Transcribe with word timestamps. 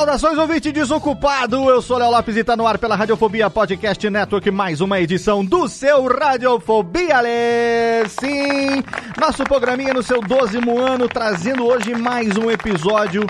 Saudações, 0.00 0.38
ouvinte 0.38 0.72
desocupado! 0.72 1.68
Eu 1.68 1.82
sou 1.82 1.98
Léo 1.98 2.10
Lopes 2.10 2.34
e 2.34 2.42
tá 2.42 2.56
no 2.56 2.66
ar 2.66 2.78
pela 2.78 2.96
Radiofobia 2.96 3.50
Podcast 3.50 4.08
Network, 4.08 4.50
mais 4.50 4.80
uma 4.80 4.98
edição 4.98 5.44
do 5.44 5.68
seu 5.68 6.06
Radiofobia, 6.06 7.20
Lê! 7.20 8.08
Sim! 8.08 8.82
Nosso 9.20 9.44
programinha 9.44 9.92
no 9.92 10.02
seu 10.02 10.22
12 10.22 10.56
ano, 10.56 11.06
trazendo 11.06 11.66
hoje 11.66 11.94
mais 11.94 12.34
um 12.38 12.50
episódio 12.50 13.26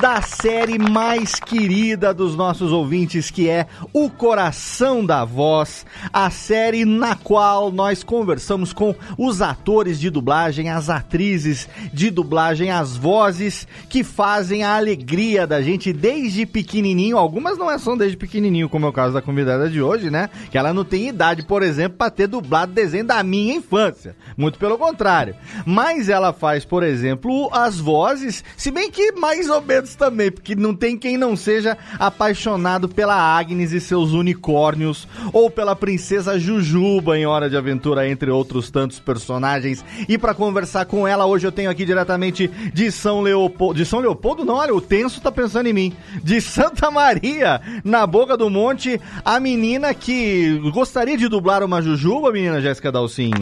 da 0.00 0.22
série 0.22 0.78
mais 0.78 1.34
querida 1.34 2.14
dos 2.14 2.34
nossos 2.34 2.72
ouvintes, 2.72 3.30
que 3.30 3.48
é 3.48 3.66
O 3.92 4.08
Coração 4.08 5.04
da 5.04 5.24
Voz, 5.24 5.84
a 6.12 6.30
série 6.30 6.84
na 6.84 7.14
qual 7.14 7.70
nós 7.70 8.02
conversamos 8.02 8.72
com 8.72 8.94
os 9.18 9.42
atores 9.42 10.00
de 10.00 10.08
dublagem, 10.08 10.70
as 10.70 10.88
atrizes 10.88 11.68
de 11.92 12.10
dublagem, 12.10 12.70
as 12.70 12.96
vozes 12.96 13.66
que 13.88 14.02
fazem 14.02 14.62
a 14.62 14.76
alegria 14.76 15.46
da 15.46 15.60
gente 15.60 15.92
desde 16.12 16.44
pequenininho. 16.44 17.16
Algumas 17.16 17.56
não 17.56 17.76
são 17.78 17.96
desde 17.96 18.16
pequenininho, 18.16 18.68
como 18.68 18.84
é 18.84 18.88
o 18.88 18.92
caso 18.92 19.14
da 19.14 19.22
convidada 19.22 19.68
de 19.68 19.80
hoje, 19.80 20.10
né? 20.10 20.28
Que 20.50 20.58
ela 20.58 20.72
não 20.74 20.84
tem 20.84 21.08
idade, 21.08 21.42
por 21.42 21.62
exemplo, 21.62 21.96
para 21.96 22.10
ter 22.10 22.26
dublado 22.26 22.72
desenho 22.72 23.04
da 23.04 23.22
minha 23.22 23.54
infância. 23.54 24.14
Muito 24.36 24.58
pelo 24.58 24.76
contrário. 24.76 25.34
Mas 25.64 26.08
ela 26.08 26.32
faz, 26.32 26.64
por 26.64 26.82
exemplo, 26.82 27.48
as 27.52 27.78
vozes, 27.78 28.44
se 28.56 28.70
bem 28.70 28.90
que 28.90 29.12
mais 29.12 29.48
ou 29.48 29.62
menos 29.62 29.94
também, 29.94 30.30
porque 30.30 30.54
não 30.54 30.74
tem 30.74 30.98
quem 30.98 31.16
não 31.16 31.34
seja 31.34 31.78
apaixonado 31.98 32.88
pela 32.88 33.14
Agnes 33.14 33.72
e 33.72 33.80
seus 33.80 34.12
unicórnios, 34.12 35.08
ou 35.32 35.50
pela 35.50 35.74
princesa 35.74 36.38
Jujuba 36.38 37.16
em 37.16 37.26
Hora 37.26 37.48
de 37.48 37.56
Aventura, 37.56 38.08
entre 38.08 38.30
outros 38.30 38.70
tantos 38.70 39.00
personagens. 39.00 39.82
E 40.08 40.18
para 40.18 40.34
conversar 40.34 40.84
com 40.84 41.08
ela, 41.08 41.24
hoje 41.24 41.46
eu 41.46 41.52
tenho 41.52 41.70
aqui 41.70 41.84
diretamente 41.84 42.48
de 42.72 42.92
São 42.92 43.22
Leopoldo. 43.22 43.74
De 43.74 43.86
São 43.86 44.00
Leopoldo, 44.00 44.44
não, 44.44 44.56
olha, 44.56 44.74
o 44.74 44.80
Tenso 44.80 45.20
tá 45.20 45.32
pensando 45.32 45.66
em 45.68 45.72
mim. 45.72 45.92
De 46.22 46.40
Santa 46.40 46.90
Maria, 46.90 47.60
na 47.84 48.06
boca 48.06 48.36
do 48.36 48.50
monte, 48.50 49.00
a 49.24 49.40
menina 49.40 49.94
que 49.94 50.58
gostaria 50.72 51.16
de 51.16 51.28
dublar 51.28 51.62
uma 51.62 51.80
Jujuba, 51.80 52.32
menina 52.32 52.60
Jéssica 52.60 52.92
Dalcin. 52.92 53.32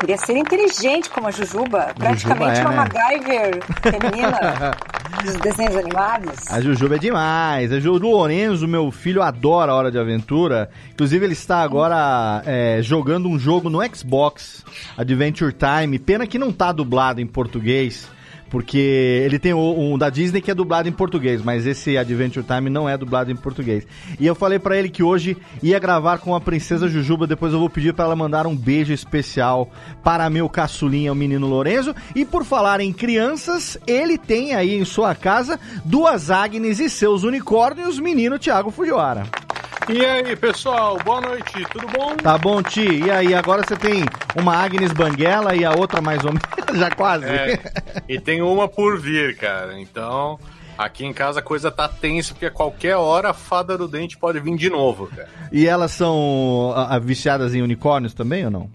Queria 0.00 0.18
ser 0.18 0.36
inteligente 0.36 1.08
como 1.08 1.28
a 1.28 1.30
Jujuba, 1.30 1.94
praticamente 1.96 2.60
é, 2.60 2.62
uma 2.62 2.70
né? 2.70 2.76
MacGyver 2.76 3.62
feminina 3.82 4.76
dos 5.24 5.36
desenhos 5.36 5.76
animados. 5.76 6.50
A 6.50 6.60
Jujuba 6.60 6.96
é 6.96 6.98
demais. 6.98 7.72
A 7.72 7.80
Ju 7.80 7.96
Lorenzo, 7.96 8.68
meu 8.68 8.90
filho, 8.90 9.22
adora 9.22 9.72
a 9.72 9.74
Hora 9.74 9.90
de 9.90 9.98
Aventura. 9.98 10.70
Inclusive, 10.92 11.24
ele 11.24 11.32
está 11.32 11.62
agora 11.62 12.42
é, 12.44 12.80
jogando 12.82 13.28
um 13.28 13.38
jogo 13.38 13.70
no 13.70 13.80
Xbox, 13.94 14.64
Adventure 14.96 15.54
Time. 15.54 15.98
Pena 15.98 16.26
que 16.26 16.38
não 16.38 16.52
tá 16.52 16.72
dublado 16.72 17.20
em 17.20 17.26
português. 17.26 18.08
Porque 18.50 18.78
ele 19.24 19.38
tem 19.38 19.52
um, 19.54 19.98
da 19.98 20.08
Disney 20.08 20.40
que 20.40 20.50
é 20.50 20.54
dublado 20.54 20.88
em 20.88 20.92
português, 20.92 21.42
mas 21.42 21.66
esse 21.66 21.96
Adventure 21.96 22.44
Time 22.44 22.70
não 22.70 22.88
é 22.88 22.96
dublado 22.96 23.30
em 23.30 23.36
português. 23.36 23.86
E 24.18 24.26
eu 24.26 24.34
falei 24.34 24.58
pra 24.58 24.76
ele 24.76 24.88
que 24.88 25.02
hoje 25.02 25.36
ia 25.62 25.78
gravar 25.78 26.18
com 26.18 26.34
a 26.34 26.40
Princesa 26.40 26.88
Jujuba, 26.88 27.26
depois 27.26 27.52
eu 27.52 27.58
vou 27.58 27.70
pedir 27.70 27.92
pra 27.92 28.04
ela 28.04 28.16
mandar 28.16 28.46
um 28.46 28.56
beijo 28.56 28.92
especial 28.92 29.70
para 30.02 30.30
meu 30.30 30.48
caçulinha, 30.48 31.12
o 31.12 31.16
menino 31.16 31.46
Lorenzo. 31.46 31.94
E 32.14 32.24
por 32.24 32.44
falar 32.44 32.80
em 32.80 32.92
crianças, 32.92 33.78
ele 33.86 34.16
tem 34.16 34.54
aí 34.54 34.74
em 34.74 34.84
sua 34.84 35.14
casa 35.14 35.58
duas 35.84 36.30
Agnes 36.30 36.78
e 36.78 36.88
seus 36.88 37.22
unicórnios, 37.22 37.98
menino 37.98 38.38
Thiago 38.38 38.70
Fujiwara. 38.70 39.45
E 39.88 40.04
aí, 40.04 40.34
pessoal, 40.34 40.98
boa 41.04 41.20
noite, 41.20 41.64
tudo 41.70 41.86
bom? 41.86 42.16
Tá 42.16 42.36
bom, 42.36 42.60
Ti? 42.60 43.04
E 43.04 43.10
aí, 43.10 43.32
agora 43.32 43.62
você 43.64 43.76
tem 43.76 44.04
uma 44.34 44.56
Agnes 44.56 44.92
Banguela 44.92 45.54
e 45.54 45.64
a 45.64 45.72
outra 45.72 46.00
mais 46.00 46.24
ou 46.24 46.32
menos, 46.32 46.44
já 46.76 46.90
quase. 46.90 47.24
É, 47.24 47.60
e 48.08 48.18
tem 48.18 48.42
uma 48.42 48.66
por 48.66 48.98
vir, 48.98 49.36
cara. 49.36 49.80
Então, 49.80 50.40
aqui 50.76 51.06
em 51.06 51.12
casa 51.12 51.38
a 51.38 51.42
coisa 51.42 51.70
tá 51.70 51.88
tensa, 51.88 52.34
porque 52.34 52.46
a 52.46 52.50
qualquer 52.50 52.96
hora 52.96 53.30
a 53.30 53.34
fada 53.34 53.78
do 53.78 53.86
dente 53.86 54.18
pode 54.18 54.40
vir 54.40 54.56
de 54.56 54.68
novo, 54.68 55.06
cara. 55.06 55.28
E 55.52 55.68
elas 55.68 55.92
são 55.92 56.72
ah, 56.74 56.96
ah, 56.96 56.98
viciadas 56.98 57.54
em 57.54 57.62
unicórnios 57.62 58.12
também 58.12 58.44
ou 58.44 58.50
não? 58.50 58.70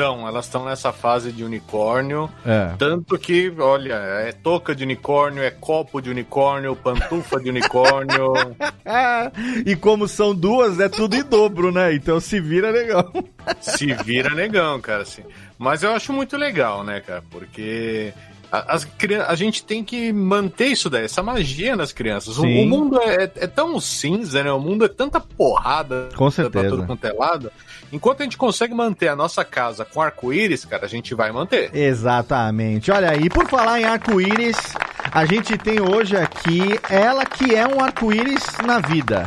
Então, 0.00 0.26
elas 0.26 0.46
estão 0.46 0.64
nessa 0.64 0.94
fase 0.94 1.30
de 1.30 1.44
unicórnio. 1.44 2.30
É. 2.46 2.74
Tanto 2.78 3.18
que, 3.18 3.52
olha, 3.58 3.92
é 3.92 4.32
touca 4.32 4.74
de 4.74 4.82
unicórnio, 4.82 5.42
é 5.42 5.50
copo 5.50 6.00
de 6.00 6.08
unicórnio, 6.08 6.74
pantufa 6.74 7.38
de 7.38 7.50
unicórnio. 7.50 8.32
e 9.66 9.76
como 9.76 10.08
são 10.08 10.34
duas, 10.34 10.80
é 10.80 10.88
tudo 10.88 11.16
em 11.16 11.22
dobro, 11.22 11.70
né? 11.70 11.92
Então 11.94 12.18
se 12.18 12.40
vira 12.40 12.70
legal. 12.70 13.12
Se 13.60 13.92
vira 13.92 14.34
negão, 14.34 14.80
cara, 14.80 15.02
assim. 15.02 15.22
Mas 15.58 15.82
eu 15.82 15.90
acho 15.90 16.14
muito 16.14 16.34
legal, 16.34 16.82
né, 16.82 17.00
cara? 17.00 17.22
Porque 17.30 18.14
a, 18.50 18.74
as, 18.74 18.86
a 19.28 19.34
gente 19.34 19.62
tem 19.64 19.84
que 19.84 20.12
manter 20.12 20.66
isso 20.66 20.90
daí, 20.90 21.04
essa 21.04 21.22
magia 21.22 21.76
nas 21.76 21.92
crianças. 21.92 22.38
O, 22.38 22.42
o 22.42 22.66
mundo 22.66 23.00
é, 23.00 23.30
é 23.36 23.46
tão 23.46 23.78
cinza, 23.80 24.42
né? 24.42 24.50
O 24.52 24.60
mundo 24.60 24.84
é 24.84 24.88
tanta 24.88 25.20
porrada 25.20 26.08
Com 26.16 26.26
pra 26.26 26.30
certeza. 26.30 26.68
tudo 26.70 26.86
quanto 26.86 27.04
é 27.04 27.12
lado. 27.12 27.52
Enquanto 27.92 28.20
a 28.20 28.24
gente 28.24 28.36
consegue 28.36 28.74
manter 28.74 29.08
a 29.08 29.16
nossa 29.16 29.44
casa 29.44 29.84
com 29.84 30.00
arco-íris, 30.00 30.64
cara, 30.64 30.86
a 30.86 30.88
gente 30.88 31.14
vai 31.14 31.32
manter. 31.32 31.74
Exatamente. 31.74 32.90
Olha 32.90 33.10
aí, 33.10 33.28
por 33.28 33.48
falar 33.48 33.80
em 33.80 33.84
arco-íris, 33.84 34.56
a 35.12 35.24
gente 35.24 35.56
tem 35.58 35.80
hoje 35.80 36.16
aqui 36.16 36.78
ela 36.88 37.24
que 37.24 37.54
é 37.54 37.66
um 37.66 37.80
arco-íris 37.80 38.44
na 38.64 38.78
vida. 38.78 39.26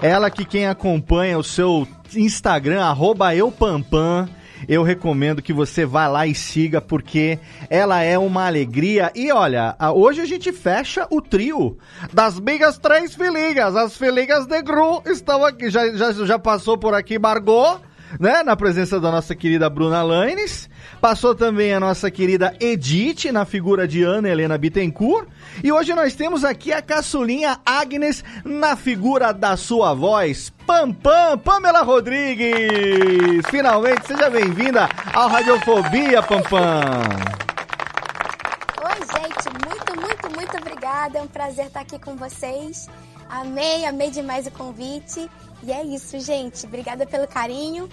Ela 0.00 0.30
que 0.30 0.44
quem 0.44 0.66
acompanha 0.66 1.38
o 1.38 1.44
seu 1.44 1.86
Instagram, 2.14 2.82
arroba 2.82 3.34
eupampam, 3.34 4.28
eu 4.68 4.82
recomendo 4.82 5.42
que 5.42 5.52
você 5.52 5.84
vá 5.84 6.08
lá 6.08 6.26
e 6.26 6.34
siga, 6.34 6.80
porque 6.80 7.38
ela 7.68 8.02
é 8.02 8.18
uma 8.18 8.46
alegria. 8.46 9.10
E 9.14 9.32
olha, 9.32 9.76
hoje 9.94 10.20
a 10.20 10.26
gente 10.26 10.52
fecha 10.52 11.06
o 11.10 11.20
trio 11.20 11.78
das 12.12 12.38
bigas 12.38 12.78
três 12.78 13.14
filhinhas. 13.14 13.76
As 13.76 13.96
filhinhas 13.96 14.46
de 14.46 14.62
Gru 14.62 15.02
estão 15.06 15.44
aqui. 15.44 15.70
Já, 15.70 15.92
já, 15.92 16.12
já 16.12 16.38
passou 16.38 16.78
por 16.78 16.94
aqui 16.94 17.18
Margot, 17.18 17.80
né? 18.18 18.42
Na 18.42 18.56
presença 18.56 19.00
da 19.00 19.10
nossa 19.10 19.34
querida 19.34 19.68
Bruna 19.68 20.02
Lanes. 20.02 20.68
Passou 21.00 21.34
também 21.34 21.72
a 21.72 21.80
nossa 21.80 22.10
querida 22.10 22.54
Edith, 22.60 23.30
na 23.32 23.44
figura 23.44 23.86
de 23.86 24.02
Ana 24.02 24.28
Helena 24.28 24.58
Bittencourt. 24.58 25.28
E 25.62 25.70
hoje 25.72 25.94
nós 25.94 26.14
temos 26.14 26.44
aqui 26.44 26.72
a 26.72 26.82
caçulinha 26.82 27.58
Agnes, 27.64 28.24
na 28.44 28.76
figura 28.76 29.32
da 29.32 29.56
sua 29.56 29.94
voz, 29.94 30.50
Pam 30.66 30.92
Pam, 30.92 31.38
Pamela 31.38 31.82
Rodrigues. 31.82 33.44
Finalmente, 33.50 34.06
seja 34.06 34.30
bem-vinda 34.30 34.88
ao 35.12 35.28
Radiofobia, 35.28 36.22
Pam 36.22 36.42
Pam. 36.42 36.90
Oi, 38.84 38.98
gente, 39.00 39.66
muito, 39.66 40.00
muito, 40.00 40.36
muito 40.36 40.56
obrigada. 40.56 41.18
É 41.18 41.22
um 41.22 41.28
prazer 41.28 41.66
estar 41.66 41.80
aqui 41.80 41.98
com 41.98 42.16
vocês. 42.16 42.88
Amei, 43.32 43.86
amei 43.86 44.10
demais 44.10 44.46
o 44.46 44.50
convite. 44.50 45.26
E 45.62 45.72
é 45.72 45.82
isso, 45.82 46.20
gente. 46.20 46.66
Obrigada 46.66 47.06
pelo 47.06 47.26
carinho. 47.26 47.88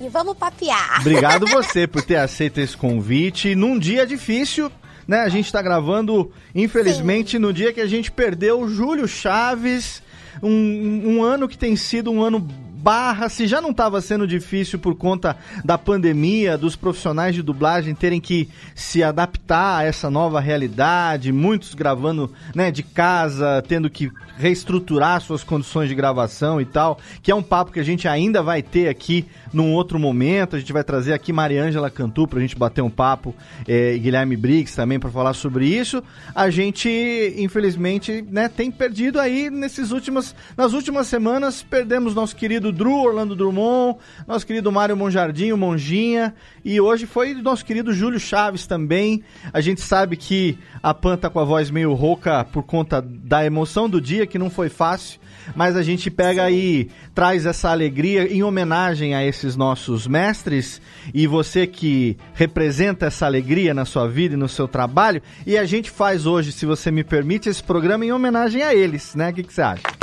E 0.00 0.08
vamos 0.08 0.36
papear. 0.36 1.00
Obrigado 1.00 1.46
você 1.54 1.86
por 1.86 2.02
ter 2.02 2.16
aceito 2.16 2.58
esse 2.58 2.76
convite 2.76 3.54
num 3.54 3.78
dia 3.78 4.04
difícil. 4.04 4.72
Né, 5.06 5.20
a 5.20 5.28
gente 5.28 5.46
está 5.46 5.62
gravando, 5.62 6.32
infelizmente, 6.54 7.32
Sim. 7.32 7.38
no 7.38 7.52
dia 7.52 7.72
que 7.72 7.80
a 7.80 7.86
gente 7.86 8.10
perdeu 8.10 8.60
o 8.60 8.68
Júlio 8.68 9.06
Chaves, 9.06 10.02
um, 10.40 11.16
um 11.16 11.22
ano 11.22 11.48
que 11.48 11.58
tem 11.58 11.74
sido 11.76 12.10
um 12.10 12.22
ano 12.22 12.40
barra, 12.82 13.28
se 13.28 13.46
já 13.46 13.60
não 13.60 13.70
estava 13.70 14.00
sendo 14.00 14.26
difícil 14.26 14.76
por 14.76 14.96
conta 14.96 15.36
da 15.64 15.78
pandemia, 15.78 16.58
dos 16.58 16.74
profissionais 16.74 17.32
de 17.32 17.40
dublagem 17.40 17.94
terem 17.94 18.20
que 18.20 18.48
se 18.74 19.04
adaptar 19.04 19.78
a 19.78 19.84
essa 19.84 20.10
nova 20.10 20.40
realidade, 20.40 21.30
muitos 21.30 21.74
gravando 21.74 22.32
né, 22.52 22.72
de 22.72 22.82
casa, 22.82 23.62
tendo 23.68 23.88
que 23.88 24.10
reestruturar 24.36 25.20
suas 25.20 25.44
condições 25.44 25.88
de 25.88 25.94
gravação 25.94 26.60
e 26.60 26.64
tal, 26.64 26.98
que 27.22 27.30
é 27.30 27.34
um 27.34 27.42
papo 27.42 27.70
que 27.70 27.78
a 27.78 27.84
gente 27.84 28.08
ainda 28.08 28.42
vai 28.42 28.62
ter 28.62 28.88
aqui 28.88 29.26
num 29.52 29.72
outro 29.72 29.98
momento. 29.98 30.56
A 30.56 30.58
gente 30.58 30.72
vai 30.72 30.82
trazer 30.82 31.12
aqui 31.12 31.32
Mariângela 31.32 31.88
Cantu 31.90 32.26
para 32.26 32.38
a 32.38 32.42
gente 32.42 32.56
bater 32.56 32.82
um 32.82 32.90
papo 32.90 33.34
é, 33.68 33.94
e 33.94 33.98
Guilherme 34.00 34.36
Briggs 34.36 34.74
também 34.74 34.98
para 34.98 35.10
falar 35.10 35.34
sobre 35.34 35.66
isso. 35.66 36.02
A 36.34 36.50
gente, 36.50 36.88
infelizmente, 37.36 38.24
né, 38.28 38.48
tem 38.48 38.70
perdido 38.70 39.20
aí 39.20 39.50
nesses 39.50 39.92
últimas, 39.92 40.34
nas 40.56 40.72
últimas 40.72 41.06
semanas, 41.06 41.62
perdemos 41.62 42.14
nosso 42.14 42.34
querido 42.34 42.71
Drew 42.72 42.92
Orlando 42.92 43.36
Drummond, 43.36 43.98
nosso 44.26 44.46
querido 44.46 44.72
Mário 44.72 44.96
Monjardim, 44.96 45.52
o 45.52 45.56
Monjinha, 45.56 46.34
e 46.64 46.80
hoje 46.80 47.06
foi 47.06 47.34
nosso 47.34 47.64
querido 47.64 47.92
Júlio 47.92 48.18
Chaves 48.18 48.66
também. 48.66 49.22
A 49.52 49.60
gente 49.60 49.80
sabe 49.80 50.16
que 50.16 50.58
a 50.82 50.92
Pan 50.92 51.16
tá 51.16 51.30
com 51.30 51.38
a 51.38 51.44
voz 51.44 51.70
meio 51.70 51.92
rouca 51.94 52.44
por 52.44 52.62
conta 52.62 53.02
da 53.02 53.44
emoção 53.44 53.88
do 53.88 54.00
dia, 54.00 54.26
que 54.26 54.38
não 54.38 54.50
foi 54.50 54.68
fácil 54.68 55.20
mas 55.54 55.76
a 55.76 55.82
gente 55.82 56.10
pega 56.10 56.50
e 56.50 56.88
traz 57.14 57.46
essa 57.46 57.70
alegria 57.70 58.32
em 58.32 58.42
homenagem 58.42 59.14
a 59.14 59.24
esses 59.24 59.56
nossos 59.56 60.06
mestres 60.06 60.80
e 61.12 61.26
você 61.26 61.66
que 61.66 62.16
representa 62.34 63.06
essa 63.06 63.26
alegria 63.26 63.74
na 63.74 63.84
sua 63.84 64.08
vida 64.08 64.34
e 64.34 64.38
no 64.38 64.48
seu 64.48 64.68
trabalho. 64.68 65.22
E 65.46 65.56
a 65.58 65.64
gente 65.64 65.90
faz 65.90 66.26
hoje, 66.26 66.52
se 66.52 66.66
você 66.66 66.90
me 66.90 67.04
permite, 67.04 67.48
esse 67.48 67.62
programa 67.62 68.04
em 68.04 68.12
homenagem 68.12 68.62
a 68.62 68.74
eles, 68.74 69.14
né? 69.14 69.30
O 69.30 69.34
que, 69.34 69.42
que 69.42 69.52
você 69.52 69.62
acha? 69.62 70.01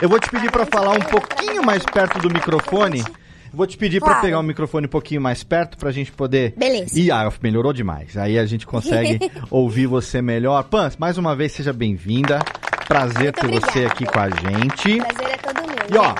Eu 0.00 0.08
vou 0.08 0.18
te 0.18 0.30
pedir 0.30 0.50
para 0.50 0.66
falar 0.66 0.92
um 0.92 1.00
pouquinho 1.00 1.62
mais 1.64 1.84
perto 1.84 2.18
do 2.18 2.30
microfone. 2.30 3.04
Vou 3.52 3.66
te 3.66 3.76
pedir 3.76 3.98
claro. 3.98 4.14
para 4.14 4.22
pegar 4.22 4.38
o 4.38 4.42
microfone 4.42 4.86
um 4.86 4.90
pouquinho 4.90 5.20
mais 5.20 5.42
perto 5.42 5.76
pra 5.76 5.90
gente 5.90 6.12
poder. 6.12 6.54
Beleza. 6.56 6.98
E 6.98 7.10
ah, 7.10 7.30
melhorou 7.42 7.72
demais. 7.72 8.16
Aí 8.16 8.38
a 8.38 8.46
gente 8.46 8.66
consegue 8.66 9.18
ouvir 9.50 9.86
você 9.86 10.22
melhor. 10.22 10.62
Pans, 10.64 10.96
mais 10.96 11.18
uma 11.18 11.34
vez 11.34 11.52
seja 11.52 11.72
bem-vinda. 11.72 12.38
Prazer 12.86 13.24
Muito 13.24 13.40
ter 13.40 13.46
obrigada. 13.46 13.72
você 13.72 13.84
aqui 13.86 14.04
com 14.04 14.18
a 14.20 14.30
gente. 14.30 14.98
Prazer 14.98 15.28
é 15.28 15.36
todo 15.36 15.66
meu. 15.66 15.76
E 15.92 15.98
ó, 15.98 16.14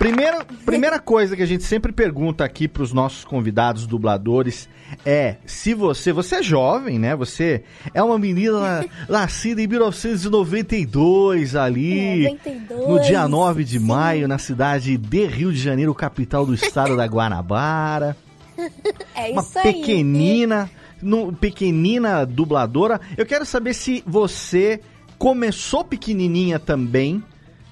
Primeira, 0.00 0.46
primeira 0.64 0.98
coisa 0.98 1.36
que 1.36 1.42
a 1.42 1.46
gente 1.46 1.62
sempre 1.62 1.92
pergunta 1.92 2.42
aqui 2.42 2.66
para 2.66 2.82
os 2.82 2.90
nossos 2.90 3.22
convidados 3.22 3.86
dubladores 3.86 4.66
é 5.04 5.36
se 5.44 5.74
você, 5.74 6.10
você 6.10 6.36
é 6.36 6.42
jovem, 6.42 6.98
né? 6.98 7.14
Você 7.14 7.64
é 7.92 8.02
uma 8.02 8.18
menina 8.18 8.82
nascida 9.06 9.60
em 9.60 9.66
1992 9.66 11.54
ali, 11.54 12.22
92, 12.30 12.88
no 12.88 13.00
dia 13.02 13.28
9 13.28 13.62
de 13.62 13.78
sim. 13.78 13.84
maio, 13.84 14.26
na 14.26 14.38
cidade 14.38 14.96
de 14.96 15.26
Rio 15.26 15.52
de 15.52 15.60
Janeiro, 15.60 15.94
capital 15.94 16.46
do 16.46 16.54
estado 16.54 16.96
da 16.96 17.04
Guanabara. 17.04 18.16
É 19.14 19.32
uma 19.32 19.42
isso 19.42 19.58
aí. 19.58 19.74
pequenina, 19.74 20.70
no, 21.02 21.30
pequenina 21.30 22.24
dubladora. 22.24 22.98
Eu 23.18 23.26
quero 23.26 23.44
saber 23.44 23.74
se 23.74 24.02
você 24.06 24.80
começou 25.18 25.84
pequenininha 25.84 26.58
também 26.58 27.22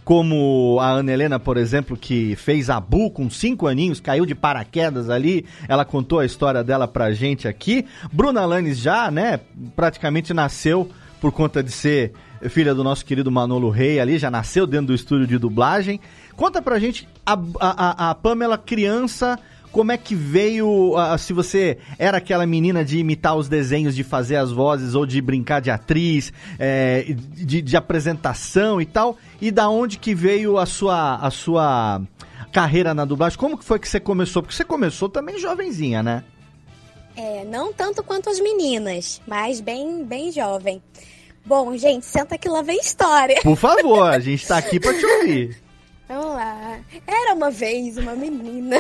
como 0.09 0.79
a 0.81 0.89
Ana 0.89 1.13
Helena, 1.13 1.39
por 1.39 1.59
exemplo, 1.59 1.95
que 1.95 2.35
fez 2.35 2.71
Abu 2.71 3.11
com 3.11 3.29
cinco 3.29 3.67
aninhos, 3.67 4.01
caiu 4.01 4.25
de 4.25 4.35
paraquedas 4.35 5.11
ali, 5.11 5.45
ela 5.69 5.85
contou 5.85 6.19
a 6.19 6.25
história 6.25 6.65
dela 6.65 6.89
pra 6.89 7.13
gente 7.13 7.47
aqui. 7.47 7.85
Bruna 8.11 8.47
Lanes 8.47 8.79
já, 8.79 9.11
né, 9.11 9.39
praticamente 9.77 10.33
nasceu 10.33 10.91
por 11.21 11.31
conta 11.31 11.63
de 11.63 11.71
ser 11.71 12.15
filha 12.49 12.75
do 12.75 12.83
nosso 12.83 13.05
querido 13.05 13.31
Manolo 13.31 13.69
Rei 13.69 14.01
ali, 14.01 14.17
já 14.17 14.31
nasceu 14.31 14.67
dentro 14.67 14.87
do 14.87 14.95
estúdio 14.95 15.27
de 15.27 15.37
dublagem. 15.37 16.01
Conta 16.35 16.63
pra 16.63 16.79
gente 16.79 17.07
a, 17.27 17.39
a, 17.61 18.11
a 18.11 18.15
Pamela 18.15 18.57
criança 18.57 19.39
como 19.73 19.93
é 19.93 19.97
que 19.97 20.15
veio, 20.15 20.95
uh, 20.95 21.19
se 21.19 21.33
você 21.33 21.79
era 21.99 22.19
aquela 22.19 22.47
menina 22.47 22.85
de 22.85 22.99
imitar 22.99 23.37
os 23.37 23.49
desenhos, 23.49 23.95
de 23.95 24.03
fazer 24.03 24.37
as 24.37 24.51
vozes 24.51 24.95
ou 24.95 25.07
de 25.07 25.21
brincar 25.21 25.61
de 25.61 25.71
atriz, 25.71 26.33
é, 26.59 27.05
de, 27.09 27.63
de, 27.63 27.77
apresentação 27.77 28.81
e 28.81 28.87
tal, 28.87 29.17
e 29.41 29.51
da 29.51 29.69
onde 29.69 29.99
que 29.99 30.15
veio 30.15 30.59
a 30.59 30.67
sua, 30.67 31.17
a 31.17 31.31
sua 31.31 32.01
carreira 32.53 32.95
na 32.95 33.05
dublagem? 33.05 33.39
Como 33.39 33.59
que 33.59 33.65
foi 33.65 33.79
que 33.79 33.89
você 33.89 34.01
começou? 34.01 34.43
Porque 34.43 34.55
você 34.55 34.65
começou 34.65 35.09
também 35.09 35.39
jovenzinha, 35.39 36.03
né? 36.03 36.25
É, 37.17 37.45
não 37.45 37.73
tanto 37.73 38.03
quanto 38.03 38.31
as 38.31 38.39
meninas, 38.41 39.21
mas 39.27 39.61
bem, 39.61 40.05
bem 40.05 40.31
jovem. 40.31 40.83
Bom, 41.45 41.77
gente, 41.77 42.07
senta 42.07 42.37
que 42.37 42.49
lá 42.49 42.63
vem 42.63 42.79
história. 42.79 43.41
Por 43.43 43.57
favor, 43.57 44.09
a 44.09 44.21
gente 44.21 44.47
tá 44.47 44.59
aqui 44.59 44.79
pra 44.79 44.93
te 44.95 45.05
ouvir. 45.05 45.68
Vamos 46.09 46.35
lá. 46.35 46.81
Era 47.07 47.35
uma 47.35 47.51
vez 47.51 47.99
uma 47.99 48.15
menina 48.15 48.79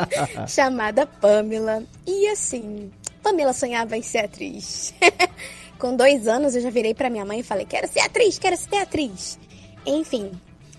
chamada 0.48 1.06
Pamela. 1.06 1.84
E 2.06 2.26
assim, 2.28 2.90
Pamela 3.22 3.52
sonhava 3.52 3.96
em 3.96 4.02
ser 4.02 4.24
atriz. 4.24 4.94
Com 5.78 5.94
dois 5.94 6.26
anos 6.26 6.54
eu 6.54 6.62
já 6.62 6.70
virei 6.70 6.94
para 6.94 7.10
minha 7.10 7.24
mãe 7.24 7.40
e 7.40 7.42
falei: 7.42 7.66
quero 7.66 7.86
ser 7.86 8.00
atriz, 8.00 8.38
quero 8.38 8.56
ser 8.56 8.76
atriz. 8.76 9.38
Enfim, 9.86 10.30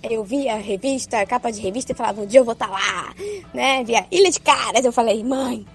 eu 0.03 0.23
via 0.23 0.53
a 0.53 0.57
revista, 0.57 1.19
a 1.19 1.25
capa 1.25 1.51
de 1.51 1.61
revista 1.61 1.91
e 1.91 1.95
falava: 1.95 2.21
um 2.21 2.25
dia 2.25 2.39
eu 2.39 2.45
vou 2.45 2.53
estar 2.53 2.67
tá 2.67 2.71
lá, 2.71 3.13
né? 3.53 3.83
Via 3.83 4.05
Ilha 4.11 4.31
de 4.31 4.39
Caras. 4.39 4.83
Eu 4.83 4.91
falei: 4.91 5.23
mãe, 5.23 5.65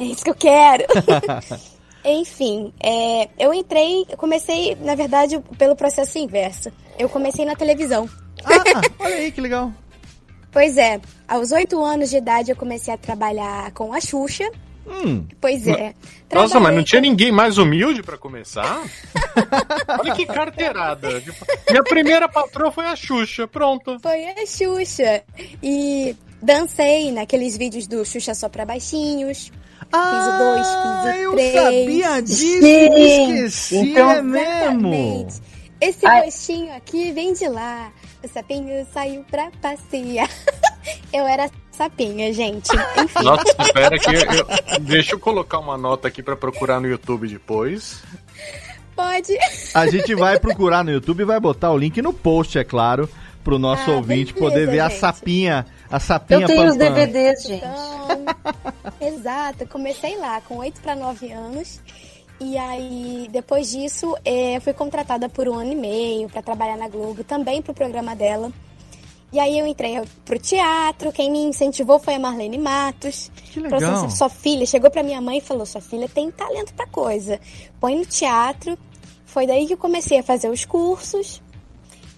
é 0.00 0.04
isso 0.04 0.24
que 0.24 0.30
eu 0.30 0.34
quero. 0.34 0.84
Enfim, 2.04 2.72
é, 2.80 3.28
eu 3.36 3.52
entrei, 3.52 4.06
comecei, 4.16 4.76
na 4.76 4.94
verdade, 4.94 5.40
pelo 5.58 5.74
processo 5.74 6.18
inverso. 6.18 6.70
Eu 6.96 7.08
comecei 7.08 7.44
na 7.44 7.56
televisão. 7.56 8.08
Ah, 8.46 8.82
olha 9.04 9.16
aí 9.16 9.32
que 9.32 9.40
legal. 9.40 9.72
Pois 10.50 10.76
é, 10.78 11.00
aos 11.28 11.52
oito 11.52 11.84
anos 11.84 12.08
de 12.10 12.16
idade 12.16 12.50
eu 12.50 12.56
comecei 12.56 12.94
a 12.94 12.96
trabalhar 12.96 13.70
com 13.72 13.92
a 13.92 14.00
Xuxa. 14.00 14.50
Hum. 14.86 15.26
Pois 15.40 15.66
é. 15.66 15.94
Nossa, 16.32 16.60
mas 16.60 16.74
não 16.74 16.84
tinha 16.84 17.00
ninguém 17.00 17.32
mais 17.32 17.58
humilde 17.58 18.02
para 18.02 18.16
começar? 18.16 18.82
Olha 20.00 20.14
que 20.14 20.24
carteirada. 20.24 21.22
Minha 21.68 21.82
primeira 21.82 22.28
patroa 22.28 22.70
foi 22.70 22.86
a 22.86 22.94
Xuxa, 22.94 23.48
pronto. 23.48 23.98
Foi 24.00 24.24
a 24.26 24.46
Xuxa. 24.46 25.24
E 25.62 26.16
dancei 26.40 27.10
naqueles 27.10 27.56
vídeos 27.56 27.86
do 27.86 28.04
Xuxa 28.04 28.32
só 28.32 28.48
pra 28.48 28.64
baixinhos. 28.64 29.50
Ah, 29.92 30.10
fiz 30.10 30.34
o 30.34 30.38
dois, 30.38 30.66
fiz 30.66 31.26
o 31.26 31.32
três. 31.32 31.54
Eu 31.54 31.62
sabia 31.62 32.22
disso, 32.22 32.66
esqueci, 32.66 33.76
então, 33.76 34.10
é 34.10 34.22
mesmo. 34.22 34.94
Exatamente. 34.94 35.55
Esse 35.80 36.06
Ai. 36.06 36.24
rostinho 36.24 36.74
aqui 36.74 37.12
vem 37.12 37.32
de 37.32 37.48
lá. 37.48 37.92
O 38.24 38.28
sapinho 38.28 38.86
saiu 38.92 39.24
pra 39.24 39.50
passear. 39.60 40.30
eu 41.12 41.26
era 41.26 41.50
sapinha, 41.70 42.32
gente. 42.32 42.70
Enfim. 42.98 43.22
Nossa, 43.22 43.44
espera 43.60 43.98
que 43.98 44.10
eu, 44.10 44.80
deixa 44.80 45.14
eu 45.14 45.18
colocar 45.20 45.58
uma 45.58 45.76
nota 45.76 46.08
aqui 46.08 46.22
para 46.22 46.36
procurar 46.36 46.80
no 46.80 46.88
YouTube 46.88 47.28
depois. 47.28 48.02
Pode. 48.94 49.36
A 49.74 49.86
gente 49.88 50.14
vai 50.14 50.40
procurar 50.40 50.82
no 50.82 50.90
YouTube 50.90 51.20
e 51.20 51.26
vai 51.26 51.38
botar 51.38 51.70
o 51.70 51.76
link 51.76 52.00
no 52.00 52.14
post, 52.14 52.58
é 52.58 52.64
claro, 52.64 53.08
pro 53.44 53.58
nosso 53.58 53.90
ah, 53.90 53.96
ouvinte 53.96 54.32
beleza, 54.32 54.50
poder 54.50 54.66
ver 54.66 54.80
gente. 54.80 54.80
a 54.80 54.90
sapinha, 54.90 55.66
a 55.90 56.00
sapinha 56.00 56.40
Eu 56.40 56.46
tenho 56.46 56.62
pam, 56.62 56.70
os 56.70 56.76
DVDs, 56.76 57.42
gente. 57.42 57.64
Então, 57.64 58.24
exato, 59.06 59.68
comecei 59.68 60.16
lá 60.16 60.40
com 60.40 60.56
8 60.56 60.80
para 60.80 60.96
9 60.96 61.30
anos. 61.30 61.80
E 62.38 62.58
aí, 62.58 63.28
depois 63.30 63.70
disso, 63.70 64.14
é, 64.24 64.60
fui 64.60 64.72
contratada 64.74 65.28
por 65.28 65.48
um 65.48 65.54
ano 65.54 65.72
e 65.72 65.76
meio 65.76 66.28
para 66.28 66.42
trabalhar 66.42 66.76
na 66.76 66.88
Globo, 66.88 67.24
também 67.24 67.62
pro 67.62 67.72
programa 67.72 68.14
dela. 68.14 68.52
E 69.32 69.40
aí 69.40 69.58
eu 69.58 69.66
entrei 69.66 70.00
pro 70.24 70.38
teatro, 70.38 71.10
quem 71.12 71.30
me 71.30 71.38
incentivou 71.38 71.98
foi 71.98 72.14
a 72.14 72.18
Marlene 72.18 72.58
Matos. 72.58 73.30
Que 73.52 73.60
legal. 73.60 73.80
Falou 73.80 74.04
assim, 74.04 74.16
sua 74.16 74.28
filha, 74.28 74.66
chegou 74.66 74.90
pra 74.90 75.02
minha 75.02 75.20
mãe 75.20 75.38
e 75.38 75.40
falou, 75.40 75.66
sua 75.66 75.80
filha 75.80 76.08
tem 76.08 76.30
talento 76.30 76.72
pra 76.74 76.86
coisa. 76.86 77.40
Põe 77.80 77.96
no 77.96 78.06
teatro. 78.06 78.78
Foi 79.24 79.46
daí 79.46 79.66
que 79.66 79.74
eu 79.74 79.78
comecei 79.78 80.18
a 80.18 80.22
fazer 80.22 80.48
os 80.48 80.64
cursos. 80.64 81.42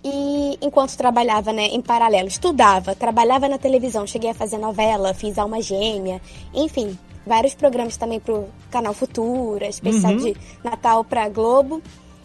E 0.05 0.59
enquanto 0.61 0.97
trabalhava, 0.97 1.53
né, 1.53 1.67
em 1.67 1.81
paralelo, 1.81 2.29
estudava, 2.29 2.95
trabalhava 2.95 3.49
na 3.49 3.59
televisão, 3.59 4.07
cheguei 4.07 4.31
a 4.31 4.35
fazer 4.35 4.59
novela, 4.59 5.13
fiz 5.13 5.39
Alma 5.39 5.61
Gêmea, 5.61 6.21
enfim, 6.55 6.97
vários 7.27 7.55
programas 7.55 7.97
também 7.97 8.21
pro 8.21 8.49
canal 8.71 8.95
Futura, 8.95 9.67
especial 9.67 10.13
uhum. 10.13 10.19
de 10.19 10.37
Natal 10.63 11.05
pra 11.05 11.29
Globo. 11.29 11.83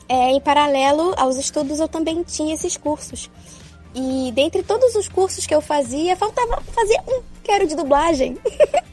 É, 0.08 0.32
em 0.32 0.42
paralelo 0.42 1.14
aos 1.18 1.38
estudos, 1.38 1.80
eu 1.80 1.88
também 1.88 2.24
tinha 2.24 2.54
esses 2.54 2.78
cursos. 2.78 3.30
E 3.96 4.32
dentre 4.34 4.64
todos 4.64 4.96
os 4.96 5.08
cursos 5.08 5.46
que 5.46 5.54
eu 5.54 5.62
fazia, 5.62 6.16
faltava 6.16 6.62
fazer 6.72 7.00
um, 7.08 7.22
que 7.44 7.52
era 7.52 7.64
o 7.64 7.68
de 7.68 7.76
dublagem. 7.76 8.38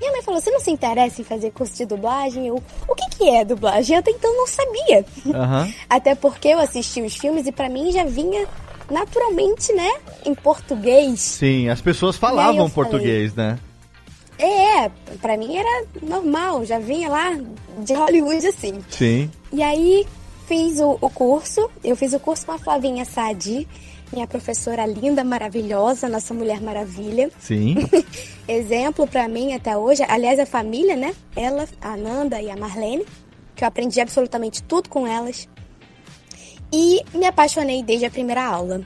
Minha 0.00 0.12
mãe 0.12 0.22
falou: 0.22 0.40
Você 0.40 0.50
não 0.50 0.60
se 0.60 0.70
interessa 0.70 1.20
em 1.20 1.24
fazer 1.24 1.50
curso 1.50 1.76
de 1.76 1.84
dublagem? 1.84 2.46
Eu, 2.46 2.62
o 2.88 2.94
que, 2.94 3.18
que 3.18 3.28
é 3.28 3.44
dublagem? 3.44 3.94
Eu 3.94 4.00
até 4.00 4.10
então 4.10 4.34
não 4.34 4.46
sabia. 4.46 5.04
Aham. 5.34 5.72
Até 5.88 6.14
porque 6.14 6.48
eu 6.48 6.58
assisti 6.58 7.02
os 7.02 7.14
filmes 7.16 7.46
e 7.46 7.52
pra 7.52 7.68
mim 7.68 7.92
já 7.92 8.04
vinha 8.04 8.48
naturalmente, 8.90 9.72
né? 9.74 9.92
Em 10.24 10.34
português. 10.34 11.20
Sim, 11.20 11.68
as 11.68 11.82
pessoas 11.82 12.16
falavam 12.16 12.64
eu 12.64 12.68
falei- 12.68 12.90
português, 12.90 13.34
né? 13.34 13.58
É, 14.40 14.90
pra 15.20 15.36
mim 15.36 15.56
era 15.56 15.86
normal, 16.02 16.64
já 16.64 16.78
vinha 16.78 17.08
lá 17.08 17.38
de 17.78 17.92
Hollywood 17.92 18.46
assim. 18.46 18.82
Sim. 18.88 19.30
E 19.52 19.62
aí 19.62 20.06
fiz 20.48 20.80
o, 20.80 20.96
o 21.00 21.10
curso, 21.10 21.70
eu 21.84 21.94
fiz 21.94 22.14
o 22.14 22.20
curso 22.20 22.46
com 22.46 22.52
a 22.52 22.58
Flavinha 22.58 23.04
Sadi, 23.04 23.68
minha 24.12 24.26
professora 24.26 24.86
linda, 24.86 25.22
maravilhosa, 25.22 26.08
nossa 26.08 26.32
Mulher 26.34 26.60
Maravilha. 26.60 27.30
Sim. 27.38 27.76
Exemplo 28.48 29.06
pra 29.06 29.28
mim 29.28 29.52
até 29.52 29.76
hoje, 29.76 30.02
aliás, 30.08 30.40
a 30.40 30.46
família, 30.46 30.96
né? 30.96 31.14
Ela, 31.36 31.68
a 31.80 31.96
Nanda 31.96 32.40
e 32.40 32.50
a 32.50 32.56
Marlene, 32.56 33.04
que 33.54 33.62
eu 33.62 33.68
aprendi 33.68 34.00
absolutamente 34.00 34.62
tudo 34.62 34.88
com 34.88 35.06
elas. 35.06 35.48
E 36.72 37.02
me 37.14 37.26
apaixonei 37.26 37.82
desde 37.82 38.06
a 38.06 38.10
primeira 38.10 38.44
aula. 38.44 38.80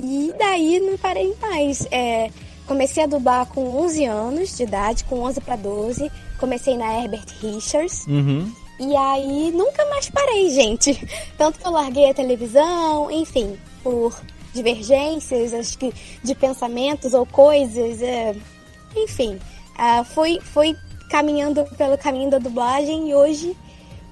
E 0.00 0.34
daí 0.38 0.80
não 0.80 0.98
parei 0.98 1.34
mais. 1.40 1.86
É, 1.90 2.30
comecei 2.66 3.04
a 3.04 3.06
dublar 3.06 3.46
com 3.46 3.64
11 3.84 4.04
anos 4.04 4.56
de 4.56 4.62
idade, 4.62 5.04
com 5.04 5.20
11 5.20 5.40
para 5.40 5.56
12. 5.56 6.10
Comecei 6.38 6.76
na 6.76 7.00
Herbert 7.00 7.26
Richards. 7.40 8.06
Uhum. 8.06 8.50
E 8.78 8.96
aí 8.96 9.52
nunca 9.52 9.84
mais 9.86 10.10
parei, 10.10 10.50
gente. 10.50 10.98
Tanto 11.38 11.58
que 11.58 11.66
eu 11.66 11.70
larguei 11.70 12.10
a 12.10 12.14
televisão, 12.14 13.10
enfim, 13.10 13.56
por 13.82 14.14
divergências, 14.52 15.52
acho 15.52 15.76
que 15.78 15.92
de 16.22 16.34
pensamentos 16.34 17.12
ou 17.12 17.26
coisas, 17.26 18.00
é, 18.00 18.34
enfim. 18.96 19.38
ah, 19.76 20.04
fui, 20.04 20.40
fui 20.40 20.76
caminhando 21.10 21.64
pelo 21.76 21.98
caminho 21.98 22.30
da 22.30 22.38
dublagem 22.38 23.10
e 23.10 23.14
hoje 23.14 23.56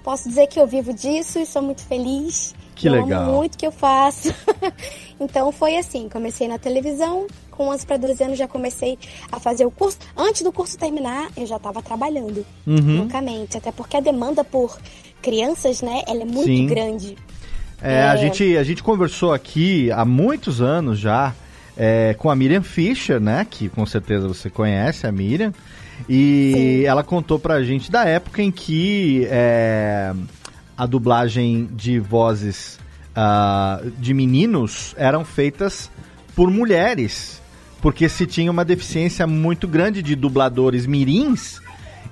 posso 0.02 0.28
dizer 0.28 0.48
que 0.48 0.60
eu 0.60 0.66
vivo 0.66 0.92
disso 0.92 1.38
e 1.38 1.46
sou 1.46 1.62
muito 1.62 1.82
feliz. 1.82 2.54
Que 2.74 2.88
eu 2.88 2.92
legal. 2.92 3.22
amo 3.24 3.32
muito 3.38 3.56
que 3.58 3.66
eu 3.66 3.72
faço. 3.72 4.34
então 5.20 5.52
foi 5.52 5.76
assim, 5.76 6.08
comecei 6.08 6.48
na 6.48 6.58
televisão, 6.58 7.26
com 7.50 7.68
11 7.68 7.86
para 7.86 7.96
12 7.96 8.24
anos 8.24 8.38
já 8.38 8.48
comecei 8.48 8.98
a 9.30 9.38
fazer 9.38 9.64
o 9.66 9.70
curso. 9.70 9.98
Antes 10.16 10.42
do 10.42 10.50
curso 10.52 10.76
terminar, 10.78 11.28
eu 11.36 11.46
já 11.46 11.56
estava 11.56 11.82
trabalhando 11.82 12.44
Uhum. 12.66 12.98
loucamente, 12.98 13.56
até 13.56 13.70
porque 13.70 13.96
a 13.96 14.00
demanda 14.00 14.42
por 14.42 14.78
crianças, 15.20 15.82
né, 15.82 16.02
ela 16.08 16.22
é 16.22 16.24
muito 16.24 16.46
Sim. 16.46 16.66
grande. 16.66 17.16
É, 17.80 18.02
A, 18.04 18.16
gente, 18.16 18.56
a 18.56 18.62
gente 18.62 18.82
conversou 18.82 19.32
aqui 19.32 19.90
há 19.90 20.04
muitos 20.04 20.60
anos 20.60 20.98
já 21.00 21.34
é, 21.76 22.14
com 22.18 22.30
a 22.30 22.36
Miriam 22.36 22.62
Fischer, 22.62 23.18
né? 23.20 23.44
Que 23.48 23.68
com 23.68 23.84
certeza 23.84 24.28
você 24.28 24.48
conhece 24.48 25.04
a 25.06 25.10
Miriam. 25.10 25.52
E 26.08 26.84
ela 26.86 27.02
contou 27.02 27.38
pra 27.38 27.62
gente 27.62 27.90
da 27.90 28.04
época 28.04 28.40
em 28.42 28.50
que 28.52 29.26
é, 29.30 30.12
a 30.76 30.86
dublagem 30.86 31.68
de 31.72 31.98
vozes 31.98 32.78
ah, 33.14 33.80
de 33.98 34.12
meninos 34.12 34.94
eram 34.98 35.24
feitas 35.24 35.90
por 36.34 36.50
mulheres. 36.50 37.40
Porque 37.80 38.08
se 38.08 38.26
tinha 38.26 38.50
uma 38.50 38.64
deficiência 38.64 39.26
muito 39.26 39.66
grande 39.66 40.02
de 40.02 40.14
dubladores 40.14 40.86
mirins, 40.86 41.60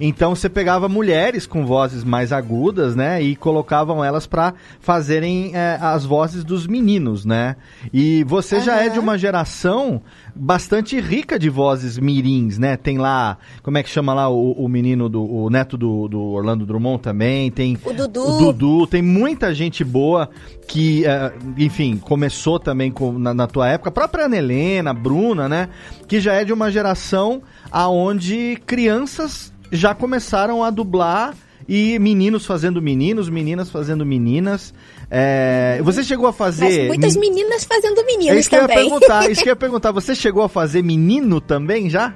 então 0.00 0.34
você 0.34 0.48
pegava 0.48 0.88
mulheres 0.88 1.46
com 1.46 1.66
vozes 1.66 2.02
mais 2.02 2.32
agudas, 2.32 2.96
né, 2.96 3.22
e 3.22 3.36
colocavam 3.36 4.02
elas 4.04 4.26
pra 4.26 4.54
fazerem 4.80 5.50
é, 5.54 5.78
as 5.80 6.04
vozes 6.04 6.42
dos 6.42 6.66
meninos, 6.66 7.24
né? 7.24 7.56
E 7.92 8.24
você 8.24 8.60
já 8.60 8.82
é 8.82 8.88
de 8.88 8.98
uma 8.98 9.18
geração 9.18 10.00
bastante 10.34 10.98
rica 11.00 11.38
de 11.38 11.50
vozes 11.50 11.98
mirins, 11.98 12.58
né? 12.58 12.76
Tem 12.76 12.96
lá, 12.98 13.36
como 13.62 13.76
é 13.78 13.82
que 13.82 13.90
chama 13.90 14.14
lá 14.14 14.28
o, 14.28 14.52
o 14.52 14.68
menino 14.68 15.08
do 15.08 15.22
o 15.22 15.50
neto 15.50 15.76
do, 15.76 16.08
do 16.08 16.20
Orlando 16.20 16.64
Drummond 16.64 17.02
também, 17.02 17.50
tem 17.50 17.76
O 17.84 17.92
Dudu. 17.92 18.22
o 18.22 18.38
Dudu, 18.52 18.86
tem 18.86 19.02
muita 19.02 19.54
gente 19.54 19.84
boa 19.84 20.30
que, 20.66 21.04
eh, 21.04 21.32
enfim, 21.58 21.96
começou 21.96 22.58
também 22.60 22.90
com- 22.90 23.18
na, 23.18 23.34
na 23.34 23.46
tua 23.46 23.68
época, 23.68 23.90
a 23.90 23.92
própria 23.92 24.26
Ana 24.26 24.36
Helena, 24.36 24.94
Bruna, 24.94 25.48
né? 25.48 25.68
Que 26.06 26.20
já 26.20 26.34
é 26.34 26.44
de 26.44 26.52
uma 26.52 26.70
geração 26.70 27.42
aonde 27.70 28.56
crianças 28.66 29.52
já 29.70 29.94
começaram 29.94 30.62
a 30.64 30.70
dublar 30.70 31.34
e 31.68 31.98
meninos 31.98 32.44
fazendo 32.46 32.80
meninos, 32.82 33.28
meninas 33.28 33.70
fazendo 33.70 34.04
meninas. 34.04 34.74
Eh, 35.10 35.80
você 35.84 36.02
chegou 36.02 36.26
a 36.26 36.30
Mas 36.30 36.36
fazer. 36.38 36.86
muitas 36.88 37.16
men- 37.16 37.30
meninas 37.30 37.64
fazendo 37.64 38.00
É 38.00 38.04
meninos 38.04 38.38
isso 38.40 38.50
que 38.50 38.56
eu 38.56 38.62
ia 38.62 38.68
também. 38.68 38.88
perguntar, 38.88 39.30
isso 39.30 39.42
que 39.42 39.48
eu 39.48 39.52
ia 39.52 39.56
perguntar. 39.56 39.92
Você 39.92 40.14
chegou 40.14 40.42
a 40.42 40.48
fazer 40.48 40.82
menino 40.82 41.40
também 41.40 41.88
já? 41.90 42.14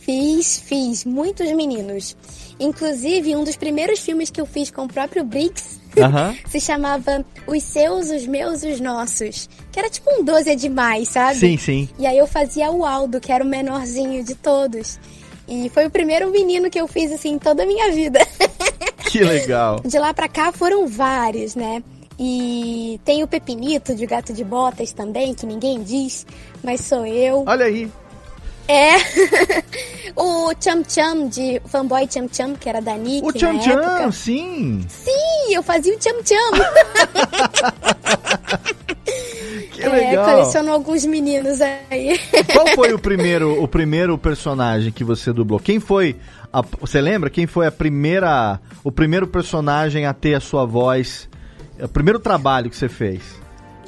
Fiz, 0.00 0.58
fiz, 0.60 1.04
muitos 1.04 1.50
meninos. 1.52 2.16
Inclusive, 2.58 3.36
um 3.36 3.44
dos 3.44 3.56
primeiros 3.56 4.00
filmes 4.00 4.30
que 4.30 4.40
eu 4.40 4.46
fiz 4.46 4.70
com 4.70 4.84
o 4.84 4.88
próprio 4.88 5.22
Briggs 5.22 5.78
se 6.48 6.58
chamava 6.60 7.24
Os 7.46 7.62
Seus, 7.62 8.08
Os 8.10 8.26
Meus, 8.26 8.62
Os 8.62 8.80
Nossos. 8.80 9.48
Que 9.70 9.78
era 9.78 9.90
tipo 9.90 10.10
um 10.18 10.24
12 10.24 10.50
é 10.50 10.54
demais, 10.56 11.08
sabe? 11.10 11.38
Sim, 11.38 11.56
sim. 11.58 11.88
E 11.98 12.06
aí 12.06 12.16
eu 12.16 12.26
fazia 12.26 12.70
o 12.70 12.84
Aldo, 12.86 13.20
que 13.20 13.30
era 13.30 13.44
o 13.44 13.46
menorzinho 13.46 14.24
de 14.24 14.34
todos. 14.34 14.98
E 15.48 15.70
foi 15.70 15.86
o 15.86 15.90
primeiro 15.90 16.30
menino 16.30 16.68
que 16.70 16.78
eu 16.78 16.86
fiz, 16.86 17.10
assim, 17.10 17.30
em 17.30 17.38
toda 17.38 17.62
a 17.62 17.66
minha 17.66 17.90
vida. 17.92 18.20
Que 19.10 19.24
legal. 19.24 19.80
De 19.82 19.98
lá 19.98 20.12
pra 20.12 20.28
cá 20.28 20.52
foram 20.52 20.86
vários, 20.86 21.54
né? 21.54 21.82
E 22.18 23.00
tem 23.06 23.22
o 23.22 23.26
Pepinito 23.26 23.94
de 23.94 24.04
Gato 24.04 24.34
de 24.34 24.44
Botas 24.44 24.92
também, 24.92 25.32
que 25.32 25.46
ninguém 25.46 25.82
diz, 25.82 26.26
mas 26.62 26.82
sou 26.82 27.06
eu. 27.06 27.42
Olha 27.46 27.64
aí. 27.64 27.90
É. 28.68 28.96
o 30.14 30.52
Cham 30.60 30.82
Cham 30.86 31.26
de 31.28 31.58
Fanboy 31.66 32.06
Cham 32.10 32.28
Cham, 32.30 32.54
que 32.54 32.68
era 32.68 32.82
da 32.82 32.96
Nick 32.98 33.26
O 33.26 33.32
Tchan, 33.32 33.54
época. 33.56 34.12
sim. 34.12 34.84
Sim, 34.88 35.54
eu 35.54 35.62
fazia 35.62 35.96
o 35.96 36.02
Cham 36.02 36.16
Cham. 36.22 36.50
Que 39.78 39.86
É, 39.86 39.88
legal. 40.10 40.24
coleciono 40.24 40.72
alguns 40.72 41.04
meninos 41.06 41.60
aí. 41.60 42.18
Qual 42.52 42.66
foi 42.74 42.92
o 42.92 42.98
primeiro, 42.98 43.62
o 43.62 43.68
primeiro 43.68 44.18
personagem 44.18 44.90
que 44.92 45.04
você 45.04 45.32
dublou? 45.32 45.60
Quem 45.60 45.78
foi? 45.80 46.16
a- 46.52 46.62
você 46.80 47.00
lembra 47.00 47.28
quem 47.28 47.46
foi 47.46 47.66
a 47.66 47.70
primeira, 47.70 48.58
o 48.82 48.90
primeiro 48.90 49.26
personagem 49.26 50.06
a 50.06 50.14
ter 50.14 50.34
a 50.34 50.40
sua 50.40 50.64
voz? 50.64 51.28
O 51.80 51.88
primeiro 51.88 52.18
trabalho 52.18 52.70
que 52.70 52.76
você 52.76 52.88
fez? 52.88 53.20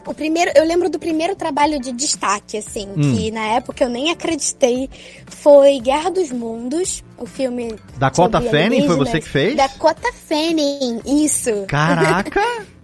O 0.07 0.15
primeiro, 0.15 0.51
eu 0.55 0.65
lembro 0.65 0.89
do 0.91 0.99
primeiro 0.99 1.35
trabalho 1.37 1.79
de 1.81 1.93
destaque, 1.93 2.57
assim, 2.59 2.89
Hum. 2.97 3.01
que 3.17 3.31
na 3.31 3.45
época 3.57 3.85
eu 3.85 3.89
nem 3.89 4.11
acreditei. 4.11 4.89
Foi 5.27 5.79
Guerra 5.81 6.11
dos 6.11 6.31
Mundos, 6.33 7.03
o 7.19 7.27
filme. 7.27 7.75
Dakota 7.99 8.41
Fanning, 8.41 8.87
foi 8.87 8.97
você 8.97 9.21
que 9.21 9.29
fez? 9.29 9.57
Dakota 9.57 10.11
Fanning, 10.29 11.01
isso. 11.07 11.65
Caraca! 11.67 12.41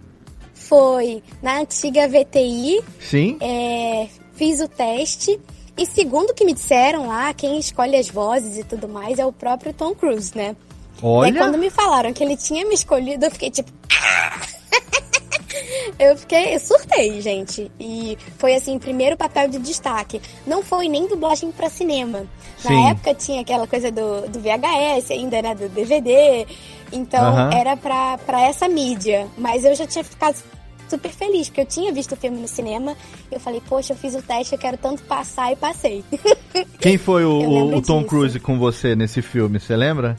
Foi 0.67 1.23
na 1.41 1.59
antiga 1.59 2.07
VTI, 2.07 2.83
Sim. 2.99 3.37
é, 3.39 4.07
fiz 4.33 4.59
o 4.59 4.67
teste. 4.67 5.39
E 5.77 5.85
segundo 5.85 6.31
o 6.31 6.33
que 6.33 6.43
me 6.43 6.53
disseram 6.53 7.07
lá, 7.07 7.33
quem 7.33 7.59
escolhe 7.59 7.95
as 7.95 8.09
vozes 8.09 8.57
e 8.57 8.63
tudo 8.63 8.87
mais 8.87 9.19
é 9.19 9.25
o 9.25 9.31
próprio 9.31 9.71
Tom 9.71 9.93
Cruise, 9.93 10.35
né? 10.35 10.55
E 11.01 11.05
aí, 11.05 11.07
Olha. 11.11 11.39
quando 11.39 11.57
me 11.57 11.69
falaram 11.69 12.11
que 12.11 12.23
ele 12.23 12.35
tinha 12.35 12.67
me 12.67 12.73
escolhido, 12.73 13.25
eu 13.25 13.31
fiquei 13.31 13.51
tipo. 13.51 13.71
eu 15.99 16.17
fiquei. 16.17 16.55
Eu 16.55 16.59
surtei, 16.59 17.21
gente. 17.21 17.71
E 17.79 18.17
foi 18.39 18.55
assim, 18.55 18.79
primeiro 18.79 19.15
papel 19.15 19.47
de 19.47 19.59
destaque. 19.59 20.19
Não 20.45 20.63
foi 20.63 20.89
nem 20.89 21.07
dublagem 21.07 21.51
pra 21.51 21.69
cinema. 21.69 22.25
Na 22.63 22.71
Sim. 22.71 22.89
época 22.89 23.13
tinha 23.13 23.41
aquela 23.41 23.67
coisa 23.67 23.91
do, 23.91 24.27
do 24.27 24.39
VHS 24.39 25.11
ainda, 25.11 25.41
né? 25.41 25.53
Do 25.53 25.69
DVD. 25.69 26.47
Então 26.91 27.51
era 27.51 27.77
pra, 27.77 28.17
pra 28.17 28.41
essa 28.41 28.67
mídia. 28.67 29.27
Mas 29.37 29.63
eu 29.63 29.75
já 29.75 29.85
tinha 29.85 30.03
ficado 30.03 30.41
super 30.89 31.09
feliz, 31.11 31.47
porque 31.49 31.61
eu 31.61 31.65
tinha 31.65 31.91
visto 31.93 32.13
o 32.13 32.15
filme 32.15 32.39
no 32.39 32.47
cinema. 32.47 32.95
Eu 33.31 33.39
falei, 33.39 33.61
poxa, 33.67 33.93
eu 33.93 33.97
fiz 33.97 34.15
o 34.15 34.21
teste, 34.21 34.53
eu 34.53 34.59
quero 34.59 34.77
tanto 34.77 35.03
passar 35.03 35.51
e 35.51 35.55
passei. 35.55 36.03
Quem 36.79 36.97
foi 36.97 37.23
o, 37.25 37.75
o- 37.75 37.81
Tom. 37.81 38.03
Cruise 38.03 38.39
com 38.39 38.57
você 38.57 38.95
nesse 38.95 39.21
filme? 39.21 39.59
Você 39.59 39.75
lembra? 39.75 40.17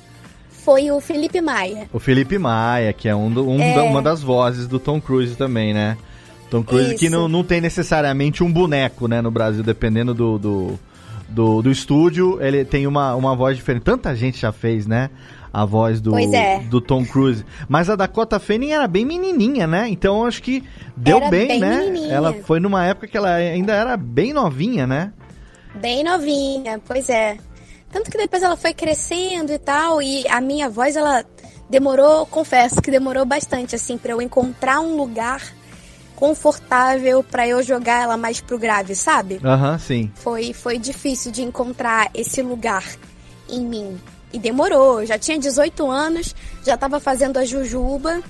foi 0.65 0.91
o 0.91 1.01
Felipe 1.01 1.41
Maia. 1.41 1.89
O 1.95 1.99
Felipe 1.99 2.37
Maia, 2.37 2.93
que 2.93 3.09
é, 3.09 3.17
um, 3.17 3.31
do- 3.31 3.49
um 3.49 3.59
É. 3.59 3.75
da- 3.75 3.85
uma 3.85 4.03
das 4.03 4.23
vozes 4.23 4.67
do 4.67 4.79
Tom 4.79 5.01
Cruise 5.01 5.35
também, 5.35 5.73
né? 5.73 5.97
Tom 6.51 6.63
Cruise 6.63 6.95
que 6.95 7.07
Isso. 7.07 7.15
não, 7.15 7.27
não 7.27 7.43
tem 7.43 7.59
necessariamente 7.59 8.45
um 8.45 8.53
boneco, 8.53 9.09
né, 9.09 9.23
no 9.23 9.31
Brasil, 9.31 9.63
dependendo 9.63 10.13
do, 10.13 10.39
do, 10.39 10.79
do, 11.27 11.63
do 11.63 11.71
estúdio, 11.71 12.39
ele 12.43 12.67
tem 12.67 12.87
uma, 12.87 13.15
uma 13.15 13.35
voz 13.35 13.57
diferente. 13.57 13.83
Tanta 13.83 14.15
gente 14.15 14.39
já 14.41 14.53
fez, 14.53 14.87
né? 14.87 15.09
A 15.53 15.65
voz 15.65 16.01
do, 16.01 16.19
é. 16.19 16.59
do 16.61 16.81
Tom 16.81 17.05
Cruise. 17.05 17.45
Mas 17.69 17.89
a 17.89 17.97
Dakota 17.97 18.39
Fanning 18.39 18.73
era 18.73 18.87
bem 18.87 19.05
menininha, 19.05 19.67
né? 19.67 19.89
Então 19.89 20.21
eu 20.21 20.27
acho 20.27 20.43
que 20.43 20.63
deu 20.97 21.17
Era 21.19 21.31
bem, 21.31 21.49
bem 21.49 21.61
né? 21.61 21.77
menininha. 21.79 22.15
Ela 22.15 22.35
foi 22.45 22.61
numa 22.61 22.85
época 22.85 23.07
que 23.07 23.17
ela 23.17 23.35
ainda 23.35 23.73
era 23.73 23.97
bem 23.97 24.33
novinha, 24.33 24.87
né? 24.87 25.13
Bem 25.75 26.05
novinha, 26.05 26.81
pois 26.87 27.09
é. 27.09 27.39
Tanto 27.91 28.11
que 28.11 28.19
depois 28.19 28.43
ela 28.43 28.57
foi 28.57 28.75
crescendo 28.75 29.53
e 29.53 29.59
tal, 29.59 30.03
e 30.03 30.27
a 30.29 30.41
minha 30.41 30.69
voz, 30.69 30.95
ela 30.95 31.25
demorou, 31.71 32.27
confesso 32.27 32.83
que 32.83 32.91
demorou 32.91 33.25
bastante, 33.25 33.75
assim, 33.75 33.97
pra 33.97 34.13
eu 34.13 34.21
encontrar 34.21 34.81
um 34.81 34.97
lugar 34.97 35.43
confortável 36.15 37.23
pra 37.23 37.47
eu 37.47 37.63
jogar 37.63 38.03
ela 38.03 38.17
mais 38.17 38.41
pro 38.41 38.59
grave, 38.59 38.95
sabe? 38.95 39.41
Aham, 39.45 39.79
sim. 39.79 40.11
Foi, 40.17 40.53
foi 40.53 40.77
difícil 40.79 41.31
de 41.31 41.43
encontrar 41.43 42.11
esse 42.13 42.43
lugar. 42.43 42.85
em 43.49 43.65
mim. 43.65 43.99
E 44.33 44.39
demorou, 44.39 45.05
já 45.07 45.19
tinha 45.19 45.39
18 45.39 45.91
anos, 45.91 46.35
já 46.65 46.77
tava 46.77 47.01
fazendo 47.01 47.39
a 47.39 47.45
Jujuba 47.45 48.23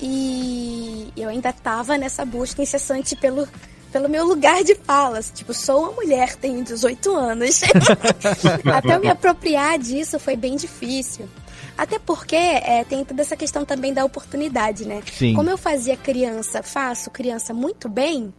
e 0.00 1.12
eu 1.16 1.28
ainda 1.28 1.52
tava 1.52 1.96
nessa 1.98 2.24
busca 2.24 2.62
incessante 2.62 3.14
pelo, 3.16 3.46
pelo 3.92 4.08
meu 4.08 4.26
lugar 4.26 4.62
de 4.64 4.74
fala. 4.74 5.20
Tipo, 5.22 5.52
sou 5.52 5.84
uma 5.84 5.92
mulher, 5.92 6.36
tenho 6.36 6.64
18 6.64 7.14
anos. 7.14 7.60
Até 8.74 8.94
eu 8.96 9.00
me 9.00 9.08
apropriar 9.08 9.78
disso 9.78 10.18
foi 10.18 10.36
bem 10.36 10.56
difícil. 10.56 11.28
Até 11.76 11.98
porque 11.98 12.36
é, 12.36 12.84
tem 12.84 13.04
toda 13.04 13.22
essa 13.22 13.36
questão 13.36 13.64
também 13.64 13.94
da 13.94 14.04
oportunidade, 14.04 14.86
né? 14.86 15.02
Sim. 15.10 15.34
Como 15.34 15.48
eu 15.48 15.56
fazia 15.56 15.96
criança, 15.96 16.62
faço 16.62 17.10
criança 17.10 17.54
muito 17.54 17.88
bem, 17.88 18.34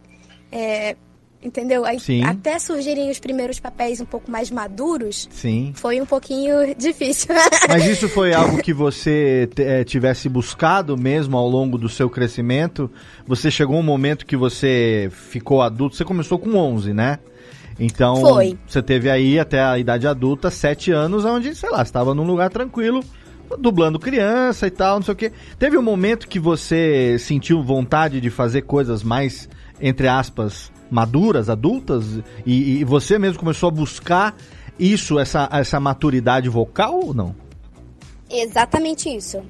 é, 0.50 0.96
entendeu? 1.42 1.84
Aí, 1.84 1.98
Sim. 1.98 2.22
até 2.24 2.58
surgirem 2.58 3.10
os 3.10 3.18
primeiros 3.18 3.58
papéis 3.58 4.00
um 4.00 4.04
pouco 4.04 4.30
mais 4.30 4.50
maduros, 4.50 5.28
Sim. 5.30 5.72
foi 5.74 6.00
um 6.00 6.06
pouquinho 6.06 6.74
difícil. 6.78 7.34
Mas 7.68 7.84
isso 7.86 8.08
foi 8.08 8.32
algo 8.34 8.62
que 8.62 8.72
você 8.72 9.48
eh, 9.56 9.84
tivesse 9.84 10.28
buscado 10.28 10.96
mesmo 10.96 11.36
ao 11.36 11.48
longo 11.48 11.76
do 11.76 11.88
seu 11.88 12.08
crescimento? 12.08 12.90
Você 13.26 13.50
chegou 13.50 13.78
um 13.78 13.82
momento 13.82 14.24
que 14.24 14.36
você 14.36 15.10
ficou 15.10 15.62
adulto, 15.62 15.96
você 15.96 16.04
começou 16.04 16.38
com 16.38 16.54
11, 16.54 16.92
né? 16.92 17.18
Então, 17.78 18.16
Foi. 18.16 18.56
você 18.66 18.82
teve 18.82 19.10
aí 19.10 19.40
até 19.40 19.60
a 19.60 19.78
idade 19.78 20.06
adulta, 20.06 20.50
sete 20.50 20.92
anos, 20.92 21.24
onde, 21.24 21.54
sei 21.54 21.70
lá, 21.70 21.82
estava 21.82 22.14
num 22.14 22.24
lugar 22.24 22.50
tranquilo, 22.50 23.02
dublando 23.58 23.98
criança 23.98 24.66
e 24.66 24.70
tal, 24.70 24.96
não 24.96 25.02
sei 25.02 25.12
o 25.12 25.16
quê. 25.16 25.32
Teve 25.58 25.76
um 25.78 25.82
momento 25.82 26.28
que 26.28 26.38
você 26.38 27.16
sentiu 27.18 27.62
vontade 27.62 28.20
de 28.20 28.30
fazer 28.30 28.62
coisas 28.62 29.02
mais, 29.02 29.48
entre 29.80 30.06
aspas, 30.06 30.70
maduras, 30.92 31.48
adultas? 31.48 32.04
E, 32.44 32.80
e 32.80 32.84
você 32.84 33.18
mesmo 33.18 33.38
começou 33.38 33.68
a 33.68 33.72
buscar 33.72 34.36
isso, 34.78 35.18
essa, 35.18 35.48
essa 35.52 35.80
maturidade 35.80 36.48
vocal 36.48 37.00
ou 37.00 37.14
não? 37.14 37.34
Exatamente 38.30 39.08
isso. 39.08 39.42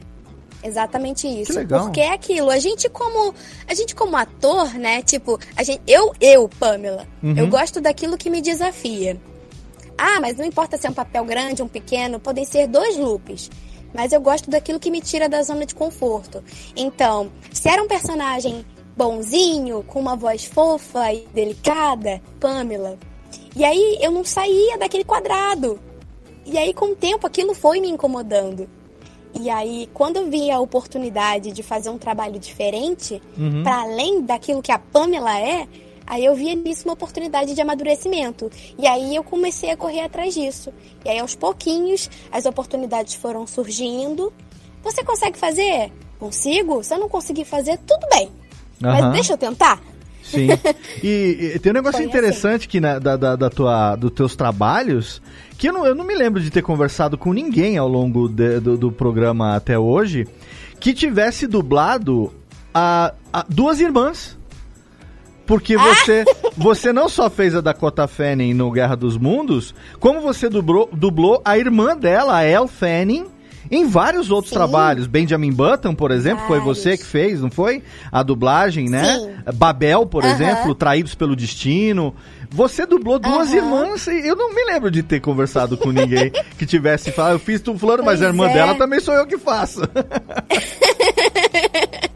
Exatamente 0.63 1.27
isso. 1.27 1.53
legal. 1.55 1.85
Porque 1.85 2.01
é 2.01 2.13
aquilo, 2.13 2.49
a 2.49 2.59
gente 2.59 2.89
como 2.89 3.35
a 3.69 3.75
gente 3.75 3.95
como 3.95 4.17
ator, 4.17 4.75
né? 4.75 5.03
Tipo, 5.03 5.39
a 5.57 5.63
gente 5.65 5.83
eu 5.87 6.13
eu, 6.21 6.49
Pamela, 6.49 7.07
Uhum. 7.23 7.35
eu 7.37 7.49
gosto 7.49 7.81
daquilo 7.81 8.17
que 8.17 8.31
me 8.31 8.41
desafia. 8.41 9.21
Ah, 9.99 10.21
mas 10.21 10.37
não 10.37 10.45
importa 10.45 10.77
se 10.77 10.87
é 10.87 10.91
um 10.91 10.95
papel 10.95 11.25
grande, 11.25 11.63
um 11.63 11.69
pequeno, 11.69 12.21
podem 12.21 12.45
ser 12.45 12.67
dois 12.69 12.97
loops. 12.97 13.51
Mas 13.95 14.13
eu 14.13 14.21
gosto 14.21 14.51
daquilo 14.51 14.81
que 14.81 14.91
me 14.91 15.01
tira 15.01 15.29
da 15.29 15.43
zona 15.43 15.67
de 15.67 15.75
conforto. 15.75 16.43
Então, 16.75 17.31
se 17.53 17.69
era 17.69 17.83
um 17.83 17.87
personagem 17.89 18.65
bonzinho, 18.97 19.83
com 19.85 20.01
uma 20.01 20.17
voz 20.17 20.45
fofa 20.45 21.13
e 21.13 21.27
delicada, 21.35 22.21
Pamela. 22.41 22.99
E 23.57 23.65
aí 23.65 23.99
eu 24.01 24.11
não 24.11 24.25
saía 24.25 24.79
daquele 24.79 25.05
quadrado. 25.05 25.79
E 26.45 26.59
aí, 26.59 26.75
com 26.75 26.87
o 26.87 26.97
tempo, 26.97 27.27
aquilo 27.27 27.55
foi 27.55 27.81
me 27.81 27.89
incomodando. 27.89 28.69
E 29.39 29.49
aí, 29.49 29.89
quando 29.95 30.17
eu 30.17 30.29
vi 30.29 30.51
a 30.51 30.59
oportunidade 30.61 31.53
de 31.53 31.63
fazer 31.63 31.89
um 31.89 31.99
trabalho 31.99 32.39
diferente, 32.39 33.23
Uhum. 33.39 33.63
para 33.63 33.83
além 33.83 34.23
daquilo 34.23 34.61
que 34.61 34.73
a 34.73 34.79
Pamela 34.79 35.39
é, 35.41 35.67
aí 36.07 36.25
eu 36.25 36.35
via 36.35 36.55
nisso 36.55 36.85
uma 36.87 36.95
oportunidade 36.95 37.55
de 37.55 37.61
amadurecimento. 37.61 38.51
E 38.79 38.87
aí 38.87 39.15
eu 39.15 39.23
comecei 39.25 39.71
a 39.71 39.77
correr 39.77 40.01
atrás 40.01 40.35
disso. 40.35 40.73
E 41.05 41.09
aí, 41.09 41.19
aos 41.19 41.35
pouquinhos, 41.35 42.11
as 42.31 42.45
oportunidades 42.45 43.15
foram 43.15 43.47
surgindo. 43.47 44.33
Você 44.83 45.05
consegue 45.05 45.39
fazer? 45.39 45.93
Consigo? 46.19 46.83
Se 46.83 46.93
eu 46.95 46.99
não 46.99 47.09
conseguir 47.09 47.45
fazer, 47.45 47.79
tudo 47.87 48.07
bem. 48.11 48.29
Mas 48.83 49.13
deixa 49.13 49.33
eu 49.35 49.39
tentar. 49.39 49.81
Sim. 50.23 50.49
E, 51.03 51.53
e 51.55 51.59
tem 51.59 51.71
um 51.71 51.75
negócio 51.75 51.99
Foi 51.99 52.07
interessante 52.07 52.69
que 52.69 52.81
na, 52.81 52.99
da, 52.99 53.17
da, 53.17 53.37
da 53.37 53.51
tua, 53.51 53.97
dos 53.97 54.13
teus 54.13 54.37
trabalhos, 54.37 55.21
que 55.59 55.69
eu 55.69 55.73
não, 55.73 55.85
eu 55.87 55.95
não 55.95 56.05
me 56.05 56.15
lembro 56.15 56.41
de 56.41 56.51
ter 56.51 56.63
conversado 56.63 57.19
com 57.19 57.33
ninguém 57.33 57.77
ao 57.77 57.89
longo 57.89 58.29
de- 58.29 58.61
do, 58.61 58.77
do 58.79 58.93
programa 58.93 59.57
até 59.57 59.79
hoje, 59.79 60.27
que 60.79 60.95
tivesse 60.95 61.47
dublado 61.47 62.33
a, 62.73 63.13
a 63.33 63.45
duas 63.49 63.81
irmãs. 63.81 64.39
Porque 65.45 65.77
você, 65.77 66.25
você 66.57 66.93
não 66.93 67.09
só 67.09 67.29
fez 67.29 67.55
a 67.57 67.61
Dakota 67.61 68.07
Fanning 68.07 68.55
no 68.55 68.71
Guerra 68.71 68.95
dos 68.97 69.19
Mundos, 69.19 69.75
como 69.99 70.21
você 70.21 70.49
dublou, 70.49 70.89
dublou 70.93 71.43
a 71.45 71.59
irmã 71.59 71.97
dela, 71.97 72.37
a 72.39 72.45
Elle 72.45 72.69
Fanning, 72.69 73.27
em 73.73 73.89
vários 73.89 74.31
outros 74.31 74.51
Sim. 74.51 74.57
trabalhos. 74.57 75.07
Benjamin 75.07 75.51
Button, 75.51 75.95
por 75.95 76.11
exemplo, 76.11 76.47
foi 76.47 76.59
Vários. 76.59 76.79
você 76.79 76.99
que 76.99 77.05
fez, 77.05 77.41
não 77.41 77.51
foi? 77.51 77.83
A 78.13 78.23
dublagem, 78.23 78.91
né? 78.91 79.19
Sim. 79.19 79.31
Babel, 79.55 80.05
por 80.05 80.23
Aham. 80.23 80.35
exemplo, 80.35 80.75
Traídos 80.75 81.15
pelo 81.15 81.35
Destino. 81.35 82.15
Você 82.51 82.85
dublou 82.85 83.19
duas 83.19 83.51
irmãs 83.51 84.07
e 84.07 84.29
eu 84.29 84.37
não 84.37 84.55
me 84.55 84.63
lembro 84.67 84.91
de 84.91 85.03
ter 85.03 85.21
conversado 85.21 85.79
com 85.79 85.91
ninguém 85.91 86.31
que 86.59 86.67
tivesse 86.67 87.11
falado, 87.11 87.33
eu 87.33 87.39
fiz 87.39 87.63
tu 87.63 87.79
fulano, 87.79 88.05
mas 88.05 88.21
a 88.21 88.27
irmã 88.27 88.51
é. 88.51 88.53
dela 88.53 88.75
também 88.75 89.01
sou 89.01 89.15
eu 89.15 89.27
que 89.27 89.39
faço. 89.39 89.81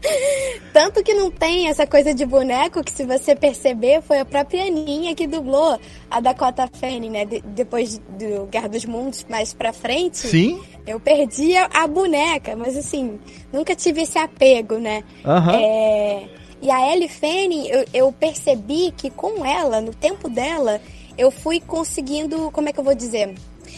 Tanto 0.73 1.03
que 1.03 1.13
não 1.13 1.31
tem 1.31 1.67
essa 1.67 1.87
coisa 1.87 2.13
de 2.13 2.25
boneco 2.25 2.83
que, 2.83 2.91
se 2.91 3.03
você 3.05 3.35
perceber, 3.35 4.01
foi 4.01 4.19
a 4.19 4.25
própria 4.25 4.63
Aninha 4.65 5.15
que 5.15 5.25
dublou 5.27 5.79
a 6.09 6.19
Dakota 6.19 6.69
Fanning, 6.71 7.09
né? 7.09 7.25
De- 7.25 7.41
depois 7.41 7.97
do 7.97 8.45
Guerra 8.49 8.67
dos 8.69 8.85
Mundos, 8.85 9.25
mais 9.29 9.53
pra 9.53 9.73
frente. 9.73 10.17
Sim? 10.27 10.61
Eu 10.85 10.99
perdi 10.99 11.55
a, 11.55 11.67
a 11.73 11.87
boneca, 11.87 12.55
mas 12.55 12.77
assim, 12.77 13.19
nunca 13.51 13.75
tive 13.75 14.01
esse 14.03 14.17
apego, 14.17 14.75
né? 14.77 15.03
Aham. 15.25 15.55
É, 15.59 16.23
e 16.61 16.71
a 16.71 16.93
Ellie 16.93 17.09
Fanning, 17.09 17.67
eu, 17.67 17.85
eu 17.93 18.11
percebi 18.11 18.93
que 18.95 19.09
com 19.09 19.45
ela, 19.45 19.81
no 19.81 19.93
tempo 19.93 20.29
dela, 20.29 20.79
eu 21.17 21.29
fui 21.31 21.59
conseguindo, 21.59 22.49
como 22.51 22.69
é 22.69 22.73
que 22.73 22.79
eu 22.79 22.83
vou 22.83 22.95
dizer? 22.95 23.33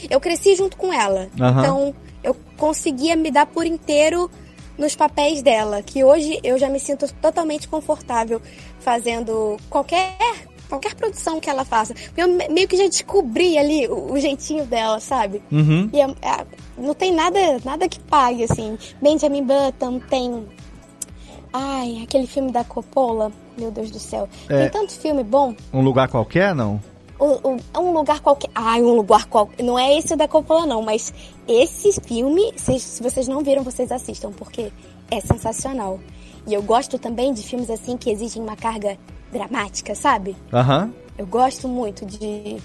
Eu 0.09 0.19
cresci 0.19 0.55
junto 0.55 0.77
com 0.77 0.91
ela. 0.93 1.29
Aham. 1.39 1.59
Então, 1.61 1.95
eu 2.23 2.35
conseguia 2.57 3.15
me 3.15 3.31
dar 3.31 3.45
por 3.45 3.65
inteiro 3.65 4.29
nos 4.79 4.95
papéis 4.95 5.41
dela, 5.43 5.83
que 5.83 6.03
hoje 6.03 6.39
eu 6.43 6.57
já 6.57 6.69
me 6.69 6.79
sinto 6.79 7.05
totalmente 7.21 7.67
confortável 7.67 8.41
fazendo 8.79 9.57
qualquer 9.69 10.15
qualquer 10.69 10.93
produção 10.93 11.39
que 11.39 11.49
ela 11.49 11.65
faça. 11.65 11.95
Eu 12.15 12.27
me- 12.27 12.47
meio 12.47 12.67
que 12.67 12.77
já 12.77 12.85
descobri 12.85 13.57
ali 13.57 13.87
o, 13.87 14.13
o 14.13 14.19
jeitinho 14.19 14.65
dela, 14.65 14.99
sabe? 14.99 15.41
Uhum. 15.51 15.89
E 15.91 15.99
é- 15.99 16.03
é- 16.21 16.45
não 16.77 16.93
tem 16.93 17.11
nada, 17.11 17.39
nada 17.65 17.89
que 17.89 17.99
pague, 17.99 18.43
assim. 18.43 18.77
Benjamin 19.01 19.43
Button 19.43 19.99
tem. 19.99 20.45
Ai, 21.51 22.01
aquele 22.03 22.27
filme 22.27 22.51
da 22.51 22.63
Coppola. 22.63 23.31
Meu 23.57 23.71
Deus 23.71 23.89
do 23.91 23.97
céu. 23.99 24.29
É. 24.47 24.59
Tem 24.61 24.69
tanto 24.69 24.93
filme 24.93 25.23
bom. 25.23 25.55
Um 25.73 25.81
lugar 25.81 26.07
qualquer, 26.07 26.53
não? 26.53 26.79
Um, 27.19 27.49
um- 27.51 27.59
um 27.81 27.91
lugar 27.93 28.19
qualquer. 28.21 28.49
Ai, 28.55 28.81
um 28.81 28.93
lugar 28.95 29.25
qualquer. 29.25 29.61
Não 29.63 29.77
é 29.77 29.97
esse 29.97 30.15
da 30.15 30.27
Coppola, 30.27 30.65
não, 30.65 30.81
mas 30.81 31.13
esse 31.47 31.91
filme, 32.01 32.53
se, 32.55 32.79
se 32.79 33.03
vocês 33.03 33.27
não 33.27 33.41
viram, 33.43 33.63
vocês 33.63 33.91
assistam, 33.91 34.31
porque 34.31 34.71
é 35.11 35.19
sensacional. 35.19 35.99
E 36.47 36.53
eu 36.53 36.61
gosto 36.61 36.97
também 36.97 37.33
de 37.33 37.43
filmes 37.43 37.69
assim 37.69 37.97
que 37.97 38.09
exigem 38.09 38.41
uma 38.41 38.55
carga 38.55 38.97
dramática, 39.31 39.93
sabe? 39.95 40.35
Aham. 40.53 40.91
Eu 41.17 41.25
gosto 41.27 41.67
muito 41.67 42.05
de, 42.05 42.57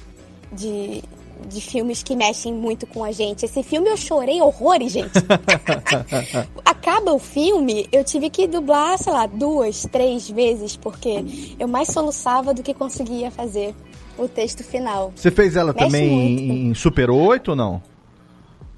de, 0.52 1.02
de 1.48 1.60
filmes 1.60 2.04
que 2.04 2.14
mexem 2.14 2.54
muito 2.54 2.86
com 2.86 3.02
a 3.02 3.10
gente. 3.10 3.44
Esse 3.44 3.62
filme 3.64 3.90
eu 3.90 3.96
chorei 3.96 4.40
horrores, 4.40 4.92
gente. 4.92 5.10
Acaba 6.64 7.12
o 7.12 7.18
filme, 7.18 7.88
eu 7.90 8.04
tive 8.04 8.30
que 8.30 8.46
dublar, 8.46 8.96
sei 8.98 9.12
lá, 9.12 9.26
duas, 9.26 9.86
três 9.90 10.30
vezes, 10.30 10.76
porque 10.76 11.24
eu 11.58 11.66
mais 11.66 11.88
soluçava 11.88 12.54
do 12.54 12.62
que 12.62 12.72
conseguia 12.72 13.30
fazer 13.30 13.74
o 14.18 14.28
texto 14.28 14.62
final. 14.62 15.12
Você 15.14 15.30
fez 15.30 15.56
ela 15.56 15.72
Mexe 15.72 15.84
também 15.84 16.10
muito. 16.10 16.42
em, 16.42 16.74
Super 16.74 17.10
8 17.10 17.48
ou 17.48 17.56
não? 17.56 17.82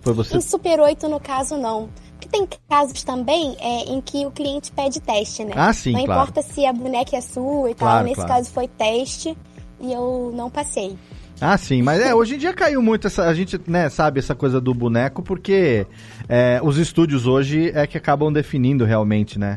Foi 0.01 0.12
você? 0.12 0.37
Em 0.37 0.40
Super 0.40 0.81
8, 0.81 1.09
no 1.09 1.18
caso, 1.20 1.57
não. 1.57 1.88
Porque 2.12 2.29
tem 2.29 2.49
casos 2.68 3.03
também 3.03 3.57
é, 3.61 3.90
em 3.92 4.01
que 4.01 4.25
o 4.25 4.31
cliente 4.31 4.72
pede 4.72 5.01
teste, 5.01 5.44
né? 5.44 5.53
Ah, 5.55 5.72
sim, 5.72 5.92
Não 5.92 6.05
claro. 6.05 6.22
importa 6.22 6.42
se 6.42 6.64
a 6.64 6.72
boneca 6.72 7.16
é 7.16 7.20
sua 7.20 7.70
e 7.70 7.75
tal. 7.75 7.88
Claro, 7.88 8.05
Nesse 8.05 8.16
claro. 8.16 8.31
caso 8.31 8.51
foi 8.51 8.68
teste 8.68 9.37
e 9.81 9.92
eu 9.92 10.33
não 10.35 10.51
passei. 10.51 10.96
Ah, 11.40 11.59
sim, 11.59 11.83
mas 11.83 12.01
é, 12.01 12.14
hoje 12.14 12.37
em 12.37 12.38
dia 12.38 12.55
caiu 12.55 12.81
muito 12.81 13.07
essa, 13.07 13.25
a 13.25 13.35
gente, 13.35 13.61
né, 13.66 13.90
sabe 13.90 14.18
essa 14.20 14.35
coisa 14.35 14.59
do 14.59 14.72
boneco 14.72 15.22
porque 15.22 15.87
é, 16.31 16.59
os 16.62 16.79
estúdios 16.79 17.27
hoje 17.27 17.70
é 17.75 17.87
que 17.87 17.99
acabam 17.99 18.33
definindo 18.33 18.87
realmente, 18.87 19.38
né? 19.38 19.57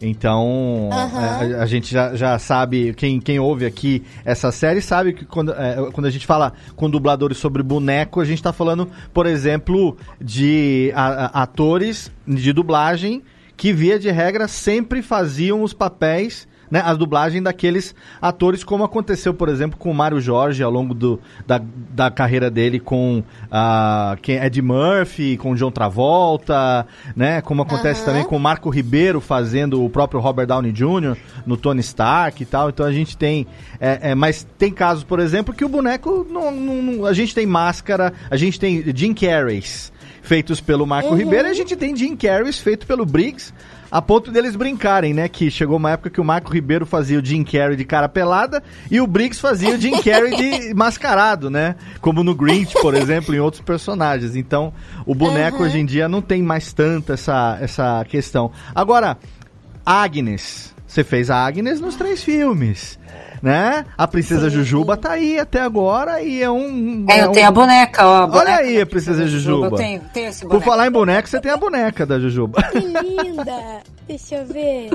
Então, 0.00 0.88
é, 0.92 1.54
a, 1.58 1.62
a 1.62 1.66
gente 1.66 1.92
já, 1.92 2.14
já 2.14 2.38
sabe, 2.38 2.94
quem, 2.94 3.20
quem 3.20 3.38
ouve 3.38 3.66
aqui 3.66 4.02
essa 4.24 4.50
série 4.52 4.80
sabe 4.80 5.12
que 5.12 5.24
quando, 5.24 5.52
é, 5.52 5.76
quando 5.92 6.06
a 6.06 6.10
gente 6.10 6.26
fala 6.26 6.52
com 6.76 6.88
dubladores 6.88 7.38
sobre 7.38 7.62
boneco, 7.62 8.20
a 8.20 8.24
gente 8.24 8.42
tá 8.42 8.52
falando, 8.52 8.88
por 9.12 9.26
exemplo, 9.26 9.96
de 10.20 10.90
a- 10.94 11.26
a- 11.26 11.42
atores 11.42 12.10
de 12.26 12.52
dublagem 12.52 13.22
que, 13.56 13.72
via 13.72 13.98
de 13.98 14.10
regra, 14.10 14.46
sempre 14.48 15.02
faziam 15.02 15.62
os 15.62 15.72
papéis 15.74 16.47
né, 16.70 16.82
a 16.84 16.92
dublagem 16.94 17.42
daqueles 17.42 17.94
atores, 18.20 18.62
como 18.64 18.84
aconteceu, 18.84 19.32
por 19.34 19.48
exemplo, 19.48 19.78
com 19.78 19.90
o 19.90 19.94
Mário 19.94 20.20
Jorge 20.20 20.62
ao 20.62 20.70
longo 20.70 20.94
do, 20.94 21.20
da, 21.46 21.60
da 21.90 22.10
carreira 22.10 22.50
dele 22.50 22.78
com 22.80 23.22
a 23.50 24.16
quem, 24.22 24.36
Ed 24.36 24.60
Murphy, 24.62 25.36
com 25.36 25.54
John 25.54 25.70
Travolta, 25.70 26.86
né? 27.16 27.40
Como 27.40 27.62
acontece 27.62 28.04
também 28.04 28.24
com 28.24 28.36
o 28.36 28.40
Marco 28.40 28.70
Ribeiro 28.70 29.20
fazendo 29.20 29.84
o 29.84 29.90
próprio 29.90 30.20
Robert 30.20 30.46
Downey 30.46 30.72
Jr. 30.72 31.16
no 31.46 31.56
Tony 31.56 31.80
Stark 31.80 32.42
e 32.42 32.46
tal. 32.46 32.68
Então 32.68 32.84
a 32.86 32.92
gente 32.92 33.16
tem. 33.16 33.46
é, 33.80 34.10
é, 34.10 34.14
mas 34.14 34.46
tem 34.58 34.70
casos, 34.72 35.04
por 35.04 35.20
exemplo, 35.20 35.54
que 35.54 35.64
o 35.64 35.68
boneco. 35.68 36.26
Não, 36.30 36.50
não- 36.50 37.06
a 37.06 37.12
gente 37.12 37.34
tem 37.34 37.46
máscara, 37.46 38.12
a 38.30 38.36
gente 38.36 38.58
tem 38.58 38.84
Jim 38.94 39.14
Carreys 39.14 39.92
feitos 40.22 40.60
pelo 40.60 40.86
Marco 40.86 41.10
Uhum. 41.10 41.16
Ribeiro 41.16 41.48
e 41.48 41.50
a 41.50 41.54
gente 41.54 41.74
tem 41.74 41.96
Jim 41.96 42.14
Carreys 42.16 42.58
feito 42.58 42.86
pelo 42.86 43.06
Briggs. 43.06 43.52
A 43.90 44.02
ponto 44.02 44.30
deles 44.30 44.54
brincarem, 44.54 45.14
né? 45.14 45.28
Que 45.28 45.50
chegou 45.50 45.78
uma 45.78 45.92
época 45.92 46.10
que 46.10 46.20
o 46.20 46.24
Marco 46.24 46.52
Ribeiro 46.52 46.84
fazia 46.84 47.18
o 47.18 47.24
Jim 47.24 47.42
Carrey 47.42 47.74
de 47.76 47.84
cara 47.84 48.08
pelada 48.08 48.62
e 48.90 49.00
o 49.00 49.06
Briggs 49.06 49.40
fazia 49.40 49.74
o 49.74 49.78
Jim 49.80 49.92
Carrey 50.02 50.36
de 50.36 50.74
mascarado, 50.74 51.48
né? 51.48 51.74
Como 52.00 52.22
no 52.22 52.34
Grinch, 52.34 52.74
por 52.82 52.94
exemplo, 52.94 53.34
em 53.34 53.38
outros 53.40 53.62
personagens. 53.62 54.36
Então, 54.36 54.72
o 55.06 55.14
boneco 55.14 55.58
Uhum. 55.58 55.64
hoje 55.64 55.78
em 55.78 55.86
dia 55.86 56.06
não 56.08 56.20
tem 56.20 56.42
mais 56.42 56.72
tanta 56.72 57.14
essa, 57.14 57.56
essa 57.60 58.04
questão. 58.08 58.52
Agora, 58.74 59.16
Agnes. 59.84 60.74
Você 60.86 61.04
fez 61.04 61.28
a 61.30 61.44
Agnes 61.44 61.80
nos 61.82 61.96
três 61.96 62.24
filmes, 62.24 62.98
né? 63.42 63.84
A 63.96 64.06
Princesa 64.06 64.48
Sim, 64.50 64.56
Jujuba 64.56 64.94
sim. 64.94 65.00
tá 65.00 65.10
aí 65.12 65.38
até 65.38 65.60
agora 65.60 66.22
e 66.22 66.42
é 66.42 66.50
um... 66.50 67.04
É, 67.08 67.18
é 67.20 67.24
eu 67.24 67.30
um- 67.30 67.32
tenho 67.32 67.48
a 67.48 67.50
boneca, 67.50 68.06
ó. 68.06 68.14
a 68.14 68.18
Olha 68.22 68.26
boneca 68.28 68.56
aí 68.58 68.76
da 68.76 68.82
a 68.82 68.86
Princesa 68.86 69.26
Jujuba. 69.26 69.66
Eu 69.66 69.70
tenho, 69.72 70.00
tenho 70.12 70.28
esse 70.28 70.42
Por 70.42 70.48
boneco. 70.50 70.70
falar 70.70 70.86
em 70.86 70.90
boneca, 70.90 71.28
você 71.28 71.40
tem 71.40 71.52
a 71.52 71.56
boneca 71.56 72.06
da 72.06 72.18
Jujuba. 72.18 72.62
Que 72.70 72.78
linda! 72.78 73.80
Deixa 74.06 74.36
eu 74.36 74.46
ver. 74.46 74.90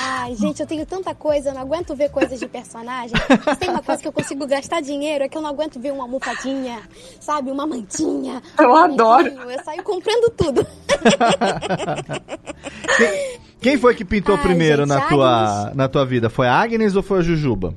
Ai, 0.00 0.34
gente, 0.36 0.60
eu 0.60 0.66
tenho 0.66 0.84
tanta 0.86 1.12
coisa, 1.14 1.48
eu 1.50 1.54
não 1.54 1.62
aguento 1.62 1.94
ver 1.96 2.10
coisas 2.10 2.38
de 2.38 2.46
personagem. 2.46 3.16
Se 3.16 3.56
tem 3.56 3.70
uma 3.70 3.82
coisa 3.82 4.00
que 4.02 4.06
eu 4.06 4.12
consigo 4.12 4.46
gastar 4.46 4.80
dinheiro, 4.80 5.24
é 5.24 5.28
que 5.28 5.36
eu 5.36 5.42
não 5.42 5.48
aguento 5.50 5.80
ver 5.80 5.92
uma 5.92 6.04
almofadinha, 6.04 6.78
sabe? 7.18 7.50
Uma 7.50 7.66
mantinha. 7.66 8.40
Eu 8.58 8.70
um 8.70 8.76
adoro. 8.76 9.26
Eu 9.28 9.64
saio 9.64 9.82
comprando 9.82 10.30
tudo. 10.36 10.64
Quem, 13.60 13.76
foi 13.76 13.94
que 13.94 14.04
pintou 14.04 14.36
Ai, 14.36 14.42
primeiro 14.42 14.82
gente, 14.86 14.88
na, 14.88 15.00
tua, 15.08 15.72
na 15.74 15.88
tua 15.88 16.04
vida? 16.06 16.30
Foi 16.30 16.46
a 16.46 16.54
Agnes 16.54 16.94
ou 16.94 17.02
foi 17.02 17.18
a 17.18 17.22
Jujuba? 17.22 17.74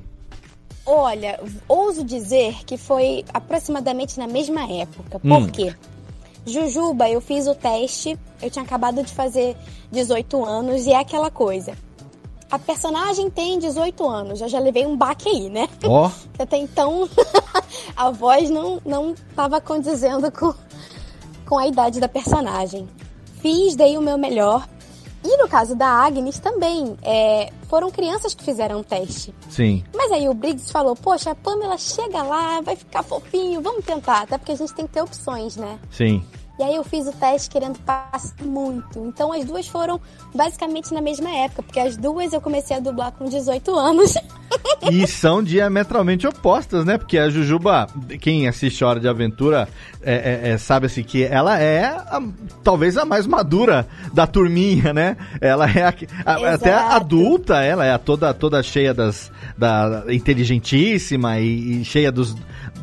Olha, 0.84 1.40
ouso 1.68 2.04
dizer 2.04 2.64
que 2.64 2.76
foi 2.76 3.24
aproximadamente 3.32 4.18
na 4.18 4.26
mesma 4.26 4.62
época. 4.70 5.18
Por 5.18 5.30
Hum. 5.30 5.48
quê? 5.48 5.74
Jujuba, 6.44 7.08
eu 7.08 7.20
fiz 7.20 7.46
o 7.46 7.54
teste, 7.54 8.18
eu 8.40 8.50
tinha 8.50 8.64
acabado 8.64 9.02
de 9.02 9.12
fazer 9.12 9.56
18 9.92 10.44
anos 10.44 10.86
e 10.86 10.92
é 10.92 10.98
aquela 10.98 11.30
coisa. 11.30 11.72
A 12.50 12.58
personagem 12.58 13.30
tem 13.30 13.58
18 13.58 14.06
anos, 14.08 14.40
eu 14.40 14.48
já 14.48 14.58
levei 14.58 14.84
um 14.84 14.96
baque 14.96 15.28
aí, 15.28 15.48
né? 15.48 15.68
Ó, 15.84 16.10
Que 16.34 16.42
Até 16.42 16.56
então 16.58 17.08
a 17.96 18.10
voz 18.10 18.50
não 18.50 18.80
não 18.84 19.12
estava 19.12 19.60
condizendo 19.60 20.30
com, 20.32 20.52
com 21.46 21.58
a 21.58 21.66
idade 21.66 22.00
da 22.00 22.08
personagem. 22.08 22.88
Fiz, 23.40 23.74
dei 23.76 23.96
o 23.96 24.02
meu 24.02 24.18
melhor. 24.18 24.68
E 25.24 25.36
no 25.36 25.48
caso 25.48 25.74
da 25.76 25.86
Agnes 25.86 26.38
também, 26.38 26.96
é, 27.02 27.52
foram 27.68 27.90
crianças 27.90 28.34
que 28.34 28.44
fizeram 28.44 28.80
o 28.80 28.84
teste. 28.84 29.32
sim. 29.48 29.84
Mas 29.94 30.10
aí 30.12 30.28
o 30.28 30.34
Briggs 30.34 30.70
falou, 30.70 30.96
poxa, 30.96 31.30
a 31.30 31.34
Pamela 31.34 31.78
chega 31.78 32.22
lá, 32.22 32.60
vai 32.60 32.74
ficar 32.76 33.02
fofinho, 33.02 33.60
vamos 33.60 33.84
tentar. 33.84 34.22
Até 34.22 34.36
porque 34.36 34.52
a 34.52 34.56
gente 34.56 34.74
tem 34.74 34.86
que 34.86 34.92
ter 34.92 35.02
opções, 35.02 35.56
né? 35.56 35.78
Sim. 35.90 36.24
E 36.58 36.62
aí 36.62 36.76
eu 36.76 36.84
fiz 36.84 37.06
o 37.06 37.12
teste 37.12 37.48
querendo 37.50 37.78
passar 37.80 38.34
muito. 38.44 38.98
Então 39.06 39.32
as 39.32 39.44
duas 39.44 39.66
foram 39.66 40.00
basicamente 40.34 40.92
na 40.92 41.00
mesma 41.00 41.30
época, 41.30 41.62
porque 41.62 41.80
as 41.80 41.96
duas 41.96 42.32
eu 42.32 42.40
comecei 42.40 42.76
a 42.76 42.80
dublar 42.80 43.12
com 43.12 43.24
18 43.24 43.74
anos. 43.74 44.14
E 44.90 45.06
são 45.06 45.42
diametralmente 45.42 46.26
opostas, 46.26 46.84
né? 46.84 46.98
Porque 46.98 47.16
a 47.16 47.30
Jujuba, 47.30 47.86
quem 48.20 48.46
assiste 48.48 48.84
Hora 48.84 48.98
de 49.00 49.08
Aventura, 49.08 49.66
é, 50.02 50.14
é- 50.14 50.50
é- 50.50 50.58
sabe 50.58 50.86
assim 50.86 51.02
que 51.04 51.22
ela 51.24 51.58
é 51.58 51.84
a- 51.86 52.20
talvez 52.64 52.98
a 52.98 53.04
mais 53.04 53.24
madura 53.26 53.86
da 54.12 54.26
turminha, 54.26 54.92
né? 54.92 55.16
Ela 55.40 55.70
é 55.70 55.84
a- 55.84 55.94
a- 56.26 56.54
até 56.54 56.74
adulta, 56.74 57.62
ela 57.62 57.86
é 57.86 57.96
toda, 57.96 58.34
toda 58.34 58.62
cheia 58.62 58.92
das. 58.92 59.30
Da, 59.62 60.04
inteligentíssima 60.12 61.38
e, 61.38 61.82
e 61.82 61.84
cheia 61.84 62.10
dos. 62.10 62.34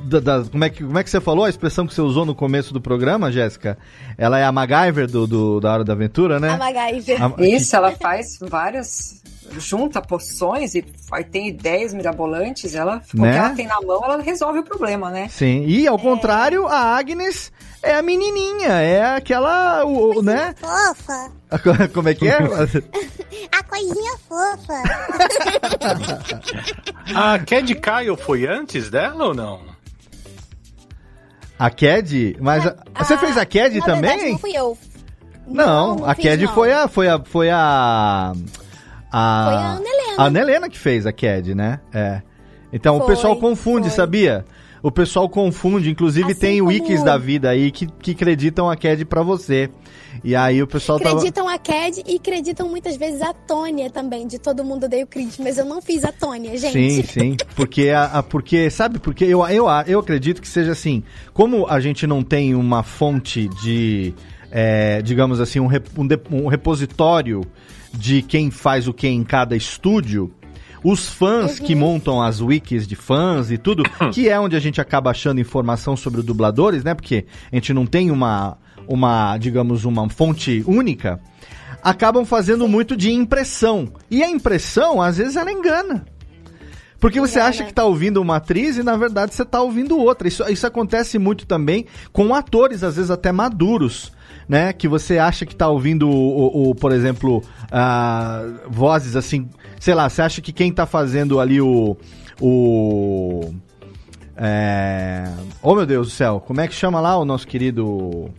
da- 0.06 0.20
da- 0.22 0.44
como, 0.50 0.64
é 0.64 0.70
que, 0.70 0.82
como 0.84 0.98
é 0.98 1.04
que 1.04 1.10
você 1.10 1.20
falou 1.20 1.44
a 1.44 1.50
expressão 1.50 1.86
que 1.86 1.94
você 1.94 2.02
usou 2.02 2.26
no 2.26 2.34
começo 2.34 2.74
do 2.74 2.80
programa, 2.80 3.30
Jéssica? 3.32 3.78
Ela 4.18 4.40
é 4.40 4.46
a 4.46 4.52
MacGyver 4.52 5.06
do, 5.12 5.28
do- 5.28 5.60
da 5.60 5.74
Hora 5.74 5.84
da 5.84 5.92
Aventura, 5.92 6.40
né? 6.40 6.52
A 6.52 6.58
MacGyver. 6.58 7.22
A- 7.22 7.34
Isso, 7.44 7.76
ela 7.76 7.92
faz 7.92 8.38
várias. 8.42 9.20
Junta 9.58 10.00
poções 10.00 10.76
e 10.76 10.86
tem 11.32 11.48
ideias 11.50 11.92
mirabolantes. 11.94 12.76
Ela, 12.76 13.02
com 13.12 13.18
o 13.18 13.22
Né? 13.24 13.32
que 13.34 13.38
ela 13.38 13.50
tem 13.50 13.68
na 13.68 13.82
mão, 13.82 14.02
ela 14.06 14.22
resolve 14.22 14.60
o 14.60 14.64
problema, 14.64 15.10
né? 15.10 15.28
Sim, 15.28 15.66
e 15.68 15.86
ao 15.88 15.98
contrário, 16.00 16.66
a 16.68 16.96
Agnes 16.96 17.52
é 17.84 17.96
a 17.96 18.02
menininha, 18.02 18.70
é 18.70 19.16
aquela, 19.16 19.84
o, 19.86 20.20
o- 20.20 20.22
né? 20.22 20.54
Fofa. 20.60 21.32
Como 21.94 22.10
é 22.10 22.14
que 22.14 22.28
é? 22.28 22.38
A 23.52 23.64
coisinha 23.64 24.18
fofa. 24.28 24.74
A 27.16 27.40
Cad 27.40 27.74
Kyle 27.76 28.18
foi 28.18 28.46
antes 28.48 28.90
dela 28.90 29.26
ou 29.26 29.34
não? 29.34 29.62
A 31.58 31.70
Cad? 31.70 32.38
Mas 32.40 32.66
a- 32.66 32.76
você 32.98 33.18
fez 33.18 33.38
a 33.38 33.46
Cad 33.46 33.80
também? 33.82 34.02
Verdade, 34.02 34.32
não 34.32 34.38
fui 34.40 34.52
eu. 34.56 34.78
Não, 35.48 36.06
a 36.06 36.14
fiz, 36.16 36.26
Cad 36.26 36.46
não. 36.46 36.54
foi 36.54 36.72
a 36.72 36.88
foi 36.88 37.08
a 37.10 37.20
foi 37.20 37.50
a 37.50 38.34
a 39.12 39.46
Foi 39.46 39.56
a 39.56 39.72
Ana 39.72 39.90
Helena. 39.90 40.16
a 40.18 40.24
Ana 40.26 40.40
Helena 40.40 40.70
que 40.70 40.78
fez 40.78 41.06
a 41.08 41.12
Cad, 41.12 41.56
né? 41.56 41.80
É. 41.92 42.22
Então 42.72 42.98
o 42.98 43.00
Foi, 43.00 43.08
pessoal 43.16 43.36
confunde, 43.38 43.88
foi. 43.88 43.96
sabia? 43.96 44.46
O 44.82 44.92
pessoal 44.92 45.28
confunde, 45.28 45.90
inclusive 45.90 46.32
Assim 46.32 46.40
tem 46.40 46.62
wikis 46.62 47.04
da 47.04 47.18
vida 47.18 47.50
aí 47.50 47.70
que, 47.72 47.86
que 47.86 48.12
acreditam 48.12 48.70
a 48.70 48.76
Cad 48.78 49.04
pra 49.06 49.22
você. 49.22 49.70
E 50.24 50.36
aí 50.36 50.62
o 50.64 50.68
pessoal 50.68 51.00
tava 51.00 51.16
Acreditam 51.16 51.48
a 51.50 51.58
Cad 51.58 52.02
e 52.08 52.16
acreditam 52.16 52.68
muitas 52.70 52.96
vezes 52.98 53.22
a 53.22 53.34
Tônia 53.34 53.90
também. 53.90 54.26
De 54.28 54.40
todo 54.40 54.64
mundo 54.64 54.88
dei 54.88 55.04
o 55.04 55.08
credit, 55.08 55.42
mas 55.42 55.58
eu 55.58 55.66
não 55.66 55.82
fiz 55.82 56.04
a 56.06 56.12
Tônia, 56.12 56.58
gente. 56.58 56.72
Sim, 56.74 57.04
sim. 57.04 57.38
Porque, 57.56 57.90
a, 57.90 58.06
a- 58.06 58.24
porque 58.24 58.70
sabe, 58.70 59.00
porque 59.00 59.26
eu, 59.26 59.46
eu, 59.48 59.66
eu 59.88 60.00
acredito 60.00 60.42
que 60.42 60.48
seja 60.48 60.72
assim. 60.72 61.04
Como 61.34 61.68
a 61.68 61.80
gente 61.80 62.06
não 62.08 62.24
tem 62.24 62.56
uma 62.56 62.82
fonte 62.84 63.50
de, 63.62 64.14
é, 64.52 65.02
digamos 65.02 65.40
assim, 65.42 65.60
um, 65.60 65.68
rep- 65.68 65.88
um, 65.98 66.08
de- 66.08 66.20
um 66.32 66.48
repositório 66.48 67.42
de 67.94 68.22
quem 68.22 68.50
faz 68.52 68.88
o 68.88 68.94
que 68.94 69.08
em 69.08 69.24
cada 69.24 69.56
estúdio, 69.56 70.32
os 70.84 71.08
fãs 71.08 71.60
que 71.60 71.76
montam 71.76 72.22
as 72.22 72.42
wikis 72.42 72.88
de 72.88 72.96
fãs 72.96 73.52
e 73.52 73.58
tudo, 73.58 73.84
que 74.14 74.30
é 74.30 74.40
onde 74.40 74.56
a 74.56 74.60
gente 74.60 74.80
acaba 74.80 75.12
achando 75.12 75.40
informação 75.42 75.96
sobre 75.96 76.20
os 76.20 76.26
dubladores, 76.26 76.84
né? 76.84 76.94
Porque 76.94 77.26
a 77.52 77.56
gente 77.56 77.74
não 77.74 77.86
tem 77.86 78.12
uma, 78.12 78.58
uma 78.88 79.38
digamos, 79.38 79.86
uma 79.86 80.10
fonte 80.10 80.64
única. 80.66 81.20
Acabam 81.82 82.26
fazendo 82.26 82.68
muito 82.68 82.96
de 82.96 83.12
impressão. 83.12 83.92
E 84.12 84.22
a 84.22 84.30
impressão, 84.30 85.02
às 85.02 85.18
vezes, 85.18 85.36
ela 85.36 85.52
engana. 85.52 86.06
Porque 87.00 87.20
você 87.20 87.40
acha 87.40 87.64
que 87.64 87.74
tá 87.74 87.86
ouvindo 87.86 88.22
uma 88.22 88.36
atriz 88.36 88.76
e 88.76 88.84
na 88.84 88.98
verdade 88.98 89.34
você 89.34 89.46
tá 89.46 89.62
ouvindo 89.62 89.98
outra. 89.98 90.28
Isso, 90.28 90.44
isso 90.52 90.68
acontece 90.68 91.18
muito 91.18 91.46
também 91.46 91.86
com 92.12 92.36
atores, 92.36 92.84
às 92.84 92.98
vezes 92.98 93.10
até 93.10 93.32
maduros, 93.32 94.12
né? 94.50 94.74
Que 94.74 94.88
você 94.88 95.20
acha 95.20 95.46
que 95.46 95.56
tá 95.56 95.70
ouvindo, 95.70 96.10
o, 96.10 96.72
o- 96.72 96.76
por 96.76 96.92
exemplo, 96.92 97.42
ah, 97.72 98.44
vozes 98.68 99.16
assim, 99.16 99.48
sei 99.80 99.94
lá, 99.94 100.10
você 100.10 100.24
acha 100.24 100.42
que 100.42 100.52
quem 100.52 100.74
tá 100.74 100.86
fazendo 100.88 101.40
ali 101.40 101.62
o. 101.62 101.96
o 102.42 103.54
é... 104.36 105.30
Oh 105.62 105.76
meu 105.76 105.86
Deus 105.86 106.08
do 106.08 106.12
céu, 106.14 106.42
como 106.46 106.62
é 106.62 106.68
que 106.68 106.74
chama 106.74 107.00
lá 107.00 107.18
o 107.18 107.26
nosso 107.26 107.48
querido. 107.48 108.30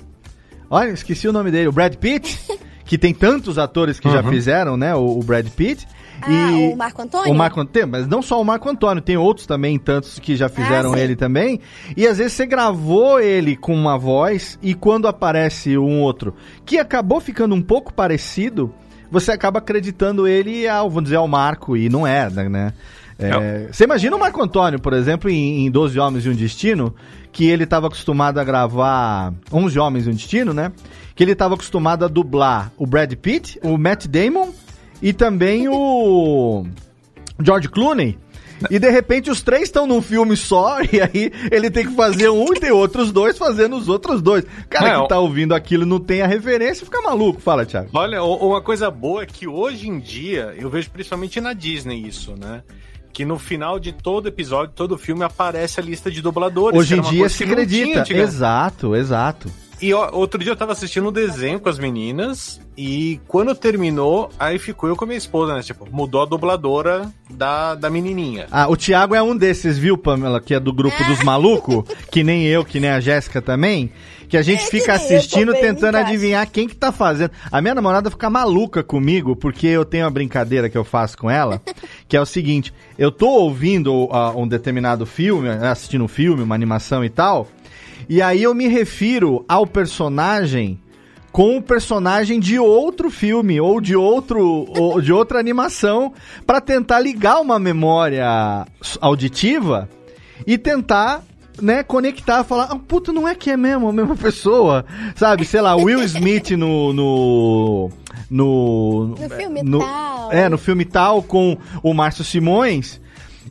Olha, 0.68 0.90
esqueci 0.90 1.28
o 1.28 1.32
nome 1.32 1.50
dele, 1.50 1.68
o 1.68 1.72
Brad 1.72 1.94
Pitt, 1.96 2.38
que 2.84 2.96
tem 2.96 3.12
tantos 3.12 3.58
atores 3.58 4.00
que 4.00 4.08
já 4.10 4.22
fizeram, 4.30 4.76
né? 4.76 4.94
O, 4.94 5.18
o 5.18 5.22
Brad 5.22 5.46
Pitt. 5.48 5.86
Ah, 6.22 6.52
e 6.52 6.72
o 6.72 6.76
Marco 6.76 7.02
Antônio? 7.02 7.32
O 7.32 7.34
Marco 7.34 7.60
Antônio, 7.60 7.88
mas 7.88 8.06
não 8.06 8.22
só 8.22 8.40
o 8.40 8.44
Marco 8.44 8.68
Antônio, 8.68 9.02
tem 9.02 9.16
outros 9.16 9.46
também, 9.46 9.78
tantos 9.78 10.18
que 10.18 10.36
já 10.36 10.48
fizeram 10.48 10.92
Ah, 10.92 10.98
ele 10.98 11.16
também. 11.16 11.60
E 11.96 12.06
às 12.06 12.18
vezes 12.18 12.34
você 12.34 12.46
gravou 12.46 13.20
ele 13.20 13.56
com 13.56 13.74
uma 13.74 13.98
voz 13.98 14.58
e 14.62 14.74
quando 14.74 15.08
aparece 15.08 15.76
um 15.78 16.00
outro 16.00 16.34
que 16.64 16.78
acabou 16.78 17.20
ficando 17.20 17.54
um 17.54 17.62
pouco 17.62 17.92
parecido, 17.92 18.72
você 19.10 19.32
acaba 19.32 19.58
acreditando 19.58 20.26
ele 20.26 20.68
ao, 20.68 20.88
vamos 20.88 21.04
dizer, 21.04 21.16
ao 21.16 21.28
Marco, 21.28 21.76
e 21.76 21.88
não 21.88 22.06
é, 22.06 22.28
né? 22.30 22.72
É, 23.18 23.68
você 23.70 23.84
imagina 23.84 24.16
o 24.16 24.18
Marco 24.18 24.42
Antônio, 24.42 24.80
por 24.80 24.94
exemplo, 24.94 25.28
em, 25.28 25.66
em 25.66 25.70
12 25.70 25.98
Homens 26.00 26.24
e 26.24 26.30
um 26.30 26.34
Destino, 26.34 26.94
que 27.30 27.46
ele 27.46 27.64
estava 27.64 27.86
acostumado 27.86 28.38
a 28.38 28.44
gravar 28.44 29.34
11 29.52 29.78
Homens 29.78 30.06
e 30.06 30.10
um 30.10 30.12
Destino, 30.12 30.54
né? 30.54 30.72
Que 31.14 31.22
ele 31.22 31.32
estava 31.32 31.54
acostumado 31.54 32.04
a 32.04 32.08
dublar 32.08 32.72
o 32.78 32.86
Brad 32.86 33.12
Pitt, 33.14 33.60
o 33.62 33.76
Matt 33.76 34.06
Damon 34.06 34.48
e 35.02 35.12
também 35.12 35.68
o 35.68 36.64
George 37.42 37.68
Clooney. 37.68 38.18
E 38.70 38.78
de 38.78 38.90
repente 38.90 39.30
os 39.30 39.40
três 39.42 39.62
estão 39.62 39.86
num 39.86 40.02
filme 40.02 40.36
só, 40.36 40.82
e 40.92 41.00
aí 41.00 41.32
ele 41.50 41.70
tem 41.70 41.86
que 41.86 41.94
fazer 41.94 42.28
um 42.28 42.52
e 42.52 42.60
tem 42.60 42.70
outros 42.70 43.10
dois 43.10 43.38
fazendo 43.38 43.74
os 43.76 43.88
outros 43.88 44.20
dois. 44.20 44.44
O 44.44 44.68
cara 44.68 44.92
Não. 44.92 45.02
que 45.04 45.08
tá 45.08 45.18
ouvindo 45.18 45.54
aquilo 45.54 45.86
não 45.86 45.98
tem 45.98 46.20
a 46.20 46.26
referência, 46.26 46.84
fica 46.84 47.00
maluco. 47.00 47.40
Fala, 47.40 47.64
Thiago. 47.64 47.88
Olha, 47.94 48.22
uma 48.22 48.60
coisa 48.60 48.90
boa 48.90 49.22
é 49.22 49.26
que 49.26 49.48
hoje 49.48 49.88
em 49.88 49.98
dia, 49.98 50.54
eu 50.58 50.68
vejo 50.68 50.90
principalmente 50.90 51.40
na 51.40 51.54
Disney 51.54 52.06
isso, 52.06 52.34
né? 52.36 52.62
Que 53.14 53.24
no 53.24 53.38
final 53.38 53.80
de 53.80 53.92
todo 53.92 54.28
episódio, 54.28 54.74
todo 54.76 54.98
filme, 54.98 55.24
aparece 55.24 55.80
a 55.80 55.82
lista 55.82 56.10
de 56.10 56.20
dubladores. 56.20 56.78
Hoje 56.78 56.98
em 56.98 57.00
dia 57.00 57.28
se 57.30 57.38
tinha 57.38 57.52
acredita. 57.52 58.00
antigamente. 58.00 58.12
Exato, 58.30 58.94
exato. 58.94 59.50
E 59.82 59.94
ó, 59.94 60.10
outro 60.12 60.38
dia 60.42 60.52
eu 60.52 60.56
tava 60.56 60.72
assistindo 60.72 61.08
um 61.08 61.12
desenho 61.12 61.58
com 61.58 61.68
as 61.68 61.78
meninas 61.78 62.60
e 62.76 63.18
quando 63.26 63.54
terminou, 63.54 64.30
aí 64.38 64.58
ficou 64.58 64.88
eu 64.88 64.96
com 64.96 65.04
a 65.04 65.06
minha 65.06 65.18
esposa, 65.18 65.54
né? 65.54 65.62
Tipo, 65.62 65.88
mudou 65.90 66.22
a 66.22 66.26
dubladora 66.26 67.10
da, 67.30 67.74
da 67.74 67.88
menininha. 67.88 68.46
Ah, 68.50 68.68
o 68.68 68.76
Thiago 68.76 69.14
é 69.14 69.22
um 69.22 69.36
desses, 69.36 69.78
viu, 69.78 69.96
Pamela? 69.96 70.40
Que 70.40 70.54
é 70.54 70.60
do 70.60 70.72
grupo 70.72 71.02
dos 71.04 71.22
malucos, 71.22 71.84
que 72.10 72.22
nem 72.22 72.44
eu, 72.46 72.64
que 72.64 72.78
nem 72.78 72.90
a 72.90 73.00
Jéssica 73.00 73.40
também. 73.40 73.90
Que 74.28 74.36
a 74.36 74.42
gente 74.42 74.62
É, 74.62 74.66
fica 74.66 74.92
assistindo, 74.92 75.52
tentando 75.54 75.96
adivinhar 75.96 76.48
quem 76.48 76.68
que 76.68 76.76
tá 76.76 76.92
fazendo. 76.92 77.32
A 77.50 77.60
minha 77.60 77.74
namorada 77.74 78.10
fica 78.10 78.30
maluca 78.30 78.82
comigo, 78.82 79.34
porque 79.34 79.66
eu 79.66 79.84
tenho 79.84 80.04
uma 80.04 80.10
brincadeira 80.10 80.68
que 80.70 80.78
eu 80.78 80.84
faço 80.84 81.18
com 81.18 81.28
ela, 81.28 81.60
que 82.06 82.16
é 82.16 82.20
o 82.20 82.26
seguinte: 82.26 82.72
eu 82.96 83.10
tô 83.10 83.28
ouvindo 83.28 84.08
ah, 84.12 84.30
um 84.36 84.46
determinado 84.46 85.04
filme, 85.04 85.48
assistindo 85.48 86.04
um 86.04 86.08
filme, 86.08 86.44
uma 86.44 86.54
animação 86.54 87.04
e 87.04 87.08
tal, 87.08 87.48
e 88.10 88.20
aí 88.20 88.42
eu 88.42 88.52
me 88.52 88.66
refiro 88.66 89.44
ao 89.48 89.64
personagem 89.66 90.78
com 91.32 91.56
o 91.56 91.62
personagem 91.62 92.40
de 92.40 92.58
outro 92.58 93.08
filme 93.08 93.60
ou 93.60 93.80
de 93.80 93.94
outro 93.94 94.66
ou 94.76 95.00
de 95.00 95.12
outra 95.12 95.38
animação 95.38 96.12
para 96.44 96.60
tentar 96.60 96.98
ligar 96.98 97.40
uma 97.40 97.56
memória 97.56 98.66
auditiva 99.00 99.88
e 100.44 100.58
tentar 100.58 101.22
né, 101.62 101.82
conectar, 101.84 102.42
falar, 102.42 102.64
ah, 102.70 102.76
puta, 102.78 103.12
não 103.12 103.28
é 103.28 103.34
que 103.34 103.50
é 103.50 103.56
mesmo 103.56 103.88
a 103.88 103.92
mesma 103.92 104.16
pessoa, 104.16 104.84
sabe? 105.14 105.44
Sei 105.44 105.60
lá, 105.60 105.76
Will 105.76 106.02
Smith 106.02 106.50
no 106.52 106.92
no 106.92 107.90
no, 108.30 109.06
No 109.20 109.30
filme 109.30 109.62
no- 109.62 109.78
tal. 109.80 110.32
É, 110.32 110.48
no 110.48 110.58
filme 110.58 110.84
tal 110.84 111.22
com 111.22 111.56
o 111.82 111.92
Márcio 111.94 112.24
Simões. 112.24 113.00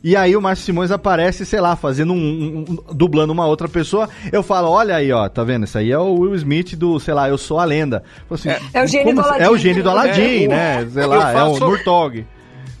E 0.02 0.16
aí 0.16 0.36
o 0.36 0.40
Márcio 0.40 0.64
Simões 0.66 0.90
aparece, 0.90 1.44
sei 1.44 1.60
lá, 1.60 1.74
fazendo 1.76 2.12
um, 2.12 2.16
um- 2.16 2.64
um- 2.68 2.94
dublando 2.94 3.32
uma 3.32 3.46
outra 3.46 3.68
pessoa. 3.68 4.08
Eu 4.32 4.42
falo, 4.42 4.68
olha 4.70 4.96
aí, 4.96 5.12
ó, 5.12 5.28
tá 5.28 5.42
vendo? 5.44 5.64
Isso 5.64 5.76
aí 5.78 5.90
é 5.90 5.98
o 5.98 6.14
Will 6.20 6.34
Smith 6.36 6.74
do, 6.76 6.98
sei 7.00 7.12
lá, 7.14 7.28
eu 7.28 7.36
sou 7.36 7.58
a 7.58 7.64
lenda. 7.64 8.02
Assim, 8.30 8.48
É 8.72 8.82
o 8.82 8.86
gênio 8.86 9.14
do? 9.14 9.20
Aladdin. 9.20 9.42
É 9.42 9.50
o 9.50 9.56
gênio 9.58 9.82
do 9.82 9.90
Aladdin, 9.90 10.44
É, 10.44 10.48
né? 10.48 10.88
Sei 10.90 11.06
lá, 11.06 11.32
é 11.32 11.42
o 11.44 11.52
faço- 11.54 11.66
Murtog. 11.66 12.26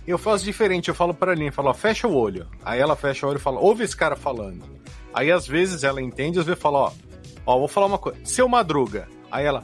Eu 0.06 0.18
faço 0.18 0.44
diferente, 0.44 0.88
eu 0.88 0.94
falo 0.94 1.12
pra 1.14 1.32
Aline, 1.32 1.46
eu 1.48 1.52
falo, 1.52 1.68
ó, 1.68 1.74
fecha 1.74 2.08
o 2.08 2.14
olho. 2.16 2.46
Aí 2.64 2.80
ela 2.80 2.96
fecha 2.96 3.26
o 3.26 3.28
olho 3.28 3.36
e 3.36 3.40
fala, 3.40 3.60
ouve 3.60 3.84
esse 3.84 3.96
cara 3.96 4.16
falando. 4.16 4.62
Aí 5.12 5.30
às 5.30 5.46
vezes 5.46 5.84
ela 5.84 6.00
entende, 6.00 6.38
às 6.38 6.46
vezes 6.46 6.60
fala, 6.60 6.78
ó, 6.78 6.92
ó, 7.46 7.58
vou 7.58 7.68
falar 7.68 7.86
uma 7.86 7.98
coisa, 7.98 8.18
seu 8.24 8.48
Madruga. 8.48 9.06
Aí 9.30 9.44
ela, 9.44 9.62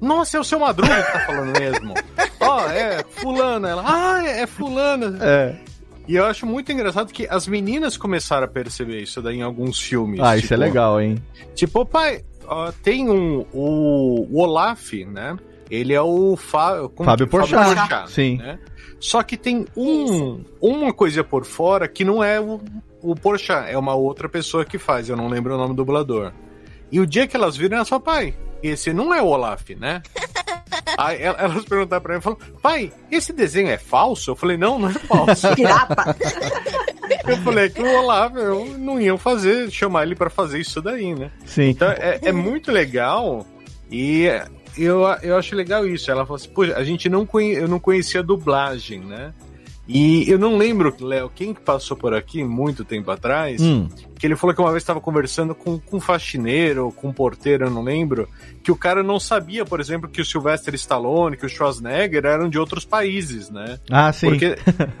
nossa, 0.00 0.36
é 0.36 0.40
o 0.40 0.44
seu 0.44 0.58
Madruga 0.60 1.02
que 1.02 1.12
tá 1.12 1.20
falando 1.20 1.58
mesmo. 1.58 1.94
Ó, 2.40 2.60
é 2.70 3.04
fulana. 3.10 3.68
Ela, 3.68 3.84
ah, 3.86 4.26
é, 4.26 4.40
é 4.42 4.46
fulana. 4.46 5.18
É. 5.20 5.54
E 6.10 6.16
eu 6.16 6.26
acho 6.26 6.44
muito 6.44 6.72
engraçado 6.72 7.12
que 7.12 7.24
as 7.30 7.46
meninas 7.46 7.96
começaram 7.96 8.44
a 8.44 8.48
perceber 8.48 9.00
isso 9.00 9.22
daí 9.22 9.36
em 9.36 9.42
alguns 9.42 9.78
filmes. 9.78 10.18
Ah, 10.18 10.36
isso 10.36 10.46
é 10.52 10.56
tipo, 10.56 10.60
legal, 10.60 11.00
hein? 11.00 11.22
Tipo, 11.54 11.86
pai, 11.86 12.24
ó, 12.48 12.72
tem 12.72 13.08
um. 13.08 13.46
O, 13.52 14.26
o 14.28 14.40
Olaf, 14.40 14.92
né? 15.06 15.36
Ele 15.70 15.92
é 15.92 16.02
o 16.02 16.34
Fá- 16.36 16.88
como 16.96 17.08
Fábio 17.08 17.26
que- 17.28 17.30
Porchat, 17.30 18.10
sim. 18.10 18.38
né? 18.38 18.58
Só 18.98 19.22
que 19.22 19.36
tem 19.36 19.64
um, 19.76 20.42
uma 20.60 20.92
coisa 20.92 21.22
por 21.22 21.44
fora 21.44 21.86
que 21.86 22.04
não 22.04 22.24
é 22.24 22.40
o, 22.40 22.60
o 23.00 23.14
Porchat, 23.14 23.70
é 23.70 23.78
uma 23.78 23.94
outra 23.94 24.28
pessoa 24.28 24.64
que 24.64 24.78
faz, 24.78 25.08
eu 25.08 25.16
não 25.16 25.28
lembro 25.28 25.54
o 25.54 25.56
nome 25.56 25.74
do 25.74 25.76
dublador. 25.76 26.32
E 26.92 26.98
o 27.00 27.06
dia 27.06 27.26
que 27.26 27.36
elas 27.36 27.56
viram, 27.56 27.76
elas 27.76 27.88
falaram, 27.88 28.04
pai, 28.04 28.34
esse 28.62 28.92
não 28.92 29.12
é 29.14 29.22
o 29.22 29.26
Olaf, 29.26 29.70
né? 29.78 30.02
Aí 30.98 31.22
el- 31.22 31.36
elas 31.38 31.64
perguntaram 31.64 32.02
pra 32.02 32.14
mim, 32.14 32.20
falaram, 32.20 32.42
pai, 32.62 32.92
esse 33.10 33.32
desenho 33.32 33.68
é 33.70 33.78
falso? 33.78 34.30
Eu 34.32 34.36
falei, 34.36 34.56
não, 34.56 34.78
não 34.78 34.88
é 34.90 34.92
falso. 34.94 35.46
Pirata. 35.54 36.16
eu 37.26 37.36
falei, 37.38 37.70
que 37.70 37.80
o 37.82 37.98
Olaf, 38.00 38.34
eu 38.36 38.66
não 38.78 39.00
iam 39.00 39.16
fazer, 39.16 39.70
chamar 39.70 40.02
ele 40.04 40.14
pra 40.14 40.28
fazer 40.28 40.58
isso 40.60 40.80
daí, 40.82 41.14
né? 41.14 41.30
Sim. 41.46 41.70
Então 41.70 41.88
é, 41.90 42.18
é 42.22 42.32
muito 42.32 42.70
legal 42.70 43.46
e 43.90 44.26
eu, 44.76 45.02
eu 45.22 45.36
acho 45.36 45.54
legal 45.56 45.86
isso. 45.86 46.10
Ela 46.10 46.24
falou 46.26 46.36
assim, 46.36 46.50
poxa, 46.50 46.76
a 46.76 46.84
gente 46.84 47.08
não 47.08 47.24
conhe, 47.24 47.54
eu 47.54 47.68
não 47.68 47.80
conhecia 47.80 48.20
a 48.20 48.24
dublagem, 48.24 49.00
né? 49.00 49.32
E 49.92 50.30
eu 50.30 50.38
não 50.38 50.56
lembro, 50.56 50.94
Léo, 51.00 51.28
quem 51.34 51.52
que 51.52 51.60
passou 51.60 51.96
por 51.96 52.14
aqui 52.14 52.44
muito 52.44 52.84
tempo 52.84 53.10
atrás, 53.10 53.60
Hum. 53.60 53.88
que 54.16 54.24
ele 54.24 54.36
falou 54.36 54.54
que 54.54 54.60
uma 54.60 54.70
vez 54.70 54.84
estava 54.84 55.00
conversando 55.00 55.52
com, 55.52 55.80
com 55.80 55.96
um 55.96 56.00
faxineiro, 56.00 56.92
com 56.94 57.08
um 57.08 57.12
porteiro, 57.12 57.64
eu 57.64 57.70
não 57.70 57.82
lembro, 57.82 58.28
que 58.62 58.70
o 58.70 58.76
cara 58.76 59.02
não 59.02 59.18
sabia, 59.18 59.64
por 59.64 59.80
exemplo, 59.80 60.08
que 60.08 60.20
o 60.20 60.24
Sylvester 60.24 60.74
Stallone, 60.76 61.36
que 61.36 61.44
o 61.44 61.48
Schwarzenegger 61.48 62.24
eram 62.24 62.48
de 62.48 62.56
outros 62.56 62.84
países, 62.84 63.50
né? 63.50 63.80
Ah, 63.90 64.12
sim. 64.12 64.28
Porque, 64.28 64.56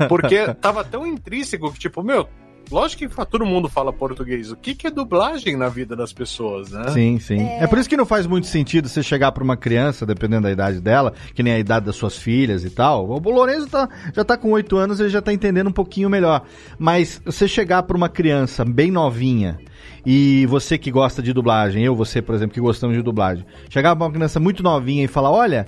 porque 0.08 0.54
tava 0.60 0.82
tão 0.82 1.06
intrínseco 1.06 1.72
que, 1.72 1.78
tipo, 1.78 2.02
meu, 2.02 2.28
lógico 2.70 3.08
que 3.08 3.26
todo 3.26 3.44
mundo 3.44 3.68
fala 3.68 3.92
português. 3.92 4.50
O 4.50 4.56
que, 4.56 4.74
que 4.74 4.86
é 4.86 4.90
dublagem 4.90 5.56
na 5.56 5.68
vida 5.68 5.96
das 5.96 6.12
pessoas, 6.12 6.70
né? 6.70 6.90
Sim, 6.90 7.18
sim. 7.18 7.40
É. 7.40 7.66
por 7.66 7.78
isso 7.78 7.88
que 7.88 7.96
não 7.96 8.06
faz 8.06 8.26
muito 8.26 8.46
sentido 8.46 8.88
você 8.88 9.02
chegar 9.02 9.32
pra 9.32 9.44
uma 9.44 9.56
criança, 9.56 10.06
dependendo 10.06 10.42
da 10.42 10.52
idade 10.52 10.80
dela, 10.80 11.12
que 11.34 11.42
nem 11.42 11.52
a 11.52 11.58
idade 11.58 11.86
das 11.86 11.96
suas 11.96 12.16
filhas 12.16 12.64
e 12.64 12.70
tal. 12.70 13.08
O 13.08 13.30
Lourenço 13.30 13.68
tá, 13.68 13.88
já 14.14 14.24
tá 14.24 14.36
com 14.36 14.50
8 14.50 14.76
anos, 14.76 15.00
ele 15.00 15.08
já 15.08 15.22
tá 15.22 15.32
entendendo 15.32 15.68
um 15.68 15.72
pouquinho 15.72 16.08
melhor. 16.08 16.42
Mas 16.78 17.20
você 17.24 17.46
chegar 17.48 17.82
pra 17.82 17.96
uma 17.96 18.08
criança 18.08 18.64
bem 18.64 18.90
novinha, 18.90 19.58
e 20.04 20.46
você 20.46 20.78
que 20.78 20.90
gosta 20.90 21.22
de 21.22 21.32
dublagem, 21.32 21.84
eu, 21.84 21.94
você, 21.94 22.22
por 22.22 22.34
exemplo, 22.34 22.54
que 22.54 22.60
gostamos 22.60 22.96
de 22.96 23.02
dublagem, 23.02 23.44
chegar 23.68 23.94
pra 23.94 24.06
uma 24.06 24.12
criança 24.12 24.40
muito 24.40 24.62
novinha 24.62 25.04
e 25.04 25.08
falar: 25.08 25.30
olha, 25.30 25.66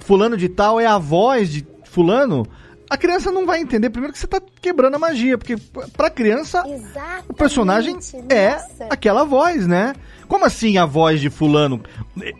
fulano 0.00 0.36
de 0.36 0.48
tal 0.48 0.80
é 0.80 0.86
a 0.86 0.98
voz 0.98 1.50
de 1.50 1.66
fulano. 1.84 2.46
A 2.90 2.96
criança 2.96 3.30
não 3.30 3.44
vai 3.44 3.60
entender, 3.60 3.90
primeiro 3.90 4.12
que 4.12 4.18
você 4.18 4.26
tá 4.26 4.40
quebrando 4.60 4.94
a 4.94 4.98
magia, 4.98 5.36
porque 5.36 5.56
pra 5.96 6.08
criança 6.08 6.62
Exatamente. 6.66 7.24
o 7.28 7.34
personagem 7.34 7.98
é 8.28 8.52
Nossa. 8.54 8.86
aquela 8.90 9.24
voz, 9.24 9.66
né? 9.66 9.94
Como 10.26 10.44
assim 10.44 10.78
a 10.78 10.86
voz 10.86 11.20
de 11.20 11.30
fulano? 11.30 11.82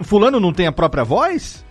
Fulano 0.03 0.41
não 0.41 0.53
tem 0.53 0.67
a 0.67 0.73
própria 0.73 1.05
voz? 1.05 1.65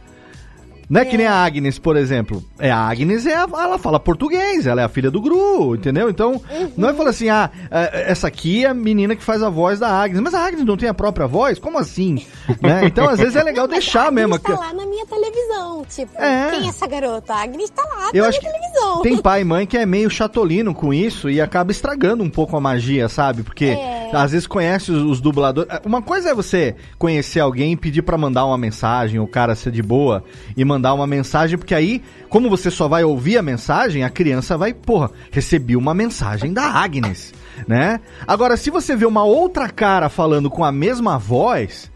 Não 0.90 1.02
é, 1.02 1.06
que 1.06 1.18
nem 1.18 1.28
a 1.28 1.34
Agnes, 1.44 1.78
por 1.78 1.98
exemplo. 1.98 2.44
É, 2.60 2.72
a 2.72 2.78
Agnes 2.80 3.26
é 3.26 3.36
a- 3.36 3.42
ela 3.52 3.78
fala 3.78 4.00
português, 4.00 4.66
ela 4.66 4.82
é 4.82 4.86
a 4.86 4.90
filha 4.90 5.12
do 5.12 5.20
Gru, 5.22 5.76
entendeu? 5.76 6.10
Então, 6.10 6.42
não 6.78 6.90
é 6.90 6.94
falar 6.94 7.10
assim, 7.10 7.28
ah, 7.30 7.50
é, 7.70 8.10
essa 8.12 8.28
aqui 8.28 8.64
é 8.64 8.70
a 8.70 8.74
menina 8.74 9.16
que 9.16 9.24
faz 9.24 9.44
a 9.44 9.50
voz 9.50 9.80
da 9.80 9.90
Agnes. 9.90 10.22
Mas 10.22 10.34
a 10.34 10.46
Agnes 10.46 10.64
não 10.66 10.78
tem 10.78 10.88
a 10.88 10.94
própria 10.94 11.28
voz? 11.28 11.60
Como 11.60 11.78
assim? 11.78 12.26
né? 12.62 12.86
Então, 12.86 13.10
às 13.10 13.20
vezes 13.20 13.36
é 13.36 13.44
legal 13.44 13.68
deixar 13.68 14.08
a 14.08 14.12
mesmo. 14.12 14.36
Agnes 14.36 14.58
tá 14.58 14.66
lá 14.66 14.74
na 14.74 14.86
minha 14.86 15.06
televisão, 15.06 15.86
tipo, 15.90 16.12
É. 16.22 16.52
quem 16.52 16.66
é 16.66 16.70
essa 16.70 16.88
garota? 16.88 17.34
A 17.34 17.42
Agnes 17.44 17.70
tá 17.70 17.84
lá 17.84 18.10
Eu 18.14 18.24
na 18.24 18.30
acho 18.30 18.40
minha 18.40 18.52
televisão. 18.54 19.02
tem 19.02 19.18
pai 19.22 19.42
e 19.42 19.44
mãe 19.44 19.66
que 19.68 19.78
é 19.78 19.86
meio 19.86 20.10
chatolino 20.10 20.74
com 20.74 20.94
isso 20.94 21.30
e 21.30 21.42
acaba 21.42 21.72
estragando 21.72 22.24
um 22.24 22.30
pouco 22.30 22.56
a 22.56 22.62
magia, 22.62 23.10
sabe? 23.10 23.44
Porque 23.44 23.66
É. 23.66 24.07
às 24.14 24.32
vezes 24.32 24.48
conhece 24.48 24.92
os, 24.92 25.02
os 25.04 25.22
dubladores. 25.22 25.72
Uma 25.86 26.02
coisa 26.02 26.30
é 26.30 26.34
você 26.34 26.76
conhecer 26.98 27.40
alguém 27.40 27.74
e 27.74 27.78
pedir 27.78 28.02
pra 28.02 28.18
mandar 28.18 28.46
uma 28.46 28.58
mensagem, 28.58 29.20
o 29.20 29.28
cara 29.28 29.56
ser 29.56 29.72
de 29.72 29.82
boa 29.82 30.24
e 30.56 30.64
mandar 30.64 30.94
uma 30.94 31.08
mensagem, 31.08 31.58
porque 31.58 31.76
aí, 31.76 32.02
como 32.30 32.50
você 32.50 32.70
só 32.72 32.88
vai 32.88 33.04
ouvir 33.04 33.38
a 33.38 33.42
mensagem, 33.42 34.04
a 34.04 34.10
criança 34.10 34.58
vai, 34.58 34.74
porra, 34.74 35.12
recebi 35.32 35.76
uma 35.76 35.94
mensagem 35.94 36.54
da 36.54 36.64
Agnes, 36.64 37.34
né? 37.68 38.00
Agora, 38.26 38.56
se 38.58 38.70
você 38.70 38.96
vê 38.96 39.06
uma 39.06 39.24
outra 39.24 39.70
cara 39.70 40.10
falando 40.10 40.50
com 40.50 40.64
a 40.64 40.72
mesma 40.72 41.18
voz, 41.18 41.92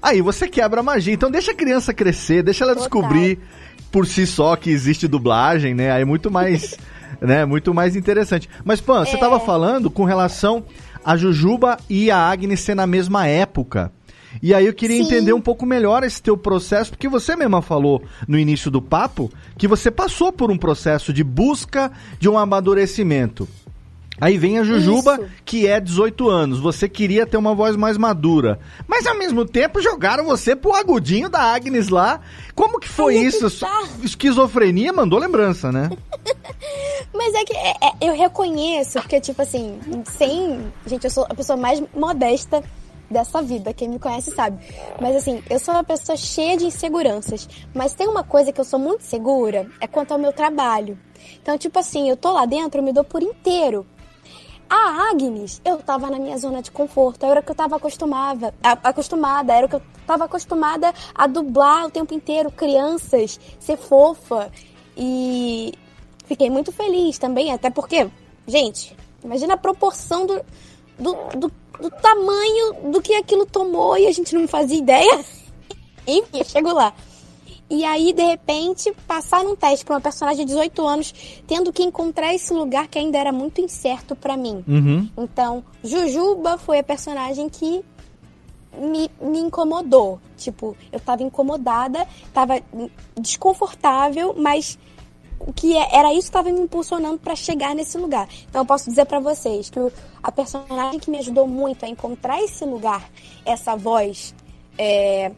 aí 0.00 0.20
você 0.20 0.48
quebra 0.48 0.80
a 0.80 0.82
magia. 0.82 1.14
Então 1.14 1.30
deixa 1.30 1.52
a 1.52 1.54
criança 1.54 1.92
crescer, 1.94 2.42
deixa 2.42 2.64
ela 2.64 2.74
Total. 2.74 2.88
descobrir 2.88 3.38
por 3.90 4.06
si 4.06 4.26
só 4.26 4.56
que 4.56 4.70
existe 4.70 5.06
dublagem, 5.06 5.74
né? 5.74 5.90
Aí 5.92 6.02
é 6.02 6.04
muito 6.04 6.30
mais, 6.30 6.78
né, 7.20 7.44
muito 7.44 7.74
mais 7.74 7.94
interessante. 7.94 8.48
Mas 8.64 8.80
Pan, 8.80 9.04
você 9.04 9.16
É. 9.16 9.18
tava 9.18 9.38
falando 9.38 9.90
com 9.90 10.04
relação 10.04 10.64
a 11.04 11.16
Jujuba 11.16 11.78
e 11.88 12.10
a 12.10 12.18
Agnes 12.18 12.60
ser 12.60 12.74
na 12.74 12.86
mesma 12.86 13.26
época. 13.26 13.92
E 14.40 14.54
aí 14.54 14.66
eu 14.66 14.72
queria 14.72 14.96
Sim. 14.96 15.04
entender 15.04 15.32
um 15.32 15.40
pouco 15.40 15.66
melhor 15.66 16.04
esse 16.04 16.22
teu 16.22 16.36
processo, 16.36 16.90
porque 16.90 17.08
você 17.08 17.36
mesma 17.36 17.60
falou 17.60 18.02
no 18.26 18.38
início 18.38 18.70
do 18.70 18.80
papo 18.80 19.30
que 19.58 19.68
você 19.68 19.90
passou 19.90 20.32
por 20.32 20.50
um 20.50 20.56
processo 20.56 21.12
de 21.12 21.22
busca 21.22 21.92
de 22.18 22.28
um 22.28 22.38
amadurecimento. 22.38 23.46
Aí 24.20 24.36
vem 24.38 24.58
a 24.58 24.62
Jujuba, 24.62 25.14
Isso. 25.14 25.30
que 25.44 25.66
é 25.66 25.80
18 25.80 26.28
anos. 26.28 26.60
Você 26.60 26.88
queria 26.88 27.26
ter 27.26 27.36
uma 27.36 27.54
voz 27.54 27.76
mais 27.76 27.96
madura. 27.96 28.58
Mas 28.86 29.06
ao 29.06 29.16
mesmo 29.16 29.44
tempo 29.44 29.80
jogaram 29.80 30.24
você 30.24 30.54
pro 30.54 30.74
agudinho 30.74 31.28
da 31.28 31.40
Agnes 31.40 31.88
lá. 31.88 32.20
Como 32.54 32.78
que 32.78 32.88
foi 32.88 33.14
que 33.14 33.20
isso? 33.20 33.50
tá. 33.58 33.82
Esquizofrenia 34.02 34.92
mandou 34.92 35.18
lembrança, 35.18 35.72
né? 35.72 35.90
Mas 37.14 37.34
é 37.34 37.44
que 37.44 37.56
é- 37.56 37.70
é- 37.82 38.08
eu 38.10 38.14
reconheço, 38.16 39.00
porque, 39.00 39.20
tipo 39.20 39.42
assim, 39.42 39.78
sem. 40.16 40.60
Gente, 40.86 41.04
eu 41.04 41.10
sou 41.10 41.24
a 41.28 41.34
pessoa 41.34 41.56
mais 41.56 41.82
modesta 41.94 42.62
dessa 43.10 43.42
vida. 43.42 43.72
Quem 43.74 43.88
me 43.88 43.98
conhece 43.98 44.30
sabe. 44.30 44.58
Mas 45.00 45.16
assim, 45.16 45.42
eu 45.50 45.58
sou 45.58 45.74
uma 45.74 45.84
pessoa 45.84 46.16
cheia 46.16 46.56
de 46.56 46.64
inseguranças. 46.66 47.48
Mas 47.74 47.92
tem 47.94 48.06
uma 48.08 48.22
coisa 48.24 48.52
que 48.52 48.60
eu 48.60 48.64
sou 48.64 48.78
muito 48.78 49.02
segura, 49.04 49.66
é 49.80 49.86
quanto 49.86 50.12
ao 50.12 50.18
meu 50.18 50.32
trabalho. 50.32 50.98
Então, 51.42 51.56
tipo 51.58 51.78
assim, 51.78 52.08
eu 52.08 52.16
tô 52.16 52.32
lá 52.32 52.46
dentro, 52.46 52.80
eu 52.80 52.84
me 52.84 52.92
dou 52.92 53.04
por 53.04 53.22
inteiro. 53.22 53.86
A 54.74 55.10
Agnes, 55.10 55.60
eu 55.66 55.76
tava 55.76 56.08
na 56.08 56.18
minha 56.18 56.38
zona 56.38 56.62
de 56.62 56.70
conforto, 56.70 57.26
era 57.26 57.40
o 57.40 57.42
que 57.42 57.50
eu 57.50 57.54
tava 57.54 57.76
acostumada, 57.76 58.54
acostumada, 58.62 59.52
era 59.52 59.66
o 59.66 59.68
que 59.68 59.76
eu 59.76 59.82
tava 60.06 60.24
acostumada 60.24 60.94
a 61.14 61.26
dublar 61.26 61.84
o 61.84 61.90
tempo 61.90 62.14
inteiro, 62.14 62.50
crianças, 62.50 63.38
ser 63.60 63.76
fofa. 63.76 64.50
E 64.96 65.74
fiquei 66.24 66.48
muito 66.48 66.72
feliz 66.72 67.18
também, 67.18 67.52
até 67.52 67.68
porque, 67.68 68.10
gente, 68.46 68.96
imagina 69.22 69.52
a 69.52 69.58
proporção 69.58 70.24
do, 70.24 70.40
do, 70.98 71.12
do, 71.36 71.52
do 71.78 71.90
tamanho 72.00 72.90
do 72.90 73.02
que 73.02 73.14
aquilo 73.14 73.44
tomou 73.44 73.98
e 73.98 74.06
a 74.06 74.12
gente 74.12 74.34
não 74.34 74.48
fazia 74.48 74.78
ideia. 74.78 75.22
Enfim, 76.08 76.38
eu 76.38 76.44
chego 76.46 76.72
lá. 76.72 76.94
E 77.70 77.84
aí, 77.84 78.12
de 78.12 78.22
repente, 78.22 78.92
passar 79.06 79.42
num 79.42 79.56
teste 79.56 79.84
pra 79.84 79.94
uma 79.94 80.00
personagem 80.00 80.44
de 80.44 80.52
18 80.52 80.86
anos, 80.86 81.42
tendo 81.46 81.72
que 81.72 81.82
encontrar 81.82 82.34
esse 82.34 82.52
lugar 82.52 82.86
que 82.86 82.98
ainda 82.98 83.16
era 83.16 83.32
muito 83.32 83.60
incerto 83.60 84.14
pra 84.14 84.36
mim. 84.36 84.62
Uhum. 84.68 85.08
Então, 85.16 85.64
Jujuba 85.82 86.58
foi 86.58 86.80
a 86.80 86.82
personagem 86.82 87.48
que 87.48 87.82
me, 88.78 89.10
me 89.20 89.38
incomodou. 89.38 90.20
Tipo, 90.36 90.76
eu 90.90 91.00
tava 91.00 91.22
incomodada, 91.22 92.06
tava 92.32 92.60
desconfortável, 93.18 94.34
mas 94.36 94.78
o 95.40 95.52
que 95.52 95.76
é- 95.76 95.96
era 95.96 96.12
isso 96.12 96.22
que 96.22 96.36
estava 96.36 96.50
me 96.50 96.60
impulsionando 96.60 97.18
para 97.18 97.34
chegar 97.34 97.74
nesse 97.74 97.98
lugar. 97.98 98.28
Então 98.48 98.62
eu 98.62 98.66
posso 98.66 98.88
dizer 98.88 99.06
para 99.06 99.18
vocês 99.18 99.68
que 99.70 99.78
a 100.22 100.30
personagem 100.32 101.00
que 101.00 101.10
me 101.10 101.18
ajudou 101.18 101.46
muito 101.46 101.84
a 101.84 101.88
encontrar 101.88 102.40
esse 102.42 102.64
lugar, 102.64 103.10
essa 103.44 103.74
voz 103.76 104.34
é, 104.78 105.32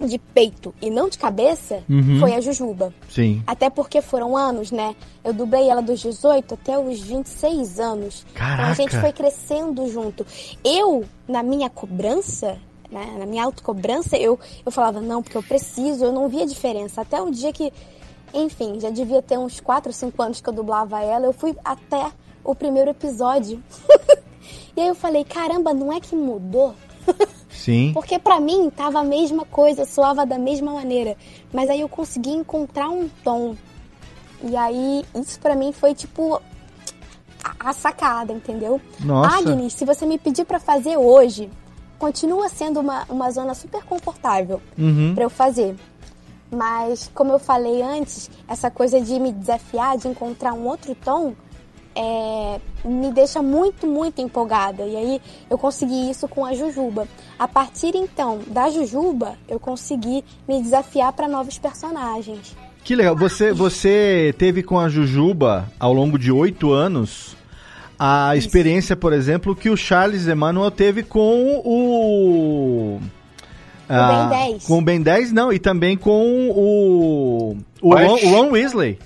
de 0.00 0.18
peito 0.18 0.74
e 0.82 0.90
não 0.90 1.08
de 1.08 1.16
cabeça, 1.18 1.82
Uhum. 1.88 2.18
foi 2.20 2.34
a 2.34 2.40
Jujuba. 2.40 2.92
Sim. 3.08 3.42
Até 3.46 3.70
porque 3.70 4.02
foram 4.02 4.36
anos, 4.36 4.70
né? 4.70 4.94
Eu 5.24 5.32
dublei 5.32 5.68
ela 5.70 5.80
dos 5.80 6.00
18 6.00 6.54
até 6.54 6.78
os 6.78 7.00
26 7.00 7.80
anos. 7.80 8.26
Então 8.32 8.44
a 8.46 8.74
gente 8.74 8.90
Caraca! 8.90 9.00
foi 9.00 9.12
crescendo 9.12 9.88
junto. 9.90 10.26
Eu, 10.62 11.04
na 11.26 11.42
minha 11.42 11.70
cobrança, 11.70 12.58
né, 12.90 13.16
na 13.18 13.26
minha 13.26 13.44
autocobrança, 13.44 14.16
eu, 14.16 14.38
eu 14.64 14.70
falava, 14.70 15.00
não, 15.00 15.22
porque 15.22 15.36
eu 15.36 15.42
preciso, 15.42 16.04
eu 16.04 16.12
não 16.12 16.28
via 16.28 16.46
diferença. 16.46 17.00
Até 17.00 17.20
um 17.22 17.30
dia 17.30 17.52
que, 17.52 17.72
enfim, 18.34 18.78
já 18.78 18.90
devia 18.90 19.22
ter 19.22 19.38
uns 19.38 19.60
4 19.60 19.88
ou 19.88 19.92
5 19.94 20.22
anos 20.22 20.40
que 20.40 20.48
eu 20.48 20.52
dublava 20.52 21.00
ela, 21.02 21.24
eu 21.26 21.32
fui 21.32 21.56
até 21.64 22.12
o 22.44 22.54
primeiro 22.54 22.90
episódio. 22.90 23.62
e 24.76 24.80
aí 24.82 24.88
eu 24.88 24.94
falei, 24.94 25.24
caramba, 25.24 25.72
não 25.74 25.92
é 25.92 26.00
que 26.00 26.14
mudou? 26.14 26.74
Sim. 27.50 27.90
Porque 27.92 28.18
pra 28.18 28.38
mim 28.38 28.70
tava 28.70 29.00
a 29.00 29.04
mesma 29.04 29.44
coisa, 29.44 29.84
soava 29.84 30.24
da 30.26 30.38
mesma 30.38 30.72
maneira. 30.72 31.16
Mas 31.52 31.68
aí 31.70 31.80
eu 31.80 31.88
consegui 31.88 32.30
encontrar 32.30 32.88
um 32.88 33.08
tom. 33.24 33.56
E 34.42 34.54
aí 34.56 35.04
isso 35.14 35.40
pra 35.40 35.56
mim 35.56 35.72
foi 35.72 35.94
tipo 35.94 36.40
a, 37.42 37.70
a 37.70 37.72
sacada, 37.72 38.32
entendeu? 38.32 38.80
Nossa. 39.00 39.38
Agnes, 39.38 39.72
se 39.72 39.84
você 39.84 40.04
me 40.06 40.18
pedir 40.18 40.44
pra 40.44 40.60
fazer 40.60 40.96
hoje, 40.96 41.50
continua 41.98 42.48
sendo 42.48 42.80
uma, 42.80 43.04
uma 43.08 43.30
zona 43.30 43.54
super 43.54 43.82
confortável 43.84 44.60
Uhum. 44.78 45.14
pra 45.14 45.24
eu 45.24 45.30
fazer. 45.30 45.74
Mas 46.50 47.10
como 47.14 47.32
eu 47.32 47.38
falei 47.38 47.82
antes, 47.82 48.30
essa 48.46 48.70
coisa 48.70 49.00
de 49.00 49.18
me 49.18 49.32
desafiar, 49.32 49.96
de 49.98 50.06
encontrar 50.06 50.52
um 50.52 50.66
outro 50.68 50.94
tom, 50.94 51.34
é, 51.96 52.60
me 52.84 53.10
deixa 53.10 53.42
muito, 53.42 53.86
muito 53.86 54.20
empolgada. 54.20 54.84
E 54.84 54.94
aí 54.96 55.20
eu 55.48 55.56
consegui 55.56 56.10
isso 56.10 56.28
com 56.28 56.44
a 56.44 56.54
Jujuba. 56.54 57.08
A 57.38 57.48
partir 57.48 57.96
então 57.96 58.40
da 58.46 58.68
Jujuba, 58.70 59.36
eu 59.48 59.58
consegui 59.58 60.22
me 60.46 60.62
desafiar 60.62 61.12
para 61.12 61.26
novos 61.26 61.58
personagens. 61.58 62.54
Que 62.84 62.94
legal. 62.94 63.16
Você, 63.16 63.52
você 63.52 64.34
teve 64.38 64.62
com 64.62 64.78
a 64.78 64.88
Jujuba, 64.88 65.68
ao 65.80 65.92
longo 65.92 66.18
de 66.18 66.30
oito 66.30 66.72
anos, 66.72 67.34
a 67.98 68.36
experiência, 68.36 68.94
por 68.94 69.12
exemplo, 69.12 69.56
que 69.56 69.70
o 69.70 69.76
Charles 69.76 70.28
Emmanuel 70.28 70.70
teve 70.70 71.02
com 71.02 71.62
o... 71.64 73.00
ah, 73.88 74.28
Ben 74.30 74.50
10. 74.52 74.64
Com 74.66 74.78
o 74.78 74.82
Ben 74.82 75.02
10, 75.02 75.32
não, 75.32 75.52
e 75.52 75.58
também 75.58 75.96
com 75.96 76.50
o... 76.50 77.56
O 77.82 77.94
Ron, 77.94 78.14
Oxe. 78.14 78.26
o 78.26 78.30
Ron 78.30 78.50
Weasley. 78.52 78.98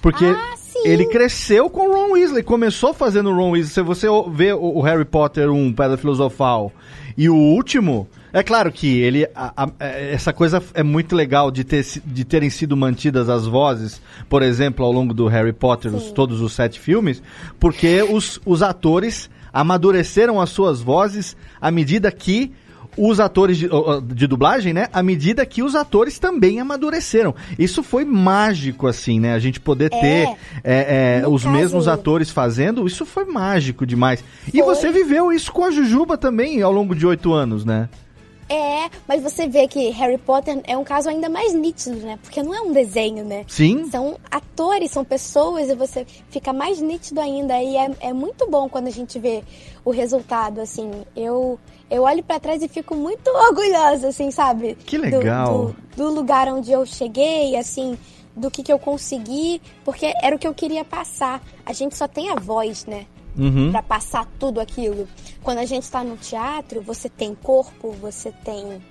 Porque 0.00 0.24
Ah, 0.26 0.54
sim. 0.82 0.88
ele 0.88 1.06
cresceu 1.06 1.68
com 1.70 1.88
o 1.88 1.92
Ron 1.92 2.12
Weasley, 2.12 2.42
começou 2.42 2.92
fazendo 2.94 3.30
o 3.30 3.34
Ron 3.34 3.50
Weasley. 3.52 3.72
Se 3.74 3.82
você 3.82 4.06
vê 4.32 4.52
o 4.52 4.80
Harry 4.80 5.04
Potter 5.04 5.50
1, 5.50 5.72
Pedra 5.72 5.96
Filosofal, 5.96 6.72
e 7.16 7.28
o 7.28 7.34
último, 7.34 8.08
é 8.32 8.42
claro 8.42 8.70
que 8.70 8.98
ele 9.00 9.28
a- 9.34 9.52
a- 9.64 9.70
é- 9.80 10.12
essa 10.14 10.32
coisa 10.32 10.62
é 10.74 10.82
muito 10.82 11.16
legal 11.16 11.50
de, 11.50 11.64
ter, 11.64 11.84
de 12.04 12.24
terem 12.24 12.48
sido 12.50 12.76
mantidas 12.76 13.28
as 13.28 13.46
vozes, 13.46 14.00
por 14.28 14.42
exemplo, 14.42 14.84
ao 14.84 14.92
longo 14.92 15.12
do 15.12 15.26
Harry 15.26 15.52
Potter, 15.52 15.94
os- 15.94 16.12
todos 16.12 16.40
os 16.40 16.52
sete 16.52 16.78
filmes, 16.78 17.20
porque 17.58 18.02
os, 18.02 18.40
os 18.46 18.62
atores 18.62 19.28
amadureceram 19.52 20.40
as 20.40 20.50
suas 20.50 20.80
vozes 20.80 21.36
à 21.60 21.70
medida 21.70 22.12
que 22.12 22.52
os 22.96 23.20
atores 23.20 23.56
de, 23.58 23.68
de 24.14 24.26
dublagem, 24.26 24.72
né? 24.72 24.88
À 24.92 25.02
medida 25.02 25.44
que 25.46 25.62
os 25.62 25.74
atores 25.74 26.18
também 26.18 26.58
amadureceram. 26.60 27.34
Isso 27.58 27.82
foi 27.82 28.04
mágico, 28.04 28.86
assim, 28.86 29.20
né? 29.20 29.34
A 29.34 29.38
gente 29.38 29.60
poder 29.60 29.92
É. 29.92 30.00
ter 30.00 30.36
é, 30.64 31.20
é, 31.22 31.28
os 31.28 31.44
caso- 31.44 31.54
mesmos 31.56 31.86
atores 31.88 32.30
fazendo, 32.30 32.86
isso 32.86 33.06
foi 33.06 33.24
mágico 33.24 33.86
demais. 33.86 34.22
E 34.52 34.62
Foi. 34.62 34.62
você 34.74 34.90
viveu 34.90 35.32
isso 35.32 35.52
com 35.52 35.64
a 35.64 35.70
Jujuba 35.70 36.16
também 36.16 36.60
ao 36.62 36.72
longo 36.72 36.94
de 36.94 37.06
oito 37.06 37.32
anos, 37.32 37.64
né? 37.64 37.88
É, 38.50 38.88
mas 39.06 39.22
você 39.22 39.46
vê 39.46 39.68
que 39.68 39.90
Harry 39.90 40.16
Potter 40.16 40.58
é 40.64 40.74
um 40.74 40.82
caso 40.82 41.10
ainda 41.10 41.28
mais 41.28 41.52
nítido, 41.52 41.96
né? 41.96 42.18
Porque 42.22 42.42
não 42.42 42.54
é 42.54 42.62
um 42.62 42.72
desenho, 42.72 43.22
né? 43.22 43.44
Sim. 43.46 43.90
São 43.90 44.16
atores, 44.30 44.90
são 44.90 45.04
pessoas 45.04 45.68
e 45.68 45.74
você 45.74 46.06
fica 46.30 46.50
mais 46.50 46.80
nítido 46.80 47.20
ainda. 47.20 47.62
E 47.62 47.76
é, 47.76 47.90
é 48.00 48.12
muito 48.14 48.50
bom 48.50 48.66
quando 48.66 48.86
a 48.86 48.90
gente 48.90 49.18
vê 49.18 49.42
o 49.84 49.90
resultado, 49.90 50.62
assim. 50.62 50.90
Eu, 51.14 51.60
eu 51.90 52.02
olho 52.02 52.22
pra 52.22 52.38
trás 52.40 52.62
e 52.62 52.68
fico 52.68 52.94
muito 52.94 53.28
orgulhosa, 53.28 54.08
assim, 54.08 54.30
sabe? 54.30 54.74
Que 54.74 54.96
Do- 54.98 55.02
legal. 55.04 55.74
Do, 55.96 56.04
do 56.04 56.14
lugar 56.14 56.48
onde 56.48 56.70
eu 56.72 56.84
cheguei, 56.86 57.56
assim, 57.56 57.96
do 58.36 58.50
que, 58.50 58.62
que 58.62 58.72
eu 58.72 58.78
consegui, 58.78 59.60
porque 59.84 60.12
era 60.22 60.34
o 60.36 60.38
que 60.38 60.46
eu 60.46 60.54
queria 60.54 60.84
passar. 60.84 61.42
A 61.66 61.72
gente 61.72 61.96
só 61.96 62.06
tem 62.06 62.30
a 62.30 62.34
voz, 62.36 62.84
né? 62.86 63.06
Uhum. 63.36 63.70
Pra 63.70 63.82
passar 63.82 64.26
tudo 64.38 64.60
aquilo. 64.60 65.06
Quando 65.42 65.58
a 65.58 65.64
gente 65.64 65.84
está 65.84 66.02
no 66.02 66.16
teatro, 66.16 66.80
você 66.82 67.08
tem 67.08 67.34
corpo, 67.34 67.92
você 68.00 68.32
tem 68.44 68.82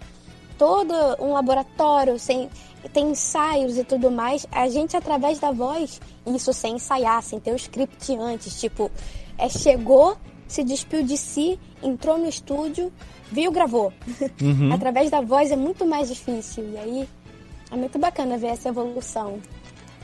todo 0.58 0.94
um 1.20 1.34
laboratório, 1.34 2.18
sem, 2.18 2.50
tem 2.94 3.10
ensaios 3.12 3.78
e 3.78 3.84
tudo 3.84 4.10
mais. 4.10 4.48
A 4.52 4.68
gente, 4.70 4.96
através 4.98 5.40
da 5.40 5.52
voz, 5.52 6.02
isso 6.26 6.52
sem 6.54 6.76
ensaiar, 6.76 7.22
sem 7.22 7.40
ter 7.40 7.52
o 7.52 7.56
script 7.56 8.16
antes, 8.18 8.60
tipo, 8.60 8.90
é, 9.38 9.48
chegou, 9.50 10.18
se 10.48 10.64
despiu 10.64 11.04
de 11.04 11.18
si, 11.18 11.60
entrou 11.84 12.18
no 12.18 12.28
estúdio, 12.28 12.92
viu, 13.32 13.52
gravou. 13.52 13.92
Uhum. 14.42 14.72
através 14.74 15.10
da 15.12 15.22
voz 15.22 15.52
é 15.52 15.56
muito 15.56 15.86
mais 15.86 16.08
difícil. 16.10 16.64
E 16.74 16.78
aí 16.78 17.08
é 17.72 17.76
muito 17.76 17.98
bacana 18.00 18.38
ver 18.38 18.48
essa 18.48 18.70
evolução. 18.70 19.40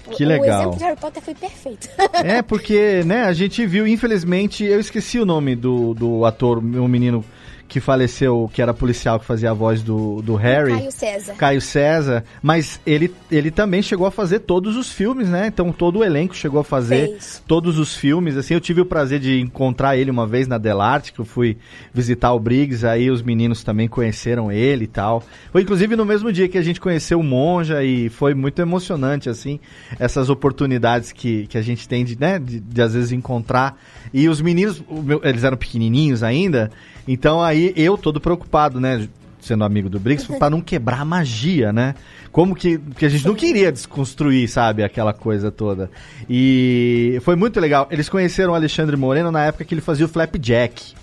O- 0.05 0.11
Que 0.11 0.25
O 0.25 0.27
legal. 0.27 0.59
exemplo 0.61 0.77
de 0.77 0.83
Harry 0.83 0.99
Potter 0.99 1.23
foi 1.23 1.33
perfeito. 1.35 1.87
É, 2.25 2.41
porque, 2.41 3.03
né, 3.05 3.23
a 3.23 3.33
gente 3.33 3.65
viu, 3.65 3.87
infelizmente, 3.87 4.63
eu 4.65 4.79
esqueci 4.79 5.17
o 5.19 5.25
nome 5.25 5.55
do, 5.55 5.93
do 5.93 6.25
ator, 6.25 6.57
o 6.57 6.87
menino 6.87 7.23
que 7.67 7.79
faleceu, 7.79 8.49
que 8.53 8.61
era 8.61 8.73
policial, 8.73 9.19
que 9.19 9.25
fazia 9.25 9.51
a 9.51 9.53
voz 9.53 9.81
do, 9.81 10.21
do 10.21 10.35
Harry. 10.35 10.73
Caio 10.73 10.91
César. 10.91 11.33
Caio 11.35 11.61
César, 11.61 12.23
mas 12.41 12.79
ele, 12.85 13.13
ele 13.31 13.49
também 13.49 13.81
chegou 13.81 14.05
a 14.05 14.11
fazer 14.11 14.39
todos 14.39 14.75
os 14.77 14.91
filmes, 14.91 15.29
né? 15.29 15.47
Então 15.47 15.71
todo 15.71 15.99
o 15.99 16.03
elenco 16.03 16.35
chegou 16.35 16.59
a 16.59 16.63
fazer 16.63 17.07
Fez. 17.09 17.43
todos 17.47 17.79
os 17.79 17.95
filmes. 17.95 18.37
Assim, 18.37 18.53
eu 18.53 18.61
tive 18.61 18.81
o 18.81 18.85
prazer 18.85 19.19
de 19.19 19.39
encontrar 19.39 19.97
ele 19.97 20.11
uma 20.11 20.27
vez 20.27 20.47
na 20.47 20.57
Delarte, 20.57 21.13
que 21.13 21.19
eu 21.19 21.25
fui 21.25 21.57
visitar 21.93 22.33
o 22.33 22.39
Briggs, 22.39 22.85
aí 22.85 23.09
os 23.09 23.21
meninos 23.21 23.63
também 23.63 23.87
conheceram 23.87 24.51
ele 24.51 24.83
e 24.83 24.87
tal. 24.87 25.23
Foi 25.51 25.61
inclusive 25.61 25.95
no 25.95 26.05
mesmo 26.05 26.31
dia 26.31 26.47
que 26.47 26.57
a 26.57 26.63
gente 26.63 26.79
conheceu 26.79 27.19
o 27.19 27.23
Monja 27.23 27.83
e 27.83 28.09
foi 28.09 28.33
muito 28.33 28.61
emocionante, 28.61 29.29
assim, 29.29 29.59
essas 29.99 30.29
oportunidades 30.29 31.11
que, 31.11 31.47
que 31.47 31.57
a 31.57 31.61
gente 31.61 31.87
tem 31.87 32.05
de, 32.05 32.19
né, 32.19 32.37
de, 32.37 32.59
de 32.59 32.81
às 32.81 32.93
vezes 32.93 33.11
encontrar. 33.11 33.79
E 34.13 34.29
os 34.29 34.41
meninos, 34.41 34.83
eles 35.23 35.43
eram 35.43 35.57
pequenininhos 35.57 36.21
ainda, 36.21 36.69
então 37.07 37.41
aí 37.41 37.52
eu 37.75 37.97
todo 37.97 38.19
preocupado, 38.19 38.79
né? 38.79 39.07
sendo 39.39 39.65
amigo 39.65 39.89
do 39.89 39.99
Briggs, 39.99 40.25
pra 40.39 40.49
não 40.49 40.61
quebrar 40.61 41.01
a 41.01 41.05
magia, 41.05 41.73
né? 41.73 41.95
Como 42.31 42.55
que, 42.55 42.77
que 42.97 43.05
a 43.05 43.09
gente 43.09 43.27
não 43.27 43.35
queria 43.35 43.73
desconstruir, 43.73 44.47
sabe, 44.47 44.83
aquela 44.85 45.11
coisa 45.11 45.51
toda. 45.51 45.91
E 46.29 47.19
foi 47.23 47.35
muito 47.35 47.59
legal. 47.59 47.85
Eles 47.91 48.07
conheceram 48.07 48.53
o 48.53 48.55
Alexandre 48.55 48.95
Moreno 48.95 49.33
na 49.33 49.43
época 49.43 49.65
que 49.65 49.73
ele 49.73 49.81
fazia 49.81 50.05
o 50.05 50.09
Flapjack. 50.09 50.93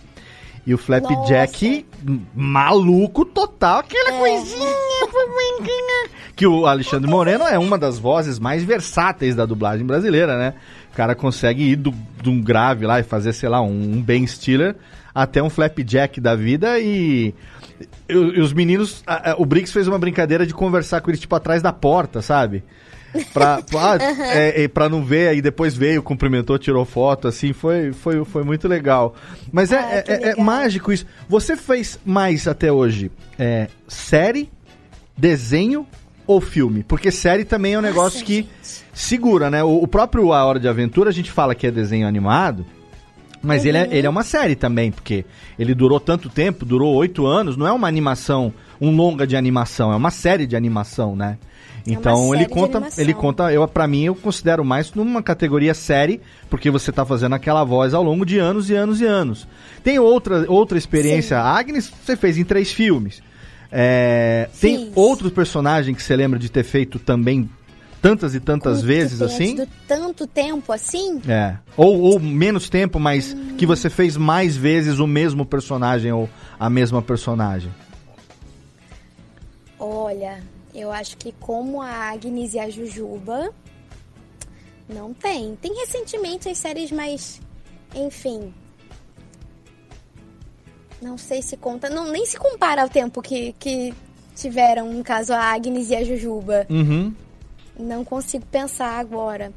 E 0.66 0.72
o 0.72 0.78
Flapjack, 0.78 1.84
m- 2.02 2.22
maluco 2.34 3.26
total, 3.26 3.80
aquela 3.80 4.18
coisinha. 4.18 4.70
Que 6.34 6.46
o 6.46 6.64
Alexandre 6.64 7.10
Moreno 7.10 7.44
é 7.44 7.58
uma 7.58 7.76
das 7.76 7.98
vozes 7.98 8.38
mais 8.38 8.62
versáteis 8.64 9.34
da 9.34 9.44
dublagem 9.44 9.84
brasileira, 9.84 10.38
né? 10.38 10.54
O 10.92 10.96
cara 10.96 11.14
consegue 11.14 11.62
ir 11.62 11.76
de 11.76 12.30
um 12.30 12.40
grave 12.40 12.86
lá 12.86 12.98
e 12.98 13.02
fazer, 13.02 13.34
sei 13.34 13.48
lá, 13.50 13.60
um, 13.60 13.68
um 13.96 14.02
Ben 14.02 14.26
Stiller 14.26 14.76
até 15.14 15.42
um 15.42 15.50
Flapjack 15.50 16.20
da 16.20 16.34
vida 16.34 16.78
e. 16.78 17.34
e- 18.08 18.14
os 18.40 18.52
meninos. 18.52 19.02
o 19.38 19.44
Briggs 19.44 19.72
fez 19.72 19.86
uma 19.88 19.98
brincadeira 19.98 20.46
de 20.46 20.54
conversar 20.54 21.00
com 21.00 21.10
eles, 21.10 21.20
tipo, 21.20 21.34
atrás 21.34 21.62
da 21.62 21.72
porta, 21.72 22.20
sabe? 22.22 22.62
Pra, 23.32 23.60
pra, 23.68 23.96
é, 24.20 24.62
é, 24.64 24.68
pra 24.68 24.88
não 24.88 25.02
ver, 25.04 25.28
aí 25.28 25.42
depois 25.42 25.74
veio, 25.74 26.00
cumprimentou, 26.02 26.56
tirou 26.58 26.84
foto, 26.84 27.26
assim, 27.26 27.52
foi, 27.52 27.92
foi, 27.92 28.24
foi 28.24 28.44
muito 28.44 28.68
legal. 28.68 29.14
Mas 29.50 29.72
é, 29.72 29.78
Ah, 29.78 29.90
é, 29.92 30.04
é- 30.06 30.12
é 30.12 30.26
legal. 30.28 30.44
mágico 30.44 30.92
isso. 30.92 31.04
Você 31.28 31.56
fez 31.56 31.98
mais 32.04 32.46
até 32.46 32.70
hoje 32.70 33.10
é, 33.38 33.66
série, 33.88 34.48
desenho 35.16 35.86
ou 36.26 36.40
filme? 36.40 36.84
Porque 36.84 37.10
série 37.10 37.44
também 37.44 37.74
é 37.74 37.78
um 37.78 37.82
negócio 37.82 38.20
Nossa, 38.20 38.24
que 38.24 38.36
gente. 38.36 38.48
segura, 38.92 39.50
né? 39.50 39.62
O, 39.64 39.82
o 39.82 39.88
próprio 39.88 40.32
A 40.32 40.44
Hora 40.44 40.60
de 40.60 40.68
Aventura, 40.68 41.10
a 41.10 41.12
gente 41.12 41.30
fala 41.32 41.54
que 41.54 41.66
é 41.66 41.70
desenho 41.70 42.06
animado, 42.06 42.64
mas 43.42 43.64
ele, 43.64 43.78
é, 43.78 43.84
Uhum. 43.84 43.92
ele 43.92 44.06
é 44.06 44.10
uma 44.10 44.22
série 44.22 44.54
também, 44.54 44.90
porque 44.90 45.24
ele 45.58 45.74
durou 45.74 45.98
tanto 46.00 46.28
tempo, 46.28 46.64
durou 46.64 46.94
oito 46.94 47.26
anos, 47.26 47.56
não 47.56 47.66
é 47.66 47.72
uma 47.72 47.88
animação, 47.88 48.52
um 48.80 48.94
longa 48.94 49.26
de 49.26 49.36
animação, 49.36 49.92
é 49.92 49.96
uma 49.96 50.10
série 50.10 50.46
de 50.46 50.56
animação, 50.56 51.16
né? 51.16 51.38
É 51.86 51.92
Então 51.92 52.34
ele 52.34 52.44
série 52.44 52.46
de 52.46 52.50
conta, 52.50 52.88
ele 52.98 53.14
conta, 53.14 53.52
eu 53.52 53.66
para 53.66 53.86
mim 53.86 54.04
eu 54.04 54.14
considero 54.14 54.62
mais 54.64 54.92
numa 54.92 55.22
categoria 55.22 55.72
série, 55.72 56.20
porque 56.50 56.70
você 56.70 56.92
tá 56.92 57.04
fazendo 57.06 57.34
aquela 57.34 57.64
voz 57.64 57.94
ao 57.94 58.02
longo 58.02 58.26
de 58.26 58.38
anos 58.38 58.68
e 58.68 58.74
anos 58.74 59.00
e 59.00 59.06
anos. 59.06 59.48
Tem 59.82 59.98
outra 59.98 60.44
outra 60.46 60.76
experiência, 60.76 61.36
Sim. 61.36 61.42
a 61.42 61.46
Agnes 61.46 61.90
você 62.04 62.16
fez 62.16 62.36
em 62.36 62.44
três 62.44 62.70
filmes. 62.70 63.22
É, 63.72 64.48
tem 64.60 64.90
outros 64.94 65.32
personagens 65.32 65.96
que 65.96 66.02
você 66.02 66.16
lembra 66.16 66.38
de 66.38 66.50
ter 66.50 66.64
feito 66.64 66.98
também 66.98 67.48
tantas 68.00 68.34
e 68.34 68.40
tantas 68.40 68.82
vezes 68.82 69.20
assim? 69.22 69.66
tanto 69.86 70.26
tempo 70.26 70.72
assim? 70.72 71.20
É. 71.28 71.56
Ou, 71.76 72.00
ou 72.00 72.20
menos 72.20 72.68
tempo, 72.68 72.98
mas 72.98 73.36
que 73.58 73.66
você 73.66 73.90
fez 73.90 74.16
mais 74.16 74.56
vezes 74.56 74.98
o 74.98 75.06
mesmo 75.06 75.44
personagem 75.44 76.12
ou 76.12 76.28
a 76.58 76.70
mesma 76.70 77.02
personagem. 77.02 77.70
Olha, 79.78 80.42
eu 80.74 80.90
acho 80.90 81.16
que 81.16 81.32
como 81.40 81.80
a 81.80 82.10
Agnes 82.10 82.54
e 82.54 82.58
a 82.58 82.68
Jujuba, 82.68 83.52
não 84.88 85.14
tem. 85.14 85.56
Tem 85.56 85.74
recentemente 85.74 86.48
as 86.48 86.58
séries 86.58 86.90
mais. 86.90 87.40
Enfim. 87.94 88.52
Não 91.00 91.16
sei 91.16 91.40
se 91.40 91.56
conta. 91.56 91.88
Não, 91.88 92.10
nem 92.10 92.26
se 92.26 92.38
compara 92.38 92.82
ao 92.82 92.88
tempo 92.88 93.22
que, 93.22 93.54
que 93.58 93.94
tiveram, 94.34 94.92
no 94.92 95.02
caso, 95.02 95.32
a 95.32 95.38
Agnes 95.38 95.90
e 95.90 95.96
a 95.96 96.04
Jujuba. 96.04 96.66
Uhum. 96.68 97.14
Não 97.80 98.04
consigo 98.04 98.44
pensar 98.46 98.98
agora. 98.98 99.52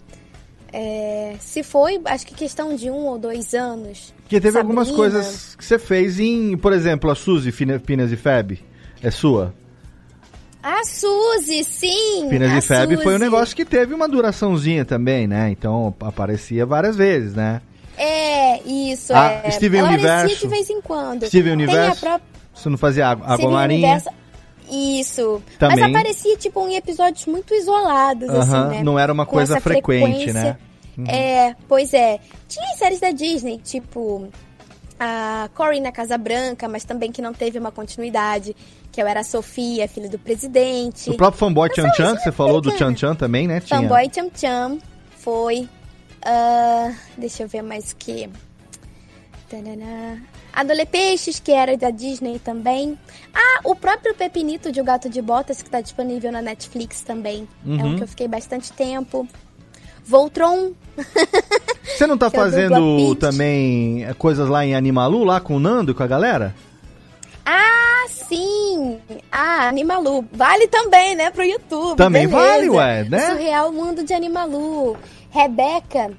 É, 0.72 1.36
se 1.40 1.62
foi, 1.62 2.02
acho 2.06 2.26
que 2.26 2.34
questão 2.34 2.76
de 2.76 2.90
um 2.90 3.06
ou 3.06 3.20
dois 3.20 3.54
anos. 3.54 4.12
Porque 4.24 4.42
teve 4.42 4.58
algumas 4.58 4.88
Sabrina. 4.88 5.12
coisas 5.14 5.56
que 5.56 5.64
você 5.64 5.78
fez 5.78 6.20
em, 6.20 6.58
por 6.58 6.74
exemplo, 6.74 7.12
a 7.12 7.16
Suzy, 7.16 7.52
Finas 7.52 8.12
e 8.12 8.16
Feb. 8.16 8.60
É 9.02 9.12
sua? 9.12 9.54
A 10.64 10.84
Suzy, 10.86 11.64
sim! 11.64 12.28
Finas 12.30 12.52
a 12.52 12.58
e 12.58 12.62
Feb 12.62 12.96
foi 12.98 13.14
um 13.14 13.18
Suzy. 13.18 13.24
negócio 13.24 13.56
que 13.56 13.66
teve 13.66 13.94
uma 13.94 14.08
duraçãozinha 14.08 14.84
também, 14.86 15.28
né? 15.28 15.50
Então 15.52 15.94
aparecia 16.00 16.66
várias 16.66 16.96
vezes, 16.96 17.36
né? 17.36 17.62
É, 17.96 18.60
isso, 18.64 19.14
Ah, 19.14 19.42
é. 19.44 19.52
Steven 19.52 19.82
Ela 19.82 19.90
Universo. 19.90 20.16
aparecia 20.26 20.48
de 20.50 20.56
vez 20.56 20.70
em 20.72 20.82
quando. 20.82 21.28
Steven 21.28 21.54
Universo, 21.54 21.92
a 22.06 22.10
própria 22.10 22.28
Você 22.56 22.70
não 22.70 22.78
fazia 22.80 23.08
água, 23.10 23.28
água 23.28 23.52
marinha? 23.52 23.90
Universo. 23.92 24.10
Isso. 24.74 25.42
Também. 25.60 25.80
Mas 25.80 25.90
aparecia, 25.90 26.38
tipo, 26.38 26.68
em 26.68 26.76
episódios 26.76 27.26
muito 27.26 27.54
isolados, 27.54 28.30
Aham, 28.30 28.40
assim, 28.40 28.78
né? 28.78 28.84
não 28.84 28.98
era 28.98 29.14
uma 29.14 29.26
Com 29.26 29.34
coisa 29.34 29.60
frequente, 29.62 30.34
né? 30.34 30.58
Uhum. 30.98 31.06
É, 31.08 31.56
pois 31.68 31.94
é. 31.94 32.20
Tinha 32.48 32.76
séries 32.78 33.00
da 33.00 33.12
Disney, 33.12 33.58
tipo 33.58 34.30
a 35.00 35.50
Cory 35.54 35.82
na 35.82 35.92
Casa 35.92 36.18
Branca, 36.18 36.68
mas 36.68 36.86
também 36.86 37.12
que 37.12 37.22
não 37.22 37.34
teve 37.34 37.60
uma 37.60 37.72
continuidade, 37.72 38.56
que 38.92 39.02
eu 39.02 39.08
era 39.08 39.20
a 39.22 39.24
Sofia, 39.24 39.88
filha 39.88 40.10
do 40.10 40.20
presidente. 40.20 41.10
O 41.10 41.18
próprio 41.18 41.40
fanboy 41.40 41.70
Chan 41.74 41.92
Chan, 41.94 42.16
que 42.16 42.24
você 42.24 42.30
é 42.30 42.32
falou 42.32 42.62
do 42.62 42.72
Chan. 42.78 42.96
Chan 42.96 43.16
também, 43.16 43.48
né? 43.48 43.60
Tinha. 43.60 43.82
Fanboy 43.82 44.10
Cham 44.14 44.30
Cham 44.34 44.80
foi. 45.18 45.68
ah, 46.24 46.92
deixa 47.18 47.44
eu 47.44 47.48
ver 47.48 47.62
mais 47.62 47.92
o 47.92 47.96
que. 47.98 48.30
Adole 50.54 50.86
Peixes, 50.86 51.40
que 51.40 51.52
era 51.52 51.76
da 51.76 51.90
Disney 51.90 52.38
também. 52.40 52.98
Ah, 53.34 53.62
o 53.64 53.76
próprio 53.76 54.14
Pepinito 54.14 54.72
de 54.72 54.80
O 54.80 54.84
Gato 54.84 55.10
de 55.10 55.22
Botas, 55.22 55.62
que 55.62 55.68
está 55.68 55.82
disponível 55.82 56.32
na 56.32 56.42
Netflix 56.42 57.02
também. 57.02 57.48
É 57.66 57.70
Uhum. 57.70 57.88
um 57.88 57.96
que 57.98 58.04
eu 58.04 58.08
fiquei 58.08 58.28
bastante 58.28 58.72
tempo. 58.72 59.28
Voltron. 60.06 60.72
Você 61.84 62.06
não 62.06 62.18
tá 62.18 62.28
é 62.28 62.30
fazendo 62.30 63.16
também 63.16 64.06
é, 64.06 64.14
coisas 64.14 64.48
lá 64.48 64.66
em 64.66 64.76
Animalu, 64.76 65.24
lá 65.24 65.40
com 65.42 65.56
o 65.56 65.60
Nando 65.60 65.92
e 65.92 65.96
com 65.96 66.04
a 66.04 66.08
galera? 66.08 66.54
Ah, 67.46 68.06
sim! 68.10 69.00
Ah, 69.32 69.68
Animalu. 69.68 70.26
Vale 70.32 70.68
também, 70.68 71.16
né, 71.16 71.30
pro 71.32 71.44
YouTube. 71.44 71.98
Também 71.98 72.28
beleza. 72.28 72.48
vale, 72.52 72.70
ué, 72.70 73.04
né? 73.06 73.30
Surreal 73.32 73.72
Mundo 73.72 74.04
de 74.04 74.14
Animalu. 74.14 74.96
Rebeca. 75.30 76.12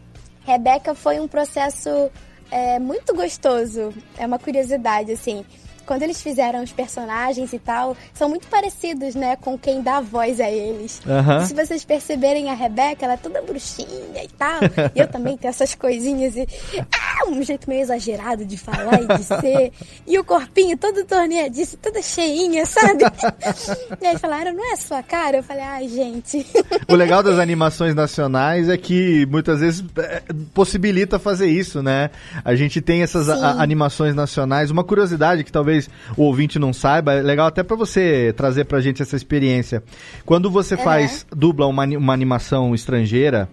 Rebeca 0.45 0.95
foi 0.95 1.19
um 1.21 1.29
processo 1.29 2.11
é, 2.51 2.79
muito 2.79 3.15
gostoso. 3.15 3.93
É 4.17 4.27
uma 4.27 4.39
curiosidade, 4.39 5.13
assim. 5.13 5.45
Quando 5.87 6.03
eles 6.03 6.21
fizeram 6.23 6.63
os 6.63 6.73
personagens 6.73 7.53
e 7.53 7.59
tal, 7.59 7.97
são 8.13 8.29
muito 8.29 8.47
parecidos, 8.49 9.15
né, 9.15 9.37
com 9.37 9.59
quem 9.59 9.83
dá 9.83 10.01
voz 10.01 10.41
a 10.41 10.51
eles. 10.51 11.01
E 11.43 11.47
se 11.47 11.55
vocês 11.55 11.85
perceberem 11.85 12.51
a 12.51 12.55
Rebeca, 12.55 13.05
ela 13.05 13.15
é 13.15 13.17
toda 13.19 13.41
bruxinha 13.43 14.23
e 14.23 14.29
tal. 14.37 14.61
e 14.95 14.99
eu 15.01 15.07
também 15.09 15.37
tenho 15.37 15.51
essas 15.51 15.75
coisinhas 15.75 16.37
e. 16.37 16.47
Ah, 16.93 17.29
um 17.29 17.43
jeito 17.43 17.69
meio 17.69 17.83
exagerado 17.83 18.45
de 18.45 18.57
falar 18.57 19.01
e 19.03 19.07
de 19.07 19.25
ser. 19.25 19.73
E 20.07 20.19
o 20.19 20.25
corpinho 20.25 20.77
todo 20.77 21.05
torneadiço, 21.05 21.77
toda 21.77 22.01
cheinha, 22.03 22.65
sabe? 22.67 23.05
e 24.01 24.07
aí 24.07 24.19
falaram, 24.19 24.53
não 24.53 24.71
é 24.71 24.75
a 24.75 24.77
sua 24.77 25.03
cara? 25.03 25.39
Eu 25.39 25.43
falei, 25.43 25.63
ai, 25.63 25.89
gente. 25.89 26.47
O 26.89 26.95
legal 26.95 27.23
das 27.23 27.39
animações 27.39 27.95
nacionais 27.95 28.69
é 28.69 28.77
que 28.77 29.27
muitas 29.27 29.61
vezes 29.61 29.85
é, 29.99 30.23
possibilita 30.53 31.19
fazer 31.19 31.47
isso, 31.47 31.83
né? 31.83 32.11
A 32.45 32.55
gente 32.55 32.81
tem 32.81 33.03
essas 33.03 33.29
a- 33.29 33.63
animações 33.63 34.15
nacionais. 34.15 34.71
Uma 34.71 34.85
curiosidade 34.85 35.45
que 35.45 35.53
talvez 35.53 35.74
o 36.17 36.23
ouvinte 36.23 36.59
não 36.59 36.73
saiba, 36.73 37.15
é 37.15 37.23
legal 37.23 37.47
até 37.47 37.63
pra 37.63 37.77
você 37.77 38.33
trazer 38.37 38.65
pra 38.65 38.81
gente 38.81 39.01
essa 39.03 39.17
experiência. 39.17 39.83
Quando 40.25 40.51
você 40.51 40.77
faz, 40.77 41.27
dubla 41.35 41.67
uma, 41.67 41.85
uma 41.85 42.13
animação 42.13 42.75
estrangeira, 42.75 43.49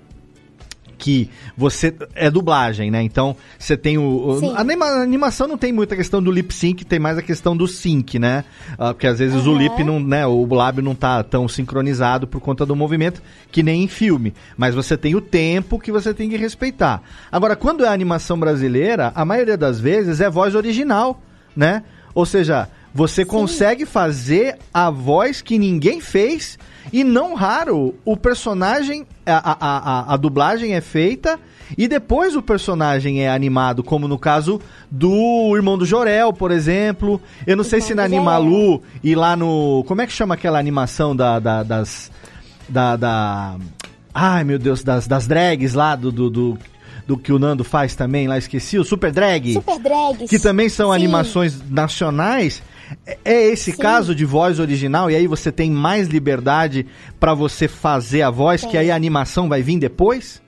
que 0.98 1.32
você 1.58 1.96
é 2.14 2.30
dublagem, 2.30 2.92
né? 2.92 3.02
Então 3.02 3.36
você 3.58 3.76
tem 3.76 3.98
o, 3.98 4.04
o- 4.04 4.40
Sim. 4.40 4.54
a 4.56 4.62
anima- 4.62 4.86
a 4.86 5.02
animação 5.02 5.48
não 5.48 5.58
tem 5.58 5.74
muita 5.74 5.96
questão 5.96 6.22
do 6.22 6.30
lip 6.32 6.54
sync, 6.54 6.86
tem 6.86 7.00
mais 7.00 7.18
a 7.18 7.24
questão 7.24 7.58
do 7.58 7.68
sync, 7.68 8.20
né? 8.20 8.44
Ah, 8.78 8.94
porque 8.94 9.08
às 9.08 9.18
vezes 9.18 9.48
o 9.48 9.50
Aham. 9.50 9.58
lip 9.58 9.84
não, 9.84 10.00
né, 10.00 10.28
o 10.28 10.46
lábio 10.54 10.84
não 10.84 10.94
tá 10.94 11.24
tão 11.24 11.48
sincronizado 11.48 12.28
por 12.28 12.40
conta 12.40 12.68
do 12.68 12.76
movimento 12.76 13.20
que 13.52 13.64
nem 13.64 13.84
em 13.84 13.88
filme, 13.88 14.32
mas 14.56 14.76
você 14.76 14.96
tem 14.96 15.16
o 15.16 15.22
tempo 15.22 15.80
que 15.80 15.92
você 15.92 16.14
tem 16.14 16.30
que 16.30 16.38
respeitar. 16.38 17.02
Agora, 17.32 17.56
quando 17.56 17.84
é 17.84 17.88
animação 17.88 18.40
brasileira, 18.40 19.12
a 19.16 19.26
maioria 19.26 19.58
das 19.58 19.80
vezes 19.80 20.22
é 20.22 20.30
voz 20.30 20.54
original, 20.54 21.20
né? 21.56 21.82
Ou 22.14 22.26
seja, 22.26 22.68
você 22.94 23.24
consegue 23.24 23.86
fazer 23.86 24.58
a 24.74 24.90
voz 24.90 25.42
que 25.42 25.58
ninguém 25.58 26.02
fez 26.02 26.60
e 26.92 27.04
não 27.04 27.34
raro 27.36 27.96
o 28.04 28.18
personagem, 28.18 29.06
a, 29.26 29.52
a, 29.52 29.58
a, 30.10 30.14
a 30.14 30.18
dublagem 30.18 30.74
é 30.74 30.82
feita 30.82 31.40
e 31.78 31.88
depois 31.88 32.36
o 32.36 32.42
personagem 32.42 33.24
é 33.24 33.30
animado, 33.30 33.82
como 33.82 34.08
no 34.08 34.20
caso 34.20 34.60
do 34.90 35.54
Irmão 35.56 35.78
do 35.78 35.86
Jorel, 35.86 36.34
por 36.34 36.52
exemplo. 36.52 37.22
Eu 37.48 37.56
não 37.56 37.64
sei 37.64 37.80
se 37.80 37.96
na 37.96 38.04
Animalu 38.04 38.82
e 39.02 39.16
lá 39.16 39.38
no. 39.38 39.86
Como 39.88 40.02
é 40.02 40.08
que 40.08 40.12
chama 40.12 40.34
aquela 40.34 40.60
animação 40.60 41.16
da, 41.16 41.40
da- 41.40 41.64
das. 41.64 42.12
Da, 42.68 42.96
da. 42.98 43.56
Ai 44.14 44.44
meu 44.44 44.60
Deus, 44.60 44.84
das, 44.84 45.08
das 45.08 45.26
drags 45.28 45.74
lá 45.74 45.96
do, 45.96 46.12
do, 46.12 46.30
do, 46.30 46.58
do 47.08 47.18
que 47.18 47.32
o 47.34 47.40
Nando 47.40 47.64
faz 47.64 47.96
também, 47.96 48.28
lá 48.28 48.38
esqueci, 48.38 48.78
o 48.78 48.84
Super 48.84 49.12
Drag 49.12 49.54
Super 49.54 49.80
drags. 49.80 50.30
que 50.30 50.40
também 50.40 50.70
são 50.70 50.90
Sim. 50.90 50.96
animações 50.96 51.62
nacionais. 51.70 52.62
É- 53.06 53.18
É 53.24 53.42
esse 53.48 53.72
Sim. 53.72 53.78
caso 53.78 54.14
de 54.14 54.26
voz 54.26 54.60
original 54.60 55.10
e 55.10 55.16
aí 55.16 55.26
você 55.28 55.52
tem 55.52 55.72
mais 55.72 56.08
liberdade 56.10 56.86
pra 57.20 57.34
você 57.34 57.68
fazer 57.68 58.22
a 58.22 58.30
voz, 58.30 58.66
que 58.66 58.78
aí 58.78 58.92
a 58.92 58.96
animação 58.96 59.48
vai 59.48 59.62
vir 59.62 59.80
depois? 59.80 60.42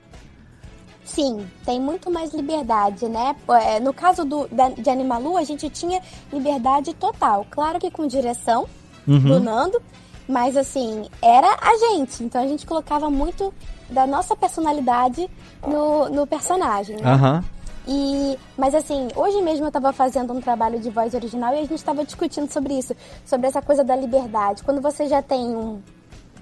Sim, 1.04 1.46
tem 1.64 1.80
muito 1.80 2.10
mais 2.10 2.32
liberdade, 2.34 3.06
né? 3.08 3.36
É, 3.66 3.78
No 3.78 3.92
caso 3.92 4.24
do, 4.24 4.48
da, 4.50 4.70
de 4.70 4.88
Animalu, 4.90 5.36
a 5.36 5.44
gente 5.44 5.68
tinha 5.70 6.00
liberdade 6.32 6.92
total. 6.94 7.46
Claro 7.50 7.78
que 7.78 7.90
com 7.90 8.06
direção 8.06 8.66
Uhum. 9.06 9.18
do 9.20 9.38
Nando, 9.40 9.82
mas 10.26 10.56
assim, 10.56 11.04
era 11.22 11.46
a 11.60 11.76
gente. 11.76 12.24
Então 12.24 12.42
a 12.42 12.46
gente 12.46 12.64
colocava 12.66 13.10
muito 13.10 13.52
da 13.90 14.06
nossa 14.06 14.34
personalidade 14.36 15.28
no, 15.66 16.08
no 16.08 16.26
personagem, 16.26 16.96
né? 16.96 17.10
Aham. 17.10 17.44
E, 17.86 18.38
mas 18.56 18.74
assim, 18.74 19.08
hoje 19.14 19.42
mesmo 19.42 19.64
eu 19.64 19.68
estava 19.68 19.92
fazendo 19.92 20.32
um 20.32 20.40
trabalho 20.40 20.80
de 20.80 20.88
voz 20.88 21.12
original 21.12 21.52
e 21.52 21.58
a 21.58 21.62
gente 21.62 21.74
estava 21.74 22.02
discutindo 22.04 22.50
sobre 22.50 22.78
isso, 22.78 22.94
sobre 23.26 23.46
essa 23.46 23.60
coisa 23.60 23.84
da 23.84 23.94
liberdade. 23.94 24.62
Quando 24.62 24.80
você 24.80 25.06
já 25.06 25.20
tem 25.20 25.54
um, 25.54 25.82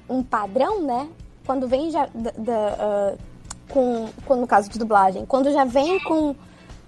um 0.09 0.23
padrão, 0.23 0.83
né? 0.83 1.09
Quando 1.45 1.67
vem 1.67 1.91
já 1.91 2.09
da, 2.15 2.31
da, 2.39 2.77
ah, 2.79 3.15
com, 3.69 4.09
com- 4.25 4.37
no 4.37 4.47
caso 4.47 4.71
de 4.71 4.79
dublagem, 4.79 5.27
quando 5.27 5.51
já 5.53 5.65
vem 5.65 5.99
com 6.05 6.35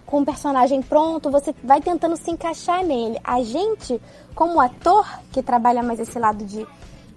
com 0.07 0.19
um 0.21 0.25
personagem 0.25 0.83
pronto, 0.83 1.31
você 1.31 1.55
vai 1.65 1.81
tentando 1.81 2.15
se 2.15 2.31
encaixar 2.31 2.85
nele. 2.85 3.19
A 3.25 3.43
gente, 3.43 3.99
como 4.35 4.61
ator 4.61 5.05
que 5.33 5.43
trabalha 5.43 5.83
mais 5.83 5.99
esse 5.99 6.19
lado 6.19 6.45
de, 6.45 6.65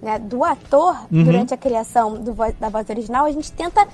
né, 0.01 0.19
do 0.19 0.43
ator 0.43 0.95
Uhum. 1.11 1.23
durante 1.23 1.53
a 1.53 1.57
criação 1.57 2.15
do 2.15 2.33
da 2.59 2.69
voz 2.69 2.89
original, 2.89 3.25
a 3.25 3.31
gente 3.31 3.51
tenta 3.51 3.87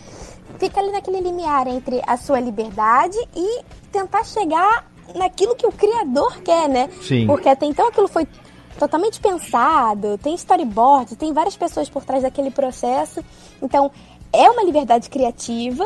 fica 0.60 0.80
ali 0.80 0.92
naquele 0.92 1.20
limiar 1.22 1.68
entre 1.68 2.02
a 2.06 2.16
sua 2.18 2.40
liberdade 2.40 3.18
e 3.36 3.62
tentar 3.92 4.24
chegar 4.24 4.86
naquilo 5.16 5.56
que 5.56 5.66
o 5.66 5.72
criador 5.72 6.38
quer, 6.42 6.70
né? 6.70 6.90
Sim. 7.02 7.26
Porque 7.28 7.50
até 7.50 7.66
então 7.66 7.88
aquilo 7.88 8.08
foi 8.08 8.28
totalmente 8.78 9.20
pensado, 9.20 10.18
tem 10.18 10.34
storyboard, 10.36 11.16
tem 11.16 11.32
várias 11.34 11.56
pessoas 11.56 11.90
por 11.90 12.04
trás 12.04 12.24
daquele 12.24 12.50
processo. 12.52 13.24
Então, 13.62 13.92
é 14.32 14.50
uma 14.50 14.64
liberdade 14.64 15.10
criativa, 15.10 15.86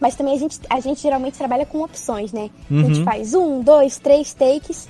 mas 0.00 0.14
também 0.14 0.34
a 0.34 0.38
gente, 0.38 0.60
a 0.70 0.80
gente 0.80 1.00
geralmente 1.00 1.36
trabalha 1.36 1.64
com 1.66 1.82
opções, 1.82 2.32
né? 2.32 2.50
A 2.70 2.74
gente 2.74 2.98
Uhum. 2.98 3.04
faz 3.04 3.34
um, 3.34 3.60
dois, 3.62 3.98
três 3.98 4.32
takes. 4.34 4.88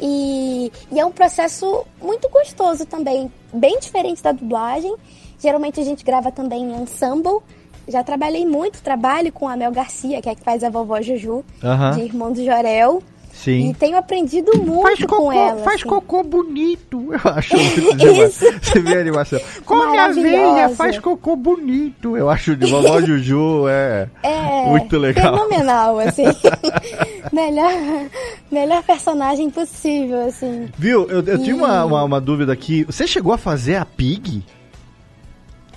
E, 0.00 0.70
e 0.92 1.00
é 1.00 1.04
um 1.04 1.10
processo 1.10 1.84
muito 2.00 2.28
gostoso 2.28 2.84
também, 2.84 3.32
bem 3.52 3.78
diferente 3.78 4.22
da 4.22 4.32
dublagem. 4.32 4.94
Geralmente 5.38 5.80
a 5.80 5.84
gente 5.84 6.04
grava 6.04 6.30
também 6.30 6.62
em 6.62 6.82
ensemble. 6.82 7.40
Já 7.88 8.02
trabalhei 8.02 8.44
muito, 8.44 8.82
trabalho 8.82 9.32
com 9.32 9.48
a 9.48 9.56
Mel 9.56 9.70
Garcia, 9.70 10.20
que 10.20 10.28
é 10.28 10.34
que 10.34 10.42
faz 10.42 10.64
a 10.64 10.70
vovó 10.70 11.00
Juju, 11.00 11.44
de 11.94 12.02
Irmão 12.02 12.32
do 12.32 12.44
Jorel. 12.44 13.02
Sim. 13.46 13.70
E 13.70 13.74
tenho 13.74 13.96
aprendido 13.96 14.50
muito 14.60 15.06
com 15.06 15.32
ela. 15.32 15.62
faz 15.62 15.76
assim. 15.80 15.88
cocô 15.88 16.24
bonito. 16.24 17.12
Eu 17.12 17.30
acho 17.32 17.54
muito 17.56 17.96
demais. 17.96 18.42
Isso. 18.42 18.44
Você 18.60 18.80
vê 18.80 18.96
a 18.96 19.00
animação. 19.00 19.40
Come 19.64 19.82
a 19.82 20.08
Maravilhosa. 20.08 20.54
veia, 20.54 20.68
faz 20.70 20.98
cocô 20.98 21.36
bonito. 21.36 22.16
Eu 22.16 22.28
acho 22.28 22.56
de 22.56 22.68
vovó 22.68 23.00
Juju 23.06 23.68
é, 23.68 24.08
É, 24.24 24.66
muito 24.68 24.98
legal. 24.98 25.32
Fenomenal, 25.36 25.98
assim. 26.00 26.24
melhor, 27.32 27.72
melhor 28.50 28.82
personagem 28.82 29.48
possível, 29.48 30.26
assim. 30.26 30.68
Viu? 30.76 31.08
Eu, 31.08 31.22
eu 31.22 31.38
tinha 31.38 31.50
E- 31.50 31.58
uma, 31.58 31.84
uma, 31.84 32.02
uma 32.04 32.20
dúvida 32.20 32.52
aqui. 32.52 32.82
Você 32.84 33.06
chegou 33.06 33.32
a 33.32 33.38
fazer 33.38 33.76
a 33.76 33.84
Pig? 33.84 34.42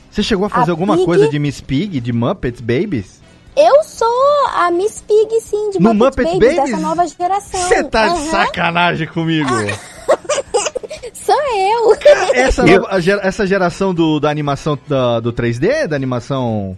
Você 0.10 0.24
chegou 0.24 0.46
a 0.48 0.50
fazer 0.50 0.72
A 0.72 0.74
alguma 0.74 0.96
Pig? 0.96 1.06
coisa 1.06 1.30
de 1.30 1.38
Miss 1.38 1.62
Pig, 1.62 2.00
de 2.00 2.12
Muppets 2.12 2.62
Babies? 2.62 3.20
Eu 3.56 3.84
sou 3.84 4.08
a 4.56 4.72
Miss 4.72 5.02
Pig, 5.02 5.42
sim, 5.42 5.72
de 5.72 5.80
No 5.80 5.94
Muppet, 5.94 6.22
Muppet 6.24 6.40
Babies, 6.40 6.56
Babies? 6.58 6.72
dessa 6.76 6.82
nova 6.88 7.08
geração. 7.08 7.60
Você 7.62 7.84
tá 7.84 8.08
de 8.08 8.14
Aham, 8.20 8.32
sacanagem 8.32 9.08
comigo. 9.08 9.50
Sou 11.14 11.36
eu. 11.58 11.96
Essa, 12.34 12.66
nova- 12.66 12.88
a 12.90 13.00
gera- 13.00 13.22
essa 13.26 13.46
geração 13.46 13.94
do, 13.94 14.20
da 14.20 14.30
animação 14.30 14.78
da- 14.88 15.20
do 15.20 15.32
3D, 15.34 15.88
da 15.88 15.96
animação. 15.96 16.78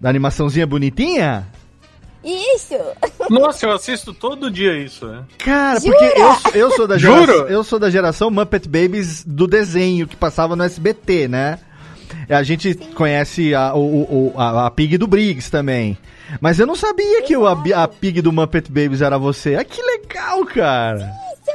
Da 0.00 0.08
animaçãozinha 0.10 0.66
bonitinha? 0.66 1.46
Isso. 2.24 2.74
Nossa, 3.30 3.66
eu 3.66 3.72
assisto 3.72 4.12
todo 4.12 4.50
dia 4.50 4.76
isso, 4.76 5.06
né? 5.06 5.22
Cara, 5.38 5.78
Jura? 5.80 5.96
porque 5.98 6.20
eu, 6.20 6.34
sou- 6.34 6.50
eu 6.52 6.70
sou 6.72 6.86
da 6.88 6.98
Juro? 6.98 7.20
geração, 7.26 7.46
eu 7.48 7.64
sou 7.64 7.78
da 7.78 7.90
geração 7.90 8.30
Muppet 8.30 8.68
Babies 8.68 9.24
do 9.24 9.46
desenho 9.46 10.06
que 10.08 10.16
passava 10.16 10.56
no 10.56 10.64
SBT, 10.64 11.28
né? 11.28 11.58
A 12.28 12.42
gente 12.42 12.74
conhece 12.94 13.54
a, 13.54 13.74
o, 13.74 14.32
o- 14.34 14.40
a, 14.40 14.66
a 14.66 14.70
Pig 14.70 14.96
do 14.98 15.06
Briggs 15.06 15.50
também. 15.50 15.96
Mas 16.40 16.58
eu 16.58 16.66
não 16.66 16.74
sabia 16.74 17.22
que 17.22 17.36
o, 17.36 17.46
a, 17.46 17.56
a 17.82 17.88
Pig 17.88 18.20
do 18.20 18.32
Muppet 18.32 18.68
Babies 18.70 19.00
era 19.02 19.16
você. 19.18 19.54
Ah, 19.54 19.64
que 19.64 19.80
legal, 19.82 20.44
cara! 20.46 21.12
Sou 21.44 21.54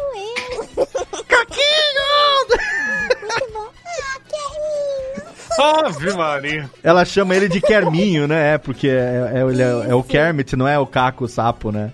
eu. 0.80 1.24
Caquinho! 1.26 1.62
Muito 3.20 3.54
bom. 3.54 3.68
Ah, 4.04 4.20
Kerminho. 4.30 5.86
Ave 5.86 6.14
Maria. 6.14 6.70
Ela 6.84 7.04
chama 7.06 7.36
ele 7.36 7.50
de 7.50 7.60
Kerminho, 7.60 8.28
né? 8.28 8.54
É, 8.54 8.58
porque 8.58 8.88
é, 8.88 9.32
é, 9.36 9.42
ele 9.42 9.62
é- 9.62 9.86
é 9.90 9.96
o 9.96 10.04
Kermit, 10.04 10.56
não 10.56 10.68
é 10.68 10.80
o 10.80 10.86
Caco 10.88 11.26
o 11.26 11.28
Sapo, 11.28 11.72
né? 11.72 11.92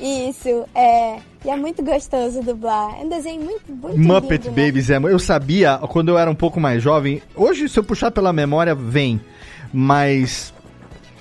Isso, 0.00 0.64
é. 0.74 1.18
E 1.44 1.50
é 1.50 1.56
muito 1.56 1.82
gostoso 1.82 2.42
dublar. 2.42 2.96
É 3.00 3.04
um 3.04 3.08
desenho 3.08 3.42
muito, 3.42 3.70
muito 3.72 3.98
Muppet 3.98 4.44
lindo, 4.48 4.56
né? 4.56 4.66
Babies 4.66 4.90
é. 4.90 4.96
Eu 4.96 5.18
sabia 5.18 5.78
quando 5.88 6.08
eu 6.08 6.18
era 6.18 6.30
um 6.30 6.34
pouco 6.34 6.58
mais 6.60 6.82
jovem. 6.82 7.22
Hoje, 7.34 7.68
se 7.68 7.78
eu 7.78 7.84
puxar 7.84 8.10
pela 8.10 8.32
memória, 8.32 8.74
vem. 8.74 9.20
Mas 9.72 10.52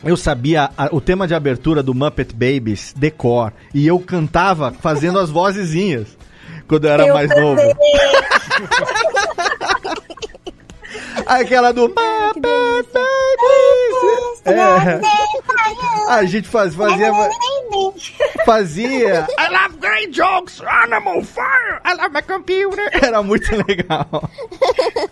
eu 0.03 0.17
sabia 0.17 0.69
a- 0.77 0.89
o 0.91 0.99
tema 1.01 1.27
de 1.27 1.33
abertura 1.35 1.81
do 1.83 1.93
Muppet 1.93 2.33
Babies, 2.33 2.93
decor. 2.97 3.53
E 3.73 3.85
eu 3.87 3.99
cantava 3.99 4.71
fazendo 4.71 5.19
as 5.19 5.29
vozezinhas. 5.29 6.07
Quando 6.67 6.85
eu 6.85 6.91
era 6.91 7.05
Eu 7.07 7.13
mais 7.13 7.29
também. 7.29 7.43
novo. 7.43 7.61
Aquela 11.25 11.71
do 11.71 11.81
Muppet. 11.89 12.39
Babies. 12.39 12.93
É. 14.45 14.99
A 16.09 16.25
gente 16.25 16.47
faz, 16.47 16.75
fazia. 16.75 17.11
Fazia. 18.45 19.27
I 19.39 19.49
love 19.49 19.79
great 19.79 20.11
jokes. 20.11 20.61
Animal 20.61 21.21
fire. 21.23 21.81
I 21.85 21.93
love 21.95 22.13
my 22.13 22.21
computer. 22.21 22.89
Era 22.91 23.21
muito 23.23 23.49
legal. 23.67 24.29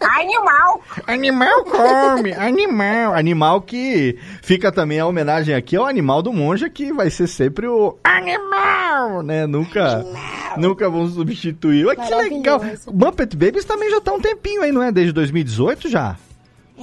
Animal! 0.01 0.81
Animal 1.07 1.63
come, 1.65 2.33
animal. 2.33 3.13
Animal 3.13 3.61
que 3.61 4.17
fica 4.41 4.71
também 4.71 4.99
a 4.99 5.05
homenagem 5.05 5.55
aqui 5.55 5.75
ao 5.75 5.85
animal 5.85 6.21
do 6.21 6.33
monja, 6.33 6.69
que 6.69 6.91
vai 6.91 7.09
ser 7.09 7.27
sempre 7.27 7.67
o 7.67 7.97
animal, 8.03 9.21
né? 9.23 9.45
Nunca, 9.47 10.05
nunca 10.57 10.89
vão 10.89 11.07
substituir. 11.07 11.85
Olha 11.85 11.95
que 11.95 12.13
legal. 12.13 12.61
Muppet 12.91 13.35
Babies 13.35 13.65
também 13.65 13.89
já 13.89 14.01
tá 14.01 14.11
um 14.13 14.19
tempinho 14.19 14.61
aí, 14.61 14.71
não 14.71 14.83
é? 14.83 14.91
Desde 14.91 15.13
2018 15.13 15.89
já? 15.89 16.15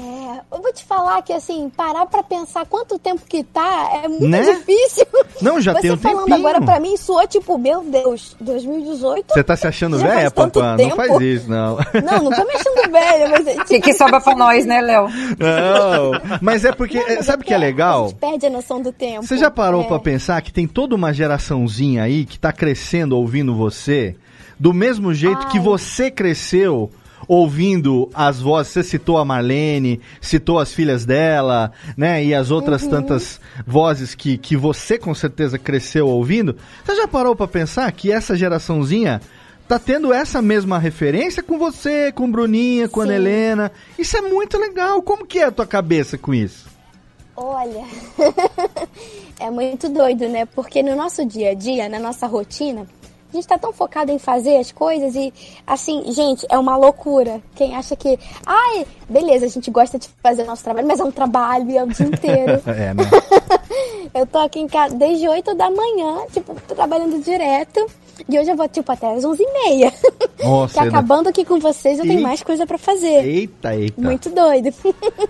É, 0.00 0.40
eu 0.54 0.62
vou 0.62 0.72
te 0.72 0.84
falar 0.84 1.20
que 1.22 1.32
assim, 1.32 1.68
parar 1.76 2.06
pra 2.06 2.22
pensar 2.22 2.64
quanto 2.66 2.98
tempo 3.00 3.22
que 3.28 3.42
tá 3.42 3.90
é 4.04 4.06
muito 4.06 4.28
Né? 4.28 4.42
difícil. 4.42 5.04
Não, 5.42 5.60
já 5.60 5.72
Você 5.72 5.80
tem 5.80 5.90
um 5.92 5.96
falando 5.96 6.26
tempinho. 6.26 6.36
agora 6.46 6.60
pra 6.64 6.78
mim 6.78 6.96
soou 6.96 7.26
tipo, 7.26 7.58
meu 7.58 7.82
Deus, 7.82 8.36
2018? 8.40 9.32
Você 9.34 9.42
tá 9.42 9.56
se 9.56 9.66
achando 9.66 9.98
velha, 9.98 10.30
Pampam? 10.30 10.76
Não 10.76 10.90
faz 10.94 11.20
isso, 11.20 11.50
não. 11.50 11.76
Não, 12.04 12.22
não 12.24 12.30
tô 12.30 12.44
me 12.44 12.54
achando 12.54 12.92
velha, 12.92 13.28
mas 13.28 13.46
é 13.46 13.54
que, 13.54 13.64
tipo, 13.64 13.80
que 13.82 13.94
sobra 13.94 14.20
pra 14.20 14.36
nós, 14.36 14.64
né, 14.64 14.80
Léo? 14.80 15.08
Não, 15.08 16.38
mas 16.40 16.64
é 16.64 16.70
porque, 16.72 16.98
é, 16.98 17.20
sabe 17.22 17.42
o 17.42 17.46
que 17.46 17.52
é 17.52 17.56
A 17.56 17.60
legal? 17.60 18.08
gente 18.08 18.18
perde 18.18 18.46
a 18.46 18.50
noção 18.50 18.80
do 18.80 18.92
tempo. 18.92 19.26
Você 19.26 19.36
já 19.36 19.50
parou 19.50 19.82
É. 19.82 19.84
pra 19.88 19.98
pensar 19.98 20.40
que 20.42 20.52
tem 20.52 20.66
toda 20.68 20.94
uma 20.94 21.12
geraçãozinha 21.12 22.04
aí 22.04 22.24
que 22.24 22.38
tá 22.38 22.52
crescendo 22.52 23.16
ouvindo 23.16 23.54
você, 23.54 24.14
do 24.58 24.72
mesmo 24.72 25.12
jeito 25.12 25.46
que 25.48 25.58
Ai. 25.58 25.64
você 25.64 26.08
cresceu 26.10 26.90
ouvindo 27.28 28.08
as 28.14 28.40
vozes, 28.40 28.72
você 28.72 28.82
citou 28.82 29.18
a 29.18 29.24
Marlene, 29.24 30.00
citou 30.20 30.58
as 30.58 30.72
filhas 30.72 31.04
dela, 31.04 31.70
né, 31.96 32.24
e 32.24 32.34
as 32.34 32.50
outras 32.50 32.82
Uhum. 32.82 32.90
tantas 32.90 33.38
vozes 33.66 34.14
que, 34.14 34.38
que 34.38 34.56
você 34.56 34.98
com 34.98 35.14
certeza 35.14 35.58
cresceu 35.58 36.08
ouvindo. 36.08 36.56
Você 36.84 36.96
já 36.96 37.06
parou 37.06 37.36
pra 37.36 37.46
pensar 37.46 37.92
que 37.92 38.10
essa 38.10 38.34
geraçãozinha 38.34 39.20
tá 39.68 39.78
tendo 39.78 40.12
essa 40.14 40.40
mesma 40.40 40.78
referência 40.78 41.42
com 41.42 41.58
você, 41.58 42.10
com 42.10 42.30
Bruninha, 42.30 42.88
com 42.88 43.02
a 43.02 43.06
Sim. 43.06 43.12
Helena? 43.12 43.70
Isso 43.98 44.16
é 44.16 44.22
muito 44.22 44.56
legal. 44.56 45.02
Como 45.02 45.26
que 45.26 45.38
é 45.38 45.44
a 45.44 45.50
tua 45.52 45.66
cabeça 45.66 46.16
com 46.16 46.32
isso? 46.32 46.66
Olha, 47.36 47.84
é 49.38 49.50
muito 49.50 49.88
doido, 49.88 50.28
né? 50.28 50.46
Porque 50.46 50.82
no 50.82 50.96
nosso 50.96 51.24
dia 51.24 51.50
a 51.50 51.54
dia, 51.54 51.88
na 51.88 51.98
nossa 51.98 52.26
rotina, 52.26 52.86
a 53.30 53.36
gente 53.36 53.46
tá 53.46 53.58
tão 53.58 53.72
focado 53.72 54.10
em 54.10 54.18
fazer 54.18 54.56
as 54.56 54.72
coisas 54.72 55.14
e, 55.14 55.32
assim, 55.66 56.10
gente, 56.12 56.46
é 56.48 56.58
uma 56.58 56.76
loucura. 56.76 57.42
Quem 57.54 57.76
acha 57.76 57.94
que, 57.94 58.18
ai, 58.46 58.86
beleza, 59.08 59.46
a 59.46 59.48
gente 59.48 59.70
gosta 59.70 59.98
de 59.98 60.08
fazer 60.22 60.42
o 60.42 60.46
nosso 60.46 60.64
trabalho, 60.64 60.86
mas 60.86 61.00
é 61.00 61.04
um 61.04 61.12
trabalho, 61.12 61.76
é 61.76 61.82
o 61.84 61.88
dia 61.88 62.06
inteiro. 62.06 62.62
É, 62.68 62.94
né? 62.94 63.04
eu 64.14 64.26
tô 64.26 64.38
aqui 64.38 64.60
em 64.60 64.68
casa 64.68 64.94
desde 64.94 65.28
8 65.28 65.54
da 65.54 65.70
manhã, 65.70 66.26
tipo, 66.32 66.54
trabalhando 66.66 67.22
direto. 67.22 67.86
E 68.28 68.38
hoje 68.38 68.50
eu 68.50 68.56
vou, 68.56 68.68
tipo, 68.68 68.90
até 68.90 69.12
às 69.14 69.24
11h30. 69.24 69.92
Nossa, 70.42 70.74
que 70.74 70.80
né? 70.80 70.88
acabando 70.88 71.28
aqui 71.28 71.44
com 71.44 71.58
vocês, 71.58 71.98
eu 71.98 72.06
tenho 72.06 72.22
mais 72.22 72.42
coisa 72.42 72.66
pra 72.66 72.78
fazer. 72.78 73.24
Eita, 73.24 73.74
eita. 73.74 74.00
Muito 74.00 74.30
doido. 74.30 74.72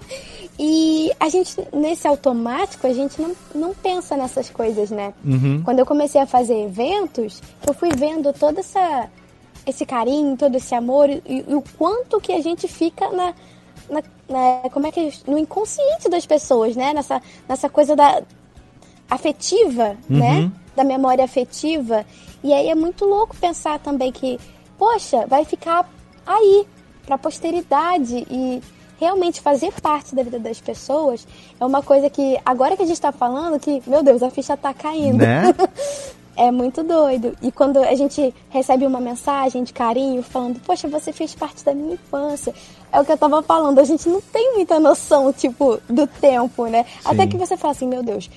e 0.58 1.10
a 1.18 1.28
gente, 1.28 1.54
nesse 1.72 2.06
automático, 2.06 2.86
a 2.86 2.92
gente 2.92 3.20
não, 3.20 3.34
não 3.54 3.74
pensa 3.74 4.16
nessas 4.16 4.50
coisas, 4.50 4.90
né? 4.90 5.12
Uhum. 5.24 5.62
Quando 5.64 5.78
eu 5.80 5.86
comecei 5.86 6.20
a 6.20 6.26
fazer 6.26 6.64
eventos, 6.64 7.42
eu 7.66 7.74
fui 7.74 7.90
vendo 7.96 8.32
todo 8.32 8.58
essa, 8.58 9.08
esse 9.66 9.84
carinho, 9.86 10.36
todo 10.36 10.56
esse 10.56 10.74
amor 10.74 11.08
e, 11.08 11.22
e 11.26 11.54
o 11.54 11.62
quanto 11.76 12.20
que 12.20 12.32
a 12.32 12.40
gente 12.42 12.66
fica 12.68 13.08
na, 13.10 13.34
na, 13.88 14.02
na- 14.28 14.70
como 14.70 14.86
é 14.86 14.90
que 14.92 15.12
no 15.26 15.38
inconsciente 15.38 16.08
das 16.08 16.26
pessoas, 16.26 16.74
né? 16.76 16.92
Nessa, 16.92 17.22
nessa 17.48 17.68
coisa 17.68 17.94
da 17.94 18.22
afetiva, 19.08 19.96
né? 20.08 20.50
Da 20.76 20.84
memória 20.84 21.24
afetiva. 21.24 22.04
E 22.42 22.52
aí 22.52 22.68
é 22.68 22.74
muito 22.74 23.04
louco 23.04 23.36
pensar 23.36 23.78
também 23.78 24.12
que, 24.12 24.38
poxa, 24.78 25.26
vai 25.26 25.44
ficar 25.44 25.88
aí 26.26 26.66
pra 27.04 27.18
posteridade 27.18 28.26
e 28.30 28.62
realmente 28.98 29.40
fazer 29.40 29.72
parte 29.80 30.14
da 30.14 30.22
vida 30.22 30.38
das 30.38 30.60
pessoas 30.60 31.26
é 31.58 31.64
uma 31.64 31.82
coisa 31.82 32.10
que 32.10 32.38
agora 32.44 32.76
que 32.76 32.82
a 32.82 32.86
gente 32.86 33.00
tá 33.00 33.12
falando 33.12 33.58
que, 33.58 33.82
meu 33.86 34.02
Deus, 34.02 34.22
a 34.22 34.30
ficha 34.30 34.56
tá 34.56 34.74
caindo. 34.74 35.18
Né? 35.18 35.54
É 36.40 36.52
muito 36.52 36.84
doido. 36.84 37.36
E 37.42 37.50
quando 37.50 37.78
a 37.78 37.96
gente 37.96 38.32
recebe 38.48 38.86
uma 38.86 39.00
mensagem 39.00 39.64
de 39.64 39.72
carinho 39.72 40.22
falando, 40.22 40.60
poxa, 40.60 40.86
você 40.86 41.12
fez 41.12 41.34
parte 41.34 41.64
da 41.64 41.74
minha 41.74 41.94
infância. 41.94 42.54
É 42.92 43.00
o 43.00 43.04
que 43.04 43.10
eu 43.10 43.18
tava 43.18 43.42
falando, 43.42 43.80
a 43.80 43.84
gente 43.84 44.08
não 44.08 44.20
tem 44.20 44.54
muita 44.54 44.78
noção, 44.78 45.32
tipo, 45.32 45.80
do 45.88 46.06
tempo, 46.06 46.66
né? 46.68 46.86
Até 47.04 47.26
que 47.26 47.36
você 47.36 47.56
fala 47.56 47.72
assim, 47.72 47.88
meu 47.88 48.04
Deus, 48.04 48.30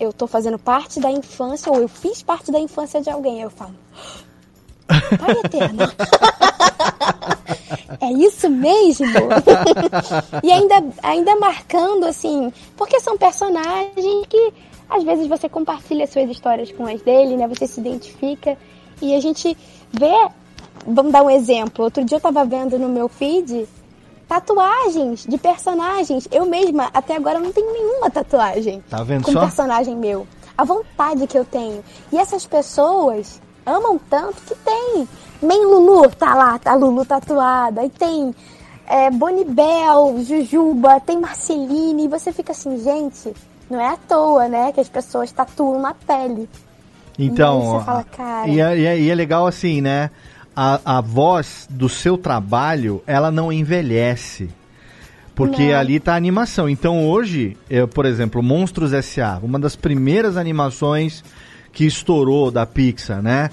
eu 0.00 0.12
tô 0.12 0.26
fazendo 0.26 0.58
parte 0.58 0.98
da 0.98 1.10
infância, 1.10 1.70
ou 1.70 1.78
eu 1.78 1.88
fiz 1.88 2.22
parte 2.22 2.50
da 2.50 2.58
infância 2.58 3.02
de 3.02 3.10
alguém. 3.10 3.36
Aí 3.36 3.42
eu 3.42 3.50
falo, 3.50 3.74
Pai 4.88 5.32
eterno. 5.44 5.82
é 8.00 8.12
isso 8.12 8.48
mesmo? 8.48 9.06
e 10.42 10.50
ainda, 10.50 10.82
ainda 11.02 11.36
marcando, 11.36 12.06
assim, 12.06 12.50
porque 12.76 12.98
são 12.98 13.18
personagens 13.18 14.26
que 14.28 14.52
às 14.88 15.04
vezes 15.04 15.28
você 15.28 15.48
compartilha 15.48 16.06
suas 16.06 16.28
histórias 16.28 16.72
com 16.72 16.86
as 16.86 17.00
dele, 17.02 17.36
né? 17.36 17.46
Você 17.46 17.66
se 17.66 17.78
identifica 17.78 18.56
e 19.00 19.14
a 19.14 19.20
gente 19.20 19.56
vê. 19.92 20.28
Vamos 20.86 21.12
dar 21.12 21.22
um 21.22 21.30
exemplo. 21.30 21.84
Outro 21.84 22.02
dia 22.02 22.16
eu 22.16 22.20
tava 22.20 22.44
vendo 22.44 22.78
no 22.78 22.88
meu 22.88 23.06
feed 23.06 23.68
tatuagens 24.30 25.26
de 25.28 25.36
personagens. 25.36 26.28
Eu 26.30 26.46
mesma, 26.46 26.88
até 26.94 27.16
agora, 27.16 27.40
não 27.40 27.50
tenho 27.50 27.72
nenhuma 27.72 28.08
tatuagem. 28.08 28.80
Tá 28.88 29.02
vendo 29.02 29.24
com 29.24 29.32
só? 29.32 29.40
personagem 29.40 29.96
meu. 29.96 30.24
A 30.56 30.62
vontade 30.64 31.26
que 31.26 31.36
eu 31.36 31.44
tenho. 31.44 31.82
E 32.12 32.16
essas 32.16 32.46
pessoas 32.46 33.42
amam 33.66 33.98
tanto 34.08 34.40
que 34.42 34.54
tem. 34.54 35.08
Nem 35.42 35.66
Lulu 35.66 36.08
tá 36.10 36.34
lá, 36.36 36.56
tá 36.60 36.74
Lulu 36.74 37.04
tatuada. 37.04 37.80
Aí 37.80 37.90
tem 37.90 38.32
é, 38.86 39.10
Bonibel, 39.10 40.22
Jujuba, 40.22 41.00
tem 41.00 41.18
Marceline. 41.18 42.04
E 42.04 42.08
você 42.08 42.32
fica 42.32 42.52
assim, 42.52 42.78
gente, 42.78 43.34
não 43.68 43.80
é 43.80 43.88
à 43.88 43.96
toa, 43.96 44.46
né? 44.46 44.70
Que 44.70 44.80
as 44.80 44.88
pessoas 44.88 45.32
tatuam 45.32 45.80
na 45.80 45.92
pele. 45.92 46.48
Então, 47.18 47.80
E 47.80 47.84
fala, 47.84 48.04
cara. 48.04 48.48
E 48.48 48.60
é, 48.60 48.78
e 48.78 48.86
é- 48.86 48.98
e 49.00 49.10
é 49.10 49.14
legal 49.14 49.44
assim, 49.46 49.80
né? 49.80 50.08
A, 50.54 50.98
a 50.98 51.00
voz 51.00 51.66
do 51.70 51.88
seu 51.88 52.18
trabalho, 52.18 53.02
ela 53.06 53.30
não 53.30 53.52
envelhece. 53.52 54.50
Porque 55.34 55.70
Não. 55.72 55.78
ali 55.78 55.98
tá 56.00 56.14
a 56.14 56.16
animação. 56.16 56.68
Então 56.68 57.06
hoje, 57.08 57.56
eu, 57.70 57.88
por 57.88 58.04
exemplo, 58.04 58.42
Monstros 58.42 58.92
S.A., 58.92 59.38
uma 59.42 59.58
das 59.58 59.74
primeiras 59.76 60.36
animações 60.36 61.24
que 61.72 61.86
estourou 61.86 62.50
da 62.50 62.66
Pixar, 62.66 63.22
né? 63.22 63.48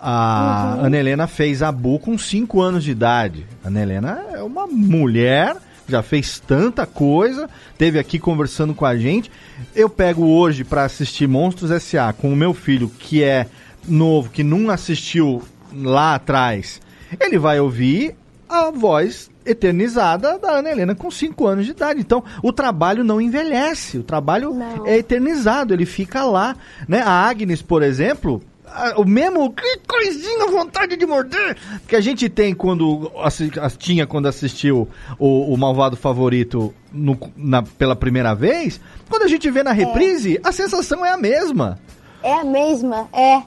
A 0.00 0.76
Uhum. 0.78 0.84
Ana 0.86 0.96
Helena 0.96 1.26
fez 1.26 1.62
a 1.62 1.70
Bu 1.70 1.98
com 1.98 2.16
5 2.18 2.60
anos 2.60 2.84
de 2.84 2.90
idade. 2.90 3.46
A 3.64 3.68
Ana 3.68 3.80
Helena 3.82 4.24
é 4.32 4.42
uma 4.42 4.66
mulher, 4.66 5.56
já 5.88 6.02
fez 6.02 6.40
tanta 6.40 6.84
coisa, 6.86 7.48
teve 7.78 7.98
aqui 7.98 8.18
conversando 8.18 8.74
com 8.74 8.84
a 8.84 8.96
gente. 8.96 9.30
Eu 9.74 9.88
pego 9.88 10.24
hoje 10.24 10.64
pra 10.64 10.84
assistir 10.84 11.26
Monstros 11.28 11.70
S.A. 11.70 12.12
com 12.12 12.32
o 12.32 12.36
meu 12.36 12.52
filho, 12.54 12.88
que 12.98 13.22
é 13.22 13.46
novo, 13.86 14.30
que 14.30 14.42
não 14.42 14.68
assistiu 14.70 15.42
lá 15.74 16.14
atrás. 16.14 16.80
Ele 17.20 17.38
vai 17.38 17.58
ouvir 17.60 18.14
a 18.48 18.70
voz 18.70 19.30
eternizada 19.46 20.38
da 20.38 20.52
Ana 20.52 20.70
Helena 20.70 20.94
com 20.94 21.10
5 21.10 21.46
anos 21.46 21.64
de 21.64 21.70
idade. 21.72 22.00
Então, 22.00 22.22
o 22.42 22.52
trabalho 22.52 23.02
não 23.04 23.20
envelhece, 23.20 23.98
o 23.98 24.02
trabalho 24.02 24.52
Não. 24.54 24.86
é 24.86 24.98
eternizado, 24.98 25.72
ele 25.72 25.86
fica 25.86 26.24
lá, 26.24 26.54
né? 26.88 27.00
A 27.00 27.10
Agnes, 27.28 27.62
por 27.62 27.82
exemplo, 27.82 28.42
o 28.96 29.04
mesmo 29.04 29.50
que 29.52 29.78
coisinha 29.88 30.46
vontade 30.48 30.96
de 30.96 31.04
morder 31.06 31.56
que 31.88 31.96
a 31.96 32.00
gente 32.00 32.28
tem 32.28 32.54
quando 32.54 33.10
tinha 33.78 34.06
quando 34.06 34.28
assistiu 34.28 34.86
o, 35.18 35.52
o 35.52 35.56
Malvado 35.56 35.96
Favorito 35.96 36.72
no- 36.92 37.18
na- 37.36 37.62
pela 37.62 37.96
primeira 37.96 38.34
vez, 38.34 38.80
quando 39.08 39.22
a 39.22 39.28
gente 39.28 39.50
vê 39.50 39.62
na 39.62 39.72
reprise, 39.72 40.38
a 40.44 40.52
sensação 40.52 41.04
é 41.04 41.10
a 41.12 41.16
mesma. 41.16 41.78
É 42.22 42.34
a 42.34 42.44
mesma, 42.44 43.08
é. 43.12 43.42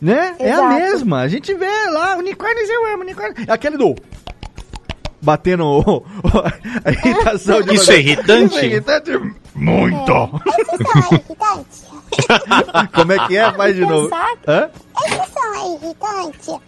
Né? 0.00 0.34
É 0.38 0.50
a 0.52 0.54
Exato. 0.54 0.68
mesma. 0.74 1.20
A 1.22 1.28
gente 1.28 1.52
vê 1.54 1.86
lá, 1.90 2.16
unicórnios 2.16 2.68
eu 2.68 2.86
amo, 2.92 3.02
unicórnio. 3.02 3.34
Aquele 3.48 3.76
do. 3.76 3.94
Batendo 5.20 5.64
o- 5.66 6.04
a 6.84 6.90
irritação 6.92 7.60
de 7.62 7.74
Isso 7.74 7.90
é 7.90 7.98
irritante? 7.98 8.54
Isso 8.54 8.58
é 8.58 8.66
irritante? 8.66 9.10
Muito! 9.54 10.12
irritante. 10.46 11.82
Como 12.94 13.12
é 13.12 13.26
que 13.26 13.36
é? 13.36 13.52
Faz 13.52 13.74
de 13.74 13.80
novo. 13.84 14.10
Hã? 14.46 14.70
Esse 15.04 15.32
som 15.32 15.54
é 15.54 15.74
irritante. 15.74 16.60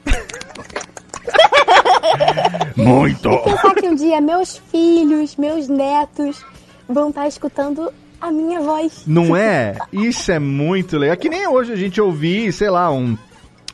Muito! 2.76 3.28
Pensar 3.45 3.74
que 3.74 3.87
um 3.89 3.95
dia 3.95 4.20
meus 4.20 4.57
filhos, 4.70 5.37
meus 5.37 5.68
netos 5.68 6.45
vão 6.89 7.11
estar 7.11 7.28
escutando 7.28 7.93
a 8.21 8.31
minha 8.31 8.61
voz. 8.61 9.03
Não 9.07 9.35
é? 9.37 9.77
Isso 9.93 10.31
é 10.31 10.39
muito 10.39 10.97
legal. 10.99 11.16
Que 11.16 11.29
nem 11.29 11.47
hoje 11.49 11.73
a 11.73 11.77
gente 11.77 12.01
ouvir, 12.01 12.53
sei 12.53 12.71
lá, 12.71 12.91
um, 12.93 13.16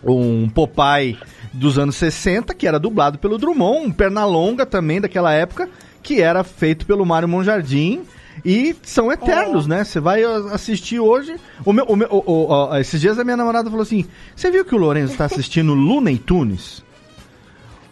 um 0.05 0.49
Popeye 0.49 1.19
dos 1.53 1.79
anos 1.79 1.97
60, 1.97 2.55
que 2.55 2.67
era 2.67 2.79
dublado 2.79 3.19
pelo 3.19 3.39
Drummond, 3.39 3.87
um 3.87 3.91
Pernalonga 3.91 4.65
também 4.67 5.01
daquela 5.01 5.33
época, 5.33 5.69
que 6.03 6.21
era 6.21 6.45
feito 6.45 6.87
pelo 6.87 7.05
Mário 7.07 7.29
Monjardim. 7.29 8.03
E 8.45 8.77
são 8.83 9.11
eternos, 9.11 9.67
né? 9.67 9.83
Você 9.83 9.99
vai 9.99 10.23
assistir 10.53 11.01
hoje. 11.01 11.37
O 11.65 11.73
meu, 11.73 11.87
o 11.87 11.97
meu, 11.97 12.07
o- 12.11 12.53
o- 12.71 12.77
esses 12.77 13.01
dias 13.01 13.19
a 13.19 13.25
minha 13.25 13.37
namorada 13.37 13.71
falou 13.71 13.83
assim: 13.83 14.05
Você 14.35 14.51
viu 14.51 14.63
que 14.63 14.75
o 14.75 14.79
Lourenço 14.79 15.13
está 15.13 15.25
assistindo 15.25 15.73
Looney 15.73 16.19
Tunes? 16.19 16.85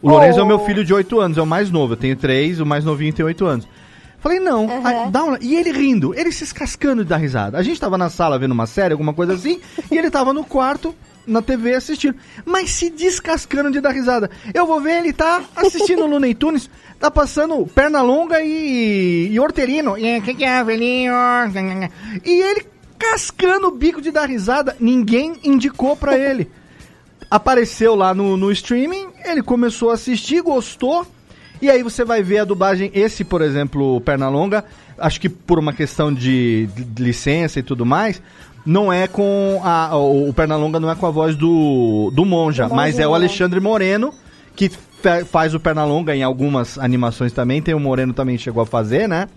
O 0.03 0.11
Lourenço 0.11 0.39
é 0.39 0.43
o 0.43 0.47
meu 0.47 0.59
filho 0.59 0.85
de 0.85 0.93
8 0.93 1.19
anos, 1.19 1.39
é 1.39 1.43
o 1.43 1.47
mais 1.47 1.71
novo. 1.71 1.95
Eu 1.95 1.97
tenho 1.97 2.15
3, 2.15 2.61
o 2.61 2.67
mais 2.67 2.85
novinho 2.85 3.11
tem 3.15 3.25
8 3.25 3.47
anos. 3.47 3.67
Falei, 4.25 4.41
não. 4.41 4.64
Aham. 4.68 4.87
Aí, 5.05 5.11
dá 5.11 5.22
uma- 5.22 5.39
E 5.41 5.55
ele 5.55 5.70
rindo, 5.70 6.14
ele 6.18 6.33
se 6.33 6.43
escascando 6.45 7.05
de 7.05 7.11
dar 7.11 7.18
risada. 7.18 7.59
A 7.59 7.62
gente 7.62 7.79
tava 7.79 7.99
na 7.99 8.09
sala 8.09 8.39
vendo 8.39 8.53
uma 8.53 8.66
série, 8.66 8.93
alguma 8.93 9.12
coisa 9.12 9.35
assim, 9.35 9.61
e 9.93 9.99
ele 9.99 10.11
tava 10.11 10.33
no 10.33 10.43
quarto, 10.43 10.95
na 11.27 11.43
TV, 11.43 11.75
assistindo. 11.75 12.16
Mas 12.45 12.70
se 12.70 12.89
descascando 12.89 13.70
de 13.70 13.81
dar 13.83 13.91
risada. 13.91 14.31
Eu 14.55 14.66
vou 14.66 14.81
ver, 14.81 15.01
ele 15.01 15.12
tá 15.12 15.43
assistindo 15.55 16.07
Looney 16.07 16.35
Tunes, 16.35 16.70
tá 16.99 17.11
passando 17.11 17.66
Pernalonga 17.66 18.41
e, 18.43 19.29
e 19.31 19.39
Hortelino. 19.39 19.97
E 19.99 20.18
o 20.18 20.22
que, 20.22 20.33
que 20.35 20.45
é, 20.45 20.64
velhinho? 20.64 21.12
E 22.25 22.31
ele 22.41 22.66
cascando 22.99 23.68
o 23.68 23.70
bico 23.72 24.01
de 24.01 24.11
dar 24.11 24.27
risada. 24.29 24.75
Ninguém 24.81 25.35
indicou 25.45 25.95
pra 25.97 26.16
ele 26.18 26.51
apareceu 27.31 27.95
lá 27.97 28.14
no, 28.14 28.37
no 28.37 28.53
streaming, 28.53 29.09
ele 29.25 29.43
começou 29.43 29.91
a 29.91 29.95
assistir, 29.95 30.41
gostou, 30.41 31.05
e 31.63 31.71
aí 31.71 31.83
você 31.83 32.05
vai 32.05 32.23
ver 32.23 32.39
a 32.39 32.45
dublagem, 32.45 32.91
esse, 32.95 33.25
por 33.25 33.41
exemplo, 33.43 34.01
Pernalonga, 34.03 34.65
acho 34.99 35.21
que 35.21 35.29
por 35.29 35.59
uma 35.59 35.73
questão 35.73 36.13
de, 36.13 36.69
de 36.75 37.03
licença 37.03 37.59
e 37.59 37.63
tudo 37.63 37.85
mais, 37.87 38.21
não 38.67 38.93
é 38.93 39.07
com 39.07 39.61
a, 39.63 39.97
o, 39.97 40.33
Pernalonga 40.33 40.81
não 40.81 40.91
é 40.91 40.95
com 40.95 41.07
a 41.07 41.11
voz 41.11 41.37
do, 41.37 42.11
do 42.15 42.25
Monja, 42.25 42.69
mas 42.69 42.99
é 42.99 43.07
o. 43.07 43.15
Alexandre 43.15 43.61
Moreno, 43.61 44.13
que 44.57 44.69
fa- 44.69 45.25
faz 45.25 45.55
o 45.55 45.61
Pernalonga 45.61 46.15
em 46.17 46.23
algumas 46.23 46.79
animações 46.79 47.33
também, 47.33 47.61
tem 47.61 47.75
o 47.75 47.81
Moreno 47.81 48.13
também 48.13 48.39
chegou 48.39 48.63
a 48.63 48.67
fazer, 48.67 49.09
né? 49.09 49.29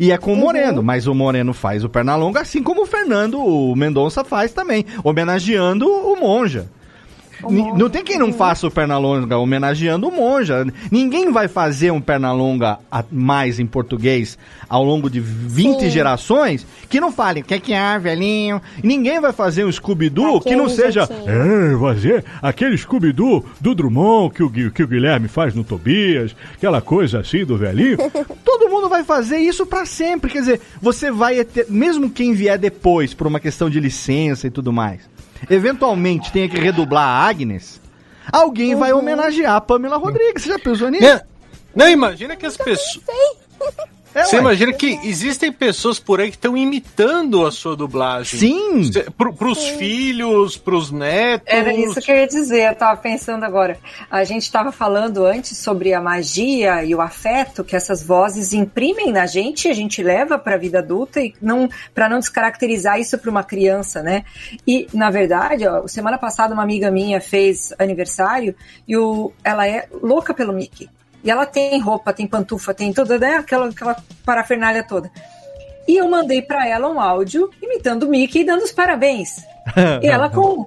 E 0.00 0.10
é 0.10 0.18
com 0.18 0.32
o 0.32 0.36
Moreno, 0.36 0.82
mas 0.82 1.06
o 1.06 1.14
Moreno 1.14 1.54
faz 1.54 1.84
o 1.84 1.88
Pernalonga, 1.88 2.40
assim 2.40 2.62
como 2.62 2.82
o 2.82 2.86
Fernando 2.86 3.38
o 3.38 3.74
Mendonça 3.76 4.24
faz 4.24 4.52
também, 4.52 4.84
homenageando 5.04 5.86
o 5.88 6.16
Monja. 6.20 6.66
Não 7.76 7.90
tem 7.90 8.02
quem 8.04 8.18
não 8.18 8.32
faça 8.32 8.66
o 8.66 8.70
Pernalonga 8.70 9.38
homenageando 9.38 10.08
o 10.08 10.12
Monja. 10.12 10.66
Ninguém 10.90 11.30
vai 11.30 11.48
fazer 11.48 11.90
um 11.90 12.00
Pernalonga 12.00 12.78
a 12.90 13.04
mais 13.10 13.58
em 13.58 13.66
português 13.66 14.38
ao 14.68 14.82
longo 14.82 15.10
de 15.10 15.20
20 15.20 15.80
Sim. 15.80 15.90
gerações 15.90 16.66
que 16.88 17.00
não 17.00 17.12
falem 17.12 17.42
o 17.42 17.46
que 17.46 17.54
é 17.54 17.60
que 17.60 17.72
é, 17.72 17.98
velhinho. 17.98 18.60
Ninguém 18.82 19.20
vai 19.20 19.32
fazer 19.32 19.64
um 19.64 19.72
Scooby-Doo 19.72 20.40
que 20.40 20.56
não 20.56 20.68
seja. 20.68 21.06
jeitinho. 21.06 21.74
É, 21.74 21.78
fazer 21.78 22.24
aquele 22.40 22.76
Scooby-Doo 22.76 23.44
do 23.60 23.74
Drummond 23.74 24.34
que 24.34 24.42
o, 24.42 24.50
que 24.70 24.82
o 24.82 24.88
Guilherme 24.88 25.28
faz 25.28 25.54
no 25.54 25.64
Tobias, 25.64 26.34
aquela 26.54 26.80
coisa 26.80 27.20
assim 27.20 27.44
do 27.44 27.56
velhinho. 27.56 27.98
Todo 28.44 28.70
mundo 28.70 28.88
vai 28.88 29.04
fazer 29.04 29.38
isso 29.38 29.66
pra 29.66 29.84
sempre. 29.84 30.30
Quer 30.30 30.40
dizer, 30.40 30.60
você 30.80 31.10
vai. 31.10 31.46
Mesmo 31.68 32.10
quem 32.10 32.32
vier 32.32 32.58
depois, 32.58 33.14
por 33.14 33.26
uma 33.26 33.40
questão 33.40 33.68
de 33.68 33.80
licença 33.80 34.46
e 34.46 34.50
tudo 34.50 34.72
mais, 34.72 35.00
eventualmente 35.50 36.32
tenha 36.32 36.48
que 36.48 36.58
redublar 36.58 37.04
a 37.06 37.28
Agnes, 37.28 37.80
alguém 38.32 38.74
vai 38.74 38.92
Uhum. 38.92 38.98
homenagear 39.00 39.54
a 39.56 39.60
Pamela 39.60 39.96
Rodrigues. 39.96 40.42
Você 40.42 40.48
já 40.50 40.58
pensou 40.58 40.88
nisso? 40.90 41.04
Né? 41.04 41.20
Não, 41.74 41.88
imagina 41.88 42.36
que 42.36 42.46
as 42.46 42.56
pessoas. 42.56 43.00
É, 44.16 44.24
Você 44.24 44.36
ué. 44.36 44.40
imagina 44.40 44.72
que 44.72 44.98
existem 45.04 45.52
pessoas 45.52 45.98
por 45.98 46.22
aí 46.22 46.30
que 46.30 46.38
estão 46.38 46.56
imitando 46.56 47.44
a 47.44 47.52
sua 47.52 47.76
dublagem. 47.76 48.40
Sim! 48.40 48.90
Pro, 49.14 49.30
pros 49.30 49.68
filhos, 49.68 50.56
pros 50.56 50.90
netos. 50.90 51.46
Era 51.46 51.70
isso 51.74 52.00
que 52.00 52.10
eu 52.10 52.16
ia 52.16 52.26
dizer, 52.26 52.70
eu 52.70 52.74
tava 52.74 52.98
pensando 52.98 53.44
agora. 53.44 53.78
A 54.10 54.24
gente 54.24 54.44
estava 54.44 54.72
falando 54.72 55.26
antes 55.26 55.58
sobre 55.58 55.92
a 55.92 56.00
magia 56.00 56.82
e 56.82 56.94
o 56.94 57.02
afeto 57.02 57.62
que 57.62 57.76
essas 57.76 58.02
vozes 58.02 58.54
imprimem 58.54 59.12
na 59.12 59.26
gente, 59.26 59.68
e 59.68 59.70
a 59.70 59.74
gente 59.74 60.02
leva 60.02 60.38
para 60.38 60.54
a 60.54 60.58
vida 60.58 60.78
adulta 60.78 61.20
e 61.20 61.34
não 61.42 61.68
para 61.94 62.08
não 62.08 62.18
descaracterizar 62.18 62.98
isso 62.98 63.18
para 63.18 63.30
uma 63.30 63.44
criança, 63.44 64.02
né? 64.02 64.24
E 64.66 64.86
na 64.94 65.10
verdade, 65.10 65.66
ó, 65.66 65.86
semana 65.86 66.16
passada 66.16 66.54
uma 66.54 66.62
amiga 66.62 66.90
minha 66.90 67.20
fez 67.20 67.74
aniversário 67.78 68.54
e 68.88 68.96
o, 68.96 69.30
ela 69.44 69.68
é 69.68 69.86
louca 70.02 70.32
pelo 70.32 70.54
Mickey. 70.54 70.88
E 71.26 71.30
ela 71.30 71.44
tem 71.44 71.80
roupa, 71.80 72.12
tem 72.12 72.24
pantufa, 72.24 72.72
tem 72.72 72.92
toda, 72.92 73.18
né? 73.18 73.38
Aquela, 73.38 73.68
aquela 73.68 73.96
parafernália 74.24 74.84
toda. 74.84 75.10
E 75.88 75.96
eu 75.96 76.08
mandei 76.08 76.40
para 76.40 76.68
ela 76.68 76.88
um 76.88 77.00
áudio 77.00 77.50
imitando 77.60 78.04
o 78.04 78.08
Mickey 78.08 78.40
e 78.40 78.44
dando 78.44 78.62
os 78.62 78.70
parabéns. 78.70 79.44
E 80.00 80.06
ela 80.06 80.30
com 80.30 80.64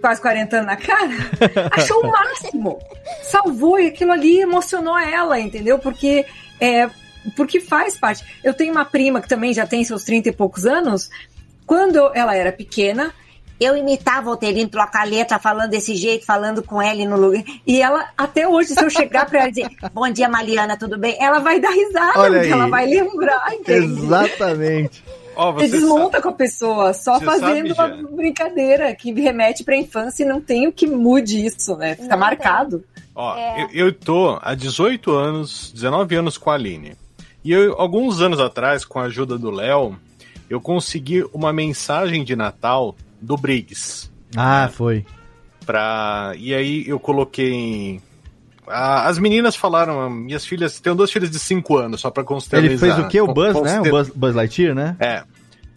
quase 0.00 0.22
40 0.22 0.56
anos 0.56 0.66
na 0.66 0.76
cara, 0.76 1.12
achou 1.72 2.02
o 2.02 2.10
máximo. 2.10 2.78
Salvou 3.22 3.78
e 3.78 3.88
aquilo 3.88 4.12
ali 4.12 4.40
emocionou 4.40 4.98
ela, 4.98 5.38
entendeu? 5.38 5.78
Porque 5.78 6.24
é, 6.58 6.88
porque 7.36 7.60
faz 7.60 7.98
parte. 7.98 8.24
Eu 8.42 8.54
tenho 8.54 8.72
uma 8.72 8.86
prima 8.86 9.20
que 9.20 9.28
também 9.28 9.52
já 9.52 9.66
tem 9.66 9.84
seus 9.84 10.04
30 10.04 10.30
e 10.30 10.32
poucos 10.32 10.64
anos. 10.64 11.10
Quando 11.66 12.10
ela 12.14 12.34
era 12.34 12.50
pequena, 12.50 13.12
eu 13.60 13.76
imitava 13.76 14.30
o 14.30 14.32
Otelino, 14.34 14.68
trocar 14.68 15.02
a 15.02 15.04
letra, 15.04 15.38
falando 15.38 15.70
desse 15.70 15.94
jeito, 15.96 16.24
falando 16.24 16.62
com 16.62 16.80
ele 16.82 17.06
no 17.06 17.16
lugar. 17.16 17.42
E 17.66 17.80
ela, 17.82 18.08
até 18.16 18.46
hoje, 18.48 18.68
se 18.74 18.82
eu 18.84 18.88
chegar 18.90 19.26
pra 19.26 19.40
ela 19.40 19.48
dizer, 19.50 19.68
bom 19.92 20.08
dia, 20.10 20.28
Mariana, 20.28 20.76
tudo 20.76 20.96
bem? 20.98 21.16
Ela 21.20 21.38
vai 21.40 21.60
dar 21.60 21.70
risada, 21.70 22.18
Olha 22.20 22.32
porque 22.34 22.46
aí. 22.46 22.52
ela 22.52 22.68
vai 22.68 22.86
lembrar, 22.86 23.54
entende? 23.54 24.00
Exatamente. 24.02 25.04
Ó, 25.36 25.52
Você 25.52 25.68
desmonta 25.68 26.10
sabe- 26.12 26.22
com 26.22 26.28
a 26.30 26.32
pessoa, 26.32 26.92
só 26.92 27.18
Você 27.18 27.24
fazendo 27.24 27.74
sabe, 27.74 28.00
uma 28.00 28.10
brincadeira 28.10 28.92
que 28.94 29.12
me 29.12 29.20
remete 29.20 29.62
pra 29.62 29.76
infância 29.76 30.24
e 30.24 30.26
não 30.26 30.40
tem 30.40 30.66
o 30.66 30.72
que 30.72 30.86
mude 30.86 31.44
isso, 31.46 31.76
né? 31.76 31.94
Fica 31.94 32.08
Não 32.08 32.18
marcado. 32.18 32.84
Ó, 33.14 33.36
É. 33.36 33.62
eu, 33.72 33.86
eu 33.86 33.92
tô 33.92 34.38
há 34.42 34.54
18 34.54 35.12
anos, 35.12 35.70
19 35.72 36.16
anos 36.16 36.36
com 36.36 36.50
a 36.50 36.54
Aline. 36.54 36.96
E 37.44 37.52
eu, 37.52 37.74
alguns 37.80 38.20
anos 38.20 38.40
atrás, 38.40 38.84
com 38.84 38.98
a 38.98 39.04
ajuda 39.04 39.38
do 39.38 39.48
Léo, 39.50 39.96
eu 40.50 40.60
consegui 40.60 41.24
uma 41.32 41.52
mensagem 41.52 42.24
de 42.24 42.34
Natal 42.34 42.96
do 43.20 43.36
Briggs. 43.36 44.10
Ah, 44.36 44.70
foi. 44.72 45.04
Pra... 45.64 46.32
E 46.36 46.54
aí 46.54 46.88
eu 46.88 46.98
coloquei. 46.98 48.00
as 48.66 49.18
meninas 49.18 49.56
falaram, 49.56 50.08
minhas 50.10 50.44
filhas, 50.44 50.80
tenho 50.80 50.96
duas 50.96 51.10
filhas 51.10 51.30
de 51.30 51.38
5 51.38 51.76
anos, 51.76 52.00
só 52.00 52.10
pra 52.10 52.24
considerar. 52.24 52.64
Ele 52.64 52.78
fez 52.78 52.98
o 52.98 53.08
quê? 53.08 53.20
O 53.20 53.26
Buzz, 53.26 53.60
né? 53.60 53.80
O 53.80 53.90
Buzz, 53.90 54.08
Buzz 54.10 54.34
Lightyear, 54.34 54.74
né? 54.74 54.96
É. 54.98 55.24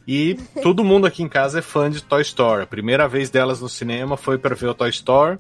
E 0.08 0.38
todo 0.62 0.84
mundo 0.84 1.06
aqui 1.06 1.24
em 1.24 1.30
casa 1.30 1.60
é 1.60 1.62
fã 1.62 1.90
de 1.90 2.02
Toy 2.02 2.22
Story. 2.22 2.64
A 2.64 2.68
primeira 2.68 3.08
vez 3.08 3.30
delas 3.30 3.62
no 3.62 3.70
cinema 3.70 4.18
foi 4.18 4.38
para 4.38 4.56
ver 4.56 4.68
o 4.68 4.74
Toy 4.74 4.90
Story. 4.90 5.38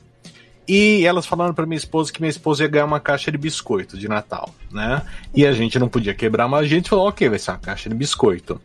E 0.68 1.06
elas 1.06 1.26
falaram 1.26 1.54
para 1.54 1.66
minha 1.66 1.78
esposa 1.78 2.14
que 2.14 2.22
minha 2.22 2.30
esposa 2.30 2.64
ia 2.64 2.70
ganhar 2.70 2.86
uma 2.86 3.00
caixa 3.00 3.32
de 3.32 3.38
biscoito 3.38 3.98
de 3.98 4.08
Natal, 4.08 4.54
né? 4.72 5.02
E 5.36 5.46
a 5.46 5.52
gente 5.52 5.80
não 5.80 5.90
podia 5.90 6.14
quebrar, 6.14 6.48
mas 6.48 6.62
a 6.62 6.68
gente 6.68 6.90
falou, 6.90 7.08
ok, 7.08 7.28
vai 7.28 7.40
ser 7.40 7.52
uma 7.52 7.58
caixa 7.58 7.90
de 7.90 7.96
biscoito. 7.96 8.62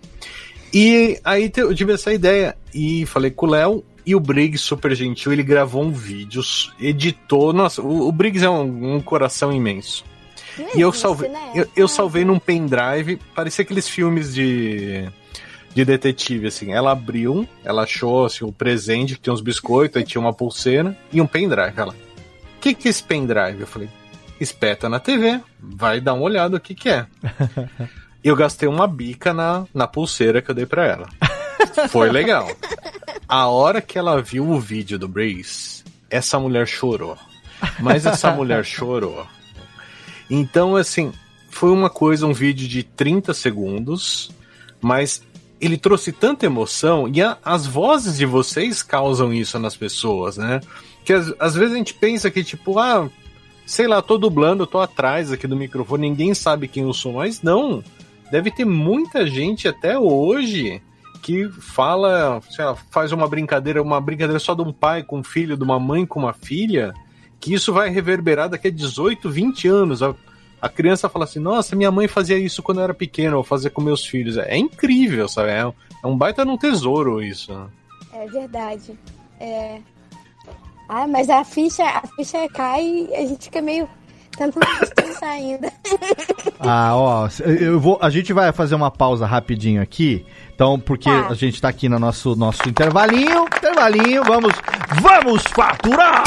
E 0.73 1.19
aí 1.25 1.49
te- 1.49 1.61
eu 1.61 1.75
tive 1.75 1.93
essa 1.95 2.13
ideia 2.13 2.57
e 2.75 3.07
falei 3.07 3.31
com 3.31 3.47
o 3.47 3.51
Léo 3.51 3.85
e 4.05 4.15
o 4.15 4.21
Briggs, 4.21 4.59
super 4.65 4.95
gentil, 4.95 5.33
ele 5.33 5.43
gravou 5.43 5.83
um 5.83 5.91
vídeo, 5.91 6.41
editou. 6.81 7.53
Nossa, 7.53 7.83
o, 7.83 8.07
o 8.09 8.13
Briggs 8.13 8.45
é 8.45 8.51
um, 8.51 8.97
um 8.97 9.01
coração 9.01 9.53
imenso. 9.53 10.05
Não 10.59 10.69
E 10.77 10.81
eu 10.81 10.93
salvei, 10.93 11.29
né? 11.29 11.53
eu, 11.55 11.67
eu 11.77 11.89
salvei 11.89 12.25
num 12.25 12.39
pendrive, 12.39 13.19
parecia 13.35 13.63
aqueles 13.63 13.89
filmes 13.89 14.33
de, 14.35 15.09
de 15.75 15.85
detetive, 15.85 16.47
assim. 16.47 16.73
Ela 16.73 16.93
abriu, 16.93 17.47
ela 17.65 17.83
achou 17.83 18.25
assim, 18.27 18.45
o 18.45 18.53
presente, 18.53 19.15
que 19.17 19.21
tinha 19.23 19.35
uns 19.35 19.41
biscoitos, 19.41 19.97
aí 19.97 20.05
tinha 20.05 20.21
uma 20.21 20.33
pulseira 20.33 20.97
e 21.13 21.21
um 21.21 21.27
pendrive. 21.27 21.73
Ela, 21.77 21.93
o 21.93 22.61
que, 22.61 22.75
que 22.75 22.89
é 22.89 22.91
esse 22.91 23.03
pendrive? 23.03 23.61
Eu 23.61 23.67
falei, 23.67 23.89
espeta 24.41 24.89
na 24.89 25.01
TV, 25.01 25.41
vai 25.61 26.01
dar 26.01 26.15
uma 26.15 26.23
olhada 26.25 26.57
o 26.57 26.61
que, 26.61 26.75
que 26.75 26.89
é. 26.89 27.07
eu 28.29 28.37
gastei 28.37 28.69
uma 28.69 28.87
bica 28.87 29.33
na, 29.33 29.67
na 29.75 29.87
pulseira 29.87 30.41
que 30.43 30.51
eu 30.51 30.55
dei 30.55 30.67
pra 30.67 30.85
ela. 30.87 31.09
Foi 31.91 32.11
legal. 32.11 32.49
A 33.29 33.47
hora 33.49 33.81
que 33.81 33.99
ela 33.99 34.21
viu 34.23 34.49
o 34.49 34.61
vídeo 34.61 34.99
do 34.99 35.09
Brace, 35.09 35.83
essa 36.11 36.39
mulher 36.39 36.67
chorou. 36.67 37.17
Mas 37.81 38.07
essa 38.07 38.31
mulher 38.31 38.65
chorou. 38.67 39.27
Então, 40.31 40.77
assim, 40.77 41.13
foi 41.51 41.71
uma 41.71 41.89
coisa, 41.89 42.27
um 42.27 42.33
vídeo 42.33 42.67
de 42.69 42.83
30 42.83 43.33
segundos, 43.33 44.31
mas 44.81 45.23
ele 45.61 45.77
trouxe 45.79 46.13
tanta 46.13 46.45
emoção 46.47 47.09
e 47.09 47.23
a- 47.23 47.39
as 47.45 47.67
vozes 47.67 48.19
de 48.19 48.27
vocês 48.27 48.83
causam 48.83 49.33
isso 49.33 49.59
nas 49.59 49.77
pessoas, 49.77 50.37
né? 50.37 50.61
Que 51.05 51.13
às, 51.13 51.55
vezes 51.55 51.73
a 51.75 51.79
gente 51.79 51.95
pensa 51.95 52.31
que, 52.31 52.43
tipo, 52.45 52.79
ah, 52.79 53.09
sei 53.65 53.87
lá, 53.87 54.03
tô 54.03 54.19
dublando, 54.19 54.67
tô 54.67 54.81
atrás 54.81 55.31
aqui 55.33 55.47
do 55.47 55.57
microfone, 55.57 56.09
ninguém 56.11 56.35
sabe 56.35 56.69
quem 56.69 56.83
eu 56.83 56.93
sou, 56.93 57.15
mas 57.15 57.41
não. 57.43 57.83
Deve 58.31 58.51
ter 58.51 58.65
muita 58.65 59.27
gente 59.27 59.69
até 59.69 59.99
hoje 59.99 60.83
que 61.23 61.49
fala, 61.49 62.41
sei 62.51 62.65
lá, 62.65 62.77
faz 62.91 63.11
uma 63.11 63.27
brincadeira, 63.27 63.83
uma 63.83 64.01
brincadeira 64.01 64.39
só 64.39 64.55
de 64.55 64.63
um 64.63 64.73
pai 64.73 65.03
com 65.03 65.19
um 65.19 65.25
filho, 65.25 65.57
de 65.57 65.65
uma 65.65 65.79
mãe 65.79 66.07
com 66.07 66.21
uma 66.21 66.33
filha, 66.33 66.95
que 67.41 67.53
isso 67.53 67.73
vai 67.73 67.89
reverberar 67.89 68.49
daqui 68.49 68.69
a 68.69 68.71
18, 68.71 69.29
20 69.29 69.69
anos. 69.69 70.03
A, 70.03 70.15
a 70.61 70.69
criança 70.69 71.09
fala 71.09 71.25
assim: 71.25 71.41
Nossa, 71.41 71.75
minha 71.75 71.91
mãe 71.91 72.07
fazia 72.07 72.39
isso 72.39 72.63
quando 72.63 72.79
eu 72.79 72.85
era 72.85 72.95
pequeno, 72.95 73.39
eu 73.39 73.43
fazia 73.43 73.71
com 73.71 73.81
meus 73.81 74.05
filhos. 74.07 74.37
É 74.37 74.57
incrível, 74.57 75.29
sabe? 75.29 75.51
É, 75.51 75.61
é 75.61 76.07
um 76.07 76.17
baita 76.17 76.45
num 76.45 76.57
tesouro 76.57 77.23
isso. 77.23 77.53
É 78.13 78.27
verdade. 78.27 78.97
É. 79.41 79.81
Ah, 80.89 81.07
mas 81.07 81.29
a 81.29 81.43
ficha, 81.45 81.85
a 81.85 82.07
ficha 82.07 82.49
cai 82.49 82.85
e 82.85 83.15
a 83.15 83.27
gente 83.27 83.47
fica 83.47 83.61
meio 83.61 83.89
tentando 84.37 84.67
descansar 84.81 85.31
ainda. 85.31 85.73
Ah, 86.59 86.97
ó, 86.97 87.29
eu 87.45 87.79
vou, 87.79 87.99
a 88.01 88.09
gente 88.11 88.33
vai 88.33 88.51
fazer 88.51 88.75
uma 88.75 88.91
pausa 88.91 89.27
rapidinho 89.27 89.81
aqui. 89.81 90.25
Então, 90.55 90.81
porque 90.81 91.09
Tá. 91.09 91.29
a 91.29 91.35
gente 91.35 91.61
tá 91.61 91.69
aqui 91.69 91.89
no 91.89 91.99
nosso 91.99 92.35
nosso 92.35 92.67
intervalinho, 92.69 93.45
intervalinho, 93.45 94.25
vamos 94.25 94.53
vamos 95.01 95.43
faturar. 95.55 96.25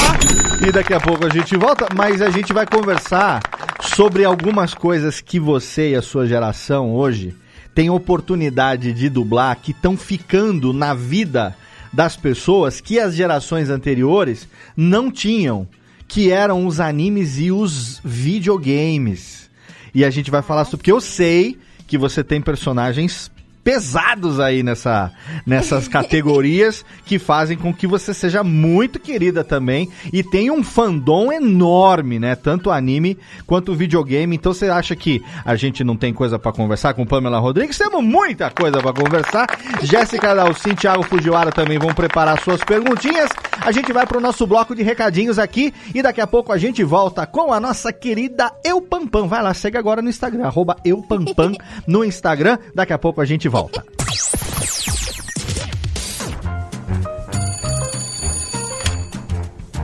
E 0.66 0.70
daqui 0.72 0.94
a 0.94 1.00
pouco 1.00 1.26
a 1.26 1.28
gente 1.28 1.56
volta, 1.56 1.88
mas 1.94 2.22
a 2.22 2.30
gente 2.30 2.52
vai 2.52 2.64
conversar 2.64 3.40
sobre 3.82 4.24
algumas 4.24 4.72
coisas 4.72 5.20
que 5.20 5.38
você 5.40 5.90
e 5.90 5.96
a 5.96 6.02
sua 6.02 6.26
geração 6.26 6.94
hoje 6.94 7.34
tem 7.74 7.90
oportunidade 7.90 8.92
de 8.92 9.08
dublar 9.08 9.56
que 9.56 9.72
estão 9.72 9.96
ficando 9.96 10.72
na 10.72 10.94
vida 10.94 11.54
das 11.92 12.16
pessoas 12.16 12.80
que 12.80 12.98
as 13.00 13.14
gerações 13.14 13.68
anteriores 13.68 14.48
não 14.76 15.10
tinham, 15.10 15.66
que 16.10 16.32
eram 16.32 16.66
os 16.66 16.80
animes 16.80 17.38
e 17.38 17.52
os 17.52 18.00
videogames. 18.04 19.48
E 19.94 20.04
a 20.04 20.10
gente 20.10 20.28
vai 20.28 20.42
falar 20.42 20.64
sobre. 20.64 20.78
Porque 20.78 20.90
eu 20.90 21.00
sei 21.00 21.56
que 21.86 21.96
você 21.96 22.24
tem 22.24 22.42
personagens 22.42 23.30
pesados 23.62 24.40
aí 24.40 24.62
nessa, 24.62 25.12
nessas 25.46 25.86
categorias 25.88 26.84
que 27.04 27.18
fazem 27.18 27.56
com 27.56 27.72
que 27.72 27.86
você 27.86 28.12
seja 28.14 28.42
muito 28.42 28.98
querida 28.98 29.44
também 29.44 29.90
e 30.12 30.22
tem 30.22 30.50
um 30.50 30.62
fandom 30.62 31.32
enorme, 31.32 32.18
né? 32.18 32.34
Tanto 32.34 32.70
anime 32.70 33.18
quanto 33.46 33.74
videogame. 33.74 34.36
Então 34.36 34.52
você 34.52 34.68
acha 34.68 34.96
que 34.96 35.22
a 35.44 35.56
gente 35.56 35.84
não 35.84 35.96
tem 35.96 36.12
coisa 36.12 36.38
pra 36.38 36.52
conversar 36.52 36.94
com 36.94 37.06
Pamela 37.06 37.38
Rodrigues? 37.38 37.78
Temos 37.78 38.02
muita 38.02 38.50
coisa 38.50 38.80
pra 38.80 38.92
conversar. 38.92 39.46
Jéssica 39.82 40.34
Dalcin, 40.34 40.74
Thiago 40.74 41.02
Fujiwara 41.02 41.52
também 41.52 41.78
vão 41.78 41.94
preparar 41.94 42.40
suas 42.42 42.62
perguntinhas. 42.62 43.30
A 43.60 43.72
gente 43.72 43.92
vai 43.92 44.06
pro 44.06 44.20
nosso 44.20 44.46
bloco 44.46 44.74
de 44.74 44.82
recadinhos 44.82 45.38
aqui 45.38 45.72
e 45.94 46.02
daqui 46.02 46.20
a 46.20 46.26
pouco 46.26 46.52
a 46.52 46.58
gente 46.58 46.82
volta 46.82 47.26
com 47.26 47.52
a 47.52 47.60
nossa 47.60 47.92
querida 47.92 48.50
Eu 48.64 48.80
Pampam. 48.80 49.26
Vai 49.26 49.42
lá, 49.42 49.52
segue 49.52 49.76
agora 49.76 50.00
no 50.00 50.08
Instagram, 50.08 50.46
arroba 50.46 50.76
Eu 50.84 51.02
Pampam 51.02 51.52
no 51.86 52.04
Instagram. 52.04 52.58
Daqui 52.74 52.92
a 52.92 52.98
pouco 52.98 53.20
a 53.20 53.24
gente 53.24 53.49
volta. 53.50 53.84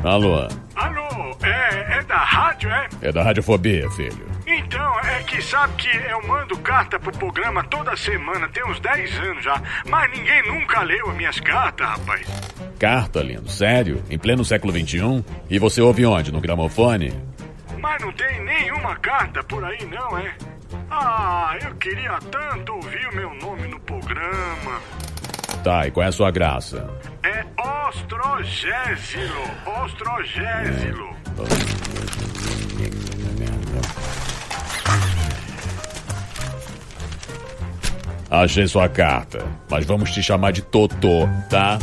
Alô, 0.04 0.48
Alô, 0.76 1.36
é, 1.42 1.98
é 1.98 2.02
da 2.04 2.18
rádio, 2.18 2.70
é? 2.70 2.88
é 3.02 3.12
da 3.12 3.22
Radiofobia, 3.24 3.90
filho. 3.90 4.24
Então, 4.46 5.00
é 5.00 5.22
que 5.24 5.42
sabe 5.42 5.74
que 5.74 5.88
eu 5.88 6.24
mando 6.28 6.56
carta 6.58 6.98
pro 7.00 7.10
programa 7.10 7.64
toda 7.64 7.96
semana, 7.96 8.48
tem 8.48 8.64
uns 8.66 8.78
10 8.78 9.18
anos 9.18 9.44
já, 9.44 9.60
mas 9.88 10.10
ninguém 10.12 10.46
nunca 10.46 10.82
leu 10.82 11.10
as 11.10 11.16
minhas 11.16 11.40
cartas, 11.40 11.88
rapaz. 11.88 12.26
Carta, 12.78 13.20
lindo, 13.20 13.50
sério? 13.50 14.00
Em 14.08 14.16
pleno 14.16 14.44
século 14.44 14.72
XXI? 14.72 15.24
E 15.50 15.58
você 15.58 15.80
ouve 15.80 16.06
onde? 16.06 16.30
No 16.30 16.40
gramofone? 16.40 17.12
Mas 17.80 18.00
não 18.00 18.12
tem 18.12 18.44
nenhuma 18.44 18.94
carta 18.96 19.42
por 19.42 19.64
aí, 19.64 19.84
não, 19.86 20.18
é? 20.18 20.34
Ah, 20.90 21.56
eu 21.62 21.74
queria 21.76 22.18
tanto 22.30 22.74
ouvir 22.74 23.06
o 23.08 23.14
meu 23.14 23.34
nome 23.34 23.68
no 23.68 23.78
programa. 23.80 24.80
Tá, 25.62 25.86
e 25.86 25.90
qual 25.90 26.04
é 26.04 26.08
a 26.08 26.12
sua 26.12 26.30
graça? 26.30 26.88
É 27.22 27.44
Ostrogésilo, 27.88 29.42
Ostrogésilo. 29.84 31.16
Achei 38.30 38.66
sua 38.66 38.88
carta, 38.88 39.46
mas 39.70 39.86
vamos 39.86 40.10
te 40.10 40.22
chamar 40.22 40.52
de 40.52 40.60
Totô, 40.62 41.28
tá? 41.48 41.78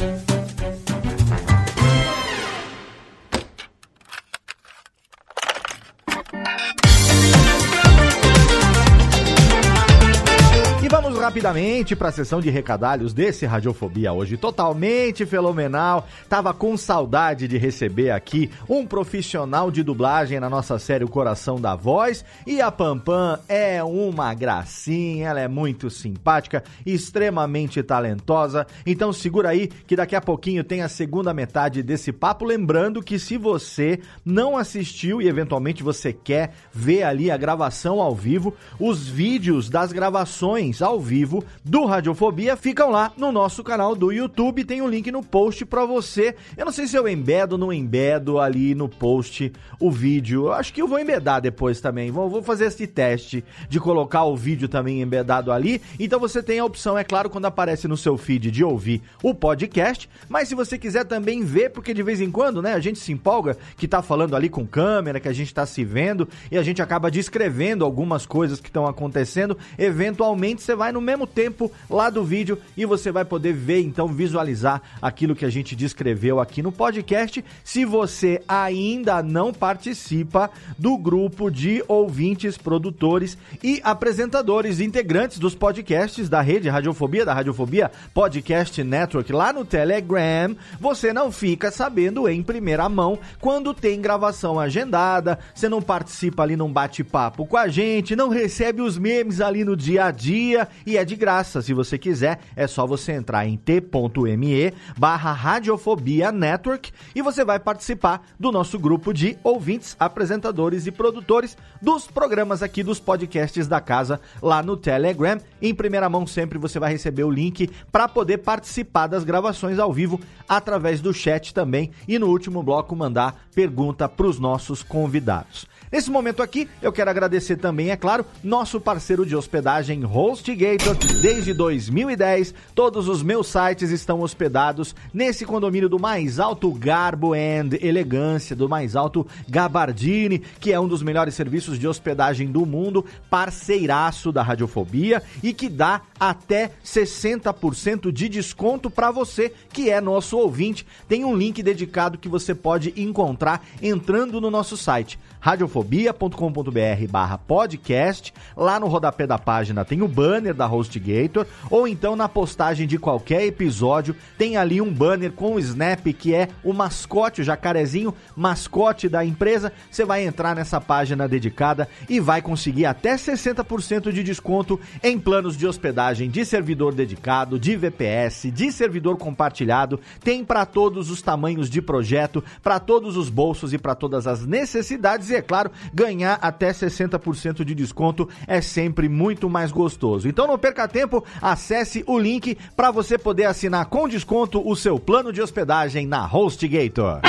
Rapidamente 11.23 11.95
para 11.95 12.09
a 12.09 12.11
sessão 12.11 12.41
de 12.41 12.49
recadalhos 12.49 13.13
desse 13.13 13.45
Radiofobia 13.45 14.11
hoje, 14.11 14.35
totalmente 14.35 15.25
fenomenal. 15.25 16.05
Tava 16.27 16.53
com 16.53 16.75
saudade 16.75 17.47
de 17.47 17.57
receber 17.57 18.11
aqui 18.11 18.51
um 18.67 18.85
profissional 18.85 19.71
de 19.71 19.83
dublagem 19.83 20.37
na 20.41 20.49
nossa 20.49 20.77
série 20.77 21.05
O 21.05 21.07
Coração 21.07 21.61
da 21.61 21.75
Voz. 21.75 22.25
E 22.45 22.59
a 22.59 22.69
Pampam 22.69 23.39
é 23.47 23.81
uma 23.81 24.33
gracinha, 24.33 25.29
ela 25.29 25.39
é 25.39 25.47
muito 25.47 25.89
simpática, 25.89 26.61
extremamente 26.85 27.81
talentosa. 27.81 28.67
Então 28.85 29.13
segura 29.13 29.49
aí 29.49 29.67
que 29.67 29.95
daqui 29.95 30.17
a 30.17 30.21
pouquinho 30.21 30.61
tem 30.61 30.81
a 30.81 30.89
segunda 30.89 31.33
metade 31.33 31.81
desse 31.81 32.11
papo. 32.11 32.43
Lembrando 32.43 33.01
que 33.01 33.17
se 33.17 33.37
você 33.37 34.01
não 34.25 34.57
assistiu 34.57 35.21
e 35.21 35.29
eventualmente 35.29 35.83
você 35.83 36.11
quer 36.11 36.53
ver 36.73 37.03
ali 37.03 37.31
a 37.31 37.37
gravação 37.37 38.01
ao 38.01 38.13
vivo, 38.13 38.53
os 38.77 39.07
vídeos 39.07 39.69
das 39.69 39.93
gravações 39.93 40.81
ao 40.81 40.99
vivo 40.99 41.12
vivo 41.13 41.45
do 41.63 41.85
Radiofobia 41.85 42.57
ficam 42.57 42.89
lá 42.89 43.13
no 43.15 43.31
nosso 43.31 43.63
canal 43.63 43.95
do 43.95 44.11
YouTube. 44.11 44.63
Tem 44.63 44.81
um 44.81 44.87
link 44.87 45.11
no 45.11 45.21
post 45.21 45.63
pra 45.63 45.85
você. 45.85 46.35
Eu 46.57 46.65
não 46.65 46.71
sei 46.71 46.87
se 46.87 46.95
eu 46.95 47.07
embedo 47.07 47.53
ou 47.53 47.59
não 47.59 47.71
embedo 47.71 48.39
ali 48.39 48.73
no 48.73 48.89
post 48.89 49.53
o 49.79 49.91
vídeo. 49.91 50.47
Eu 50.47 50.53
acho 50.53 50.73
que 50.73 50.81
eu 50.81 50.87
vou 50.87 50.97
embedar 50.97 51.39
depois 51.39 51.79
também. 51.79 52.09
Vou, 52.09 52.27
vou 52.27 52.41
fazer 52.41 52.65
esse 52.65 52.87
teste 52.87 53.45
de 53.69 53.79
colocar 53.79 54.23
o 54.23 54.35
vídeo 54.35 54.67
também 54.67 55.03
embedado 55.03 55.51
ali. 55.51 55.79
Então 55.99 56.19
você 56.19 56.41
tem 56.41 56.57
a 56.57 56.65
opção, 56.65 56.97
é 56.97 57.03
claro, 57.03 57.29
quando 57.29 57.45
aparece 57.45 57.87
no 57.87 57.95
seu 57.95 58.17
feed 58.17 58.49
de 58.49 58.63
ouvir 58.63 58.99
o 59.21 59.35
podcast. 59.35 60.09
Mas 60.27 60.47
se 60.47 60.55
você 60.55 60.79
quiser 60.79 61.05
também 61.05 61.43
ver, 61.43 61.69
porque 61.69 61.93
de 61.93 62.01
vez 62.01 62.21
em 62.21 62.31
quando, 62.31 62.59
né, 62.59 62.73
a 62.73 62.79
gente 62.79 62.97
se 62.97 63.11
empolga 63.11 63.55
que 63.77 63.87
tá 63.87 64.01
falando 64.01 64.35
ali 64.35 64.49
com 64.49 64.65
câmera, 64.65 65.19
que 65.19 65.27
a 65.27 65.33
gente 65.33 65.53
tá 65.53 65.63
se 65.63 65.85
vendo 65.85 66.27
e 66.49 66.57
a 66.57 66.63
gente 66.63 66.81
acaba 66.81 67.11
descrevendo 67.11 67.85
algumas 67.85 68.25
coisas 68.25 68.59
que 68.59 68.69
estão 68.69 68.87
acontecendo. 68.87 69.55
Eventualmente 69.77 70.63
você 70.63 70.75
vai 70.75 70.91
no 70.91 71.02
mesmo 71.03 71.27
tempo 71.27 71.71
lá 71.89 72.09
do 72.09 72.23
vídeo 72.23 72.57
e 72.75 72.85
você 72.85 73.11
vai 73.11 73.25
poder 73.25 73.53
ver, 73.53 73.81
então 73.81 74.07
visualizar 74.07 74.81
aquilo 75.01 75.35
que 75.35 75.45
a 75.45 75.49
gente 75.49 75.75
descreveu 75.75 76.39
aqui 76.39 76.61
no 76.61 76.71
podcast. 76.71 77.43
Se 77.63 77.85
você 77.85 78.41
ainda 78.47 79.21
não 79.21 79.53
participa 79.53 80.49
do 80.77 80.97
grupo 80.97 81.49
de 81.49 81.83
ouvintes, 81.87 82.57
produtores 82.57 83.37
e 83.61 83.81
apresentadores 83.83 84.79
integrantes 84.79 85.39
dos 85.39 85.55
podcasts 85.55 86.29
da 86.29 86.41
rede 86.41 86.69
Radiofobia, 86.69 87.25
da 87.25 87.33
Radiofobia 87.33 87.91
Podcast 88.13 88.83
Network 88.83 89.31
lá 89.31 89.51
no 89.51 89.65
Telegram, 89.65 90.55
você 90.79 91.13
não 91.13 91.31
fica 91.31 91.71
sabendo 91.71 92.27
em 92.27 92.41
primeira 92.41 92.87
mão 92.87 93.19
quando 93.39 93.73
tem 93.73 94.01
gravação 94.01 94.59
agendada, 94.59 95.39
você 95.53 95.67
não 95.67 95.81
participa 95.81 96.43
ali 96.43 96.55
num 96.55 96.71
bate-papo 96.71 97.45
com 97.45 97.57
a 97.57 97.67
gente, 97.67 98.15
não 98.15 98.29
recebe 98.29 98.81
os 98.81 98.97
memes 98.97 99.41
ali 99.41 99.63
no 99.63 99.75
dia 99.75 100.05
a 100.05 100.11
dia 100.11 100.67
e 100.85 100.92
é 100.97 101.05
de 101.05 101.15
graça. 101.15 101.61
Se 101.61 101.73
você 101.73 101.97
quiser, 101.97 102.39
é 102.55 102.67
só 102.67 102.85
você 102.85 103.11
entrar 103.11 103.47
em 103.47 103.57
t.me 103.57 104.73
barra 104.97 105.31
Radiofobia 105.31 106.31
Network 106.31 106.91
e 107.15 107.21
você 107.21 107.43
vai 107.43 107.59
participar 107.59 108.25
do 108.39 108.51
nosso 108.51 108.77
grupo 108.79 109.13
de 109.13 109.37
ouvintes, 109.43 109.95
apresentadores 109.99 110.87
e 110.87 110.91
produtores 110.91 111.57
dos 111.81 112.07
programas 112.07 112.63
aqui 112.63 112.83
dos 112.83 112.99
podcasts 112.99 113.67
da 113.67 113.81
casa 113.81 114.19
lá 114.41 114.61
no 114.61 114.77
Telegram. 114.77 115.37
Em 115.61 115.73
primeira 115.73 116.09
mão 116.09 116.25
sempre 116.27 116.57
você 116.57 116.79
vai 116.79 116.91
receber 116.91 117.23
o 117.23 117.31
link 117.31 117.69
para 117.91 118.07
poder 118.07 118.39
participar 118.39 119.07
das 119.07 119.23
gravações 119.23 119.79
ao 119.79 119.91
vivo 119.91 120.19
através 120.47 121.01
do 121.01 121.13
chat 121.13 121.53
também 121.53 121.91
e 122.07 122.19
no 122.19 122.27
último 122.27 122.61
bloco 122.63 122.95
mandar 122.95 123.47
pergunta 123.53 124.07
para 124.07 124.27
os 124.27 124.39
nossos 124.39 124.83
convidados. 124.83 125.72
Nesse 125.93 126.09
momento 126.09 126.41
aqui, 126.41 126.67
eu 126.81 126.91
quero 126.91 127.11
agradecer 127.11 127.55
também, 127.55 127.91
é 127.91 127.95
claro, 127.95 128.25
nosso 128.43 128.81
parceiro 128.81 129.27
de 129.27 129.35
hospedagem 129.35 130.03
HostGator. 130.03 130.95
Desde 131.21 131.53
2010, 131.53 132.51
todos 132.73 133.07
os 133.07 133.21
meus 133.21 133.45
sites 133.45 133.91
estão 133.91 134.21
hospedados 134.21 134.95
nesse 135.13 135.45
condomínio 135.45 135.87
do 135.87 135.99
mais 135.99 136.39
alto 136.39 136.71
garbo 136.71 137.35
and 137.35 137.77
elegância, 137.79 138.55
do 138.55 138.67
mais 138.67 138.95
alto 138.95 139.27
gabardine, 139.47 140.39
que 140.59 140.73
é 140.73 140.79
um 140.79 140.87
dos 140.87 141.03
melhores 141.03 141.35
serviços 141.35 141.77
de 141.77 141.87
hospedagem 141.87 142.47
do 142.47 142.65
mundo, 142.65 143.05
parceiraço 143.29 144.31
da 144.31 144.41
Radiofobia 144.41 145.21
e 145.43 145.53
que 145.53 145.69
dá 145.69 146.01
até 146.19 146.71
60% 146.83 148.11
de 148.11 148.27
desconto 148.27 148.89
para 148.89 149.11
você 149.11 149.53
que 149.71 149.91
é 149.91 150.01
nosso 150.01 150.39
ouvinte. 150.39 150.87
Tem 151.07 151.23
um 151.23 151.37
link 151.37 151.61
dedicado 151.61 152.17
que 152.17 152.27
você 152.27 152.55
pode 152.55 152.91
encontrar 152.97 153.63
entrando 153.79 154.41
no 154.41 154.49
nosso 154.49 154.75
site 154.75 155.19
radiofobia.com.br 155.43 157.11
barra 157.11 157.37
podcast. 157.37 158.33
Lá 158.55 158.79
no 158.79 158.87
rodapé 158.87 159.27
da 159.27 159.37
página 159.37 159.83
tem 159.83 160.01
o 160.01 160.07
banner 160.07 160.53
da 160.53 160.65
HostGator, 160.65 161.45
ou 161.69 161.85
então 161.85 162.15
na 162.15 162.29
postagem 162.29 162.87
de 162.87 162.97
qualquer 162.97 163.43
episódio 163.43 164.15
tem 164.37 164.55
ali 164.55 164.79
um 164.79 164.91
banner 164.91 165.33
com 165.33 165.55
o 165.55 165.59
Snap, 165.59 166.05
que 166.17 166.33
é 166.33 166.47
o 166.63 166.71
mascote, 166.71 167.41
o 167.41 167.43
jacarezinho, 167.43 168.15
mascote 168.37 169.09
da 169.09 169.25
empresa. 169.25 169.73
Você 169.91 170.05
vai 170.05 170.25
entrar 170.25 170.55
nessa 170.55 170.79
página 170.79 171.27
dedicada 171.27 171.89
e 172.07 172.21
vai 172.21 172.41
conseguir 172.41 172.85
até 172.85 173.15
60% 173.15 174.13
de 174.13 174.23
desconto 174.23 174.79
em 175.03 175.19
planos 175.19 175.57
de 175.57 175.67
hospedagem 175.67 176.29
de 176.29 176.45
servidor 176.45 176.93
dedicado, 176.93 177.59
de 177.59 177.75
VPS, 177.75 178.49
de 178.49 178.71
servidor 178.71 179.17
compartilhado. 179.17 179.99
Tem 180.23 180.45
para 180.45 180.65
todos 180.65 181.11
os 181.11 181.21
tamanhos 181.21 181.69
de 181.69 181.81
projeto, 181.81 182.41
para 182.61 182.79
todos 182.79 183.17
os 183.17 183.27
bolsos 183.27 183.73
e 183.73 183.77
para 183.77 183.93
todas 183.93 184.25
as 184.25 184.45
necessidades 184.45 185.32
e, 185.33 185.37
é 185.37 185.41
claro, 185.41 185.71
ganhar 185.93 186.37
até 186.41 186.71
60% 186.71 187.63
de 187.63 187.75
desconto 187.75 188.29
é 188.47 188.61
sempre 188.61 189.09
muito 189.09 189.49
mais 189.49 189.71
gostoso. 189.71 190.27
Então 190.27 190.47
não 190.47 190.57
perca 190.57 190.87
tempo, 190.87 191.23
acesse 191.41 192.03
o 192.07 192.17
link 192.17 192.57
para 192.75 192.91
você 192.91 193.17
poder 193.17 193.45
assinar 193.45 193.85
com 193.87 194.07
desconto 194.07 194.61
o 194.65 194.75
seu 194.75 194.99
plano 194.99 195.33
de 195.33 195.41
hospedagem 195.41 196.05
na 196.05 196.25
HostGator. 196.25 197.21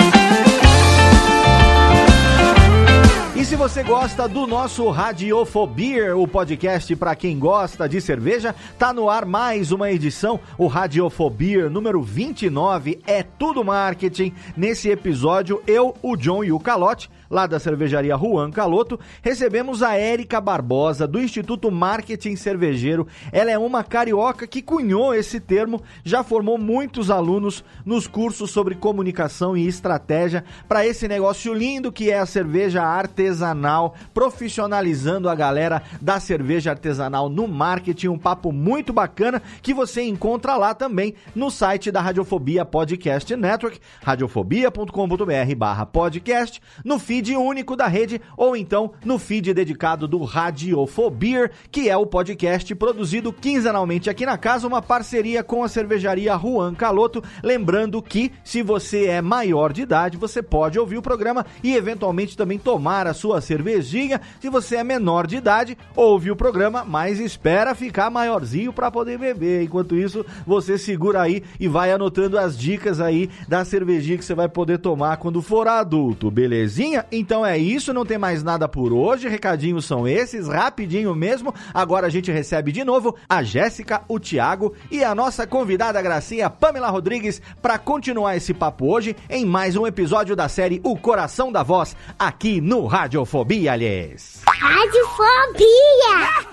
E 3.36 3.44
se 3.46 3.56
você 3.56 3.82
gosta 3.82 4.26
do 4.26 4.46
nosso 4.46 4.88
Radiofobia, 4.88 6.16
o 6.16 6.26
podcast 6.26 6.96
para 6.96 7.14
quem 7.14 7.38
gosta 7.38 7.86
de 7.86 8.00
cerveja, 8.00 8.54
tá 8.78 8.90
no 8.90 9.10
ar 9.10 9.26
mais 9.26 9.70
uma 9.70 9.90
edição, 9.90 10.40
o 10.56 10.66
Radiofobia 10.66 11.68
número 11.68 12.00
29, 12.00 13.00
é 13.06 13.22
tudo 13.22 13.62
marketing. 13.62 14.32
Nesse 14.56 14.88
episódio, 14.88 15.62
eu, 15.66 15.94
o 16.00 16.16
John 16.16 16.42
e 16.42 16.52
o 16.52 16.58
Calote, 16.58 17.10
lá 17.30 17.46
da 17.46 17.58
cervejaria 17.58 18.16
Juan 18.16 18.50
Caloto, 18.50 18.98
recebemos 19.22 19.82
a 19.82 19.94
Érica 19.96 20.40
Barbosa, 20.40 21.06
do 21.06 21.20
Instituto 21.20 21.70
Marketing 21.70 22.36
Cervejeiro. 22.36 23.06
Ela 23.32 23.50
é 23.50 23.58
uma 23.58 23.82
carioca 23.82 24.46
que 24.46 24.62
cunhou 24.62 25.14
esse 25.14 25.40
termo, 25.40 25.82
já 26.04 26.22
formou 26.22 26.58
muitos 26.58 27.10
alunos 27.10 27.64
nos 27.84 28.06
cursos 28.06 28.50
sobre 28.50 28.74
comunicação 28.74 29.56
e 29.56 29.66
estratégia 29.66 30.44
para 30.68 30.86
esse 30.86 31.08
negócio 31.08 31.52
lindo 31.52 31.92
que 31.92 32.10
é 32.10 32.18
a 32.18 32.26
cerveja 32.26 32.82
artesanal, 32.82 33.94
profissionalizando 34.12 35.28
a 35.28 35.34
galera 35.34 35.82
da 36.00 36.20
cerveja 36.20 36.70
artesanal 36.70 37.28
no 37.28 37.46
marketing. 37.48 38.08
Um 38.08 38.18
papo 38.18 38.52
muito 38.52 38.92
bacana 38.92 39.42
que 39.62 39.74
você 39.74 40.02
encontra 40.02 40.56
lá 40.56 40.74
também 40.74 41.14
no 41.34 41.50
site 41.50 41.90
da 41.90 42.00
Radiofobia 42.00 42.64
Podcast 42.64 43.34
Network, 43.36 43.80
radiofobia.com.br 44.02 45.84
podcast, 45.92 46.60
no 46.84 46.98
feed 47.14 47.36
único 47.36 47.76
da 47.76 47.86
rede 47.86 48.20
ou 48.36 48.56
então 48.56 48.90
no 49.04 49.20
feed 49.20 49.54
dedicado 49.54 50.08
do 50.08 50.24
Radiofobia, 50.24 51.48
que 51.70 51.88
é 51.88 51.96
o 51.96 52.04
podcast 52.04 52.74
produzido 52.74 53.32
quinzenalmente 53.32 54.10
aqui 54.10 54.26
na 54.26 54.36
casa, 54.36 54.66
uma 54.66 54.82
parceria 54.82 55.44
com 55.44 55.62
a 55.62 55.68
cervejaria 55.68 56.36
Juan 56.36 56.74
Caloto. 56.74 57.22
Lembrando 57.40 58.02
que 58.02 58.32
se 58.42 58.62
você 58.62 59.06
é 59.06 59.22
maior 59.22 59.72
de 59.72 59.82
idade, 59.82 60.16
você 60.16 60.42
pode 60.42 60.76
ouvir 60.76 60.98
o 60.98 61.02
programa 61.02 61.46
e 61.62 61.76
eventualmente 61.76 62.36
também 62.36 62.58
tomar 62.58 63.06
a 63.06 63.14
sua 63.14 63.40
cervejinha. 63.40 64.20
Se 64.40 64.50
você 64.50 64.76
é 64.76 64.84
menor 64.84 65.28
de 65.28 65.36
idade, 65.36 65.78
ouve 65.94 66.32
o 66.32 66.36
programa, 66.36 66.84
mas 66.84 67.20
espera 67.20 67.76
ficar 67.76 68.10
maiorzinho 68.10 68.72
para 68.72 68.90
poder 68.90 69.18
beber. 69.18 69.62
Enquanto 69.62 69.94
isso, 69.94 70.26
você 70.44 70.76
segura 70.76 71.22
aí 71.22 71.44
e 71.60 71.68
vai 71.68 71.92
anotando 71.92 72.36
as 72.36 72.58
dicas 72.58 73.00
aí 73.00 73.30
da 73.46 73.64
cervejinha 73.64 74.18
que 74.18 74.24
você 74.24 74.34
vai 74.34 74.48
poder 74.48 74.78
tomar 74.78 75.18
quando 75.18 75.40
for 75.40 75.68
adulto, 75.68 76.28
belezinha? 76.28 77.03
Então 77.10 77.44
é 77.44 77.56
isso, 77.58 77.92
não 77.92 78.04
tem 78.04 78.18
mais 78.18 78.42
nada 78.42 78.68
por 78.68 78.92
hoje. 78.92 79.28
Recadinhos 79.28 79.84
são 79.84 80.06
esses, 80.06 80.48
rapidinho 80.48 81.14
mesmo. 81.14 81.54
Agora 81.72 82.06
a 82.06 82.10
gente 82.10 82.30
recebe 82.30 82.72
de 82.72 82.84
novo 82.84 83.16
a 83.28 83.42
Jéssica, 83.42 84.02
o 84.08 84.18
Thiago 84.18 84.74
e 84.90 85.02
a 85.04 85.14
nossa 85.14 85.46
convidada 85.46 86.00
gracinha 86.02 86.50
Pamela 86.50 86.90
Rodrigues 86.90 87.40
para 87.60 87.78
continuar 87.78 88.36
esse 88.36 88.52
papo 88.52 88.92
hoje 88.92 89.16
em 89.28 89.44
mais 89.44 89.76
um 89.76 89.86
episódio 89.86 90.34
da 90.34 90.48
série 90.48 90.80
O 90.84 90.96
Coração 90.96 91.52
da 91.52 91.62
Voz 91.62 91.96
aqui 92.18 92.60
no 92.60 92.86
Radiofobia, 92.86 93.72
aliás. 93.72 94.42
Radiofobia! 94.46 95.64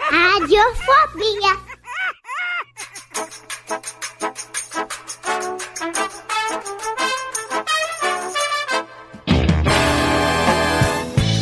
Radiofobia! 0.09 1.71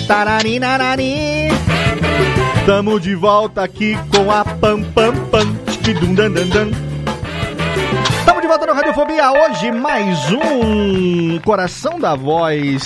Tararinarari. 0.10 1.50
Tamo 2.66 3.00
de 3.00 3.14
volta 3.14 3.62
aqui 3.62 3.96
com 4.12 4.32
a 4.32 4.44
Pam 4.44 4.82
Pam 4.82 5.14
Pam. 5.30 5.56
tchikidum, 5.68 6.16
dan, 6.16 6.32
dan, 6.32 6.50
dan. 6.50 6.72
Tamo 8.26 8.42
de 8.42 8.48
volta 8.48 8.66
no 8.66 8.74
Radiofobia 8.74 9.32
hoje, 9.32 9.72
mais 9.72 10.18
um 10.32 11.40
Coração 11.46 12.00
da 12.00 12.16
Voz. 12.16 12.82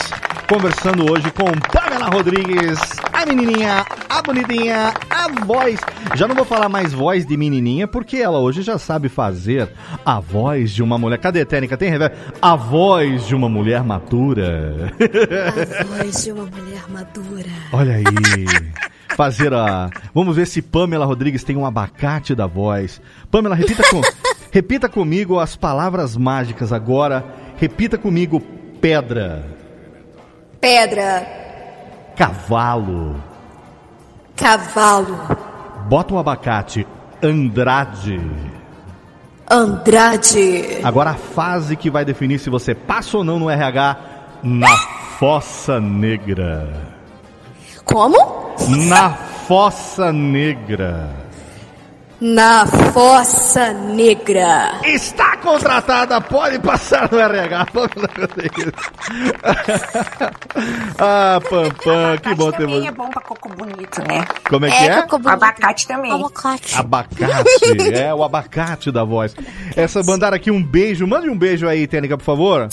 Conversando 0.47 1.09
hoje 1.11 1.31
com 1.31 1.45
Pamela 1.71 2.09
Rodrigues, 2.09 2.79
a 3.11 3.25
menininha, 3.25 3.85
a 4.09 4.21
bonitinha, 4.21 4.93
a 5.09 5.45
voz. 5.45 5.79
Já 6.15 6.27
não 6.27 6.35
vou 6.35 6.45
falar 6.45 6.69
mais 6.69 6.93
voz 6.93 7.25
de 7.25 7.35
menininha, 7.37 7.87
porque 7.87 8.17
ela 8.17 8.39
hoje 8.39 8.61
já 8.61 8.77
sabe 8.77 9.09
fazer 9.09 9.69
a 10.05 10.19
voz 10.19 10.71
de 10.71 10.83
uma 10.83 10.97
mulher. 10.97 11.17
Cadê, 11.17 11.45
Técnica? 11.45 11.77
Tem 11.77 11.89
reverb? 11.89 12.15
A 12.41 12.55
voz 12.55 13.25
de 13.25 13.35
uma 13.35 13.49
mulher 13.49 13.83
madura. 13.83 14.91
A 15.79 15.83
voz 15.83 16.23
de 16.23 16.31
uma 16.31 16.45
mulher 16.45 16.83
madura. 16.89 17.49
Olha 17.71 17.95
aí. 17.95 18.03
fazer 19.15 19.53
a. 19.53 19.89
Vamos 20.13 20.35
ver 20.35 20.45
se 20.47 20.61
Pamela 20.61 21.05
Rodrigues 21.05 21.43
tem 21.43 21.55
um 21.55 21.65
abacate 21.65 22.35
da 22.35 22.47
voz. 22.47 23.01
Pamela, 23.31 23.55
repita, 23.55 23.83
com... 23.89 24.01
repita 24.51 24.89
comigo 24.89 25.39
as 25.39 25.55
palavras 25.55 26.17
mágicas 26.17 26.73
agora. 26.73 27.23
Repita 27.57 27.97
comigo: 27.97 28.41
pedra, 28.81 29.45
Pedra, 30.67 31.27
cavalo. 32.15 33.21
cavalo, 34.33 35.19
Bota 35.89 36.13
um 36.13 36.17
abacate. 36.17 36.87
Andrade. 37.21 38.17
Andrade, 39.51 40.79
Agora 40.81 41.09
a 41.09 41.15
fase 41.15 41.75
que 41.75 41.89
vai 41.89 42.05
definir 42.05 42.39
se 42.39 42.49
você 42.49 42.73
passa 42.73 43.17
ou 43.17 43.25
não 43.25 43.39
no 43.39 43.49
RH 43.49 43.97
na 44.41 44.77
Fossa 45.19 45.81
Negra. 45.81 46.69
como? 47.83 48.55
Na 48.87 49.09
Fossa 49.45 50.13
Negra. 50.13 51.09
Na 52.21 52.65
Fossa 52.65 53.42
Negra. 53.53 54.79
Está 54.83 55.37
contratada, 55.37 56.19
pode 56.19 56.57
passar 56.57 57.07
no 57.11 57.19
RH. 57.19 57.65
Pamela 57.71 58.29
ah, 60.97 61.39
Pampam, 61.47 62.17
que 62.17 62.33
bom 62.33 62.51
ter 62.51 62.57
também 62.57 62.81
você. 62.81 62.87
é 62.87 62.91
bom 62.91 63.09
pra 63.09 63.21
coco 63.21 63.49
bonito, 63.49 64.01
né? 64.07 64.25
Como 64.49 64.65
é 64.65 64.71
que 64.71 64.83
é? 64.83 65.01
cocô 65.03 65.19
bonito. 65.19 65.33
Abacate 65.35 65.87
também. 65.87 66.11
Abacate. 66.11 66.75
Abacate, 66.75 67.93
é 67.93 68.11
o 68.11 68.23
abacate 68.23 68.91
da 68.91 69.03
voz. 69.03 69.35
Essa 69.75 70.01
mandar 70.01 70.33
aqui 70.33 70.49
um 70.49 70.63
beijo, 70.63 71.05
mande 71.05 71.29
um 71.29 71.37
beijo 71.37 71.67
aí, 71.67 71.85
Tênica, 71.85 72.17
por 72.17 72.23
favor. 72.23 72.67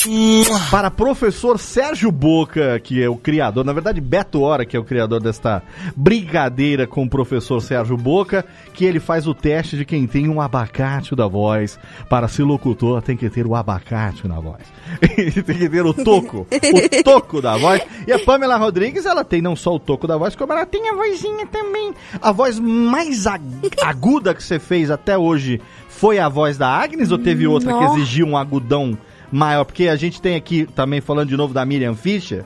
Para 0.71 0.91
professor 0.91 1.59
Sérgio 1.59 2.11
Boca, 2.11 2.81
que 2.81 3.03
é 3.03 3.09
o 3.09 3.17
criador, 3.17 3.67
na 3.67 3.75
verdade 3.75 4.01
Beto 4.01 4.41
Hora, 4.41 4.65
que 4.65 4.77
é 4.77 4.81
o 4.81 4.85
criador 4.85 5.21
desta 5.21 5.63
brincadeira 5.95 6.87
com 6.87 7.03
o 7.03 7.11
professor 7.11 7.61
Sérgio 7.61 7.99
Boca, 7.99 8.47
que 8.73 8.87
ele 8.87 8.99
faz 8.99 9.27
o 9.27 9.35
teste 9.35 9.77
de 9.77 9.85
quem 9.85 10.07
tem 10.07 10.27
um 10.27 10.41
abacate 10.41 10.70
da 11.17 11.27
voz. 11.27 11.79
Para 12.09 12.29
ser 12.29 12.43
locutor, 12.45 13.03
tem 13.03 13.17
que 13.17 13.29
ter 13.29 13.47
o 13.47 13.55
abacate 13.55 14.27
na 14.29 14.41
voz. 14.41 14.63
tem 15.01 15.31
que 15.59 15.69
ter 15.69 15.85
o 15.85 15.93
toco, 15.93 16.47
o 16.51 17.03
toco 17.05 17.41
da 17.43 17.57
voz. 17.57 17.83
E 18.07 18.13
a 18.13 18.19
Pamela 18.19 18.57
Rodrigues, 18.57 19.07
ela 19.07 19.25
tem 19.25 19.41
não 19.43 19.55
só 19.57 19.75
o 19.75 19.79
toco 19.79 20.07
da 20.07 20.17
voz, 20.17 20.35
como 20.35 20.53
ela 20.53 20.67
tem 20.67 20.89
a 20.89 20.95
vozinha 20.95 21.47
também. 21.47 21.93
A 22.21 22.33
voz 22.33 22.59
mais 22.59 23.27
ag- 23.27 23.43
aguda 23.83 24.35
que 24.35 24.43
você 24.43 24.59
fez 24.59 24.91
até 24.91 25.17
hoje 25.19 25.61
foi 25.89 26.19
a 26.19 26.29
voz 26.29 26.57
da 26.57 26.69
Agnes 26.69 27.11
ou 27.11 27.19
teve 27.19 27.47
outra 27.47 27.73
que 27.73 27.79
Nossa. 27.81 27.97
exigiu 27.99 28.27
um 28.27 28.37
agudão 28.37 28.97
maior? 29.31 29.65
Porque 29.65 29.89
a 29.89 29.97
gente 29.97 30.21
tem 30.23 30.35
aqui, 30.37 30.67
também 30.75 31.01
falando 31.01 31.29
de 31.29 31.37
novo 31.37 31.53
da 31.53 31.65
Miriam 31.65 31.95
Fischer, 31.95 32.45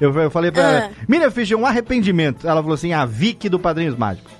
eu, 0.00 0.12
eu 0.18 0.30
falei 0.30 0.50
pra 0.50 0.62
Ah. 0.66 0.70
ela, 0.72 0.90
Miriam 1.08 1.30
Fischer, 1.30 1.56
um 1.58 1.66
arrependimento. 1.66 2.46
Ela 2.46 2.60
falou 2.60 2.74
assim, 2.74 2.92
a 2.92 3.04
Vicky 3.04 3.48
do 3.48 3.58
Padrinhos 3.58 3.96
Mágicos. 3.96 4.32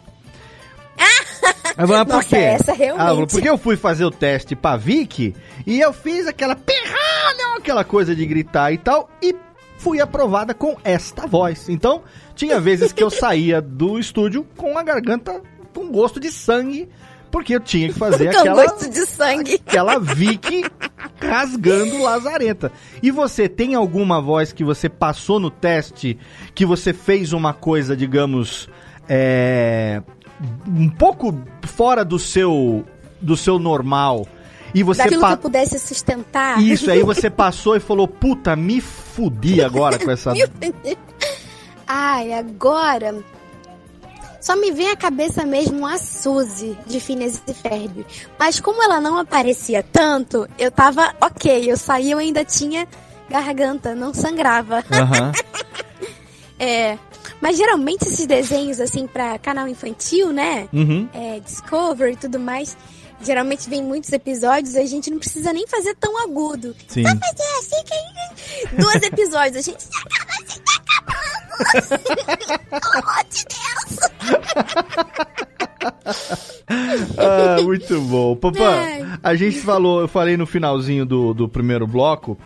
"Mas 1.76 2.04
por 2.04 2.24
quê?" 2.24 2.36
essa 2.36 2.72
realmente. 2.72 3.00
Ela 3.00 3.10
falou, 3.10 3.26
porque 3.26 3.48
eu 3.48 3.58
fui 3.58 3.76
fazer 3.76 4.04
o 4.04 4.10
teste 4.10 4.54
pra 4.54 4.76
Vicky 4.76 5.34
e 5.66 5.80
eu 5.80 5.92
fiz 5.92 6.26
aquela 6.26 6.54
perrada, 6.54 7.56
aquela 7.56 7.84
coisa 7.84 8.14
de 8.14 8.24
gritar 8.26 8.72
e 8.72 8.78
tal, 8.78 9.08
e 9.22 9.34
fui 9.78 10.00
aprovada 10.00 10.54
com 10.54 10.76
esta 10.84 11.26
voz. 11.26 11.68
Então, 11.68 12.02
tinha 12.34 12.60
vezes 12.60 12.92
que 12.92 13.02
eu 13.02 13.10
saía 13.10 13.60
do 13.60 13.98
estúdio 13.98 14.46
com 14.56 14.78
a 14.78 14.82
garganta 14.82 15.42
com 15.74 15.90
gosto 15.90 16.20
de 16.20 16.30
sangue, 16.30 16.88
porque 17.30 17.54
eu 17.54 17.60
tinha 17.60 17.88
que 17.88 17.98
fazer 17.98 18.30
Com 18.32 18.40
aquela 18.40 18.64
gosto 18.64 18.88
de 18.88 19.06
sangue. 19.06 19.54
aquela 19.54 19.98
Vicky 19.98 20.64
rasgando 21.20 22.00
lazarenta. 22.02 22.70
E 23.02 23.10
você 23.10 23.48
tem 23.48 23.74
alguma 23.74 24.20
voz 24.20 24.52
que 24.52 24.62
você 24.62 24.88
passou 24.88 25.40
no 25.40 25.50
teste, 25.50 26.18
que 26.54 26.64
você 26.64 26.92
fez 26.92 27.32
uma 27.32 27.52
coisa, 27.52 27.96
digamos, 27.96 28.68
é, 29.08 30.02
um 30.66 30.88
pouco 30.88 31.34
fora 31.66 32.05
do 32.05 32.18
seu 32.18 32.84
do 33.20 33.36
seu 33.36 33.59
normal 33.59 34.26
e 34.74 34.82
você 34.82 35.03
Daquilo 35.05 35.20
pa- 35.20 35.28
que 35.28 35.34
eu 35.34 35.38
pudesse 35.38 35.78
sustentar. 35.78 36.61
isso 36.61 36.90
aí 36.90 37.03
você 37.03 37.28
passou 37.30 37.76
e 37.76 37.80
falou 37.80 38.09
puta 38.09 38.57
me 38.57 38.80
fudi 38.80 39.62
agora 39.62 39.99
com 39.99 40.11
essa 40.11 40.32
Ai, 41.86 42.32
agora. 42.32 43.14
Só 44.40 44.57
me 44.57 44.72
vem 44.72 44.90
à 44.90 44.97
cabeça 44.97 45.45
mesmo 45.45 45.86
a 45.86 45.99
Suzy, 45.99 46.76
de 46.86 46.99
Phineas 46.99 47.40
e 47.47 47.55
Ferb. 47.55 48.05
Mas 48.38 48.59
como 48.59 48.82
ela 48.82 49.01
não 49.01 49.18
aparecia 49.18 49.82
tanto, 49.84 50.49
eu 50.59 50.70
tava 50.70 51.14
ok. 51.20 51.70
Eu 51.70 51.76
saí, 51.76 52.11
eu 52.11 52.18
ainda 52.18 52.45
tinha 52.45 52.88
garganta, 53.28 53.95
não 53.95 54.12
sangrava. 54.12 54.82
Aham. 54.90 55.32
É. 56.59 56.97
Mas 57.43 57.57
geralmente 57.57 58.07
esses 58.07 58.24
desenhos, 58.24 58.78
assim, 58.78 59.05
pra 59.09 59.36
canal 59.36 59.66
infantil, 59.66 60.32
né? 60.32 60.68
Uhum. 60.72 61.09
É, 61.12 61.40
Discovery 61.40 62.12
e 62.12 62.16
tudo 62.16 62.38
mais. 62.38 62.76
Geralmente 63.20 63.68
vem 63.68 63.82
muitos 63.82 64.12
episódios, 64.12 64.76
a 64.76 64.86
gente 64.86 65.11
não 65.11 65.18
precisa 65.18 65.53
nem 65.53 65.66
fazer 65.66 65.97
tão 65.97 66.22
agudo. 66.22 66.74
Sim. 66.86 67.03
Só 67.03 67.09
fazer 67.09 67.43
assim 67.59 67.82
que. 67.84 68.76
Dois 68.80 69.03
episódios, 69.03 69.57
a 69.57 69.61
gente 69.61 69.84
já 69.84 70.01
acaba 70.01 70.32
assim, 70.40 70.61
tá 70.61 70.72
acabando. 70.78 71.32
Pelo 72.80 72.99
amor 73.03 73.24
de 73.28 73.45
Deus. 73.45 73.99
Ah, 77.18 77.60
muito 77.62 78.00
bom. 78.02 78.34
Papá, 78.36 79.18
a 79.22 79.34
gente 79.34 79.60
falou, 79.60 80.00
eu 80.00 80.08
falei 80.08 80.36
no 80.36 80.46
finalzinho 80.46 81.04
do, 81.04 81.34
do 81.34 81.48
primeiro 81.48 81.86
bloco, 81.86 82.38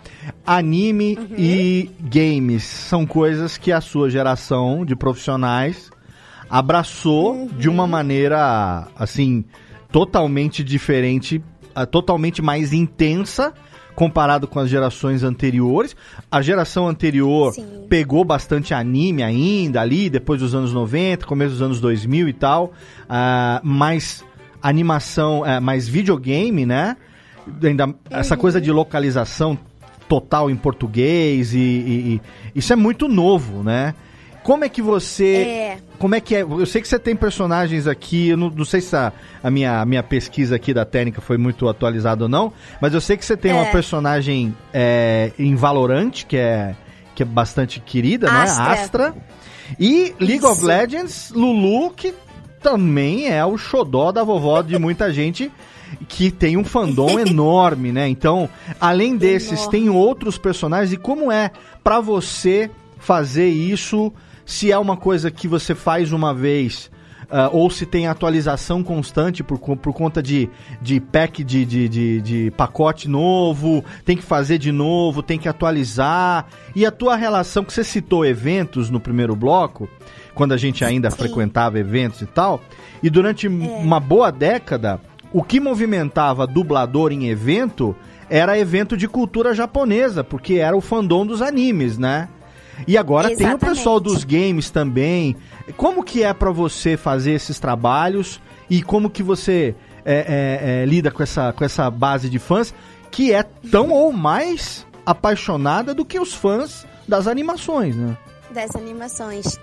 anime 0.44 1.18
e 1.36 1.90
games 2.00 2.64
são 2.64 3.06
coisas 3.06 3.56
que 3.56 3.70
a 3.70 3.80
sua 3.80 4.10
geração 4.10 4.84
de 4.84 4.96
profissionais 4.96 5.90
abraçou 6.50 7.48
de 7.56 7.68
uma 7.68 7.86
maneira, 7.86 8.88
assim, 8.96 9.44
totalmente 9.92 10.64
diferente, 10.64 11.42
ah, 11.74 11.86
totalmente 11.86 12.42
mais 12.42 12.72
intensa 12.72 13.52
comparado 13.96 14.46
com 14.46 14.60
as 14.60 14.70
gerações 14.70 15.24
anteriores. 15.24 15.96
A 16.30 16.40
geração 16.42 16.86
anterior 16.86 17.52
Sim. 17.54 17.64
pegou 17.88 18.24
bastante 18.24 18.72
anime 18.72 19.22
ainda 19.24 19.80
ali, 19.80 20.08
depois 20.08 20.38
dos 20.40 20.54
anos 20.54 20.72
90, 20.72 21.26
começo 21.26 21.52
dos 21.52 21.62
anos 21.62 21.80
2000 21.80 22.28
e 22.28 22.32
tal, 22.32 22.72
ah, 23.08 23.60
mais 23.64 24.22
animação, 24.62 25.44
eh, 25.44 25.58
mais 25.60 25.88
videogame, 25.88 26.64
né? 26.66 26.96
Ainda 27.62 27.94
essa 28.10 28.36
coisa 28.36 28.60
de 28.60 28.70
localização 28.70 29.58
total 30.08 30.50
em 30.50 30.56
português 30.56 31.54
e, 31.54 31.58
e- 31.58 32.20
e 32.54 32.58
isso 32.58 32.72
é 32.72 32.76
muito 32.76 33.08
novo, 33.08 33.62
né? 33.62 33.94
Como 34.46 34.64
é 34.64 34.68
que 34.68 34.80
você 34.80 35.26
É. 35.34 35.78
como 35.98 36.14
é 36.14 36.20
que 36.20 36.36
é? 36.36 36.42
Eu 36.42 36.64
sei 36.66 36.80
que 36.80 36.86
você 36.86 36.98
tem 37.00 37.16
personagens 37.16 37.86
aqui, 37.88 38.28
eu 38.28 38.36
não, 38.36 38.48
não 38.48 38.64
sei 38.64 38.80
se 38.80 38.94
a, 38.94 39.12
a 39.42 39.50
minha, 39.50 39.80
a 39.80 39.84
minha 39.84 40.02
pesquisa 40.04 40.54
aqui 40.54 40.72
da 40.72 40.84
técnica 40.84 41.20
foi 41.20 41.36
muito 41.36 41.68
atualizada 41.68 42.22
ou 42.24 42.28
não, 42.28 42.52
mas 42.80 42.94
eu 42.94 43.00
sei 43.00 43.16
que 43.16 43.24
você 43.24 43.36
tem 43.36 43.52
uma 43.52 43.66
É. 43.66 43.72
personagem 43.72 44.54
é, 44.72 45.32
em 45.36 45.56
Valorant, 45.56 46.10
que 46.28 46.36
é, 46.36 46.76
que 47.14 47.24
é 47.24 47.26
bastante 47.26 47.80
querida, 47.80 48.28
é? 48.28 48.30
Astra. 48.30 48.64
Astra. 48.72 49.14
E 49.80 50.14
League 50.20 50.44
of 50.44 50.58
Isso. 50.58 50.66
Legends, 50.66 51.30
Lulu, 51.34 51.90
que 51.90 52.14
também 52.62 53.28
é 53.28 53.44
o 53.44 53.58
xodó 53.58 54.12
da 54.12 54.22
vovó 54.22 54.62
de 54.62 54.78
muita 54.78 55.12
gente 55.12 55.50
que 56.08 56.30
tem 56.30 56.56
um 56.56 56.64
fandom 56.64 57.18
enorme, 57.20 57.90
né? 57.90 58.08
Então, 58.08 58.48
além 58.80 59.16
desses, 59.16 59.52
Enorme. 59.62 59.70
tem 59.70 59.88
outros 59.90 60.38
personagens. 60.38 60.92
E 60.92 60.96
como 60.96 61.32
é 61.32 61.50
pra 61.82 61.98
você 62.00 62.70
fazer 62.98 63.48
isso? 63.48 64.12
Se 64.46 64.72
é 64.72 64.78
uma 64.78 64.96
coisa 64.96 65.30
que 65.30 65.46
você 65.46 65.74
faz 65.74 66.12
uma 66.12 66.32
vez, 66.32 66.90
ah, 67.28 67.50
ou 67.52 67.68
se 67.68 67.84
tem 67.84 68.06
atualização 68.06 68.84
constante 68.84 69.42
por, 69.42 69.58
por 69.58 69.92
conta 69.92 70.22
de, 70.22 70.48
de 70.80 71.00
pack 71.00 71.42
de, 71.42 71.64
de, 71.64 71.88
de, 71.88 72.20
de 72.20 72.50
pacote 72.52 73.08
novo, 73.08 73.84
tem 74.04 74.16
que 74.16 74.22
fazer 74.22 74.58
de 74.58 74.70
novo, 74.70 75.22
tem 75.22 75.36
que 75.36 75.48
atualizar. 75.48 76.46
E 76.74 76.86
a 76.86 76.92
tua 76.92 77.16
relação, 77.16 77.64
que 77.64 77.72
você 77.72 77.82
citou 77.82 78.24
eventos 78.24 78.88
no 78.88 79.00
primeiro 79.00 79.34
bloco, 79.34 79.88
quando 80.34 80.52
a 80.52 80.56
gente 80.56 80.84
ainda 80.84 81.10
Sim. 81.10 81.16
frequentava 81.16 81.80
eventos 81.80 82.22
e 82.22 82.26
tal, 82.26 82.60
e 83.02 83.10
durante 83.10 83.48
uma 83.48 83.98
boa 83.98 84.30
década, 84.30 85.00
o 85.32 85.42
que 85.42 85.58
movimentava 85.58 86.46
dublador 86.46 87.10
em 87.10 87.28
evento 87.28 87.96
era 88.30 88.58
evento 88.58 88.96
de 88.96 89.08
cultura 89.08 89.52
japonesa, 89.52 90.22
porque 90.22 90.54
era 90.54 90.76
o 90.76 90.80
fandom 90.80 91.26
dos 91.26 91.42
animes, 91.42 91.98
né? 91.98 92.28
E 92.86 92.96
agora 92.98 93.28
tem 93.28 93.36
o 93.36 93.40
Exatamente. 93.40 93.76
pessoal 93.76 94.00
dos 94.00 94.24
games 94.24 94.70
também. 94.70 95.36
Como 95.76 96.02
que 96.02 96.22
é 96.22 96.32
pra 96.32 96.50
você 96.50 96.96
fazer 96.96 97.32
esses 97.32 97.58
trabalhos 97.58 98.40
e 98.68 98.82
como 98.82 99.10
que 99.10 99.22
você 99.22 99.74
é, 100.04 100.14
é, 100.14 100.82
é, 100.82 100.84
lida 100.84 101.10
com 101.10 101.22
essa, 101.22 101.52
com 101.52 101.64
essa 101.64 101.90
base 101.90 102.28
de 102.28 102.38
fãs 102.38 102.74
que 103.10 103.32
é 103.32 103.42
tão 103.42 103.90
ou 103.90 104.12
mais 104.12 104.86
apaixonada 105.04 105.94
do 105.94 106.04
que 106.04 106.18
os 106.18 106.34
fãs 106.34 106.86
das 107.06 107.26
animações, 107.26 107.96
né? 107.96 108.16
das 108.56 108.74
animações. 108.74 109.58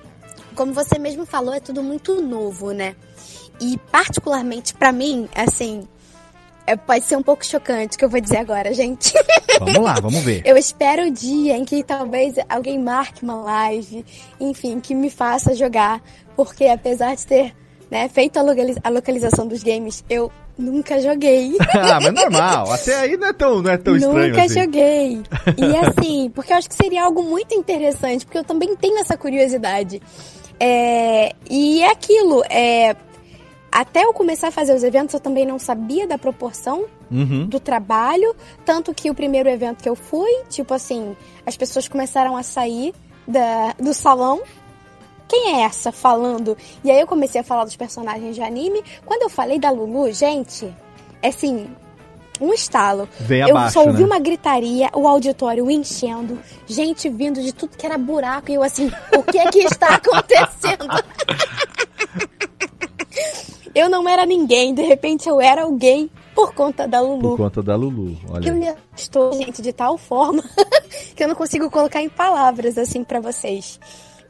Como 0.55 0.71
você 0.71 0.99
mesmo 0.99 1.25
falou, 1.25 1.53
é 1.53 1.59
tudo 1.59 1.81
muito 1.81 2.21
novo, 2.21 2.71
né? 2.71 2.95
E 3.59 3.77
particularmente 3.91 4.73
pra 4.75 4.91
mim, 4.91 5.27
assim, 5.35 5.87
é, 6.65 6.75
pode 6.75 7.05
ser 7.05 7.17
um 7.17 7.23
pouco 7.23 7.45
chocante 7.45 7.95
o 7.95 7.99
que 7.99 8.05
eu 8.05 8.09
vou 8.09 8.19
dizer 8.19 8.37
agora, 8.37 8.73
gente. 8.73 9.13
Vamos 9.59 9.83
lá, 9.83 9.93
vamos 10.01 10.19
ver. 10.21 10.41
Eu 10.45 10.57
espero 10.57 11.07
o 11.07 11.11
dia 11.11 11.55
em 11.55 11.63
que 11.63 11.83
talvez 11.83 12.35
alguém 12.49 12.79
marque 12.79 13.23
uma 13.23 13.35
live, 13.35 14.03
enfim, 14.39 14.79
que 14.79 14.95
me 14.95 15.11
faça 15.11 15.53
jogar, 15.53 16.01
porque 16.35 16.65
apesar 16.65 17.15
de 17.15 17.25
ter 17.25 17.55
né, 17.89 18.09
feito 18.09 18.37
a, 18.37 18.41
localiza 18.41 18.79
a 18.83 18.89
localização 18.89 19.47
dos 19.47 19.61
games, 19.61 20.03
eu 20.09 20.31
nunca 20.57 20.99
joguei. 20.99 21.55
ah, 21.73 21.99
mas 22.01 22.13
normal. 22.13 22.71
Até 22.71 22.95
aí 22.95 23.15
não 23.15 23.27
é 23.27 23.33
tão, 23.33 23.61
não 23.61 23.71
é 23.71 23.77
tão 23.77 23.95
estranho 23.95 24.29
Nunca 24.29 24.43
assim. 24.43 24.61
joguei. 24.61 25.23
E 25.57 25.77
assim, 25.77 26.31
porque 26.33 26.51
eu 26.51 26.57
acho 26.57 26.69
que 26.69 26.75
seria 26.75 27.03
algo 27.03 27.21
muito 27.21 27.53
interessante, 27.53 28.25
porque 28.25 28.39
eu 28.39 28.43
também 28.43 28.75
tenho 28.75 28.97
essa 28.99 29.15
curiosidade. 29.15 30.01
É, 30.59 31.33
e 31.49 31.81
é 31.83 31.91
aquilo, 31.91 32.43
é, 32.49 32.95
até 33.81 34.03
eu 34.03 34.13
começar 34.13 34.49
a 34.49 34.51
fazer 34.51 34.75
os 34.75 34.83
eventos, 34.83 35.13
eu 35.13 35.19
também 35.19 35.45
não 35.45 35.57
sabia 35.57 36.07
da 36.07 36.17
proporção 36.17 36.85
Uhum. 37.11 37.45
do 37.47 37.59
trabalho. 37.59 38.35
Tanto 38.65 38.93
que 38.93 39.09
o 39.09 39.15
primeiro 39.15 39.49
evento 39.49 39.81
que 39.83 39.89
eu 39.89 39.95
fui, 39.95 40.29
tipo 40.49 40.73
assim, 40.73 41.15
as 41.45 41.57
pessoas 41.57 41.87
começaram 41.87 42.35
a 42.37 42.43
sair 42.43 42.93
da, 43.27 43.73
do 43.79 43.93
salão. 43.93 44.41
Quem 45.27 45.55
é 45.55 45.61
essa 45.63 45.91
falando? 45.91 46.55
E 46.83 46.91
aí 46.91 46.99
eu 46.99 47.07
comecei 47.07 47.41
a 47.41 47.43
falar 47.43 47.65
dos 47.65 47.75
personagens 47.75 48.35
de 48.35 48.41
anime. 48.41 48.83
Quando 49.05 49.23
eu 49.23 49.29
falei 49.29 49.59
da 49.59 49.71
Lulu, 49.71 50.11
gente, 50.11 50.71
é 51.21 51.29
assim, 51.29 51.67
um 52.39 52.53
estalo. 52.53 53.07
Vem 53.19 53.41
eu 53.41 53.57
abaixo, 53.57 53.73
só 53.73 53.85
ouvi 53.85 54.01
né? 54.01 54.05
uma 54.05 54.19
gritaria, 54.19 54.89
o 54.93 55.07
auditório 55.07 55.69
enchendo, 55.71 56.37
gente 56.67 57.09
vindo 57.09 57.41
de 57.41 57.51
tudo 57.53 57.75
que 57.77 57.85
era 57.85 57.97
buraco. 57.97 58.51
E 58.51 58.55
eu 58.55 58.63
assim, 58.63 58.91
o 59.17 59.23
que 59.23 59.39
é 59.39 59.49
que 59.49 59.59
está 59.59 59.87
acontecendo? 59.95 60.85
eu 63.75 63.89
não 63.89 64.07
era 64.07 64.25
ninguém, 64.25 64.73
de 64.73 64.81
repente 64.81 65.27
eu 65.27 65.41
era 65.41 65.63
alguém 65.63 66.09
por 66.35 66.53
conta 66.53 66.87
da 66.87 66.99
Lulu. 67.01 67.21
Por 67.21 67.37
conta 67.37 67.61
da 67.61 67.75
Lulu, 67.75 68.17
olha. 68.29 68.53
me 68.53 68.67
assustou, 68.93 69.33
gente, 69.33 69.61
de 69.61 69.73
tal 69.73 69.97
forma 69.97 70.43
que 71.15 71.23
eu 71.23 71.27
não 71.27 71.35
consigo 71.35 71.69
colocar 71.69 72.01
em 72.01 72.09
palavras 72.09 72.77
assim 72.77 73.03
pra 73.03 73.19
vocês. 73.19 73.79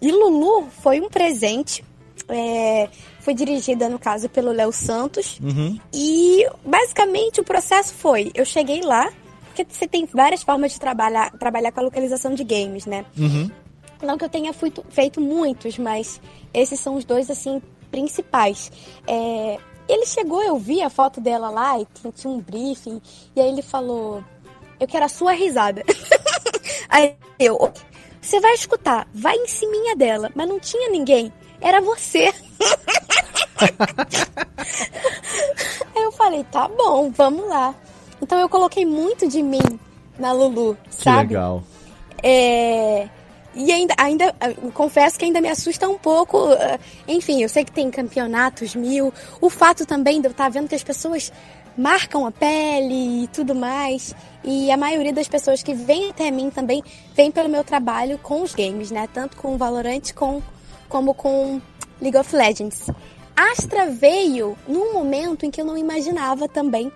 E 0.02 0.12
Lulu 0.12 0.68
foi 0.82 1.00
um 1.00 1.10
presente. 1.10 1.84
é, 2.28 2.90
foi 3.20 3.34
dirigida, 3.34 3.88
no 3.88 3.98
caso, 3.98 4.28
pelo 4.30 4.52
Léo 4.52 4.72
Santos. 4.74 5.40
Uhum. 5.40 5.80
E 5.94 6.46
basicamente 6.66 7.40
o 7.40 7.44
processo 7.44 7.94
foi: 7.94 8.32
eu 8.36 8.44
cheguei 8.46 8.82
lá, 8.82 9.12
porque 9.46 9.66
você 9.68 9.88
tem 9.88 10.06
várias 10.06 10.44
formas 10.44 10.74
de 10.74 10.80
trabalhar, 10.80 11.32
trabalhar 11.38 11.72
com 11.72 11.80
a 11.80 11.84
localização 11.84 12.34
de 12.34 12.44
games, 12.44 12.86
né? 12.86 13.06
Uhum. 13.18 13.50
Não 14.02 14.18
que 14.18 14.26
eu 14.26 14.30
tenha 14.30 14.52
feito, 14.52 14.84
feito 14.90 15.22
muitos, 15.22 15.78
mas 15.78 16.20
esses 16.54 16.80
são 16.80 16.96
os 16.96 17.06
dois, 17.06 17.30
assim, 17.32 17.62
principais. 17.94 18.72
É, 19.08 19.60
ele 19.88 20.08
chegou, 20.08 20.42
eu 20.42 20.58
vi 20.58 20.82
a 20.82 20.90
foto 20.90 21.22
dela 21.22 21.52
lá 21.52 21.80
e 21.80 21.88
tinha, 22.16 22.34
um 22.34 22.40
briefing, 22.40 23.00
e 23.36 23.40
aí 23.40 23.50
ele 23.50 23.62
falou: 23.62 24.24
Eu 24.80 24.88
quero 24.88 25.06
a 25.06 25.10
sua 25.10 25.34
risada. 25.34 25.84
aí 26.90 27.16
eu, 27.38 27.72
você 28.20 28.40
vai 28.40 28.56
escutar, 28.56 29.08
vai 29.14 29.36
em 29.36 29.48
cima 29.48 29.96
dela, 29.96 30.32
mas 30.34 30.50
não 30.50 30.60
tinha 30.60 30.90
ninguém, 30.90 31.32
era 31.62 31.80
você. 31.82 32.34
aí 35.96 36.04
eu 36.04 36.12
falei: 36.14 36.44
Tá 36.46 36.68
bom, 36.68 37.12
vamos 37.12 37.48
lá. 37.48 37.76
Então 38.20 38.40
eu 38.40 38.50
coloquei 38.50 38.86
muito 38.88 39.28
de 39.28 39.44
mim 39.44 39.80
na 40.18 40.32
Lulu, 40.32 40.76
Que 40.90 40.96
sabe? 40.96 41.28
legal. 41.28 41.62
É, 42.24 43.08
E 43.56 43.72
ainda, 43.72 43.94
ainda, 43.98 44.36
eu 44.62 44.72
confesso 44.72 45.18
que 45.18 45.26
ainda 45.26 45.40
me 45.40 45.50
assusta 45.50 45.88
um 45.88 45.98
pouco. 45.98 46.52
eh, 46.54 46.80
Enfim, 47.08 47.42
eu 47.44 47.50
sei 47.50 47.64
que 47.64 47.72
tem 47.72 47.92
campeonatos 47.92 48.76
mil. 48.76 49.14
O 49.40 49.50
fato 49.50 49.86
também 49.86 50.20
de 50.20 50.28
eu 50.28 50.32
estar 50.32 50.50
vendo 50.50 50.68
que 50.68 50.76
as 50.76 50.84
pessoas 50.84 51.32
marcam 51.78 52.26
a 52.26 52.32
pele 52.32 53.24
e 53.24 53.28
tudo 53.28 53.54
mais. 53.54 54.16
E 54.44 54.72
a 54.72 54.78
maioria 54.78 55.14
das 55.14 55.28
pessoas 55.28 55.62
que 55.62 55.74
vêm 55.74 56.10
até 56.10 56.30
mim 56.32 56.50
também 56.50 56.84
vem 57.16 57.32
pelo 57.32 57.50
meu 57.50 57.64
trabalho 57.64 58.18
com 58.18 58.42
os 58.42 58.56
games, 58.56 58.90
né? 58.92 59.08
Tanto 59.14 59.38
com 59.38 59.58
Valorant 59.58 60.14
com, 60.14 60.42
como 60.90 61.14
com 61.14 61.62
League 62.02 62.18
of 62.18 62.36
Legends. 62.36 62.88
Astra 63.36 63.88
veio 63.90 64.58
num 64.68 64.94
momento 64.94 65.46
em 65.46 65.52
que 65.52 65.62
eu 65.62 65.66
não 65.66 65.78
imaginava 65.78 66.48
também. 66.48 66.92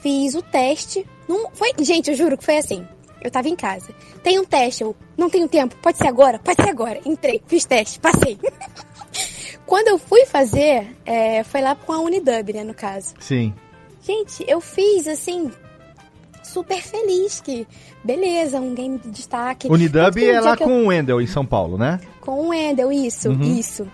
Fiz 0.00 0.34
o 0.34 0.42
teste. 0.42 1.06
Num, 1.28 1.50
foi, 1.52 1.72
gente, 1.80 2.10
eu 2.10 2.16
juro 2.16 2.36
que 2.38 2.44
foi 2.44 2.58
assim. 2.58 2.86
Eu 3.22 3.30
tava 3.30 3.48
em 3.48 3.56
casa. 3.56 3.92
Tem 4.22 4.38
um 4.38 4.44
teste, 4.44 4.82
eu 4.82 4.94
não 5.16 5.28
tenho 5.28 5.48
tempo. 5.48 5.74
Pode 5.82 5.98
ser 5.98 6.06
agora? 6.06 6.38
Pode 6.38 6.62
ser 6.62 6.70
agora. 6.70 7.00
Entrei, 7.04 7.42
fiz 7.46 7.64
teste, 7.64 7.98
passei. 7.98 8.38
Quando 9.66 9.88
eu 9.88 9.98
fui 9.98 10.24
fazer, 10.24 10.96
é, 11.04 11.42
foi 11.44 11.60
lá 11.60 11.74
com 11.74 11.92
a 11.92 12.00
Unidub, 12.00 12.52
né, 12.54 12.64
no 12.64 12.72
caso. 12.74 13.14
Sim. 13.20 13.52
Gente, 14.02 14.42
eu 14.48 14.60
fiz 14.60 15.06
assim, 15.06 15.50
super 16.42 16.80
feliz 16.80 17.40
que, 17.40 17.66
beleza, 18.02 18.58
um 18.60 18.74
game 18.74 18.98
de 18.98 19.10
destaque. 19.10 19.68
Unidub 19.70 20.24
é 20.24 20.40
lá 20.40 20.52
eu- 20.52 20.56
com 20.58 20.84
o 20.84 20.86
Wendel, 20.86 21.20
em 21.20 21.26
São 21.26 21.44
Paulo, 21.44 21.76
né? 21.76 22.00
com 22.20 22.40
o 22.40 22.48
Wendel, 22.48 22.90
isso, 22.92 23.30
Uhum. 23.30 23.42
isso. 23.58 23.86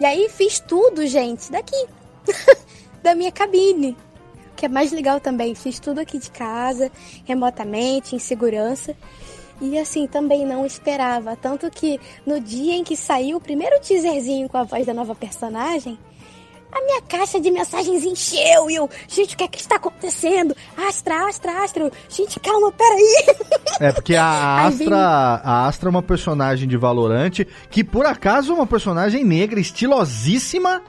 E 0.00 0.04
aí 0.04 0.28
fiz 0.28 0.60
tudo, 0.60 1.06
gente, 1.06 1.50
daqui. 1.52 1.86
da 3.02 3.14
minha 3.14 3.32
cabine. 3.32 3.96
Que 4.60 4.66
é 4.66 4.68
mais 4.68 4.92
legal 4.92 5.18
também. 5.18 5.54
Fiz 5.54 5.80
tudo 5.80 6.00
aqui 6.00 6.18
de 6.18 6.30
casa, 6.30 6.92
remotamente, 7.24 8.14
em 8.14 8.18
segurança. 8.18 8.94
E 9.58 9.78
assim, 9.78 10.06
também 10.06 10.44
não 10.44 10.66
esperava. 10.66 11.34
Tanto 11.34 11.70
que 11.70 11.98
no 12.26 12.38
dia 12.38 12.74
em 12.74 12.84
que 12.84 12.94
saiu 12.94 13.38
o 13.38 13.40
primeiro 13.40 13.80
teaserzinho 13.80 14.50
com 14.50 14.58
a 14.58 14.64
voz 14.64 14.84
da 14.84 14.92
nova 14.92 15.14
personagem, 15.14 15.98
a 16.70 16.84
minha 16.84 17.00
caixa 17.00 17.40
de 17.40 17.50
mensagens 17.50 18.04
encheu 18.04 18.70
e 18.70 18.74
eu, 18.74 18.90
gente, 19.08 19.34
o 19.34 19.38
que 19.38 19.44
é 19.44 19.48
que 19.48 19.58
está 19.58 19.76
acontecendo? 19.76 20.54
Astra, 20.76 21.26
Astra, 21.26 21.64
Astra. 21.64 21.90
Gente, 22.10 22.38
calma, 22.38 22.70
peraí. 22.70 23.36
É, 23.80 23.92
porque 23.92 24.14
a 24.14 24.66
Astra, 24.68 24.98
a 24.98 25.68
Astra 25.68 25.88
é 25.88 25.90
uma 25.90 26.02
personagem 26.02 26.68
de 26.68 26.76
Valorante 26.76 27.48
que, 27.70 27.82
por 27.82 28.04
acaso, 28.04 28.52
é 28.52 28.54
uma 28.54 28.66
personagem 28.66 29.24
negra, 29.24 29.58
estilosíssima. 29.58 30.82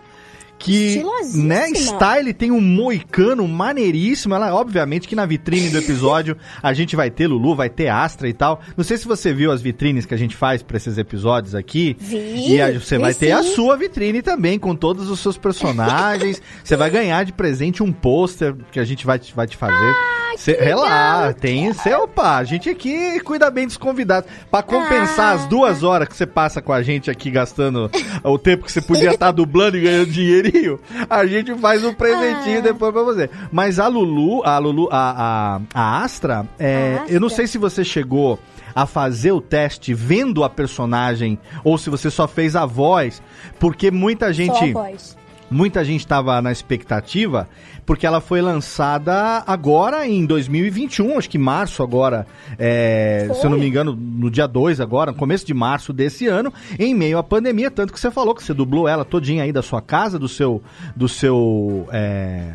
Que, 0.63 1.03
né, 1.35 1.67
style 1.73 2.33
tem 2.33 2.51
um 2.51 2.61
moicano 2.61 3.47
maneiríssimo. 3.47 4.33
Ela, 4.35 4.53
obviamente, 4.53 5.07
que 5.07 5.15
na 5.15 5.25
vitrine 5.25 5.69
do 5.69 5.77
episódio 5.79 6.37
a 6.61 6.71
gente 6.73 6.95
vai 6.95 7.09
ter 7.09 7.27
Lulu, 7.27 7.55
vai 7.55 7.69
ter 7.69 7.87
Astra 7.89 8.27
e 8.29 8.33
tal. 8.33 8.61
Não 8.77 8.83
sei 8.83 8.97
se 8.97 9.07
você 9.07 9.33
viu 9.33 9.51
as 9.51 9.61
vitrines 9.61 10.05
que 10.05 10.13
a 10.13 10.17
gente 10.17 10.35
faz 10.35 10.61
pra 10.61 10.77
esses 10.77 10.97
episódios 10.97 11.55
aqui. 11.55 11.95
Vi, 11.99 12.53
E 12.55 12.61
a- 12.61 12.71
você 12.79 12.97
vai 12.97 13.13
ter 13.13 13.31
a 13.31 13.41
sim. 13.43 13.55
sua 13.55 13.75
vitrine 13.75 14.21
também, 14.21 14.59
com 14.59 14.75
todos 14.75 15.09
os 15.09 15.19
seus 15.19 15.37
personagens. 15.37 16.41
você 16.63 16.75
vai 16.75 16.89
ganhar 16.89 17.23
de 17.25 17.33
presente 17.33 17.81
um 17.83 17.91
pôster 17.91 18.55
que 18.71 18.79
a 18.79 18.83
gente 18.85 19.05
vai 19.05 19.17
te, 19.19 19.33
vai 19.33 19.47
te 19.47 19.57
fazer. 19.57 19.95
Cê, 20.37 20.53
relaxa, 20.59 21.33
tem. 21.33 21.73
Cê, 21.73 21.93
opa, 21.93 22.37
a 22.37 22.43
gente 22.43 22.69
aqui 22.69 23.19
cuida 23.19 23.49
bem 23.51 23.67
dos 23.67 23.75
convidados. 23.77 24.29
Pra 24.49 24.63
compensar 24.63 25.31
Ah. 25.31 25.33
as 25.33 25.45
duas 25.47 25.83
horas 25.83 26.07
que 26.07 26.15
você 26.15 26.25
passa 26.25 26.61
com 26.61 26.71
a 26.71 26.81
gente 26.81 27.11
aqui 27.11 27.29
gastando 27.29 27.91
o 28.23 28.37
tempo 28.39 28.63
que 28.65 28.71
você 28.71 28.81
podia 28.81 29.11
estar 29.13 29.31
dublando 29.31 29.77
e 29.77 29.81
ganhando 29.81 30.09
dinheirinho, 30.51 30.79
a 31.09 31.25
gente 31.25 31.53
faz 31.55 31.83
um 31.83 31.93
presentinho 31.93 32.59
Ah. 32.59 32.61
depois 32.61 32.91
pra 32.93 33.03
você. 33.03 33.29
Mas 33.51 33.79
a 33.79 33.87
Lulu, 33.87 34.43
a 34.45 34.57
Lulu, 34.57 34.87
a, 34.91 35.59
a, 35.73 35.79
a 35.99 36.03
Astra, 36.03 36.45
é, 36.59 36.99
A 37.01 37.07
eu 37.11 37.19
não 37.19 37.27
Astra. 37.27 37.37
sei 37.43 37.47
se 37.47 37.57
você 37.57 37.83
chegou 37.83 38.39
a 38.73 38.85
fazer 38.85 39.31
o 39.33 39.41
teste 39.41 39.93
vendo 39.93 40.43
a 40.43 40.49
personagem 40.49 41.37
ou 41.63 41.77
se 41.77 41.89
você 41.89 42.09
só 42.09 42.27
fez 42.27 42.55
a 42.55 42.65
voz, 42.65 43.21
porque 43.59 43.91
muita 43.91 44.25
Só 44.25 44.29
a 44.29 44.33
gente 44.33 44.71
voz. 44.73 45.17
Muita 45.51 45.83
gente 45.83 45.99
estava 45.99 46.41
na 46.41 46.51
expectativa, 46.51 47.47
porque 47.85 48.07
ela 48.07 48.21
foi 48.21 48.41
lançada 48.41 49.43
agora 49.45 50.07
em 50.07 50.25
2021, 50.25 51.17
acho 51.17 51.29
que 51.29 51.37
março 51.37 51.83
agora, 51.83 52.25
é, 52.57 53.29
se 53.33 53.45
eu 53.45 53.49
não 53.49 53.57
me 53.57 53.67
engano, 53.67 53.93
no 53.93 54.31
dia 54.31 54.47
2 54.47 54.79
agora, 54.79 55.11
no 55.11 55.17
começo 55.17 55.45
de 55.45 55.53
março 55.53 55.91
desse 55.91 56.25
ano, 56.25 56.53
em 56.79 56.95
meio 56.95 57.17
à 57.17 57.23
pandemia, 57.23 57.69
tanto 57.69 57.91
que 57.91 57.99
você 57.99 58.09
falou 58.09 58.33
que 58.33 58.43
você 58.43 58.53
dublou 58.53 58.87
ela 58.87 59.03
todinha 59.03 59.43
aí 59.43 59.51
da 59.51 59.61
sua 59.61 59.81
casa, 59.81 60.17
do 60.17 60.29
seu 60.29 60.63
do 60.95 61.09
seu 61.09 61.87
é, 61.91 62.53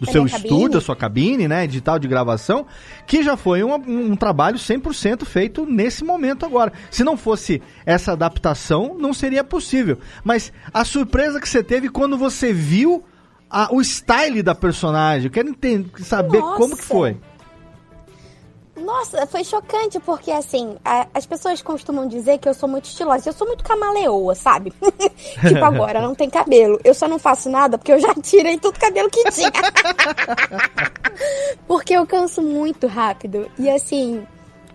do 0.00 0.06
Da 0.06 0.12
seu 0.12 0.26
estúdio, 0.26 0.48
cabine. 0.50 0.68
da 0.70 0.80
sua 0.80 0.96
cabine, 0.96 1.48
né, 1.48 1.66
digital 1.66 1.98
de 1.98 2.06
gravação, 2.08 2.66
que 3.06 3.22
já 3.22 3.36
foi 3.36 3.62
um, 3.64 3.74
um 3.74 4.16
trabalho 4.16 4.58
100% 4.58 5.24
feito 5.24 5.64
nesse 5.66 6.04
momento 6.04 6.44
agora. 6.44 6.72
Se 6.90 7.02
não 7.04 7.16
fosse 7.16 7.62
essa 7.84 8.12
adaptação, 8.12 8.96
não 8.98 9.12
seria 9.14 9.42
possível. 9.44 9.98
Mas 10.24 10.52
a 10.72 10.84
surpresa 10.84 11.40
que 11.40 11.48
você 11.48 11.62
teve 11.62 11.88
quando 11.88 12.16
você 12.18 12.52
viu 12.52 13.04
a- 13.50 13.68
o 13.72 13.80
style 13.80 14.42
da 14.42 14.54
personagem, 14.54 15.26
eu 15.26 15.30
quero 15.30 15.48
entender, 15.48 15.88
saber 16.02 16.38
Nossa. 16.40 16.56
como 16.56 16.76
que 16.76 16.82
foi. 16.84 17.16
Nossa, 18.86 19.26
foi 19.26 19.42
chocante, 19.42 19.98
porque 19.98 20.30
assim, 20.30 20.76
a- 20.84 21.08
as 21.12 21.26
pessoas 21.26 21.60
costumam 21.60 22.06
dizer 22.06 22.38
que 22.38 22.48
eu 22.48 22.54
sou 22.54 22.68
muito 22.68 22.84
estilosa. 22.84 23.28
Eu 23.28 23.32
sou 23.32 23.44
muito 23.46 23.64
camaleoa, 23.64 24.34
sabe? 24.36 24.72
tipo 25.46 25.64
agora, 25.64 26.00
não 26.00 26.14
tem 26.14 26.30
cabelo. 26.30 26.78
Eu 26.84 26.94
só 26.94 27.08
não 27.08 27.18
faço 27.18 27.50
nada 27.50 27.76
porque 27.76 27.90
eu 27.92 27.98
já 27.98 28.14
tirei 28.14 28.56
todo 28.58 28.76
o 28.76 28.80
cabelo 28.80 29.10
que 29.10 29.24
tinha. 29.32 29.50
porque 31.66 31.94
eu 31.94 32.06
canso 32.06 32.40
muito 32.42 32.86
rápido. 32.86 33.50
E 33.58 33.68
assim, 33.68 34.24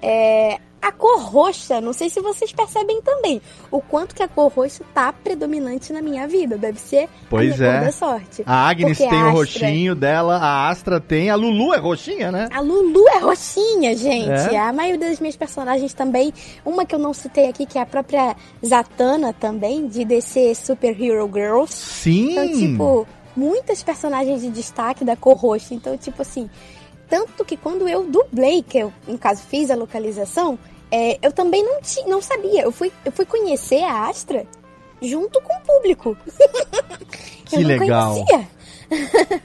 é, 0.01 0.59
a 0.81 0.91
cor 0.91 1.19
roxa, 1.21 1.79
não 1.79 1.93
sei 1.93 2.09
se 2.09 2.19
vocês 2.21 2.51
percebem 2.51 3.01
também, 3.01 3.41
o 3.69 3.79
quanto 3.81 4.15
que 4.15 4.23
a 4.23 4.27
cor 4.27 4.51
roxa 4.51 4.83
tá 4.93 5.13
predominante 5.13 5.93
na 5.93 6.01
minha 6.01 6.27
vida. 6.27 6.57
Deve 6.57 6.79
ser 6.79 7.07
Pois 7.29 7.61
a 7.61 7.65
é. 7.65 7.81
da 7.85 7.91
sorte. 7.91 8.43
A 8.45 8.67
Agnes 8.69 8.97
Porque 8.97 9.09
tem 9.09 9.19
a 9.19 9.25
o 9.25 9.27
Astra- 9.27 9.37
roxinho 9.67 9.95
dela, 9.95 10.37
a 10.37 10.69
Astra 10.69 10.99
tem, 10.99 11.29
a 11.29 11.35
Lulu 11.35 11.73
é 11.73 11.77
roxinha, 11.77 12.31
né? 12.31 12.49
A 12.51 12.59
Lulu 12.61 13.07
é 13.09 13.19
roxinha, 13.19 13.95
gente. 13.95 14.29
É? 14.55 14.57
A 14.57 14.73
maioria 14.73 15.07
das 15.09 15.19
minhas 15.19 15.35
personagens 15.35 15.93
também. 15.93 16.33
Uma 16.65 16.85
que 16.85 16.95
eu 16.95 16.99
não 16.99 17.13
citei 17.13 17.47
aqui, 17.47 17.65
que 17.65 17.77
é 17.77 17.81
a 17.81 17.85
própria 17.85 18.35
Zatanna 18.65 19.33
também, 19.33 19.87
de 19.87 20.03
DC 20.05 20.55
Super 20.55 20.99
Hero 20.99 21.29
Girls. 21.31 21.73
Sim. 21.73 22.31
Então, 22.31 22.47
tipo, 22.57 23.07
muitas 23.35 23.83
personagens 23.83 24.41
de 24.41 24.49
destaque 24.49 25.03
da 25.05 25.15
cor 25.15 25.35
roxa. 25.37 25.73
Então, 25.73 25.97
tipo 25.97 26.21
assim, 26.21 26.49
tanto 27.09 27.43
que 27.43 27.57
quando 27.57 27.87
eu 27.87 28.05
dublei, 28.05 28.63
que 28.63 28.77
eu, 28.79 28.93
no 29.07 29.17
caso, 29.17 29.43
fiz 29.43 29.69
a 29.69 29.75
localização, 29.75 30.57
é, 30.91 31.17
eu 31.21 31.31
também 31.31 31.63
não, 31.63 31.81
ti, 31.81 32.03
não 32.05 32.21
sabia. 32.21 32.63
Eu 32.63 32.71
fui, 32.71 32.91
eu 33.05 33.11
fui 33.11 33.25
conhecer 33.25 33.81
a 33.83 34.09
Astra 34.09 34.45
junto 35.01 35.41
com 35.41 35.53
o 35.53 35.61
público. 35.61 36.17
Que 37.45 37.57
eu 37.57 37.61
não 37.63 37.67
legal. 37.67 38.13
conhecia. 38.13 38.47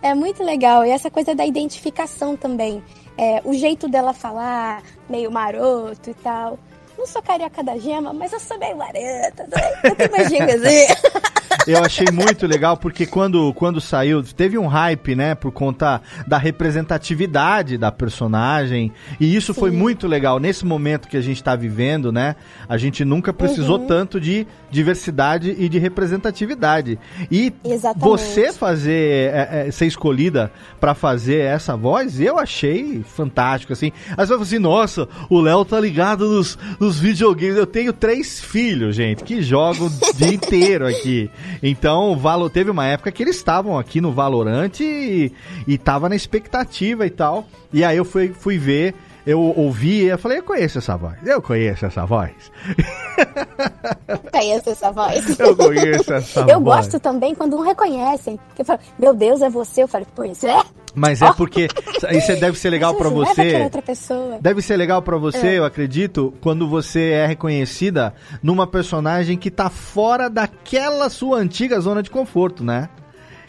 é 0.00 0.14
muito 0.14 0.44
legal. 0.44 0.84
E 0.84 0.90
essa 0.90 1.10
coisa 1.10 1.34
da 1.34 1.44
identificação 1.44 2.36
também. 2.36 2.80
É, 3.16 3.42
o 3.44 3.52
jeito 3.52 3.88
dela 3.88 4.12
falar, 4.12 4.80
meio 5.08 5.28
maroto 5.28 6.10
e 6.10 6.14
tal. 6.14 6.56
Não 6.98 7.06
sou 7.06 7.22
carioca 7.22 7.62
da 7.62 7.78
gema, 7.78 8.12
mas 8.12 8.32
eu 8.32 8.40
sou 8.40 8.58
meio 8.58 8.76
marota. 8.76 9.46
né? 9.48 9.80
Eu 9.84 9.94
tenho 9.94 10.10
uma 10.12 10.24
gingazinha. 10.28 10.96
Eu 11.66 11.84
achei 11.84 12.06
muito 12.10 12.46
legal 12.46 12.78
porque 12.78 13.04
quando, 13.04 13.52
quando 13.52 13.78
saiu, 13.78 14.22
teve 14.22 14.56
um 14.56 14.66
hype, 14.66 15.14
né, 15.14 15.34
por 15.34 15.52
conta 15.52 16.00
da 16.26 16.38
representatividade 16.38 17.76
da 17.76 17.92
personagem. 17.92 18.90
E 19.20 19.34
isso 19.36 19.52
foi 19.52 19.70
muito 19.70 20.06
legal. 20.06 20.38
Nesse 20.38 20.64
momento 20.64 21.08
que 21.08 21.16
a 21.16 21.20
gente 21.20 21.42
tá 21.42 21.54
vivendo, 21.54 22.10
né, 22.10 22.36
a 22.68 22.78
gente 22.78 23.04
nunca 23.04 23.32
precisou 23.34 23.80
Uhum. 23.80 23.86
tanto 23.86 24.18
de 24.20 24.46
diversidade 24.70 25.54
e 25.58 25.68
de 25.68 25.78
representatividade. 25.78 26.98
E 27.30 27.52
Exatamente. 27.64 28.00
você 28.00 28.52
fazer, 28.52 29.32
é, 29.32 29.66
é, 29.66 29.70
ser 29.70 29.86
escolhida 29.86 30.52
pra 30.80 30.94
fazer 30.94 31.40
essa 31.40 31.76
voz, 31.76 32.20
eu 32.20 32.38
achei 32.38 33.02
fantástico, 33.02 33.72
assim. 33.72 33.92
Eu 34.16 34.26
falo 34.26 34.42
assim, 34.42 34.58
nossa, 34.58 35.08
o 35.28 35.40
Léo 35.40 35.64
tá 35.64 35.80
ligado 35.80 36.28
nos, 36.28 36.58
nos 36.78 36.98
videogames. 36.98 37.56
Eu 37.56 37.66
tenho 37.66 37.92
três 37.92 38.40
filhos, 38.40 38.94
gente, 38.94 39.24
que 39.24 39.42
jogam 39.42 39.86
o 39.86 40.16
dia 40.16 40.32
inteiro 40.32 40.86
aqui. 40.86 41.30
Então, 41.62 42.12
o 42.12 42.16
Valo, 42.16 42.50
teve 42.50 42.70
uma 42.70 42.86
época 42.86 43.10
que 43.10 43.22
eles 43.22 43.36
estavam 43.36 43.78
aqui 43.78 44.00
no 44.00 44.12
Valorant 44.12 44.80
e, 44.80 45.32
e 45.66 45.78
tava 45.78 46.08
na 46.08 46.16
expectativa 46.16 47.06
e 47.06 47.10
tal. 47.10 47.46
E 47.72 47.84
aí 47.84 47.96
eu 47.96 48.04
fui, 48.04 48.28
fui 48.28 48.58
ver, 48.58 48.94
eu 49.26 49.40
ouvi 49.40 50.02
e 50.02 50.08
eu 50.08 50.18
falei, 50.18 50.38
eu 50.38 50.42
conheço 50.42 50.78
essa 50.78 50.96
voz. 50.96 51.16
Eu 51.24 51.42
conheço 51.42 51.86
essa 51.86 52.04
voz. 52.04 52.32
Conheço 54.32 54.70
essa 54.70 54.90
voz. 54.92 55.38
Eu 55.38 55.56
conheço 55.56 56.12
essa 56.12 56.40
Eu 56.40 56.60
voz. 56.60 56.86
gosto 56.86 57.00
também 57.00 57.34
quando 57.34 57.56
não 57.56 57.64
reconhecem. 57.64 58.38
Que 58.54 58.64
fala, 58.64 58.80
meu 58.98 59.14
Deus, 59.14 59.40
é 59.42 59.48
você. 59.50 59.82
Eu 59.82 59.88
falo, 59.88 60.06
pois 60.14 60.42
é. 60.44 60.60
Mas 60.94 61.22
é 61.22 61.32
porque 61.32 61.68
isso 62.12 62.36
deve 62.40 62.58
ser 62.58 62.70
legal 62.70 62.92
aquela 62.94 63.10
você. 63.10 63.62
outra 63.62 63.82
pessoa. 63.82 64.38
Deve 64.40 64.62
ser 64.62 64.76
legal 64.76 65.02
pra 65.02 65.16
você, 65.16 65.46
É. 65.48 65.58
eu 65.58 65.64
acredito, 65.64 66.32
quando 66.40 66.68
você 66.68 67.10
é 67.10 67.26
reconhecida 67.26 68.14
numa 68.42 68.66
personagem 68.66 69.36
que 69.36 69.50
tá 69.50 69.68
fora 69.70 70.28
daquela 70.30 71.08
sua 71.10 71.38
antiga 71.38 71.78
zona 71.80 72.02
de 72.02 72.10
conforto, 72.10 72.64
né? 72.64 72.88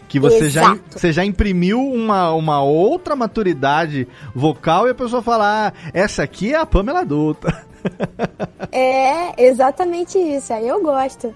Que 0.08 0.20
você 0.20 0.50
já, 0.50 0.64
Exato. 0.64 0.82
você 1.00 1.14
já 1.14 1.24
imprimiu 1.24 1.80
uma, 1.80 2.32
uma 2.34 2.64
outra 2.64 3.16
maturidade 3.16 4.08
vocal 4.34 4.88
e 4.88 4.92
a 4.92 4.96
pessoa 4.96 5.22
fala, 5.22 5.68
ah, 5.68 5.74
essa 5.94 6.24
aqui 6.24 6.52
é 6.54 6.58
a 6.58 6.66
Pamela 6.66 7.02
adulta. 7.02 7.66
É, 8.72 9.44
exatamente 9.46 10.18
isso. 10.18 10.54
Aí 10.54 10.68
eu 10.68 10.82
gosto. 10.82 11.34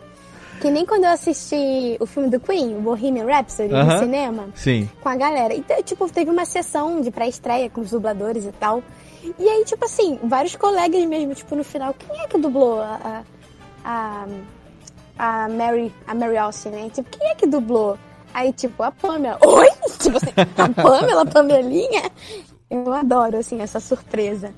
Que 0.62 0.70
nem 0.72 0.86
quando 0.86 1.04
eu 1.04 1.10
assisti 1.10 1.98
o 2.00 2.06
filme 2.06 2.30
do 2.30 2.40
Queen, 2.40 2.78
o 2.78 2.82
Bohemian 2.82 3.26
Rhapsody, 3.26 3.74
Aham. 3.74 3.94
no 3.94 4.00
cinema, 4.00 4.50
Sim. 4.56 4.90
com 5.02 5.10
a 5.10 5.16
galera. 5.16 5.54
Então, 5.54 5.82
tipo, 5.84 6.10
teve 6.10 6.32
uma 6.32 6.46
sessão 6.46 7.02
de 7.02 7.12
pré-estreia 7.12 7.70
com 7.70 7.82
os 7.82 7.90
dubladores 7.90 8.46
e 8.46 8.52
tal. 8.54 8.82
E 9.38 9.50
aí, 9.50 9.66
tipo 9.66 9.84
assim, 9.84 10.20
vários 10.24 10.56
colegas 10.56 11.04
mesmo, 11.06 11.34
tipo, 11.36 11.56
no 11.56 11.64
final, 11.64 11.94
quem 11.94 12.18
é 12.22 12.28
que 12.28 12.38
dublou 12.38 12.82
a, 12.82 13.24
a, 13.84 14.26
a, 15.18 15.46
a 15.46 15.50
Mary, 15.50 15.94
a 16.08 16.14
Mary 16.14 16.38
Austin, 16.38 16.70
né? 16.70 16.90
Tipo, 16.94 17.10
quem 17.10 17.30
é 17.30 17.36
que 17.36 17.46
dublou? 17.46 17.98
Aí, 18.34 18.54
tipo, 18.54 18.84
a 18.84 18.92
Pamela. 18.92 19.40
Oi? 19.46 19.70
Tipo 20.00 20.18
assim, 20.18 20.32
a 20.58 20.82
Pamela, 20.82 21.22
a 21.24 21.26
Pamelinha? 21.26 22.10
Eu 22.70 22.94
adoro, 22.94 23.38
assim, 23.38 23.62
essa 23.62 23.80
surpresa. 23.80 24.54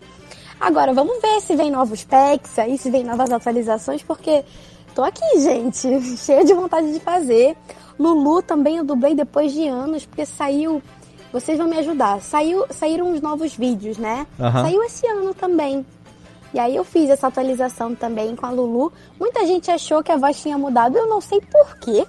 Agora, 0.60 0.94
vamos 0.94 1.22
ver 1.22 1.42
se 1.42 1.56
vem 1.56 1.70
novos 1.70 2.04
packs 2.04 2.58
aí, 2.58 2.78
se 2.78 2.90
vem 2.90 3.04
novas 3.04 3.32
atualizações, 3.32 4.02
porque 4.02 4.44
tô 4.94 5.04
aqui, 5.04 5.40
gente, 5.40 5.88
cheia 6.18 6.44
de 6.44 6.54
vontade 6.54 6.92
de 6.94 7.00
fazer. 7.00 7.56
Lulu 8.00 8.42
também 8.42 8.78
eu 8.78 8.84
dublei 8.84 9.16
depois 9.16 9.52
de 9.52 9.68
anos, 9.68 10.06
porque 10.06 10.26
saiu. 10.26 10.82
Vocês 11.32 11.58
vão 11.58 11.68
me 11.68 11.78
ajudar. 11.78 12.22
Saiu, 12.22 12.66
saíram 12.70 13.12
uns 13.12 13.20
novos 13.20 13.56
vídeos, 13.56 13.98
né? 13.98 14.26
Aham. 14.40 14.64
Saiu 14.64 14.84
esse 14.84 15.06
ano 15.08 15.34
também. 15.34 15.86
E 16.54 16.60
aí 16.60 16.74
eu 16.74 16.86
fiz 16.86 17.10
essa 17.10 17.28
atualização 17.28 17.94
também 17.94 18.34
com 18.34 18.46
a 18.46 18.52
Lulu. 18.52 18.94
Muita 19.20 19.46
gente 19.46 19.70
achou 19.70 20.02
que 20.02 20.12
a 20.12 20.16
voz 20.16 20.42
tinha 20.42 20.58
mudado, 20.58 20.98
eu 20.98 21.08
não 21.08 21.20
sei 21.20 21.42
porquê. 21.42 22.08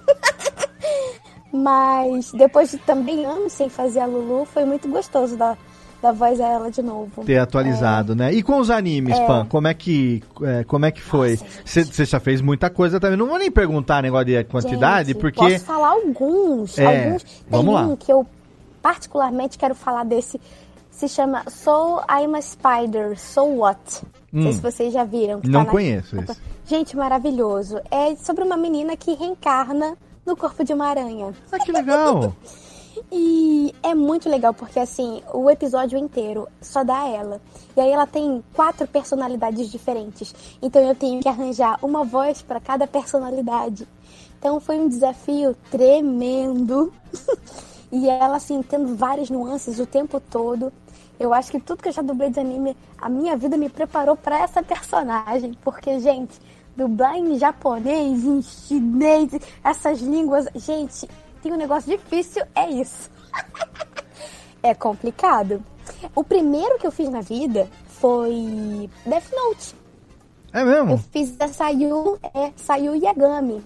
Mas 1.51 2.31
depois 2.31 2.71
de 2.71 2.77
também 2.77 3.25
anos 3.25 3.51
sem 3.51 3.67
fazer 3.67 3.99
a 3.99 4.05
Lulu, 4.05 4.45
foi 4.45 4.63
muito 4.63 4.87
gostoso 4.87 5.35
dar, 5.35 5.57
dar 6.01 6.11
voz 6.11 6.39
a 6.39 6.47
ela 6.47 6.69
de 6.71 6.81
novo. 6.81 7.23
Ter 7.25 7.37
atualizado, 7.37 8.15
né? 8.15 8.31
E 8.33 8.43
com 8.43 8.59
os 8.59 8.69
animes, 8.69 9.17
É. 9.17 9.25
Pan, 9.25 9.45
como 9.47 9.67
é 9.67 9.73
que, 9.73 10.23
é, 10.43 10.63
como 10.63 10.85
é 10.85 10.91
que 10.91 11.01
foi? 11.01 11.39
Você 11.65 12.05
já 12.05 12.19
fez 12.19 12.41
muita 12.41 12.69
coisa 12.69 12.99
também. 12.99 13.17
Não 13.17 13.27
vou 13.27 13.37
nem 13.39 13.49
perguntar 13.51 14.01
negócio 14.03 14.25
de 14.25 14.43
quantidade, 14.45 15.09
Gente, 15.13 15.19
porque... 15.21 15.39
Posso 15.39 15.65
falar 15.65 15.89
alguns. 15.89 16.77
É, 16.77 17.05
alguns. 17.05 17.23
Tem 17.23 17.33
vamos 17.49 17.73
lá. 17.73 17.81
um 17.81 17.95
que 17.95 18.11
eu 18.11 18.25
particularmente 18.81 19.57
quero 19.57 19.75
falar 19.75 20.03
desse. 20.03 20.39
Se 20.91 21.07
chama 21.07 21.43
So 21.49 21.99
I'm 22.09 22.35
a 22.35 22.41
Spider, 22.41 23.17
So 23.19 23.43
What? 23.43 24.01
Não 24.31 24.43
sei 24.43 24.51
Hum. 24.51 24.53
se 24.55 24.61
vocês 24.61 24.93
já 24.93 25.03
viram. 25.03 25.41
Não 25.43 25.59
tá 25.61 25.65
na- 25.65 25.71
conheço 25.71 26.19
esse. 26.19 26.37
Gente, 26.65 26.97
maravilhoso. 26.97 27.79
É 27.91 28.15
sobre 28.17 28.43
uma 28.43 28.57
menina 28.57 28.97
que 28.97 29.13
reencarna 29.13 29.95
no 30.25 30.35
corpo 30.35 30.63
de 30.63 30.73
uma 30.73 30.87
aranha. 30.87 31.33
Ah, 31.51 31.59
que 31.59 31.71
legal! 31.71 32.33
E 33.11 33.73
é 33.83 33.93
muito 33.93 34.29
legal 34.29 34.53
porque 34.53 34.79
assim, 34.79 35.21
o 35.33 35.49
episódio 35.49 35.97
inteiro 35.97 36.47
só 36.61 36.83
dá 36.83 37.07
ela. 37.07 37.41
E 37.75 37.81
aí 37.81 37.91
ela 37.91 38.07
tem 38.07 38.43
quatro 38.53 38.87
personalidades 38.87 39.69
diferentes. 39.69 40.33
Então 40.61 40.81
eu 40.81 40.95
tenho 40.95 41.21
que 41.21 41.29
arranjar 41.29 41.77
uma 41.81 42.03
voz 42.03 42.41
para 42.41 42.59
cada 42.59 42.87
personalidade. 42.87 43.87
Então 44.39 44.59
foi 44.59 44.79
um 44.79 44.87
desafio 44.87 45.55
tremendo. 45.71 46.93
e 47.91 48.09
ela 48.09 48.37
assim 48.37 48.61
tendo 48.61 48.95
várias 48.95 49.29
nuances 49.29 49.79
o 49.79 49.85
tempo 49.85 50.19
todo. 50.19 50.71
Eu 51.19 51.33
acho 51.33 51.51
que 51.51 51.59
tudo 51.59 51.81
que 51.81 51.89
eu 51.89 51.93
já 51.93 52.01
dublei 52.01 52.29
de 52.29 52.39
anime, 52.39 52.77
a 52.97 53.09
minha 53.09 53.35
vida 53.35 53.57
me 53.57 53.69
preparou 53.69 54.15
para 54.15 54.39
essa 54.39 54.61
personagem, 54.61 55.51
porque 55.63 55.99
gente, 55.99 56.39
dublar 56.75 57.17
em 57.17 57.39
japonês, 57.39 58.23
em 58.23 58.41
chinês, 58.43 59.31
essas 59.63 59.99
línguas, 59.99 60.47
gente, 60.53 61.09
tem 61.47 61.53
um 61.53 61.57
negócio 61.57 61.89
difícil, 61.89 62.43
é 62.53 62.69
isso. 62.69 63.09
é 64.61 64.73
complicado. 64.75 65.63
O 66.13 66.21
primeiro 66.21 66.77
que 66.77 66.85
eu 66.85 66.91
fiz 66.91 67.09
na 67.09 67.21
vida 67.21 67.69
foi 67.87 68.89
Death 69.05 69.31
Note. 69.31 69.75
É 70.51 70.63
mesmo? 70.65 70.91
Eu 70.91 70.97
fiz 70.97 71.35
a 71.39 71.47
Sayu, 71.47 72.19
é, 72.33 72.51
Sayu 72.57 72.95
Yagami, 72.95 73.63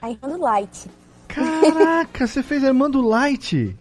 a 0.00 0.10
irmã 0.10 0.28
do 0.30 0.40
Light. 0.40 0.90
Caraca, 1.28 2.26
você 2.26 2.42
fez 2.42 2.64
a 2.64 2.68
irmã 2.68 2.90
do 2.90 3.00
Light? 3.00 3.76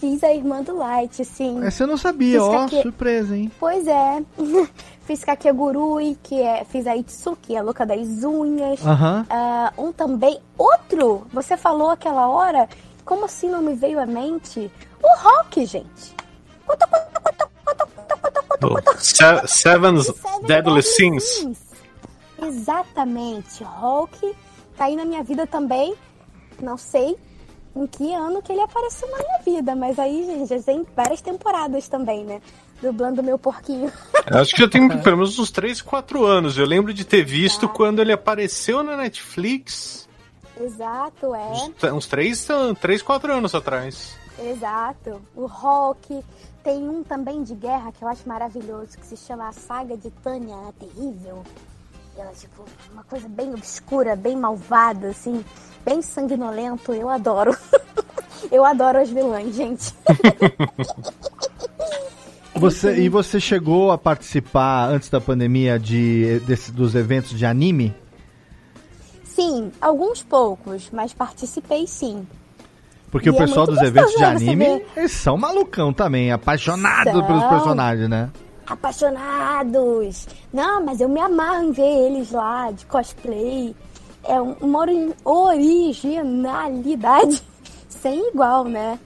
Fiz 0.00 0.24
a 0.24 0.34
irmã 0.34 0.60
do 0.60 0.76
Light, 0.76 1.24
sim. 1.24 1.64
Essa 1.64 1.84
eu 1.84 1.86
não 1.86 1.96
sabia, 1.96 2.40
Fiz 2.40 2.42
ó, 2.42 2.68
surpresa, 2.82 3.36
hein? 3.36 3.52
Pois 3.60 3.86
é. 3.86 4.22
fiz 5.06 5.24
Kakegurui, 5.24 6.18
que 6.22 6.40
é. 6.42 6.64
Fiz 6.64 6.86
a 6.86 6.96
Itsuki, 6.96 7.56
a 7.56 7.62
louca 7.62 7.84
das 7.86 7.98
unhas. 8.24 8.84
Aham. 8.84 9.26
Ah, 9.30 9.72
um 9.78 9.92
também. 9.92 10.40
Outro! 10.58 11.26
Você 11.32 11.56
falou 11.56 11.90
aquela 11.90 12.28
hora. 12.28 12.68
Como 13.04 13.24
assim 13.26 13.48
não 13.50 13.60
me 13.62 13.74
veio 13.74 14.00
à 14.00 14.06
mente? 14.06 14.70
O 15.02 15.18
Rock, 15.22 15.64
gente. 15.66 16.14
Se- 18.98 19.46
Seven's 19.46 20.10
Deadly 20.46 20.82
Sins. 20.82 21.44
Exatamente. 22.40 23.62
Hulk 23.62 24.34
tá 24.76 24.86
aí 24.86 24.96
na 24.96 25.04
minha 25.04 25.22
vida 25.22 25.46
também. 25.46 25.94
Não 26.60 26.76
sei 26.78 27.16
em 27.76 27.86
que 27.86 28.14
ano 28.14 28.40
que 28.40 28.52
ele 28.52 28.60
apareceu 28.62 29.10
na 29.10 29.18
minha 29.18 29.38
vida, 29.44 29.74
mas 29.76 29.98
aí, 29.98 30.24
gente, 30.24 30.48
já 30.48 30.62
tem 30.62 30.86
várias 30.94 31.20
temporadas 31.20 31.88
também, 31.88 32.24
né? 32.24 32.40
Dublando 32.80 33.22
meu 33.22 33.38
porquinho. 33.38 33.90
Eu 34.30 34.38
acho 34.38 34.54
que 34.54 34.60
já 34.60 34.68
tem 34.68 34.88
pelo 34.88 35.16
menos 35.16 35.38
uns 35.38 35.50
3, 35.50 35.80
4 35.80 36.24
anos. 36.24 36.58
Eu 36.58 36.66
lembro 36.66 36.92
de 36.92 37.04
ter 37.04 37.24
visto 37.24 37.68
quando 37.68 38.00
ele 38.00 38.12
apareceu 38.12 38.82
na 38.82 38.96
Netflix. 38.96 40.08
Exato, 40.60 41.34
é. 41.34 41.92
Uns 41.92 42.06
3, 42.06 42.48
3 42.80 43.02
4 43.02 43.32
anos 43.32 43.54
atrás. 43.54 44.16
Exato. 44.38 45.20
O 45.34 45.46
Rock. 45.46 46.22
Tem 46.62 46.88
um 46.88 47.02
também 47.02 47.42
de 47.42 47.54
guerra 47.54 47.92
que 47.92 48.02
eu 48.02 48.08
acho 48.08 48.26
maravilhoso, 48.26 48.96
que 48.96 49.06
se 49.06 49.18
chama 49.18 49.48
A 49.48 49.52
Saga 49.52 49.98
de 49.98 50.10
Tânia 50.10 50.56
a 50.66 50.72
Terrível. 50.72 51.44
Ela, 52.16 52.32
tipo, 52.32 52.64
uma 52.90 53.04
coisa 53.04 53.28
bem 53.28 53.52
obscura, 53.52 54.16
bem 54.16 54.34
malvada, 54.34 55.08
assim, 55.08 55.44
bem 55.84 56.00
sanguinolento. 56.00 56.94
Eu 56.94 57.10
adoro. 57.10 57.54
eu 58.50 58.64
adoro 58.64 58.98
as 58.98 59.10
vilãs, 59.10 59.54
gente. 59.54 59.94
Você, 62.56 63.00
e 63.00 63.08
você 63.08 63.40
chegou 63.40 63.90
a 63.90 63.98
participar 63.98 64.88
antes 64.88 65.08
da 65.08 65.20
pandemia 65.20 65.76
de, 65.78 66.38
desse- 66.46 66.70
dos 66.72 66.94
eventos 66.94 67.36
de 67.36 67.44
anime? 67.44 67.92
sim, 69.24 69.72
alguns 69.80 70.22
poucos, 70.22 70.88
mas 70.92 71.12
participei 71.12 71.88
sim. 71.88 72.24
Porque 73.10 73.28
E 73.28 73.32
o 73.32 73.34
é 73.34 73.38
pessoal 73.38 73.66
muito 73.66 73.80
dos 73.80 73.88
eventos 73.88 74.12
de 74.14 74.20
né, 74.20 74.26
anime, 74.26 74.82
eles 74.96 75.10
são 75.10 75.36
malucão 75.36 75.92
também, 75.92 76.30
apaixonados 76.30 77.12
São. 77.12 77.26
pelos 77.26 77.42
personagens, 77.44 78.08
né? 78.08 78.30
Apaixonados! 78.64 80.28
Não, 80.52 80.84
mas 80.84 81.00
eu 81.00 81.08
me 81.08 81.18
amarro 81.20 81.64
em 81.64 81.72
ver 81.72 81.82
eles 82.06 82.30
lá 82.30 82.70
de 82.70 82.86
cosplay. 82.86 83.74
É 84.22 84.40
um- 84.40 84.54
uma 84.60 84.78
ori- 84.78 85.12
originalidade 85.24 87.42
sem 87.90 88.28
igual, 88.30 88.62
né? 88.64 89.00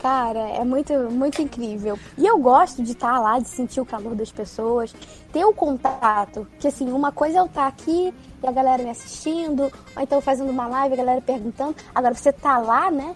Cara, 0.00 0.40
é 0.40 0.64
muito, 0.64 0.94
muito 1.10 1.42
incrível. 1.42 1.98
E 2.16 2.26
eu 2.26 2.38
gosto 2.38 2.82
de 2.82 2.92
estar 2.92 3.18
lá, 3.18 3.38
de 3.38 3.48
sentir 3.48 3.80
o 3.80 3.84
calor 3.84 4.14
das 4.14 4.32
pessoas, 4.32 4.94
ter 5.30 5.44
o 5.44 5.52
contato. 5.52 6.46
Que 6.58 6.68
assim, 6.68 6.90
uma 6.90 7.12
coisa 7.12 7.38
é 7.38 7.40
eu 7.40 7.46
estar 7.46 7.66
aqui 7.66 8.14
e 8.42 8.46
a 8.46 8.50
galera 8.50 8.82
me 8.82 8.90
assistindo, 8.90 9.64
ou 9.64 10.02
então 10.02 10.20
fazendo 10.20 10.50
uma 10.50 10.66
live, 10.66 10.94
a 10.94 10.96
galera 10.96 11.20
perguntando. 11.20 11.76
Agora 11.94 12.14
você 12.14 12.32
tá 12.32 12.56
lá, 12.58 12.90
né? 12.90 13.14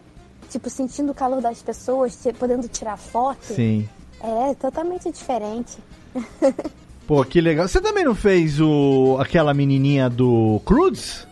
Tipo, 0.50 0.68
sentindo 0.68 1.12
o 1.12 1.14
calor 1.14 1.40
das 1.40 1.62
pessoas, 1.62 2.22
podendo 2.38 2.68
tirar 2.68 2.98
foto. 2.98 3.54
Sim. 3.54 3.88
É 4.20 4.54
totalmente 4.54 5.10
diferente. 5.10 5.78
Pô, 7.06 7.24
que 7.24 7.40
legal. 7.40 7.66
Você 7.66 7.80
também 7.80 8.04
não 8.04 8.14
fez 8.14 8.60
o 8.60 9.16
aquela 9.20 9.52
menininha 9.52 10.08
do 10.08 10.60
Crudes? 10.64 11.26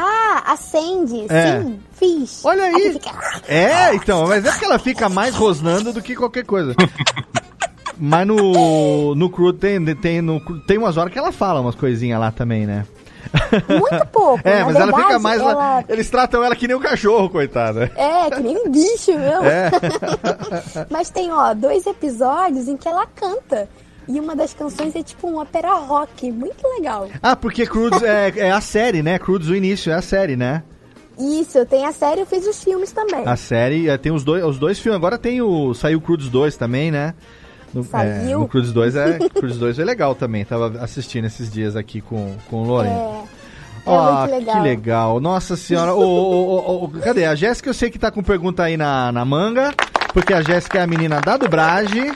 Ah, 0.00 0.52
acende, 0.52 1.26
É. 1.28 1.60
sim, 1.60 1.80
fiz. 1.92 2.44
Olha 2.44 2.64
aí. 2.64 2.92
Fica- 2.92 3.42
É, 3.48 3.94
então, 3.96 4.26
mas 4.28 4.44
é 4.44 4.50
porque 4.50 4.64
ela 4.64 4.78
fica 4.78 5.08
mais 5.08 5.34
rosnando 5.34 5.92
do 5.92 6.00
que 6.00 6.14
qualquer 6.14 6.44
coisa. 6.44 6.74
Mas 8.00 8.24
no, 8.28 9.12
no 9.16 9.28
Crude 9.28 9.58
tem, 9.58 9.84
tem, 9.96 10.22
no, 10.22 10.38
tem 10.60 10.78
umas 10.78 10.96
horas 10.96 11.12
que 11.12 11.18
ela 11.18 11.32
fala 11.32 11.60
umas 11.60 11.74
coisinhas 11.74 12.20
lá 12.20 12.30
também, 12.30 12.64
né? 12.64 12.86
Muito 13.68 14.06
pouco. 14.12 14.40
É, 14.44 14.60
na 14.60 14.66
mas 14.66 14.76
ela 14.76 14.84
verdade, 14.86 15.02
fica 15.06 15.18
mais. 15.18 15.42
lá- 15.42 15.50
ela- 15.50 15.84
Eles 15.88 16.08
tratam 16.08 16.44
ela 16.44 16.54
que 16.54 16.68
nem 16.68 16.76
um 16.76 16.80
cachorro, 16.80 17.28
coitada. 17.28 17.90
É, 17.96 18.30
que 18.30 18.40
nem 18.40 18.56
um 18.56 18.70
bicho 18.70 19.10
mesmo. 19.18 19.44
É. 19.44 19.68
Mas 20.88 21.10
tem, 21.10 21.32
ó, 21.32 21.52
dois 21.54 21.84
episódios 21.88 22.68
em 22.68 22.76
que 22.76 22.86
ela 22.88 23.04
canta. 23.16 23.68
E 24.08 24.18
uma 24.18 24.34
das 24.34 24.54
canções 24.54 24.96
é 24.96 25.02
tipo 25.02 25.28
um 25.28 25.36
ópera 25.36 25.74
rock. 25.74 26.32
Muito 26.32 26.66
legal. 26.66 27.08
Ah, 27.22 27.36
porque 27.36 27.66
Crudes 27.66 28.02
é, 28.02 28.32
é 28.36 28.50
a 28.50 28.60
série, 28.60 29.02
né? 29.02 29.18
Crudes 29.18 29.48
o 29.48 29.54
início 29.54 29.92
é 29.92 29.94
a 29.94 30.02
série, 30.02 30.34
né? 30.34 30.62
Isso, 31.18 31.66
tem 31.66 31.84
a 31.84 31.92
série, 31.92 32.20
eu 32.20 32.26
fiz 32.26 32.46
os 32.46 32.62
filmes 32.62 32.92
também. 32.92 33.26
A 33.26 33.36
série 33.36 33.88
é, 33.88 33.98
tem 33.98 34.12
os 34.12 34.22
dois, 34.22 34.44
os 34.44 34.58
dois 34.58 34.78
filmes. 34.78 34.96
Agora 34.96 35.18
tem 35.18 35.42
o. 35.42 35.74
Saiu 35.74 36.00
Crudes 36.00 36.28
2 36.28 36.56
também, 36.56 36.90
né? 36.90 37.14
No, 37.74 37.82
Saiu. 37.82 38.10
É, 38.10 38.34
no 38.34 38.48
Crudes 38.48 38.72
2 38.72 38.96
é. 38.96 39.18
Crudes 39.34 39.58
2 39.58 39.78
é 39.78 39.84
legal 39.84 40.14
também. 40.14 40.44
Tava 40.44 40.78
assistindo 40.80 41.26
esses 41.26 41.50
dias 41.52 41.76
aqui 41.76 42.00
com, 42.00 42.36
com 42.48 42.62
o 42.62 42.64
Loren. 42.64 42.88
É. 42.88 43.38
É 43.88 44.26
legal. 44.26 44.56
que 44.56 44.62
legal. 44.62 45.20
Nossa 45.20 45.56
senhora. 45.56 45.94
Ô, 45.94 46.02
ô, 46.02 46.56
ô, 46.56 46.84
ô, 46.84 46.88
cadê? 46.88 47.24
A 47.24 47.34
Jéssica 47.34 47.70
eu 47.70 47.74
sei 47.74 47.90
que 47.90 47.98
tá 47.98 48.10
com 48.10 48.22
pergunta 48.22 48.62
aí 48.62 48.76
na, 48.76 49.10
na 49.10 49.24
manga, 49.24 49.72
porque 50.12 50.34
a 50.34 50.42
Jéssica 50.42 50.78
é 50.78 50.82
a 50.82 50.86
menina 50.86 51.20
da 51.20 51.36
dublagem. 51.36 52.12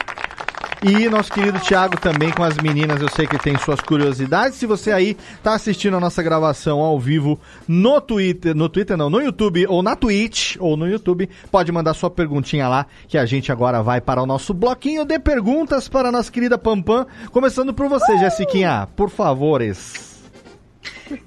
E 0.84 1.08
nosso 1.08 1.30
querido 1.32 1.60
Thiago 1.60 1.96
também 1.96 2.32
com 2.32 2.42
as 2.42 2.56
meninas, 2.56 3.00
eu 3.00 3.08
sei 3.08 3.24
que 3.24 3.38
tem 3.38 3.56
suas 3.56 3.78
curiosidades. 3.78 4.58
Se 4.58 4.66
você 4.66 4.90
aí 4.90 5.16
tá 5.40 5.54
assistindo 5.54 5.96
a 5.96 6.00
nossa 6.00 6.20
gravação 6.24 6.80
ao 6.80 6.98
vivo 6.98 7.38
no 7.68 8.00
Twitter, 8.00 8.52
no 8.52 8.68
Twitter 8.68 8.96
não, 8.96 9.08
no 9.08 9.20
YouTube 9.20 9.64
ou 9.68 9.80
na 9.80 9.94
Twitch 9.94 10.56
ou 10.58 10.76
no 10.76 10.88
YouTube, 10.88 11.30
pode 11.52 11.70
mandar 11.70 11.94
sua 11.94 12.10
perguntinha 12.10 12.66
lá, 12.66 12.86
que 13.06 13.16
a 13.16 13.24
gente 13.24 13.52
agora 13.52 13.80
vai 13.80 14.00
para 14.00 14.20
o 14.20 14.26
nosso 14.26 14.52
bloquinho 14.52 15.04
de 15.04 15.20
perguntas 15.20 15.88
para 15.88 16.08
a 16.08 16.12
nossa 16.12 16.32
querida 16.32 16.58
Pampam. 16.58 17.06
Começando 17.30 17.72
por 17.72 17.88
você, 17.88 18.18
Jessiquinha, 18.18 18.88
por 18.96 19.08
favores. 19.08 20.11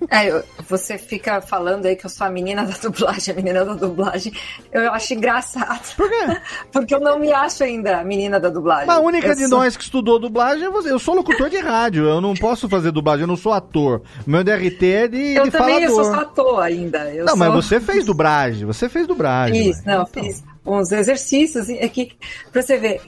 É, 0.10 0.44
você 0.68 0.98
fica 0.98 1.42
falando 1.42 1.86
aí 1.86 1.96
que 1.96 2.06
eu 2.06 2.10
sou 2.10 2.26
a 2.28 2.30
menina 2.30 2.66
da 2.66 2.74
dublagem, 2.82 3.34
a 3.34 3.36
menina 3.36 3.66
da 3.66 3.74
dublagem. 3.74 4.34
Eu 4.72 4.92
acho 4.94 5.14
engraçado. 5.14 5.96
Por 5.96 6.10
quê? 6.10 6.38
Porque 6.72 6.94
eu 6.96 7.00
não 7.00 7.20
me 7.20 7.32
acho 7.32 7.64
ainda 7.64 8.00
a 8.00 8.04
menina 8.04 8.40
da 8.40 8.50
dublagem. 8.50 8.90
A 8.90 9.00
única 9.00 9.28
Eu 9.28 9.36
de 9.36 9.48
sou- 9.48 9.60
nós 9.60 9.78
que 9.78 9.84
estudou 9.84 10.20
dublagem 10.20 10.66
é 10.66 10.70
você. 10.70 10.92
Eu 10.92 11.00
sou 11.00 11.16
locutor 11.16 11.50
de 11.50 11.58
rádio, 11.60 12.06
eu 12.06 12.22
não 12.22 12.34
posso 12.34 12.68
fazer 12.70 12.92
dublagem, 12.92 13.22
eu 13.22 13.28
não 13.28 13.38
sou 13.38 13.54
ator. 13.54 14.02
Meu 14.26 14.44
DRT 14.44 14.86
é 14.92 15.08
de, 15.08 15.36
Eu 15.36 15.44
de 15.46 15.52
também 15.52 15.84
eu 15.84 15.90
sou 15.92 16.04
falador. 16.06 16.24
só 16.26 16.30
ator 16.42 16.60
ainda. 16.64 17.00
Eu 17.14 17.26
não, 17.26 17.36
mas 17.36 17.52
sou- 17.52 17.62
você 17.62 17.80
fez 17.80 18.06
dublagem, 18.06 18.66
você 18.66 18.90
fez 18.90 19.08
dublagem. 19.08 19.64
Fiz, 19.74 19.78
ué. 19.86 19.96
não, 19.98 20.06
fiz 20.06 20.44
uns 20.66 20.92
exercícios 20.92 21.70
aqui 21.70 22.12
pra 22.52 22.62
você 22.62 22.78
ver. 22.78 23.02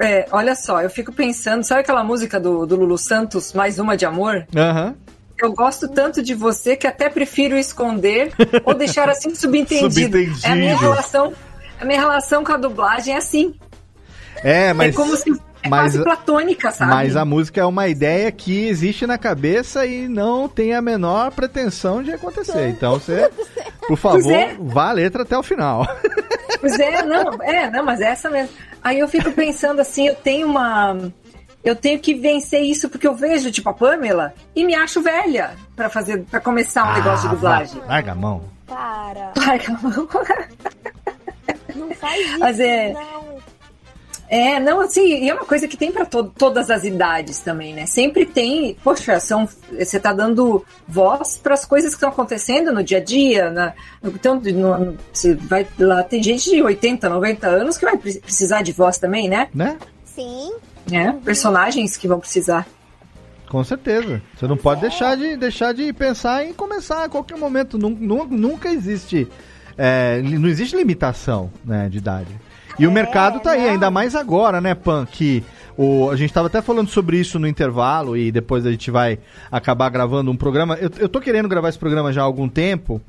É, 0.00 0.26
olha 0.32 0.56
só, 0.56 0.82
eu 0.82 0.90
fico 0.90 1.12
pensando, 1.12 1.62
sabe 1.62 1.82
aquela 1.82 2.02
música 2.02 2.40
do, 2.40 2.66
do 2.66 2.74
Lulu 2.74 2.98
Santos, 2.98 3.52
Mais 3.52 3.78
Uma 3.78 3.96
de 3.96 4.04
Amor? 4.04 4.44
Aham. 4.56 4.96
Eu 5.44 5.52
gosto 5.52 5.88
tanto 5.88 6.22
de 6.22 6.34
você 6.34 6.76
que 6.76 6.86
até 6.86 7.08
prefiro 7.08 7.56
esconder 7.56 8.32
ou 8.64 8.74
deixar 8.74 9.08
assim 9.08 9.34
subentendido. 9.34 9.90
Subentendido. 9.92 10.46
É 10.46 10.50
a 10.50 10.54
minha 10.54 10.76
relação, 10.76 11.32
a 11.80 11.84
minha 11.84 12.00
relação 12.00 12.44
com 12.44 12.52
a 12.52 12.56
dublagem 12.56 13.14
é 13.14 13.18
assim. 13.18 13.54
É, 14.42 14.72
mas. 14.72 14.94
é 14.94 14.96
como 14.96 15.16
se 15.16 15.30
é 15.64 15.68
mas- 15.68 15.92
quase 15.92 16.02
platônica, 16.02 16.70
sabe? 16.70 16.90
Mas 16.92 17.16
a 17.16 17.24
música 17.24 17.60
é 17.60 17.64
uma 17.64 17.88
ideia 17.88 18.30
que 18.30 18.66
existe 18.66 19.06
na 19.06 19.16
cabeça 19.16 19.86
e 19.86 20.06
não 20.08 20.46
tem 20.48 20.74
a 20.74 20.82
menor 20.82 21.30
pretensão 21.30 22.02
de 22.02 22.12
acontecer. 22.12 22.68
Então 22.68 22.94
você, 22.94 23.30
por 23.88 23.96
favor, 23.96 24.30
é. 24.30 24.56
vá 24.60 24.90
a 24.90 24.92
letra 24.92 25.22
até 25.22 25.36
o 25.36 25.42
final. 25.42 25.86
Pois 26.60 26.78
é, 26.78 27.02
não, 27.02 27.42
é, 27.42 27.70
não, 27.70 27.84
mas 27.84 28.00
é 28.00 28.08
essa 28.08 28.28
mesmo. 28.28 28.54
Aí 28.82 28.98
eu 28.98 29.08
fico 29.08 29.32
pensando 29.32 29.80
assim, 29.80 30.08
eu 30.08 30.14
tenho 30.14 30.46
uma. 30.46 31.12
Eu 31.64 31.74
tenho 31.74 31.98
que 31.98 32.12
vencer 32.14 32.60
isso 32.62 32.88
porque 32.90 33.06
eu 33.08 33.14
vejo, 33.14 33.50
tipo, 33.50 33.68
a 33.68 33.72
Pamela 33.72 34.34
e 34.54 34.64
me 34.64 34.74
acho 34.74 35.00
velha 35.00 35.52
pra 35.74 35.88
fazer, 35.88 36.22
para 36.30 36.38
começar 36.40 36.90
um 36.90 36.94
negócio 36.94 37.22
de 37.22 37.26
Ah, 37.26 37.30
dublagem. 37.36 37.82
Larga 37.86 38.12
a 38.12 38.14
mão. 38.14 38.42
Para, 38.66 39.32
Larga 39.36 39.72
a 39.72 39.78
mão. 39.82 40.08
não 41.74 41.90
faz 41.94 42.20
isso, 42.26 42.38
Mas 42.38 42.60
é- 42.60 42.92
não. 42.92 43.34
É, 44.26 44.58
não, 44.58 44.80
assim, 44.80 45.22
e 45.22 45.28
é 45.28 45.34
uma 45.34 45.44
coisa 45.44 45.68
que 45.68 45.76
tem 45.76 45.92
pra 45.92 46.04
to 46.06 46.24
todas 46.24 46.70
as 46.70 46.82
idades 46.82 47.40
também, 47.40 47.74
né? 47.74 47.84
Sempre 47.86 48.24
tem, 48.24 48.74
poxa, 48.82 49.20
são, 49.20 49.46
você 49.70 50.00
tá 50.00 50.12
dando 50.14 50.64
voz 50.88 51.36
para 51.36 51.52
as 51.54 51.64
coisas 51.66 51.90
que 51.90 51.96
estão 51.96 52.08
acontecendo 52.08 52.72
no 52.72 52.82
dia 52.82 52.98
a 52.98 53.04
dia, 53.04 53.50
na, 53.50 53.74
então, 54.02 54.40
no, 54.40 54.78
no- 54.78 54.98
você 55.12 55.34
vai 55.34 55.66
lá, 55.78 56.02
tem 56.02 56.22
gente 56.22 56.50
de 56.50 56.62
80, 56.62 57.06
90 57.08 57.46
anos 57.46 57.76
que 57.76 57.84
vai 57.84 57.96
pre- 57.98 58.18
precisar 58.18 58.62
de 58.62 58.72
voz 58.72 58.96
também, 58.98 59.28
né? 59.28 59.48
Né? 59.54 59.76
Sim, 60.06 60.54
É, 60.90 61.12
personagens 61.12 61.96
que 61.96 62.06
vão 62.06 62.20
precisar. 62.20 62.66
Com 63.48 63.62
certeza. 63.62 64.20
Você 64.36 64.46
não 64.46 64.56
pode 64.56 64.80
deixar 64.80 65.16
de, 65.16 65.36
deixar 65.36 65.72
de 65.72 65.92
pensar 65.92 66.44
em 66.44 66.52
começar 66.52 67.04
a 67.04 67.08
qualquer 67.08 67.38
momento. 67.38 67.78
Nun- 67.78 67.96
nun- 68.00 68.26
Nunca 68.30 68.68
existe. 68.68 69.28
é, 69.78 70.20
não 70.22 70.48
existe 70.48 70.76
limitação 70.76 71.50
né, 71.64 71.88
de 71.88 71.98
idade. 71.98 72.28
E 72.78 72.86
o 72.86 72.90
mercado 72.92 73.38
tá 73.38 73.52
aí, 73.52 73.62
não. 73.62 73.70
ainda 73.70 73.90
mais 73.90 74.16
agora, 74.16 74.60
né, 74.60 74.74
Pan? 74.74 75.06
Que 75.08 75.44
o, 75.76 76.10
a 76.10 76.16
gente 76.16 76.32
tava 76.32 76.48
até 76.48 76.60
falando 76.60 76.88
sobre 76.88 77.16
isso 77.18 77.38
no 77.38 77.46
intervalo 77.46 78.16
e 78.16 78.32
depois 78.32 78.66
a 78.66 78.70
gente 78.72 78.90
vai 78.90 79.18
acabar 79.50 79.88
gravando 79.90 80.30
um 80.30 80.36
programa. 80.36 80.74
Eu, 80.80 80.90
eu 80.98 81.08
tô 81.08 81.20
querendo 81.20 81.48
gravar 81.48 81.68
esse 81.68 81.78
programa 81.78 82.12
já 82.12 82.22
há 82.22 82.24
algum 82.24 82.48
tempo, 82.48 83.00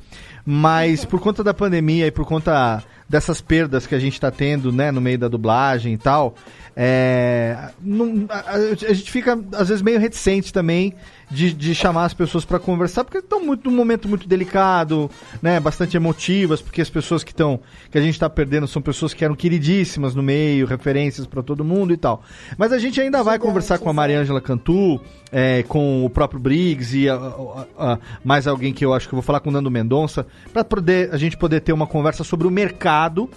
mas 0.46 1.04
por 1.04 1.20
conta 1.20 1.44
da 1.44 1.54
pandemia 1.54 2.06
e 2.06 2.12
por 2.12 2.26
conta 2.26 2.84
dessas 3.08 3.40
perdas 3.42 3.86
que 3.86 3.94
a 3.96 4.00
gente 4.00 4.20
tá 4.20 4.32
tendo, 4.32 4.72
né, 4.72 4.92
no 4.92 5.00
meio 5.00 5.18
da 5.18 5.28
dublagem 5.28 5.94
e 5.94 5.98
tal, 5.98 6.36
é, 6.76 7.70
não- 7.82 8.26
a- 8.30 8.52
a 8.56 8.94
gente 8.94 9.12
fica 9.12 9.40
às 9.54 9.70
vezes 9.70 9.82
meio 9.84 10.00
reticente 10.00 10.52
também 10.52 10.94
de, 11.30 11.52
de 11.54 11.74
chamar 11.74 12.06
as 12.06 12.14
pessoas 12.14 12.46
para 12.46 12.60
conversar, 12.60 13.04
porque 13.04 13.18
estão 13.18 13.44
muito 13.44 13.70
num 13.70 13.76
momento 13.76 14.08
muito 14.08 14.28
delicado, 14.28 15.10
né, 15.42 15.60
bastante 15.60 15.98
emotivas, 15.98 16.62
porque 16.62 16.82
as 16.82 16.90
pessoas 16.90 17.24
que 17.24 17.32
estão 17.32 17.60
que 17.90 17.98
a 17.98 18.02
gente 18.02 18.20
tá 18.20 18.30
perdendo 18.30 18.68
são 18.68 18.82
pessoas 18.82 19.14
que 19.14 19.26
eram 19.26 19.36
queridíssimas 19.36 20.14
no 20.14 20.22
meio, 20.22 20.66
referências 20.68 21.26
para 21.26 21.42
todo 21.42 21.64
mundo 21.64 21.94
e 21.94 21.98
tal. 21.98 22.22
Mas 22.58 22.72
a 22.72 22.78
gente 22.78 23.00
ainda 23.02 23.24
vai 23.24 23.40
conversar 23.40 23.80
com 23.80 23.90
a 23.90 23.94
Mariângela 23.94 24.40
Cantu, 24.42 25.00
é, 25.32 25.64
com 25.64 26.06
o 26.06 26.10
próprio 26.10 26.40
Briggs 26.40 26.98
e 26.98 27.10
a- 27.10 27.16
a- 27.16 27.66
a- 27.94 28.00
mais 28.24 28.48
alguém 28.48 28.72
que 28.74 28.86
eu 28.86 28.94
acho 28.94 29.08
que 29.08 29.14
eu 29.14 29.18
vou 29.18 29.24
falar 29.24 29.40
com 29.40 29.50
o 29.50 29.52
Nando 29.52 29.72
Mendonça, 29.72 30.26
para 30.54 30.64
poder 30.64 31.10
a 31.14 31.18
gente 31.18 31.36
poder 31.38 31.60
ter 31.62 31.74
uma 31.74 31.88
conversa 31.88 32.24
sobre 32.24 32.48
o 32.48 32.52
mercado 32.52 33.30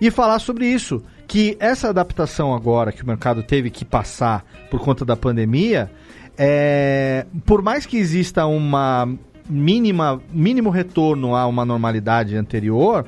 e 0.00 0.10
falar 0.10 0.38
sobre 0.38 0.66
isso. 0.66 1.02
Que 1.26 1.56
essa 1.60 1.90
adaptação 1.90 2.54
agora 2.54 2.90
que 2.90 3.02
o 3.02 3.06
mercado 3.06 3.42
teve 3.42 3.68
que 3.68 3.84
passar 3.84 4.44
por 4.70 4.80
conta 4.80 5.04
da 5.04 5.14
pandemia, 5.14 5.90
é, 6.38 7.26
por 7.44 7.60
mais 7.62 7.84
que 7.84 7.96
exista 7.96 8.46
uma 8.46 9.08
mínima 9.48 10.20
mínimo 10.30 10.70
retorno 10.70 11.34
a 11.34 11.46
uma 11.46 11.64
normalidade 11.64 12.36
anterior, 12.36 13.06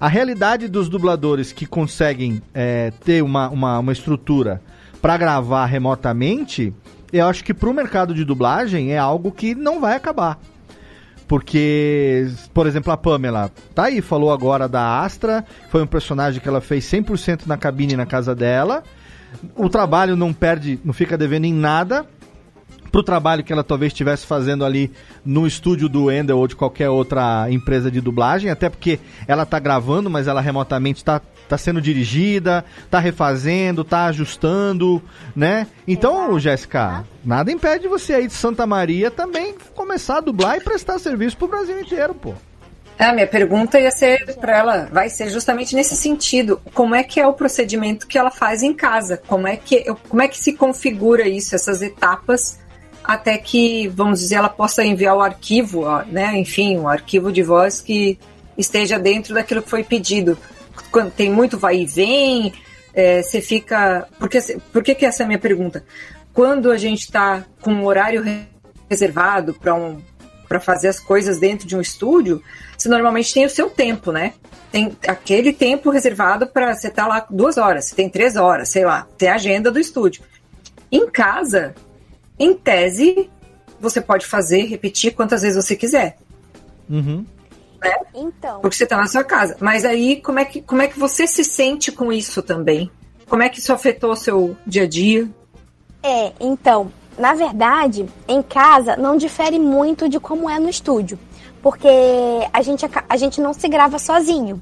A 0.00 0.08
realidade 0.08 0.68
dos 0.68 0.88
dubladores 0.88 1.52
que 1.52 1.64
conseguem 1.64 2.42
é, 2.52 2.90
ter 3.04 3.22
uma, 3.22 3.48
uma, 3.48 3.78
uma 3.78 3.92
estrutura 3.92 4.60
para 5.00 5.16
gravar 5.16 5.64
remotamente, 5.66 6.74
eu 7.12 7.26
acho 7.26 7.44
que 7.44 7.54
pro 7.54 7.72
mercado 7.72 8.12
de 8.12 8.24
dublagem 8.24 8.92
é 8.92 8.98
algo 8.98 9.30
que 9.32 9.54
não 9.54 9.80
vai 9.80 9.96
acabar. 9.96 10.38
Porque, 11.26 12.28
por 12.52 12.66
exemplo, 12.66 12.92
a 12.92 12.98
Pamela, 12.98 13.50
tá 13.74 13.84
aí, 13.84 14.02
falou 14.02 14.30
agora 14.30 14.68
da 14.68 15.00
Astra, 15.00 15.44
foi 15.70 15.82
um 15.82 15.86
personagem 15.86 16.40
que 16.40 16.48
ela 16.48 16.60
fez 16.60 16.84
100% 16.84 17.46
na 17.46 17.56
cabine 17.56 17.96
na 17.96 18.04
casa 18.04 18.34
dela. 18.34 18.82
O 19.56 19.70
trabalho 19.70 20.16
não 20.16 20.34
perde, 20.34 20.78
não 20.84 20.92
fica 20.92 21.16
devendo 21.16 21.46
em 21.46 21.54
nada 21.54 22.04
pro 22.94 23.02
trabalho 23.02 23.42
que 23.42 23.52
ela 23.52 23.64
talvez 23.64 23.92
estivesse 23.92 24.24
fazendo 24.24 24.64
ali 24.64 24.88
no 25.24 25.48
estúdio 25.48 25.88
do 25.88 26.12
Ender 26.12 26.36
ou 26.36 26.46
de 26.46 26.54
qualquer 26.54 26.88
outra 26.88 27.50
empresa 27.50 27.90
de 27.90 28.00
dublagem, 28.00 28.52
até 28.52 28.70
porque 28.70 29.00
ela 29.26 29.44
tá 29.44 29.58
gravando, 29.58 30.08
mas 30.08 30.28
ela 30.28 30.40
remotamente 30.40 31.02
tá, 31.02 31.20
tá 31.48 31.58
sendo 31.58 31.80
dirigida, 31.80 32.64
tá 32.88 33.00
refazendo, 33.00 33.82
tá 33.82 34.04
ajustando, 34.04 35.02
né? 35.34 35.66
Então, 35.88 36.38
Jéssica, 36.38 37.04
nada 37.24 37.50
impede 37.50 37.88
você 37.88 38.14
aí 38.14 38.28
de 38.28 38.32
Santa 38.32 38.64
Maria 38.64 39.10
também 39.10 39.56
começar 39.74 40.18
a 40.18 40.20
dublar 40.20 40.56
e 40.56 40.60
prestar 40.60 41.00
serviço 41.00 41.36
pro 41.36 41.48
Brasil 41.48 41.80
inteiro, 41.80 42.14
pô. 42.14 42.32
A 42.96 43.12
minha 43.12 43.26
pergunta 43.26 43.80
ia 43.80 43.90
ser 43.90 44.36
para 44.36 44.56
ela, 44.56 44.88
vai 44.92 45.10
ser 45.10 45.28
justamente 45.28 45.74
nesse 45.74 45.96
sentido. 45.96 46.60
Como 46.72 46.94
é 46.94 47.02
que 47.02 47.18
é 47.18 47.26
o 47.26 47.32
procedimento 47.32 48.06
que 48.06 48.16
ela 48.16 48.30
faz 48.30 48.62
em 48.62 48.72
casa? 48.72 49.20
Como 49.26 49.48
é 49.48 49.56
que, 49.56 49.84
como 50.08 50.22
é 50.22 50.28
que 50.28 50.38
se 50.38 50.52
configura 50.52 51.26
isso, 51.26 51.56
essas 51.56 51.82
etapas, 51.82 52.60
até 53.04 53.36
que, 53.36 53.86
vamos 53.88 54.20
dizer, 54.20 54.36
ela 54.36 54.48
possa 54.48 54.82
enviar 54.82 55.14
o 55.14 55.20
arquivo, 55.20 55.84
né? 56.06 56.36
Enfim, 56.38 56.78
um 56.78 56.88
arquivo 56.88 57.30
de 57.30 57.42
voz 57.42 57.82
que 57.82 58.18
esteja 58.56 58.98
dentro 58.98 59.34
daquilo 59.34 59.62
que 59.62 59.68
foi 59.68 59.84
pedido. 59.84 60.38
Quando 60.90 61.12
tem 61.12 61.30
muito 61.30 61.58
vai 61.58 61.80
e 61.80 61.86
vem, 61.86 62.52
é, 62.94 63.22
você 63.22 63.42
fica. 63.42 64.08
Por 64.18 64.28
que, 64.28 64.40
por 64.72 64.82
que, 64.82 64.94
que 64.94 65.04
essa 65.04 65.22
é 65.22 65.24
a 65.24 65.26
minha 65.26 65.38
pergunta? 65.38 65.84
Quando 66.32 66.70
a 66.70 66.78
gente 66.78 67.00
está 67.00 67.44
com 67.60 67.72
um 67.72 67.84
horário 67.84 68.24
reservado 68.88 69.52
para 69.54 69.74
um 69.74 70.00
fazer 70.60 70.86
as 70.86 71.00
coisas 71.00 71.40
dentro 71.40 71.66
de 71.66 71.76
um 71.76 71.80
estúdio, 71.80 72.40
você 72.78 72.88
normalmente 72.88 73.34
tem 73.34 73.44
o 73.44 73.50
seu 73.50 73.68
tempo, 73.68 74.12
né? 74.12 74.34
Tem 74.70 74.96
aquele 75.06 75.52
tempo 75.52 75.90
reservado 75.90 76.46
para 76.46 76.72
você 76.72 76.86
estar 76.86 77.02
tá 77.02 77.08
lá 77.08 77.26
duas 77.28 77.58
horas, 77.58 77.86
você 77.86 77.96
tem 77.96 78.08
três 78.08 78.36
horas, 78.36 78.68
sei 78.68 78.84
lá, 78.84 79.04
tem 79.18 79.28
a 79.28 79.34
agenda 79.34 79.68
do 79.68 79.80
estúdio. 79.80 80.22
Em 80.92 81.10
casa, 81.10 81.74
em 82.38 82.54
tese, 82.54 83.30
você 83.80 84.00
pode 84.00 84.26
fazer, 84.26 84.64
repetir 84.64 85.14
quantas 85.14 85.42
vezes 85.42 85.62
você 85.62 85.76
quiser. 85.76 86.16
Uhum. 86.88 87.24
Né? 87.82 87.94
Então. 88.14 88.60
Porque 88.60 88.76
você 88.76 88.84
está 88.84 88.96
na 88.96 89.06
sua 89.06 89.24
casa. 89.24 89.56
Mas 89.60 89.84
aí, 89.84 90.20
como 90.20 90.38
é, 90.38 90.44
que, 90.44 90.62
como 90.62 90.82
é 90.82 90.88
que 90.88 90.98
você 90.98 91.26
se 91.26 91.44
sente 91.44 91.92
com 91.92 92.12
isso 92.12 92.42
também? 92.42 92.90
Como 93.28 93.42
é 93.42 93.48
que 93.48 93.58
isso 93.58 93.72
afetou 93.72 94.12
o 94.12 94.16
seu 94.16 94.56
dia 94.66 94.84
a 94.84 94.88
dia? 94.88 95.28
É, 96.02 96.32
então, 96.40 96.92
na 97.18 97.34
verdade, 97.34 98.06
em 98.28 98.42
casa 98.42 98.96
não 98.96 99.16
difere 99.16 99.58
muito 99.58 100.08
de 100.08 100.20
como 100.20 100.50
é 100.50 100.58
no 100.58 100.68
estúdio, 100.68 101.18
porque 101.62 101.88
a 102.52 102.60
gente, 102.62 102.84
a 103.08 103.16
gente 103.16 103.40
não 103.40 103.52
se 103.52 103.68
grava 103.68 103.98
sozinho. 103.98 104.60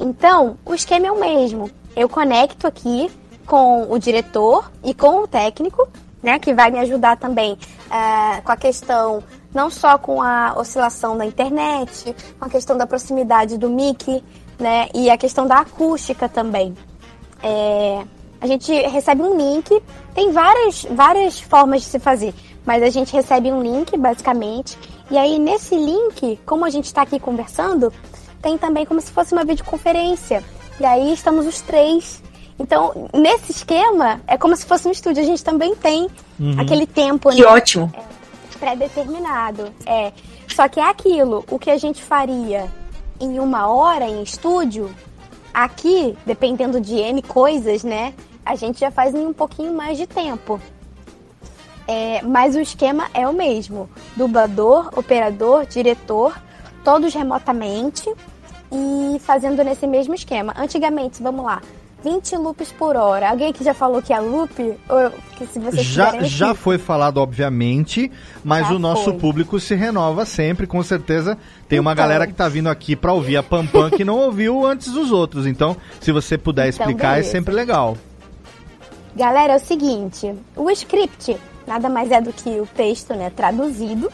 Então, 0.00 0.56
o 0.64 0.74
esquema 0.74 1.06
é 1.06 1.12
o 1.12 1.18
mesmo. 1.18 1.70
Eu 1.94 2.08
conecto 2.08 2.66
aqui 2.66 3.10
com 3.44 3.90
o 3.90 3.98
diretor 3.98 4.70
e 4.84 4.94
com 4.94 5.22
o 5.22 5.26
técnico, 5.26 5.88
né, 6.22 6.38
que 6.38 6.52
vai 6.52 6.70
me 6.70 6.78
ajudar 6.80 7.16
também 7.16 7.56
é, 7.90 8.40
com 8.40 8.52
a 8.52 8.56
questão 8.56 9.22
não 9.54 9.70
só 9.70 9.96
com 9.96 10.20
a 10.20 10.54
oscilação 10.56 11.16
da 11.16 11.24
internet, 11.24 12.14
com 12.38 12.44
a 12.44 12.50
questão 12.50 12.76
da 12.76 12.86
proximidade 12.86 13.56
do 13.56 13.68
mic, 13.70 14.22
né, 14.58 14.88
e 14.94 15.08
a 15.08 15.16
questão 15.16 15.46
da 15.46 15.58
acústica 15.58 16.28
também. 16.28 16.76
É, 17.42 18.04
a 18.40 18.46
gente 18.46 18.72
recebe 18.72 19.22
um 19.22 19.36
link, 19.36 19.82
tem 20.14 20.30
várias, 20.32 20.84
várias 20.90 21.40
formas 21.40 21.82
de 21.82 21.88
se 21.88 21.98
fazer, 21.98 22.34
mas 22.64 22.82
a 22.82 22.90
gente 22.90 23.12
recebe 23.12 23.50
um 23.50 23.62
link, 23.62 23.96
basicamente, 23.96 24.78
e 25.10 25.16
aí 25.16 25.38
nesse 25.38 25.74
link, 25.74 26.38
como 26.44 26.64
a 26.64 26.70
gente 26.70 26.84
está 26.84 27.02
aqui 27.02 27.18
conversando, 27.18 27.92
tem 28.42 28.58
também 28.58 28.84
como 28.84 29.00
se 29.00 29.10
fosse 29.10 29.32
uma 29.32 29.44
videoconferência. 29.44 30.44
E 30.78 30.84
aí 30.84 31.12
estamos 31.12 31.46
os 31.46 31.60
três. 31.60 32.22
Então, 32.58 33.08
nesse 33.14 33.52
esquema, 33.52 34.20
é 34.26 34.36
como 34.36 34.56
se 34.56 34.66
fosse 34.66 34.88
um 34.88 34.90
estúdio. 34.90 35.22
A 35.22 35.26
gente 35.26 35.44
também 35.44 35.74
tem 35.76 36.08
Uhum. 36.40 36.60
aquele 36.60 36.86
tempo 36.86 37.30
Que 37.30 37.40
né, 37.40 37.46
ótimo. 37.46 37.92
pré-determinado. 38.58 39.72
É. 39.86 40.12
Só 40.54 40.68
que 40.68 40.80
é 40.80 40.84
aquilo, 40.88 41.44
o 41.50 41.58
que 41.58 41.70
a 41.70 41.76
gente 41.78 42.02
faria 42.02 42.66
em 43.20 43.38
uma 43.38 43.68
hora 43.68 44.04
em 44.06 44.22
estúdio, 44.22 44.90
aqui, 45.54 46.16
dependendo 46.26 46.80
de 46.80 46.96
N 46.96 47.22
coisas, 47.22 47.84
né? 47.84 48.12
A 48.44 48.54
gente 48.54 48.80
já 48.80 48.90
faz 48.90 49.14
em 49.14 49.26
um 49.26 49.32
pouquinho 49.32 49.72
mais 49.72 49.96
de 49.98 50.06
tempo. 50.06 50.60
É, 51.86 52.20
mas 52.22 52.54
o 52.54 52.60
esquema 52.60 53.06
é 53.14 53.26
o 53.28 53.32
mesmo: 53.32 53.88
dublador, 54.16 54.90
operador, 54.96 55.64
diretor, 55.66 56.36
todos 56.84 57.14
remotamente 57.14 58.10
e 58.70 59.18
fazendo 59.20 59.62
nesse 59.64 59.86
mesmo 59.86 60.14
esquema. 60.14 60.54
Antigamente, 60.56 61.22
vamos 61.22 61.44
lá, 61.44 61.62
20 62.04 62.36
loops 62.36 62.70
por 62.72 62.94
hora. 62.96 63.28
Alguém 63.30 63.48
aqui 63.50 63.64
já 63.64 63.74
falou 63.74 64.00
que 64.00 64.12
é 64.12 64.20
loop? 64.20 64.60
Ou 64.88 65.10
que 65.36 65.46
se 65.46 65.58
vocês 65.58 65.84
Já, 65.84 66.06
quiserem 66.06 66.28
já 66.28 66.54
foi 66.54 66.78
falado, 66.78 67.18
obviamente, 67.18 68.10
mas 68.44 68.68
Já 68.68 68.74
o 68.74 68.78
nosso 68.78 69.04
foi. 69.04 69.14
público 69.14 69.58
se 69.58 69.74
renova 69.74 70.24
sempre, 70.24 70.66
com 70.66 70.82
certeza. 70.82 71.36
Tem 71.68 71.78
uma 71.80 71.92
Então. 71.92 72.02
galera 72.04 72.26
que 72.26 72.32
tá 72.34 72.48
vindo 72.48 72.68
aqui 72.68 72.94
pra 72.94 73.12
ouvir 73.12 73.36
a 73.36 73.42
Pam 73.42 73.66
Pam 73.66 73.90
que 73.90 74.04
não 74.04 74.16
ouviu 74.18 74.64
antes 74.64 74.92
dos 74.92 75.10
outros. 75.10 75.46
Então, 75.46 75.76
se 76.00 76.12
você 76.12 76.38
puder 76.38 76.68
Então, 76.68 76.86
explicar, 76.86 77.10
beleza. 77.14 77.28
é 77.28 77.32
sempre 77.32 77.54
legal. 77.54 77.96
Galera, 79.16 79.54
é 79.54 79.56
o 79.56 79.60
seguinte, 79.60 80.32
o 80.54 80.70
script 80.70 81.36
nada 81.66 81.88
mais 81.88 82.10
é 82.10 82.20
do 82.20 82.32
que 82.32 82.48
o 82.60 82.66
texto, 82.66 83.12
né, 83.14 83.30
traduzido, 83.30 84.10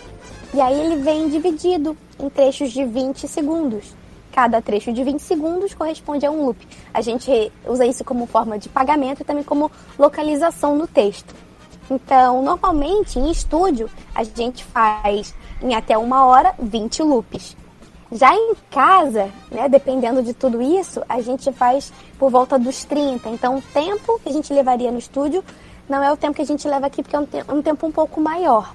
e 0.55 0.61
aí 0.61 0.81
ele 0.81 0.97
vem 0.97 1.29
dividido 1.29 1.97
em 2.19 2.29
trechos 2.31 2.73
de 2.73 2.85
20 2.85 3.29
segundos. 3.29 3.95
Cada 4.35 4.61
trecho 4.61 4.93
de 4.93 5.05
20 5.05 5.21
segundos 5.21 5.75
corresponde 5.75 6.27
a 6.27 6.31
um 6.31 6.45
loop. 6.47 6.67
A 6.93 7.01
gente 7.01 7.53
usa 7.65 7.87
isso 7.87 8.03
como 8.03 8.27
forma 8.27 8.59
de 8.59 8.69
pagamento 8.69 9.21
e 9.23 9.25
também 9.25 9.45
como 9.45 9.71
localização 9.97 10.77
no 10.77 10.89
texto. 10.89 11.33
Então, 11.89 12.43
normalmente 12.43 13.17
em 13.17 13.31
estúdio, 13.31 13.89
a 14.13 14.25
gente 14.25 14.65
faz 14.65 15.33
em 15.63 15.73
até 15.77 15.97
uma 15.97 16.25
hora 16.27 16.53
20 16.59 17.01
loops. 17.05 17.57
Já 18.11 18.35
em 18.35 18.55
casa, 18.73 19.31
né, 19.53 19.69
dependendo 19.69 20.21
de 20.21 20.35
tudo 20.35 20.61
isso, 20.61 21.01
a 21.09 21.21
gente 21.21 21.53
faz 21.53 21.93
por 22.19 22.29
volta 22.29 22.59
dos 22.59 22.85
30. 22.85 23.29
Então, 23.29 23.59
o 23.59 23.63
tempo 23.63 24.19
que 24.21 24.31
a 24.31 24.33
gente 24.33 24.53
levaria 24.53 24.91
no 24.91 24.99
estúdio 24.99 25.45
não 25.89 26.03
é 26.03 26.13
o 26.13 26.17
tempo 26.17 26.35
que 26.35 26.43
a 26.43 26.47
gente 26.47 26.67
leva 26.67 26.89
aqui, 26.89 27.05
porque 27.05 27.15
é 27.15 27.21
um, 27.21 27.27
te- 27.27 27.63
tempo 27.63 27.87
um 27.87 27.93
pouco 27.93 28.21
maior. 28.21 28.75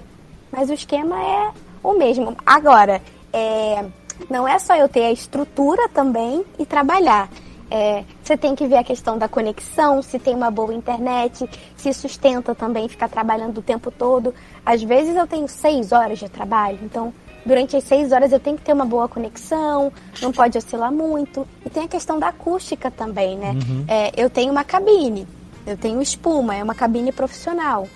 Mas 0.50 0.70
o 0.70 0.72
esquema 0.72 1.22
é 1.22 1.50
o 1.82 1.92
mesmo. 1.92 2.34
Agora, 2.46 3.02
é, 3.30 3.84
não 4.28 4.46
é 4.46 4.58
só 4.58 4.74
eu 4.76 4.88
ter 4.88 5.04
a 5.04 5.12
estrutura 5.12 5.88
também 5.88 6.44
e 6.58 6.66
trabalhar. 6.66 7.28
É, 7.70 8.04
você 8.22 8.36
tem 8.36 8.56
que 8.56 8.66
ver 8.66 8.78
a 8.78 8.84
questão 8.84 9.16
da 9.16 9.28
conexão, 9.28 10.02
se 10.02 10.18
tem 10.18 10.34
uma 10.34 10.50
boa 10.50 10.74
internet, 10.74 11.48
se 11.76 11.92
sustenta 11.92 12.52
também 12.52 12.88
ficar 12.88 13.08
trabalhando 13.08 13.58
o 13.58 13.62
tempo 13.62 13.92
todo. 13.92 14.34
Às 14.66 14.82
vezes 14.82 15.14
eu 15.14 15.26
tenho 15.26 15.46
seis 15.46 15.92
horas 15.92 16.18
de 16.18 16.28
trabalho, 16.28 16.80
então 16.82 17.14
durante 17.46 17.76
as 17.76 17.84
seis 17.84 18.10
horas 18.10 18.32
eu 18.32 18.40
tenho 18.40 18.56
que 18.56 18.64
ter 18.64 18.72
uma 18.72 18.84
boa 18.84 19.08
conexão, 19.08 19.92
não 20.20 20.32
pode 20.32 20.58
oscilar 20.58 20.92
muito. 20.92 21.46
E 21.64 21.70
tem 21.70 21.84
a 21.84 21.88
questão 21.88 22.18
da 22.18 22.28
acústica 22.28 22.90
também, 22.90 23.38
né? 23.38 23.54
É, 23.86 24.12
eu 24.20 24.28
tenho 24.28 24.50
uma 24.50 24.64
cabine, 24.64 25.26
eu 25.64 25.76
tenho 25.76 26.02
espuma, 26.02 26.56
é 26.56 26.64
uma 26.64 26.74
cabine 26.74 27.12
profissional. 27.12 27.86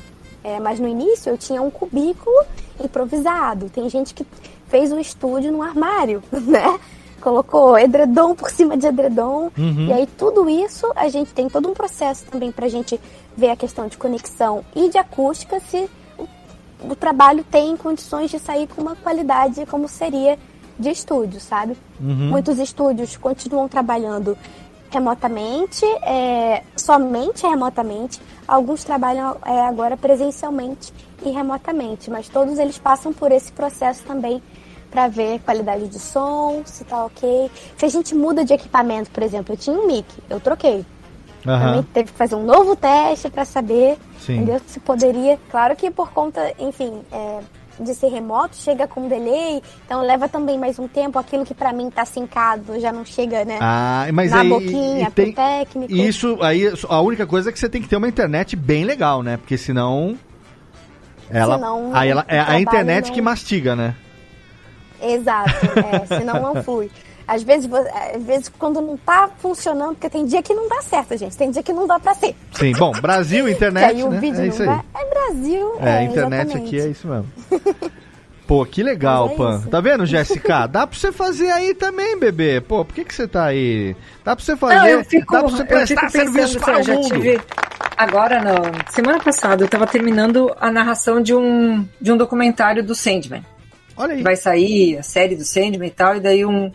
É, 0.44 0.60
mas 0.60 0.78
no 0.78 0.86
início 0.86 1.30
eu 1.30 1.38
tinha 1.38 1.62
um 1.62 1.70
cubículo 1.70 2.36
improvisado. 2.78 3.70
Tem 3.70 3.88
gente 3.88 4.12
que 4.12 4.26
fez 4.69 4.93
um 4.93 4.99
estúdio 4.99 5.53
num 5.53 5.62
armário, 5.62 6.23
né? 6.32 6.78
Colocou 7.20 7.78
edredom 7.78 8.35
por 8.35 8.51
cima 8.51 8.77
de 8.77 8.86
edredom. 8.86 9.51
Uhum. 9.57 9.86
E 9.89 9.93
aí 9.93 10.07
tudo 10.07 10.49
isso 10.49 10.86
a 10.95 11.09
gente 11.09 11.32
tem 11.32 11.49
todo 11.49 11.69
um 11.69 11.74
processo 11.74 12.24
também 12.31 12.53
pra 12.53 12.69
gente 12.69 13.01
ver 13.36 13.51
a 13.51 13.57
questão 13.57 13.89
de 13.89 13.97
conexão 13.97 14.65
e 14.74 14.89
de 14.89 14.99
acústica 14.99 15.59
se 15.61 15.89
o, 16.19 16.28
o 16.91 16.97
trabalho 16.97 17.45
tem 17.51 17.77
condições 17.77 18.31
de 18.31 18.39
sair 18.39 18.66
com 18.66 18.82
uma 18.82 18.95
qualidade 18.97 19.65
como 19.66 19.89
seria 19.89 20.39
de 20.78 20.91
estúdio, 20.91 21.41
sabe? 21.41 21.77
Uhum. 22.01 22.31
Muitos 22.31 22.59
estúdios 22.59 23.16
continuam 23.16 23.69
trabalhando 23.69 24.36
remotamente, 24.95 25.85
é, 26.03 26.62
somente 26.77 27.47
remotamente. 27.47 28.21
Alguns 28.47 28.85
trabalham 28.85 29.37
é, 29.45 29.61
agora 29.62 29.97
presencialmente 29.97 30.93
e 31.25 31.31
remotamente, 31.31 32.11
mas 32.11 32.29
todos 32.29 32.59
eles 32.59 32.79
passam 32.79 33.12
por 33.12 33.33
esse 33.33 33.51
processo 33.53 34.03
também 34.05 34.43
para 34.91 35.09
ver 35.09 35.41
qualidade 35.41 35.89
de 35.89 35.99
som, 35.99 36.62
se 36.65 36.85
tá 36.85 37.05
ok. 37.05 37.51
Se 37.77 37.85
a 37.85 37.89
gente 37.89 38.15
muda 38.15 38.45
de 38.45 38.53
equipamento, 38.55 39.11
por 39.11 39.23
exemplo, 39.23 39.55
eu 39.55 39.59
tinha 39.59 39.77
um 39.77 39.87
mic, 39.87 40.07
eu 40.31 40.39
troquei. 40.39 40.87
Também 41.43 41.81
Aham. 41.81 41.87
teve 41.93 42.11
que 42.11 42.16
fazer 42.16 42.37
um 42.37 42.45
novo 42.45 42.75
teste 42.75 43.29
para 43.29 43.45
saber 43.45 43.99
Sim. 44.21 44.37
entendeu? 44.37 44.61
se 44.66 44.81
poderia. 44.81 45.39
Claro 45.51 45.77
que 45.77 45.91
por 45.91 46.11
conta, 46.11 46.55
enfim, 46.59 47.03
é, 47.12 47.41
de 47.78 47.94
ser 47.94 48.09
remoto, 48.09 48.56
chega 48.56 48.86
com 48.86 49.09
delay, 49.09 49.62
então 49.84 50.02
leva 50.02 50.28
também 50.28 50.59
mais 50.59 50.78
um 50.78 50.86
tempo. 50.86 51.18
Aquilo 51.18 51.44
que 51.44 51.55
pra 51.55 51.72
mim 51.72 51.90
tá 51.90 52.05
sincado 52.05 52.78
já 52.78 52.92
não 52.92 53.05
chega, 53.05 53.44
né? 53.44 53.59
Ah, 53.60 54.06
mas 54.12 54.30
na 54.30 54.40
aí 54.40 54.48
boquinha, 54.48 55.10
tem, 55.10 55.32
pro 55.32 55.34
técnico. 55.34 55.92
Isso 55.92 56.38
aí, 56.42 56.72
a 56.88 57.01
única 57.01 57.26
coisa 57.26 57.51
é 57.51 57.52
que 57.52 57.59
você 57.59 57.68
tem 57.68 57.82
que 57.82 57.88
ter 57.88 57.96
uma 57.96 58.09
internet 58.09 58.55
bem 58.56 58.84
legal, 58.84 59.22
né? 59.22 59.36
Porque 59.36 59.56
senão 59.59 60.16
ela 61.30 61.55
Senão, 61.56 61.90
aí 61.94 62.09
ela 62.10 62.24
é 62.28 62.38
a 62.40 62.60
internet 62.60 63.06
não- 63.09 63.14
que 63.14 63.20
mastiga, 63.22 63.74
né? 63.74 63.94
Exato, 65.02 65.51
é, 66.10 66.18
senão 66.18 66.40
não 66.40 66.62
flui. 66.62 66.90
Às 67.26 67.42
vezes, 67.42 67.68
às 68.14 68.22
vezes, 68.22 68.51
quando 68.59 68.80
não 68.80 68.96
tá 68.96 69.30
funcionando, 69.38 69.94
porque 69.94 70.10
tem 70.10 70.26
dia 70.26 70.42
que 70.42 70.52
não 70.52 70.68
dá 70.68 70.82
certo, 70.82 71.16
gente. 71.16 71.36
Tem 71.36 71.51
dia 71.51 71.62
que 71.62 71.72
não 71.72 71.86
dá 71.86 71.98
pra 71.98 72.14
ser. 72.14 72.34
Sim, 72.52 72.72
bom, 72.72 72.92
Brasil, 72.92 73.46
que 73.46 73.52
internet, 73.52 73.96
aí 73.96 74.02
o 74.02 74.10
né? 74.10 74.18
vídeo 74.20 74.36
É 74.36 74.40
não 74.42 74.46
isso 74.48 74.62
aí. 74.62 74.68
vai. 74.68 74.80
É 74.94 75.09
Brasil. 75.09 75.72
É, 75.80 75.90
é, 75.90 76.05
internet 76.05 76.48
exatamente. 76.48 76.76
aqui 76.76 76.80
é 76.80 76.88
isso 76.88 77.09
mesmo. 77.09 77.26
Pô, 78.46 78.66
que 78.66 78.82
legal, 78.82 79.30
é 79.30 79.36
Pan. 79.36 79.56
isso. 79.59 79.68
Tá 79.68 79.80
vendo, 79.80 80.05
Jéssica? 80.05 80.66
Dá 80.66 80.86
pra 80.86 80.98
você 80.98 81.10
fazer 81.10 81.51
aí 81.51 81.74
também, 81.74 82.18
bebê. 82.18 82.60
Pô, 82.60 82.84
por 82.84 82.94
que, 82.94 83.02
que 83.05 83.14
você 83.14 83.26
tá 83.26 83.46
aí? 83.46 83.96
Dá 84.22 84.36
pra 84.36 84.44
você 84.44 84.55
fazer. 84.55 84.74
Não, 84.74 84.86
eu 84.86 85.05
fico, 85.05 85.32
dá 85.32 85.40
pra 85.40 85.48
você 85.51 85.62
eu 85.62 85.66
prestar 85.66 86.10
serviço 86.10 86.60
para 86.60 86.80
o 86.80 86.82
já 86.82 86.92
mundo. 86.94 87.09
tive 87.09 87.40
agora 87.96 88.42
na 88.42 88.55
semana 88.90 89.18
passada 89.20 89.64
eu 89.64 89.68
tava 89.68 89.86
terminando 89.86 90.55
a 90.60 90.70
narração 90.70 91.22
de 91.22 91.34
um 91.34 91.86
de 92.01 92.12
um 92.12 92.16
documentário 92.18 92.84
do 92.84 92.94
Sandman. 92.94 93.44
Olha 93.96 94.14
aí. 94.14 94.22
Vai 94.22 94.36
sair 94.36 94.98
a 94.98 95.02
série 95.02 95.36
do 95.36 95.44
Sandman 95.44 95.88
e 95.88 95.90
tal 95.90 96.16
e 96.16 96.20
daí 96.20 96.44
um 96.44 96.70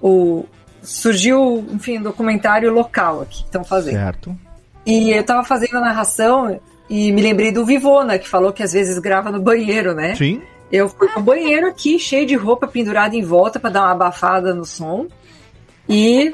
o 0.00 0.44
surgiu, 0.82 1.64
enfim, 1.70 1.98
um 1.98 2.02
documentário 2.02 2.72
local 2.72 3.22
aqui 3.22 3.38
que 3.38 3.44
estão 3.44 3.64
fazendo. 3.64 3.94
Certo. 3.94 4.38
E 4.86 5.10
eu 5.10 5.22
tava 5.22 5.44
fazendo 5.44 5.76
a 5.76 5.80
narração 5.80 6.58
e 6.88 7.12
me 7.12 7.22
lembrei 7.22 7.52
do 7.52 7.64
Vivona, 7.64 8.18
que 8.18 8.28
falou 8.28 8.52
que 8.52 8.62
às 8.62 8.72
vezes 8.72 8.98
grava 8.98 9.30
no 9.30 9.40
banheiro, 9.40 9.94
né? 9.94 10.14
Sim. 10.16 10.42
Eu 10.72 10.88
fui 10.88 11.08
no 11.14 11.22
banheiro 11.22 11.66
aqui, 11.66 11.98
cheio 11.98 12.26
de 12.26 12.36
roupa 12.36 12.66
pendurada 12.66 13.14
em 13.14 13.22
volta 13.22 13.58
para 13.58 13.70
dar 13.70 13.82
uma 13.82 13.92
abafada 13.92 14.54
no 14.54 14.64
som. 14.64 15.06
E 15.88 16.32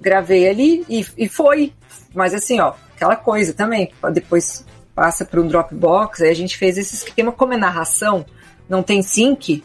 gravei 0.00 0.48
ali 0.48 0.84
e, 0.88 1.06
e 1.16 1.28
foi. 1.28 1.72
Mas 2.14 2.32
assim, 2.34 2.60
ó, 2.60 2.74
aquela 2.94 3.16
coisa 3.16 3.52
também. 3.52 3.90
Depois 4.12 4.64
passa 4.94 5.24
para 5.24 5.40
um 5.40 5.46
Dropbox. 5.46 6.22
Aí 6.22 6.30
a 6.30 6.34
gente 6.34 6.56
fez 6.56 6.78
esse 6.78 6.94
esquema 6.94 7.30
como 7.30 7.52
é 7.52 7.56
narração, 7.56 8.24
não 8.68 8.82
tem 8.82 9.02
sync, 9.02 9.62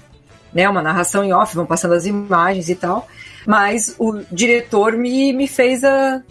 né? 0.53 0.67
Uma 0.67 0.81
narração 0.81 1.23
em 1.23 1.31
off, 1.31 1.55
vão 1.55 1.65
passando 1.65 1.93
as 1.93 2.05
imagens 2.05 2.69
e 2.69 2.75
tal. 2.75 3.07
Mas 3.45 3.95
o 3.97 4.21
diretor 4.31 4.93
me, 4.93 5.33
me 5.33 5.47
fez 5.47 5.83
a, 5.83 6.21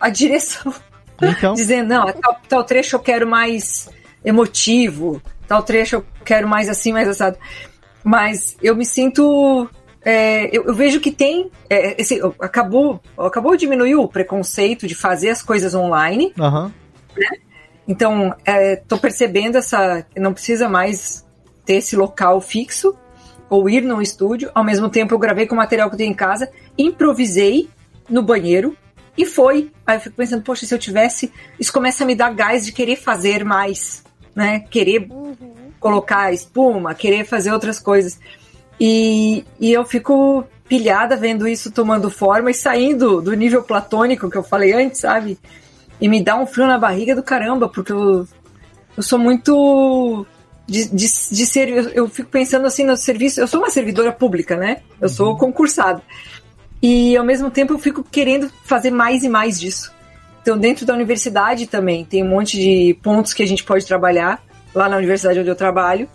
a 0.00 0.08
direção. 0.10 0.72
Então. 1.20 1.54
Dizendo, 1.54 1.88
não, 1.88 2.12
tal, 2.12 2.40
tal 2.48 2.64
trecho 2.64 2.96
eu 2.96 3.00
quero 3.00 3.26
mais 3.26 3.88
emotivo, 4.24 5.20
tal 5.46 5.62
trecho 5.62 5.96
eu 5.96 6.06
quero 6.24 6.46
mais 6.48 6.68
assim, 6.68 6.92
mais 6.92 7.08
assado. 7.08 7.36
Mas 8.04 8.56
eu 8.62 8.76
me 8.76 8.86
sinto. 8.86 9.68
é, 10.04 10.46
eu, 10.56 10.64
eu 10.64 10.74
vejo 10.74 11.00
que 11.00 11.10
tem. 11.10 11.50
é, 11.68 12.00
esse, 12.00 12.20
acabou, 12.40 13.00
acabou 13.18 13.52
de 13.52 13.60
diminuir 13.60 13.96
o 13.96 14.08
preconceito 14.08 14.86
de 14.86 14.94
fazer 14.94 15.30
as 15.30 15.42
coisas 15.42 15.74
online. 15.74 16.32
Aham. 16.38 16.72
Então, 17.86 18.34
estou 18.46 18.98
percebendo 18.98 19.56
essa. 19.56 20.06
Não 20.16 20.32
precisa 20.32 20.68
mais 20.68 21.26
ter 21.64 21.76
esse 21.76 21.96
local 21.96 22.40
fixo 22.40 22.96
ou 23.48 23.68
ir 23.68 23.82
num 23.82 24.00
estúdio. 24.00 24.50
Ao 24.54 24.64
mesmo 24.64 24.88
tempo, 24.88 25.14
eu 25.14 25.18
gravei 25.18 25.46
com 25.46 25.54
o 25.54 25.58
material 25.58 25.88
que 25.88 25.94
eu 25.94 25.98
tenho 25.98 26.10
em 26.10 26.14
casa, 26.14 26.50
improvisei 26.76 27.68
no 28.08 28.22
banheiro 28.22 28.76
e 29.16 29.24
foi. 29.24 29.70
Aí 29.86 29.96
eu 29.96 30.00
fico 30.00 30.16
pensando, 30.16 30.42
poxa, 30.42 30.66
se 30.66 30.74
eu 30.74 30.78
tivesse. 30.78 31.32
Isso 31.58 31.72
começa 31.72 32.04
a 32.04 32.06
me 32.06 32.14
dar 32.14 32.32
gás 32.32 32.64
de 32.64 32.72
querer 32.72 32.96
fazer 32.96 33.44
mais, 33.44 34.04
né? 34.34 34.60
Querer 34.70 35.08
colocar 35.80 36.32
espuma, 36.32 36.94
querer 36.94 37.24
fazer 37.24 37.52
outras 37.52 37.78
coisas. 37.78 38.18
E, 38.80 39.44
e 39.58 39.72
eu 39.72 39.84
fico 39.84 40.44
pilhada 40.68 41.16
vendo 41.16 41.48
isso 41.48 41.70
tomando 41.70 42.10
forma 42.10 42.50
e 42.50 42.54
saindo 42.54 43.20
do 43.20 43.32
nível 43.34 43.62
platônico 43.62 44.30
que 44.30 44.36
eu 44.36 44.42
falei 44.42 44.72
antes, 44.72 45.00
sabe? 45.00 45.38
E 46.00 46.08
me 46.08 46.22
dá 46.22 46.36
um 46.36 46.46
frio 46.46 46.66
na 46.66 46.78
barriga 46.78 47.14
do 47.16 47.22
caramba, 47.22 47.68
porque 47.68 47.92
eu, 47.92 48.28
eu 48.96 49.02
sou 49.02 49.18
muito. 49.18 50.24
De, 50.68 50.84
de, 50.84 51.06
de 51.06 51.46
ser. 51.46 51.68
Eu, 51.70 51.88
eu 51.88 52.08
fico 52.08 52.28
pensando 52.28 52.66
assim 52.66 52.84
no 52.84 52.96
serviço. 52.96 53.40
Eu 53.40 53.48
sou 53.48 53.58
uma 53.58 53.70
servidora 53.70 54.12
pública, 54.12 54.54
né? 54.54 54.82
Eu 55.00 55.08
sou 55.08 55.36
concursada. 55.36 56.02
E 56.82 57.16
ao 57.16 57.24
mesmo 57.24 57.50
tempo 57.50 57.72
eu 57.72 57.78
fico 57.78 58.04
querendo 58.04 58.50
fazer 58.64 58.90
mais 58.90 59.24
e 59.24 59.28
mais 59.28 59.58
disso. 59.58 59.92
Então, 60.42 60.56
dentro 60.56 60.86
da 60.86 60.94
universidade 60.94 61.66
também, 61.66 62.04
tem 62.04 62.22
um 62.22 62.28
monte 62.28 62.56
de 62.56 62.94
pontos 63.02 63.34
que 63.34 63.42
a 63.42 63.46
gente 63.46 63.64
pode 63.64 63.84
trabalhar, 63.84 64.42
lá 64.74 64.88
na 64.88 64.96
universidade 64.96 65.38
onde 65.38 65.48
eu 65.48 65.56
trabalho. 65.56 66.08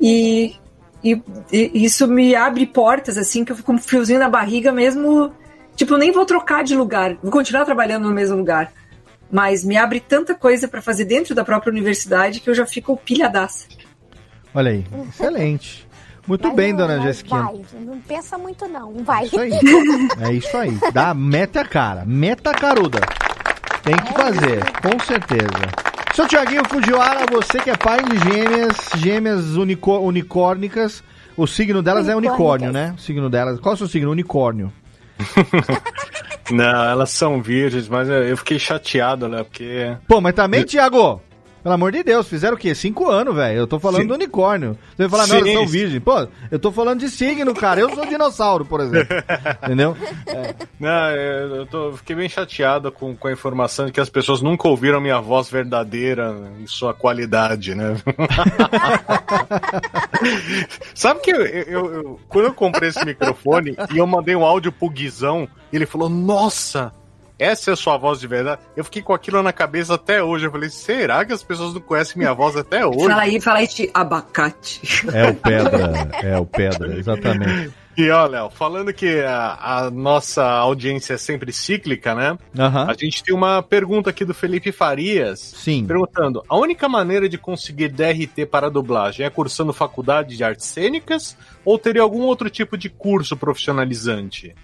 E, 0.00 0.54
e, 1.02 1.20
e 1.50 1.84
isso 1.84 2.06
me 2.06 2.34
abre 2.34 2.66
portas, 2.66 3.16
assim, 3.16 3.44
que 3.44 3.52
eu 3.52 3.56
fico 3.56 3.66
com 3.66 3.74
um 3.74 3.78
friozinho 3.78 4.18
na 4.18 4.28
barriga 4.28 4.72
mesmo. 4.72 5.32
Tipo, 5.76 5.96
nem 5.96 6.10
vou 6.10 6.26
trocar 6.26 6.64
de 6.64 6.74
lugar, 6.74 7.16
vou 7.22 7.30
continuar 7.30 7.64
trabalhando 7.64 8.08
no 8.08 8.14
mesmo 8.14 8.36
lugar. 8.36 8.72
Mas 9.30 9.62
me 9.64 9.76
abre 9.76 10.00
tanta 10.00 10.34
coisa 10.34 10.66
para 10.68 10.80
fazer 10.80 11.04
dentro 11.04 11.34
da 11.34 11.44
própria 11.44 11.70
universidade 11.70 12.40
que 12.40 12.48
eu 12.48 12.54
já 12.54 12.64
fico 12.66 12.96
pilhadaça. 12.96 13.66
Olha 14.54 14.70
aí. 14.70 14.86
Excelente. 15.08 15.86
Muito 16.26 16.42
Vai, 16.48 16.56
bem, 16.56 16.72
Luana, 16.72 16.94
dona 16.96 17.06
Jessiquinha. 17.06 17.42
Vai, 17.42 17.60
não 17.84 18.00
pensa 18.00 18.36
muito 18.36 18.66
não, 18.68 18.94
vai. 19.04 19.24
Isso 19.24 19.40
aí. 19.40 19.50
É 20.20 20.32
isso 20.32 20.56
aí. 20.56 20.78
Dá, 20.92 21.14
mete 21.14 21.58
a 21.58 21.64
cara. 21.64 22.04
Meta 22.06 22.50
a 22.50 22.54
caruda. 22.54 23.00
Tem 23.82 23.96
que 23.96 24.12
fazer, 24.12 24.60
com 24.82 24.98
certeza. 25.04 25.48
Seu 26.14 26.26
Tiaguinho 26.26 26.68
Fujiwara, 26.68 27.24
você 27.30 27.58
que 27.60 27.70
é 27.70 27.76
pai 27.76 28.02
de 28.02 28.18
gêmeas, 28.18 28.76
gêmeas 28.96 29.56
unico- 29.56 29.98
unicórnicas. 30.00 31.02
O 31.36 31.46
signo 31.46 31.82
delas 31.82 32.08
é 32.08 32.16
unicórnio, 32.16 32.72
né? 32.72 32.94
O 32.96 33.00
signo 33.00 33.30
delas. 33.30 33.60
Qual 33.60 33.72
é 33.72 33.76
o 33.76 33.78
seu 33.78 33.86
signo? 33.88 34.10
Unicórnio. 34.10 34.72
Não, 36.50 36.84
elas 36.84 37.10
são 37.10 37.42
virgens, 37.42 37.88
mas 37.88 38.08
eu 38.08 38.36
fiquei 38.36 38.58
chateado, 38.58 39.28
né? 39.28 39.42
Porque. 39.42 39.96
Pô, 40.06 40.20
mas 40.20 40.34
também, 40.34 40.64
Tiago, 40.64 41.20
pelo 41.62 41.74
amor 41.74 41.92
de 41.92 42.02
Deus, 42.02 42.28
fizeram 42.28 42.56
o 42.56 42.58
quê? 42.58 42.74
Cinco 42.74 43.10
anos, 43.10 43.34
velho. 43.34 43.58
Eu 43.58 43.66
tô 43.66 43.78
falando 43.78 44.02
Sim. 44.02 44.06
do 44.08 44.14
unicórnio. 44.14 44.78
Você 44.96 45.06
vai 45.06 45.08
falar, 45.08 45.26
não, 45.26 45.46
Sim. 45.46 45.52
são 45.54 45.66
virgem. 45.66 46.00
Pô, 46.00 46.26
eu 46.50 46.58
tô 46.58 46.70
falando 46.72 47.00
de 47.00 47.08
signo, 47.08 47.54
cara. 47.54 47.80
Eu 47.80 47.94
sou 47.94 48.06
dinossauro, 48.06 48.64
por 48.64 48.80
exemplo. 48.80 49.16
Entendeu? 49.64 49.96
Não, 50.78 51.10
eu 51.10 51.56
eu 51.56 51.66
tô, 51.66 51.92
fiquei 51.94 52.14
bem 52.16 52.28
chateado 52.28 52.90
com, 52.92 53.16
com 53.16 53.28
a 53.28 53.32
informação 53.32 53.86
de 53.86 53.92
que 53.92 54.00
as 54.00 54.08
pessoas 54.08 54.40
nunca 54.40 54.68
ouviram 54.68 55.00
minha 55.00 55.20
voz 55.20 55.50
verdadeira 55.50 56.34
em 56.60 56.66
sua 56.66 56.94
qualidade, 56.94 57.74
né? 57.74 57.96
Sabe 60.94 61.20
que 61.20 61.30
eu, 61.30 61.44
eu- 61.46 61.94
eu- 61.94 62.20
quando 62.28 62.46
eu 62.46 62.54
comprei 62.54 62.88
esse 62.88 63.04
microfone 63.04 63.76
e 63.92 63.98
eu 63.98 64.06
mandei 64.06 64.34
um 64.36 64.44
áudio 64.44 64.72
pro 64.72 64.88
Guizão, 64.90 65.48
ele 65.72 65.86
falou: 65.86 66.08
Nossa, 66.08 66.92
essa 67.38 67.70
é 67.70 67.72
a 67.74 67.76
sua 67.76 67.96
voz 67.96 68.18
de 68.18 68.26
verdade? 68.26 68.60
Eu 68.76 68.84
fiquei 68.84 69.00
com 69.00 69.12
aquilo 69.12 69.42
na 69.42 69.52
cabeça 69.52 69.94
até 69.94 70.22
hoje. 70.22 70.46
Eu 70.46 70.50
falei: 70.50 70.70
Será 70.70 71.24
que 71.24 71.32
as 71.32 71.42
pessoas 71.42 71.72
não 71.72 71.80
conhecem 71.80 72.18
minha 72.18 72.34
voz 72.34 72.56
até 72.56 72.84
hoje? 72.84 73.06
Fala 73.06 73.22
aí, 73.22 73.40
fala 73.40 73.58
aí 73.58 73.68
de 73.68 73.90
abacate. 73.94 74.80
É 75.12 75.30
o 75.30 75.34
Pedra. 75.34 76.08
É 76.22 76.38
o 76.38 76.46
Pedra, 76.46 76.96
exatamente. 76.96 77.72
E 77.98 78.10
ó, 78.10 78.26
Léo, 78.26 78.48
falando 78.48 78.92
que 78.92 79.20
a, 79.22 79.58
a 79.60 79.90
nossa 79.90 80.44
audiência 80.44 81.14
é 81.14 81.18
sempre 81.18 81.52
cíclica, 81.52 82.14
né? 82.14 82.38
Aham. 82.56 82.86
A 82.88 82.94
gente 82.94 83.24
tem 83.24 83.34
uma 83.34 83.60
pergunta 83.60 84.10
aqui 84.10 84.24
do 84.24 84.32
Felipe 84.32 84.70
Farias. 84.70 85.40
Sim. 85.40 85.84
Perguntando: 85.84 86.44
a 86.48 86.56
única 86.56 86.88
maneira 86.88 87.28
de 87.28 87.36
conseguir 87.36 87.88
DRT 87.88 88.46
para 88.46 88.70
dublagem 88.70 89.26
é 89.26 89.30
cursando 89.30 89.72
faculdade 89.72 90.36
de 90.36 90.44
artes 90.44 90.66
cênicas 90.66 91.36
ou 91.64 91.76
teria 91.76 92.02
algum 92.02 92.22
outro 92.22 92.48
tipo 92.48 92.78
de 92.78 92.88
curso 92.88 93.36
profissionalizante? 93.36 94.54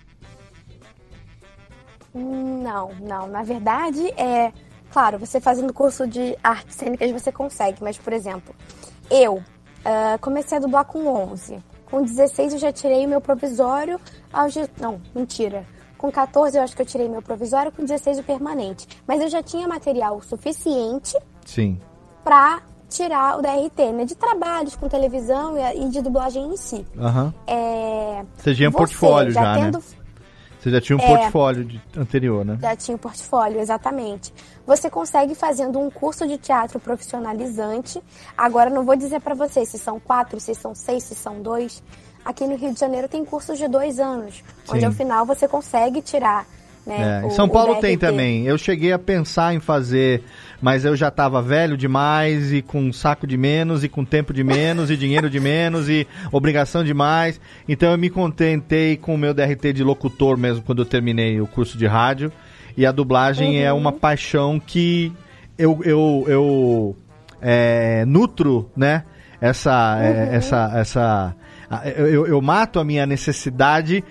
Não, 2.15 2.93
não. 3.01 3.27
Na 3.27 3.43
verdade, 3.43 4.07
é. 4.17 4.53
Claro, 4.93 5.19
você 5.19 5.41
fazendo 5.41 5.73
curso 5.73 6.07
de 6.07 6.37
artes 6.43 6.77
cênicas 6.77 7.11
você 7.11 7.33
consegue, 7.33 7.83
mas, 7.83 7.99
por 7.99 8.13
exemplo, 8.13 8.55
eu 9.11 9.43
ah, 9.85 10.17
comecei 10.21 10.57
a 10.57 10.61
dublar 10.61 10.85
com 10.85 11.07
11. 11.07 11.59
Com 11.91 12.03
16 12.03 12.55
eu 12.55 12.59
já 12.59 12.73
tirei 12.73 13.05
o 13.05 13.09
meu 13.09 13.21
provisório. 13.21 14.01
Aos 14.33 14.55
Não, 14.81 15.01
mentira. 15.15 15.67
Com 15.99 16.11
14 16.11 16.57
eu 16.57 16.63
acho 16.63 16.75
que 16.75 16.83
eu 16.83 16.87
tirei 16.87 17.09
meu 17.09 17.23
provisório, 17.23 17.71
com 17.71 17.83
16 17.83 18.19
o 18.19 18.23
permanente. 18.23 18.87
Mas 19.07 19.21
eu 19.21 19.29
já 19.29 19.43
tinha 19.43 19.67
material 19.69 20.21
suficiente 20.23 21.17
Sim. 21.45 21.79
pra 22.23 22.63
tirar 22.89 23.39
o 23.39 23.43
DRT, 23.43 23.93
né? 23.93 24.05
De 24.05 24.15
trabalhos 24.15 24.77
com 24.77 24.89
televisão 24.89 25.55
e- 25.59 25.89
de 25.89 26.01
dublagem 26.01 26.47
em 26.47 26.57
si. 26.57 26.87
Aham. 26.99 27.35
É... 27.47 28.23
Você 28.37 28.55
tinha 28.55 28.69
um 28.69 28.73
portfólio 28.73 29.33
já, 29.33 29.55
tendo 29.55 29.79
né? 29.79 29.85
Você 30.65 30.71
já 30.71 30.81
tinha 30.81 30.97
um 30.97 31.01
É. 31.03 31.07
portfólio 31.07 31.63
de- 31.63 31.81
anterior, 31.95 32.43
né? 32.43 32.57
Já 32.59 32.75
tinha 32.75 32.95
o 32.97 32.99
portfólio, 32.99 33.61
exatamente. 33.61 34.33
Você 34.67 34.89
consegue 34.89 35.35
fazendo 35.35 35.79
um 35.79 35.91
curso 35.91 36.27
de 36.27 36.39
teatro 36.39 36.81
profissionalizante. 36.81 38.01
Agora, 38.37 38.71
não 38.71 38.83
vou 38.83 38.97
dizer 38.97 39.21
para 39.21 39.35
vocês 39.35 39.69
se 39.69 39.79
são 39.79 40.01
quatro, 40.01 40.41
se 40.41 40.55
são 40.55 40.75
seis, 40.75 41.05
se 41.05 41.15
são 41.15 41.43
dois. 41.43 41.83
Aqui 42.25 42.47
no 42.47 42.57
Rio 42.57 42.73
de 42.73 42.81
Janeiro 42.81 43.07
tem 43.09 43.25
cursos 43.27 43.59
de 43.59 43.69
dois 43.69 44.01
anos, 44.01 44.43
onde 44.67 44.81
Sim. 44.81 44.87
ao 44.87 44.93
final 44.93 45.27
você 45.27 45.47
consegue 45.47 46.01
tirar 46.01 46.47
Né? 46.87 47.21
É, 47.23 47.25
em 47.25 47.29
o- 47.29 47.31
São 47.31 47.49
Paulo 47.49 47.77
tem 47.81 47.97
também. 47.97 48.45
Eu 48.47 48.59
cheguei 48.59 48.93
a 48.93 48.99
pensar 48.99 49.55
em 49.55 49.59
fazer, 49.61 50.23
mas 50.65 50.83
eu 50.87 50.97
já 50.97 51.11
tava 51.11 51.43
velho 51.43 51.77
demais 51.77 52.51
e 52.51 52.63
com 52.63 52.81
um 52.81 52.91
saco 52.91 53.27
de 53.27 53.37
menos 53.37 53.85
e 53.85 53.89
com 53.89 54.03
tempo 54.03 54.33
de 54.33 54.43
menos 54.43 54.91
e 54.91 54.97
dinheiro 54.97 55.29
de 55.29 55.39
menos 55.39 55.91
e 55.91 56.07
obrigação 56.33 56.83
demais. 56.83 57.39
Então 57.69 57.93
eu 57.93 57.99
me 57.99 58.09
contentei 58.09 58.97
com 58.97 59.15
o 59.15 59.19
meu 59.19 59.35
DRT 59.35 59.75
de 59.75 59.85
locutor 59.85 60.39
mesmo 60.39 60.63
quando 60.63 60.79
eu 60.81 60.87
terminei 60.87 61.39
o 61.39 61.47
curso 61.47 61.77
de 61.77 61.87
rádio. 61.87 62.33
E 62.79 62.87
a 62.87 62.91
dublagem 62.93 63.63
é 63.63 63.71
uma 63.75 63.93
paixão 63.93 64.59
que 64.59 65.13
eu, 65.59 65.81
eu, 65.85 66.25
eu 66.29 66.97
é, 67.43 68.07
nutro, 68.07 68.71
né? 68.75 69.05
Essa, 69.43 69.99
é, 70.01 70.37
essa, 70.37 70.73
essa, 70.75 71.37
a- 71.71 71.87
eu, 71.91 72.07
eu- 72.07 72.27
eu 72.27 72.41
mato 72.41 72.81
a 72.81 72.85
minha 72.85 73.05
necessidade 73.05 74.03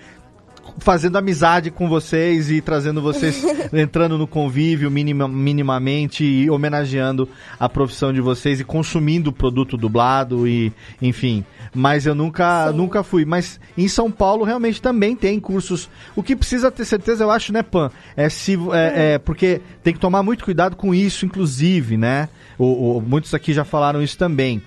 fazendo 0.78 1.16
amizade 1.16 1.70
com 1.70 1.88
vocês 1.88 2.50
e 2.50 2.60
trazendo 2.60 3.00
vocês, 3.00 3.42
entrando 3.72 4.18
no 4.18 4.26
convívio 4.26 4.90
minima- 4.90 5.28
minimamente 5.28 6.24
e 6.24 6.50
homenageando 6.50 7.28
a 7.58 7.68
profissão 7.68 8.12
de 8.12 8.20
vocês 8.20 8.60
e 8.60 8.64
consumindo 8.64 9.30
o 9.30 9.32
produto 9.32 9.76
dublado 9.76 10.46
e, 10.48 10.72
enfim. 11.00 11.44
Mas 11.74 12.06
eu 12.06 12.14
nunca, 12.14 12.70
nunca 12.72 13.02
fui. 13.02 13.24
Mas 13.24 13.58
em 13.78 13.88
São 13.88 14.10
Paulo 14.10 14.44
realmente 14.44 14.80
também 14.82 15.16
tem 15.16 15.40
cursos. 15.40 15.88
O 16.14 16.22
que 16.22 16.36
precisa 16.36 16.70
ter 16.70 16.84
certeza, 16.84 17.24
eu 17.24 17.30
acho, 17.30 17.52
né, 17.52 17.62
Pan? 17.62 17.90
É 18.16 18.28
se, 18.28 18.54
é, 18.72 19.14
é, 19.14 19.18
porque 19.18 19.60
tem 19.82 19.92
que 19.94 20.00
tomar 20.00 20.22
muito 20.22 20.44
cuidado 20.44 20.76
com 20.76 20.94
isso, 20.94 21.24
inclusive, 21.26 21.96
né? 21.96 22.28
O, 22.58 22.98
o- 22.98 23.00
muitos 23.00 23.32
aqui 23.34 23.52
já 23.52 23.64
falaram 23.64 24.02
isso 24.02 24.16
também. 24.18 24.62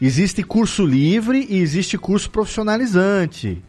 Existe 0.00 0.42
curso 0.42 0.84
livre 0.84 1.46
e 1.48 1.58
existe 1.58 1.96
curso 1.96 2.28
profissionalizante. 2.30 3.62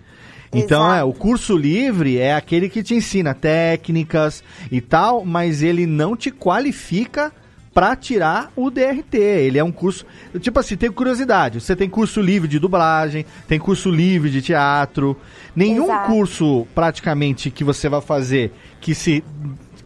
Então, 0.54 0.94
é, 0.94 1.04
o 1.04 1.14
curso 1.14 1.56
livre 1.58 2.18
é 2.18 2.36
aquele 2.36 2.70
que 2.70 2.84
te 2.84 2.94
ensina 2.96 3.34
técnicas 3.34 4.44
e 4.72 4.80
tal, 4.82 5.26
mas 5.26 5.62
ele 5.64 5.86
não 5.86 6.16
te 6.16 6.30
qualifica 6.32 7.32
para 7.74 7.96
tirar 7.96 8.52
o 8.56 8.70
DRT. 8.70 9.18
Ele 9.18 9.58
é 9.58 9.64
um 9.64 9.72
curso, 9.72 10.06
tipo 10.40 10.60
assim, 10.60 10.76
tem 10.78 10.92
curiosidade. 10.92 11.60
Você 11.60 11.76
tem 11.76 11.90
curso 11.90 12.22
livre 12.22 12.48
de 12.48 12.60
dublagem, 12.60 13.26
tem 13.48 13.58
curso 13.58 13.90
livre 13.90 14.30
de 14.30 14.42
teatro. 14.44 15.18
Nenhum 15.56 15.86
Exato. 15.86 16.08
curso 16.12 16.68
praticamente 16.76 17.50
que 17.50 17.64
você 17.64 17.90
vai 17.90 18.02
fazer 18.02 18.52
que 18.80 18.94
se 18.94 19.24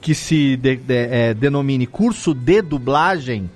que 0.01 0.13
se 0.13 0.55
de- 0.57 0.75
de- 0.75 0.93
é, 0.93 1.33
denomine 1.33 1.87
curso 1.87 2.33
de 2.33 2.61
dublagem, 2.61 3.49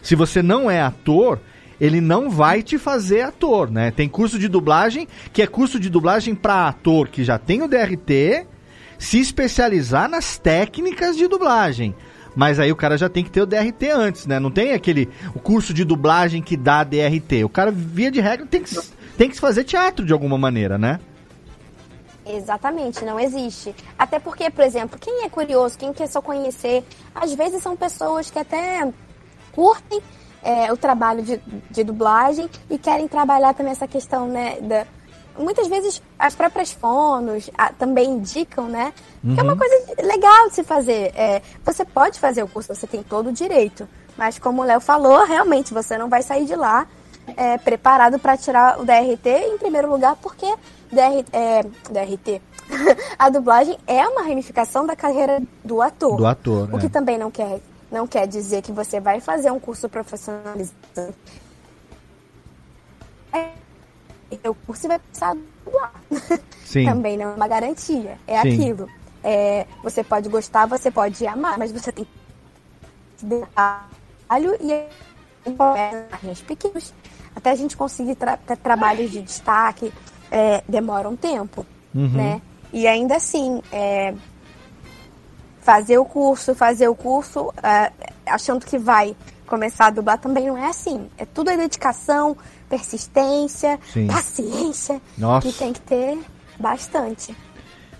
se 0.00 0.14
você 0.14 0.42
não 0.42 0.70
é 0.70 0.80
ator, 0.80 1.38
ele 1.80 2.00
não 2.00 2.30
vai 2.30 2.62
te 2.62 2.78
fazer 2.78 3.22
ator, 3.22 3.70
né? 3.70 3.90
Tem 3.90 4.08
curso 4.08 4.38
de 4.38 4.48
dublagem 4.48 5.06
que 5.32 5.42
é 5.42 5.46
curso 5.46 5.78
de 5.78 5.90
dublagem 5.90 6.34
para 6.34 6.68
ator 6.68 7.08
que 7.08 7.24
já 7.24 7.38
tem 7.38 7.62
o 7.62 7.68
DRT, 7.68 8.46
se 8.98 9.20
especializar 9.20 10.08
nas 10.08 10.38
técnicas 10.38 11.16
de 11.16 11.28
dublagem. 11.28 11.94
Mas 12.34 12.60
aí 12.60 12.70
o 12.70 12.76
cara 12.76 12.98
já 12.98 13.08
tem 13.08 13.24
que 13.24 13.30
ter 13.30 13.40
o 13.40 13.46
DRT 13.46 13.90
antes, 13.90 14.26
né? 14.26 14.38
Não 14.38 14.50
tem 14.50 14.72
aquele 14.72 15.08
o 15.34 15.38
curso 15.38 15.72
de 15.72 15.84
dublagem 15.84 16.42
que 16.42 16.56
dá 16.56 16.84
DRT. 16.84 17.44
O 17.44 17.48
cara, 17.48 17.70
via 17.70 18.10
de 18.10 18.20
regra, 18.20 18.44
tem 18.44 18.62
que, 18.62 18.78
tem 19.16 19.30
que 19.30 19.40
fazer 19.40 19.64
teatro 19.64 20.04
de 20.04 20.12
alguma 20.12 20.36
maneira, 20.36 20.76
né? 20.76 21.00
Exatamente, 22.26 23.04
não 23.04 23.20
existe. 23.20 23.74
Até 23.98 24.18
porque, 24.18 24.50
por 24.50 24.64
exemplo, 24.64 24.98
quem 24.98 25.24
é 25.24 25.28
curioso, 25.30 25.78
quem 25.78 25.92
quer 25.92 26.08
só 26.08 26.20
conhecer, 26.20 26.84
às 27.14 27.32
vezes 27.32 27.62
são 27.62 27.76
pessoas 27.76 28.30
que 28.30 28.38
até 28.38 28.86
curtem 29.52 30.02
é, 30.46 30.72
o 30.72 30.76
trabalho 30.76 31.22
de, 31.22 31.40
de 31.70 31.82
dublagem 31.84 32.48
e 32.70 32.78
querem 32.78 33.08
trabalhar 33.08 33.52
também 33.54 33.72
essa 33.72 33.88
questão, 33.88 34.28
né, 34.28 34.58
da... 34.60 34.86
Muitas 35.38 35.66
vezes 35.68 36.00
as 36.18 36.34
próprias 36.34 36.72
fonos 36.72 37.50
ah, 37.58 37.70
também 37.78 38.08
indicam, 38.08 38.68
né? 38.68 38.90
Que 39.22 39.38
é 39.38 39.42
uma 39.42 39.52
Uhum. 39.52 39.58
coisa 39.58 39.76
legal 40.02 40.48
de 40.48 40.54
se 40.54 40.64
fazer. 40.64 41.12
É, 41.14 41.42
você 41.62 41.84
pode 41.84 42.18
fazer 42.18 42.42
o 42.42 42.48
curso, 42.48 42.74
você 42.74 42.86
tem 42.86 43.02
todo 43.02 43.28
o 43.28 43.32
direito. 43.32 43.86
Mas 44.16 44.38
como 44.38 44.62
o 44.62 44.64
Léo 44.64 44.80
falou, 44.80 45.26
realmente 45.26 45.74
você 45.74 45.98
não 45.98 46.08
vai 46.08 46.22
sair 46.22 46.46
de 46.46 46.56
lá 46.56 46.86
é, 47.36 47.58
preparado 47.58 48.18
para 48.18 48.34
tirar 48.38 48.80
o 48.80 48.84
DRT 48.86 49.28
em 49.28 49.58
primeiro 49.58 49.90
lugar, 49.90 50.16
porque 50.22 50.46
DR, 50.90 51.22
é, 51.34 51.62
DRT. 51.90 52.40
a 53.18 53.28
dublagem 53.28 53.76
é 53.86 54.08
uma 54.08 54.22
ramificação 54.22 54.86
da 54.86 54.96
carreira 54.96 55.42
do 55.62 55.82
ator. 55.82 56.16
Do 56.16 56.26
ator, 56.26 56.72
O 56.72 56.78
é. 56.78 56.80
que 56.80 56.88
também 56.88 57.18
não 57.18 57.30
quer, 57.30 57.60
não 57.90 58.06
quer 58.06 58.26
dizer 58.26 58.62
que 58.62 58.72
você 58.72 59.00
vai 59.00 59.20
fazer 59.20 59.50
um 59.50 59.60
curso 59.60 59.88
profissionalizante. 59.88 60.74
É, 63.32 64.48
o 64.48 64.54
curso 64.54 64.88
vai 64.88 65.00
dublar. 65.64 65.92
Sim. 66.64 66.84
também 66.86 67.16
não 67.16 67.32
é 67.32 67.34
uma 67.34 67.48
garantia. 67.48 68.18
É 68.26 68.40
Sim. 68.42 68.54
aquilo. 68.54 68.90
É, 69.22 69.66
você 69.82 70.04
pode 70.04 70.28
gostar, 70.28 70.66
você 70.66 70.90
pode 70.90 71.26
amar, 71.26 71.58
mas 71.58 71.72
você 71.72 71.90
tem 71.92 72.06
que 73.18 73.26
dar 73.26 73.88
trabalho 74.28 74.56
e 74.60 75.52
margens 75.52 76.40
pequenos. 76.42 76.94
Até 77.34 77.50
a 77.50 77.54
gente 77.54 77.76
conseguir 77.76 78.14
tra 78.14 78.36
trabalhos 78.36 79.10
de 79.10 79.20
destaque, 79.22 79.92
é, 80.30 80.62
demora 80.68 81.08
um 81.08 81.16
tempo, 81.16 81.66
Uhum. 81.94 82.08
né? 82.08 82.42
E 82.72 82.86
ainda 82.86 83.16
assim, 83.16 83.62
é, 83.70 84.14
fazer 85.66 85.98
o 85.98 86.04
curso, 86.04 86.54
fazer 86.54 86.86
o 86.86 86.94
curso, 86.94 87.52
é, 87.60 87.90
achando 88.24 88.64
que 88.64 88.78
vai 88.78 89.16
começar 89.48 89.86
a 89.86 89.90
dublar 89.90 90.16
também 90.16 90.46
não 90.46 90.56
é 90.56 90.68
assim. 90.68 91.08
É 91.18 91.24
tudo 91.24 91.50
é 91.50 91.56
dedicação, 91.56 92.36
persistência, 92.68 93.76
Sim. 93.92 94.06
paciência, 94.06 95.02
Nossa. 95.18 95.48
que 95.48 95.58
tem 95.58 95.72
que 95.72 95.80
ter 95.80 96.18
bastante. 96.56 97.34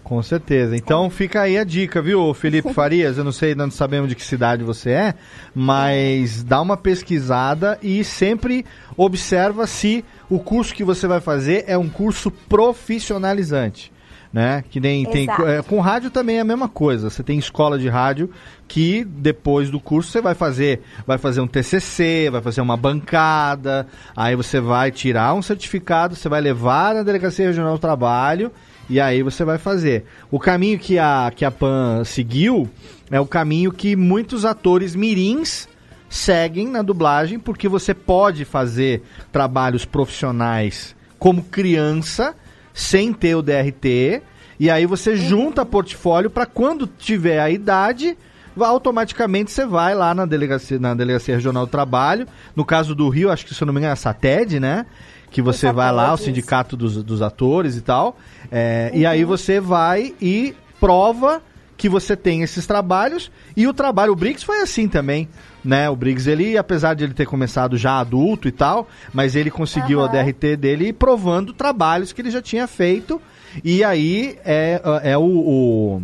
Com 0.04 0.22
certeza. 0.22 0.76
Então 0.76 1.10
fica 1.10 1.40
aí 1.40 1.58
a 1.58 1.64
dica, 1.64 2.00
viu, 2.00 2.32
Felipe 2.34 2.70
Farias? 2.72 3.18
Eu 3.18 3.24
não 3.24 3.32
sei, 3.32 3.52
não 3.56 3.68
sabemos 3.68 4.08
de 4.08 4.14
que 4.14 4.22
cidade 4.22 4.62
você 4.62 4.90
é, 4.90 5.14
mas 5.52 6.44
dá 6.44 6.60
uma 6.60 6.76
pesquisada 6.76 7.80
e 7.82 8.04
sempre 8.04 8.64
observa 8.96 9.66
se 9.66 10.04
o 10.30 10.38
curso 10.38 10.72
que 10.72 10.84
você 10.84 11.08
vai 11.08 11.20
fazer 11.20 11.64
é 11.66 11.76
um 11.76 11.88
curso 11.88 12.30
profissionalizante. 12.30 13.92
Né? 14.36 14.62
Que 14.68 14.78
nem 14.78 15.06
tem. 15.06 15.22
Exato. 15.22 15.46
é, 15.46 15.62
com 15.62 15.80
rádio 15.80 16.10
também 16.10 16.36
é 16.36 16.40
a 16.40 16.44
mesma 16.44 16.68
coisa. 16.68 17.08
Você 17.08 17.22
tem 17.22 17.38
escola 17.38 17.78
de 17.78 17.88
rádio 17.88 18.30
que 18.68 19.02
depois 19.02 19.70
do 19.70 19.80
curso 19.80 20.10
você 20.10 20.20
vai 20.20 20.34
fazer, 20.34 20.82
vai 21.06 21.16
fazer 21.16 21.40
um 21.40 21.46
TCC, 21.46 22.28
vai 22.30 22.42
fazer 22.42 22.60
uma 22.60 22.76
bancada, 22.76 23.86
aí 24.14 24.36
você 24.36 24.60
vai 24.60 24.90
tirar 24.90 25.32
um 25.32 25.40
certificado, 25.40 26.14
você 26.14 26.28
vai 26.28 26.42
levar 26.42 26.94
na 26.94 27.02
delegacia 27.02 27.46
regional 27.46 27.76
do 27.76 27.78
trabalho 27.78 28.52
e 28.90 29.00
aí 29.00 29.22
você 29.22 29.42
vai 29.42 29.56
fazer. 29.56 30.04
O 30.30 30.38
caminho 30.38 30.78
que 30.78 30.98
a 30.98 31.32
que 31.34 31.42
a 31.42 31.50
Pan 31.50 32.04
seguiu 32.04 32.68
é 33.10 33.18
o 33.18 33.26
caminho 33.26 33.72
que 33.72 33.96
muitos 33.96 34.44
atores 34.44 34.94
mirins 34.94 35.66
seguem 36.10 36.68
na 36.68 36.82
dublagem, 36.82 37.38
porque 37.38 37.70
você 37.70 37.94
pode 37.94 38.44
fazer 38.44 39.02
trabalhos 39.32 39.86
profissionais 39.86 40.94
como 41.18 41.42
criança 41.42 42.34
sem 42.76 43.10
ter 43.10 43.34
o 43.34 43.40
DRT, 43.40 44.22
e 44.60 44.68
aí 44.68 44.84
você 44.84 45.16
junta 45.16 45.64
portfólio 45.64 46.28
para 46.28 46.44
quando 46.44 46.86
tiver 46.86 47.40
a 47.40 47.48
idade, 47.50 48.18
automaticamente 48.60 49.50
você 49.50 49.64
vai 49.64 49.94
lá 49.94 50.14
na 50.14 50.26
delegacia, 50.26 50.78
na 50.78 50.92
delegacia 50.92 51.34
regional 51.34 51.64
do 51.64 51.70
trabalho. 51.70 52.28
No 52.54 52.66
caso 52.66 52.94
do 52.94 53.08
Rio, 53.08 53.32
acho 53.32 53.46
que 53.46 53.54
se 53.54 53.62
eu 53.62 53.66
não 53.66 53.72
me 53.72 53.80
engano 53.80 53.90
é 53.90 53.94
a 53.94 53.96
SATED, 53.96 54.60
né? 54.60 54.84
Que 55.30 55.40
você 55.40 55.72
vai 55.72 55.90
lá, 55.90 56.12
o 56.12 56.18
sindicato 56.18 56.76
dos, 56.76 57.02
dos 57.02 57.22
atores 57.22 57.76
e 57.76 57.80
tal. 57.80 58.18
É, 58.52 58.90
E 58.92 59.06
aí 59.06 59.24
você 59.24 59.58
vai 59.58 60.14
e 60.20 60.54
prova 60.78 61.40
que 61.76 61.88
você 61.88 62.16
tem 62.16 62.42
esses 62.42 62.66
trabalhos 62.66 63.30
e 63.56 63.66
o 63.66 63.74
trabalho, 63.74 64.12
o 64.12 64.16
Briggs 64.16 64.44
foi 64.44 64.60
assim 64.60 64.88
também, 64.88 65.28
né? 65.64 65.90
O 65.90 65.96
Briggs, 65.96 66.28
ele, 66.28 66.56
apesar 66.56 66.94
de 66.94 67.04
ele 67.04 67.14
ter 67.14 67.26
começado 67.26 67.76
já 67.76 67.98
adulto 67.98 68.48
e 68.48 68.52
tal, 68.52 68.88
mas 69.12 69.36
ele 69.36 69.50
conseguiu 69.50 70.02
a 70.02 70.08
DRT 70.08 70.56
dele 70.56 70.92
provando 70.92 71.52
trabalhos 71.52 72.12
que 72.12 72.22
ele 72.22 72.30
já 72.30 72.40
tinha 72.40 72.66
feito 72.66 73.20
e 73.64 73.84
aí 73.84 74.38
é, 74.44 74.80
é 75.02 75.18
o, 75.18 75.22
o, 75.22 76.02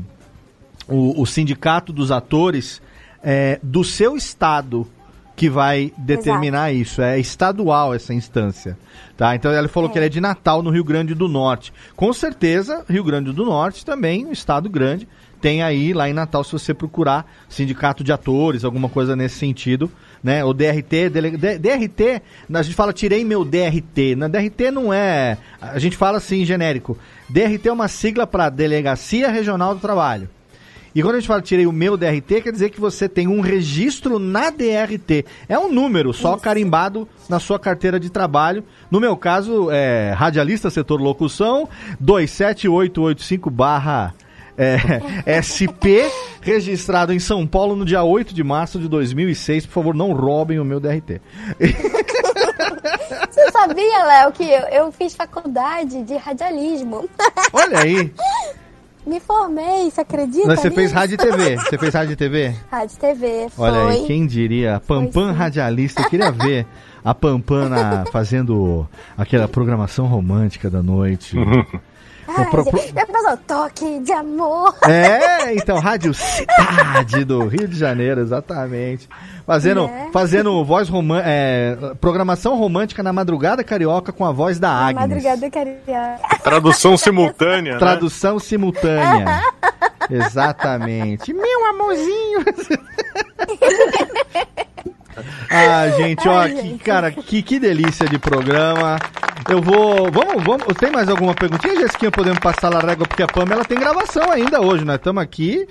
o, 0.89 1.23
o 1.23 1.27
sindicato 1.27 1.93
dos 1.93 2.11
atores 2.11 2.81
é, 3.23 3.59
do 3.63 3.85
seu 3.85 4.17
estado 4.17 4.87
que 5.43 5.51
vai 5.51 5.93
determinar 5.99 6.71
isso. 6.73 7.03
É 7.03 7.19
estadual 7.19 7.93
essa 7.93 8.15
instância. 8.15 8.79
Tá? 9.17 9.35
Então 9.35 9.53
ele 9.53 9.67
falou 9.67 9.91
que 9.91 9.99
ele 9.99 10.07
é 10.07 10.09
de 10.09 10.21
Natal, 10.21 10.63
no 10.63 10.71
Rio 10.71 10.85
Grande 10.85 11.17
do 11.17 11.27
Norte. 11.27 11.73
Com 11.97 12.13
certeza, 12.13 12.85
Rio 12.89 13.03
Grande 13.03 13.33
do 13.33 13.45
Norte 13.45 13.85
também, 13.85 14.25
um 14.25 14.31
estado 14.31 14.71
grande. 14.71 15.09
Tem 15.41 15.61
aí 15.61 15.93
lá 15.93 16.09
em 16.09 16.13
Natal, 16.13 16.45
se 16.45 16.53
você 16.53 16.73
procurar 16.73 17.29
sindicato 17.49 18.05
de 18.05 18.13
atores, 18.13 18.65
alguma 18.65 18.89
coisa 18.89 19.17
nesse 19.17 19.35
sentido, 19.37 19.91
né? 20.23 20.45
O 20.45 20.53
DRT, 20.53 21.09
dele- 21.11 21.37
DRT, 21.37 22.23
a 22.55 22.63
gente 22.63 22.77
fala 22.77 22.93
tirei 22.93 23.25
meu 23.25 23.45
DRT. 23.45 24.15
Na 24.15 24.29
DRT 24.29 24.71
não 24.71 24.93
é, 24.93 25.39
a 25.61 25.77
gente 25.81 25.97
fala 25.97 26.19
assim 26.19 26.45
genérico. 26.45 26.97
DRT 27.29 27.69
é 27.69 27.73
uma 27.73 27.89
sigla 27.89 28.29
para 28.29 28.49
Delegacia 28.49 29.29
Regional 29.29 29.75
do 29.75 29.81
Trabalho. 29.81 30.31
E 30.95 31.03
quando 31.03 31.15
a 31.15 31.19
gente 31.19 31.29
fala 31.29 31.41
tirei 31.41 31.67
o 31.67 31.73
meu 31.73 31.97
DRT, 31.97 32.43
quer 32.43 32.53
dizer 32.53 32.71
que 32.71 32.81
você 32.81 33.09
tem 33.09 33.27
um 33.27 33.41
registro 33.41 34.19
na 34.19 34.51
DRT. 34.51 35.25
É 35.49 35.59
um 35.59 35.73
número 35.73 36.13
só 36.13 36.37
carimbado 36.37 37.09
na 37.29 37.41
sua 37.41 37.59
carteira 37.59 37.99
de 37.99 38.11
trabalho. 38.11 38.63
No 38.91 39.01
meu 39.01 39.17
caso, 39.17 39.71
é 39.71 40.13
radialista 40.13 40.71
setor 40.71 41.01
locução 41.01 41.69
27885 41.99 43.51
barra 43.51 44.15
É, 44.55 44.77
SP, 45.41 46.05
registrado 46.43 47.11
em 47.11 47.19
São 47.19 47.47
Paulo 47.47 47.75
no 47.75 47.87
dia 47.87 48.03
8 48.03 48.35
de 48.35 48.45
março 48.45 48.79
de 48.79 48.87
2006. 48.87 49.65
Por 49.65 49.73
favor, 49.73 49.95
não 49.95 50.13
roubem 50.13 50.61
o 50.61 50.65
meu 50.65 50.79
DRT. 50.79 51.23
Você 53.31 53.51
sabia, 53.51 54.05
Léo, 54.05 54.33
que 54.33 54.45
eu, 54.45 54.61
eu 54.69 54.93
fiz 54.93 55.15
faculdade 55.15 56.03
de 56.03 56.17
radialismo? 56.17 57.09
Olha 57.53 57.81
aí. 57.81 58.13
Me 59.07 59.19
formei, 59.19 59.91
você 59.91 60.01
acredita? 60.01 60.47
Mas 60.47 60.61
você 60.61 60.71
fez 60.71 60.87
nisso? 60.91 60.95
rádio 60.95 61.15
e 61.15 61.17
TV. 61.19 61.57
Você 61.57 61.79
fez 61.79 61.95
rádio 61.95 62.13
e 62.13 62.17
TV? 62.17 62.55
Rádio 62.71 62.95
e 62.97 62.99
TV, 63.01 63.49
foi. 63.51 63.69
Olha 63.71 63.91
aí, 63.91 64.07
quem 64.07 64.27
diria? 64.27 64.81
Pampam 64.87 65.33
radialista. 65.33 66.03
Eu 66.03 66.09
queria 66.09 66.31
ver 66.31 66.67
a 67.05 67.13
Pampam 67.13 67.69
na- 67.69 68.05
fazendo 68.13 68.87
aquela 69.19 69.49
programação 69.49 70.07
romântica 70.07 70.71
da 70.71 70.83
noite. 70.83 71.37
Ai, 72.29 72.47
Pro- 72.51 72.65
pensou, 72.65 73.37
toque 73.47 74.01
de 74.01 74.13
amor. 74.13 74.75
É, 74.89 75.55
então, 75.55 75.79
Rádio 75.79 76.13
Cidade 76.15 77.25
do 77.25 77.47
Rio 77.47 77.69
de 77.69 77.77
Janeiro, 77.79 78.21
exatamente. 78.21 79.09
Fazendo, 79.47 79.87
Né? 79.89 80.09
fazendo 80.13 80.65
voz 80.65 80.89
romântica, 80.89 81.97
programação 82.01 82.57
romântica 82.57 83.03
na 83.03 83.13
madrugada 83.13 83.63
carioca 83.65 84.13
com 84.13 84.25
a 84.25 84.33
voz 84.33 84.59
da 84.59 84.71
Agnes. 84.71 85.09
Madrugada 85.09 85.51
carioca. 85.51 86.21
Tradução 86.43 86.97
simultânea, 86.97 87.73
né? 87.75 87.79
Tradução 87.79 88.39
simultânea. 88.39 89.43
Exatamente. 90.09 91.33
Meu 91.33 91.67
amorzinho. 91.71 92.45
ah, 95.51 95.89
gente, 95.97 96.29
ó, 96.29 96.39
Ai, 96.41 96.53
que, 96.55 96.63
gente. 96.63 96.85
cara, 96.85 97.11
que, 97.11 97.43
que 97.43 97.59
delícia 97.61 98.07
de 98.09 98.19
programa. 98.19 98.99
Eu 99.49 99.61
vou. 99.61 100.11
Vamos, 100.11 100.43
vamos. 100.45 100.67
Tem 100.79 100.91
mais 100.91 101.09
alguma 101.09 101.35
perguntinha, 101.35 101.77
Jessiquinha? 101.77 102.11
Podemos 102.11 102.39
passar 102.39 102.75
a 102.75 102.81
régua, 102.81 103.07
porque 103.07 103.23
a 103.23 103.27
Pamela 103.27 103.65
tem 103.65 103.79
gravação 103.79 104.31
ainda 104.31 104.61
hoje, 104.61 104.85
nós 104.85 104.97
estamos 104.97 105.23
aqui. 105.23 105.67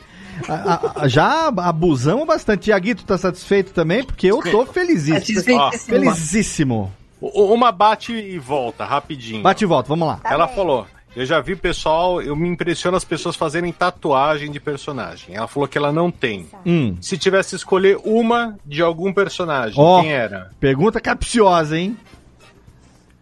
a- 0.50 1.04
a- 1.04 1.08
já 1.08 1.48
abusamos 1.50 2.26
bastante. 2.26 2.64
Tiaguito 2.64 3.04
tá 3.06 3.18
satisfeito 3.18 3.74
também? 3.74 4.04
Porque 4.04 4.28
eu 4.28 4.42
tô 4.42 4.66
felizíssimo. 4.66 5.20
Satisfeitíssimo. 5.20 6.00
Felizíssimo. 6.00 6.94
Uma 7.22 7.72
bate 7.72 8.12
e 8.14 8.40
volta, 8.40 8.84
rapidinho. 8.84 9.44
Bate 9.44 9.64
e 9.64 9.68
volta, 9.68 9.90
vamos 9.90 10.08
lá. 10.08 10.20
Ela 10.24 10.48
falou. 10.48 10.88
Eu 11.14 11.26
já 11.26 11.42
vi 11.42 11.58
pessoal, 11.58 12.22
eu 12.22 12.36
me 12.38 12.48
impressiono 12.48 12.96
as 12.96 13.04
pessoas 13.04 13.36
fazerem 13.36 13.74
tatuagem 13.74 14.50
de 14.50 14.62
personagem. 14.62 15.36
Ela 15.36 15.48
falou 15.48 15.68
que 15.68 15.78
ela 15.78 15.92
não 15.92 16.10
tem. 16.10 16.50
Hum. 16.66 16.96
Se 17.02 17.18
tivesse 17.18 17.50
que 17.50 17.56
escolher 17.58 17.98
uma 18.06 18.58
de 18.66 18.82
algum 18.82 19.12
personagem, 19.12 19.78
Ó, 19.78 20.02
quem 20.02 20.14
era? 20.14 20.52
Pergunta 20.58 21.02
capciosa, 21.02 21.78
hein? 21.78 21.98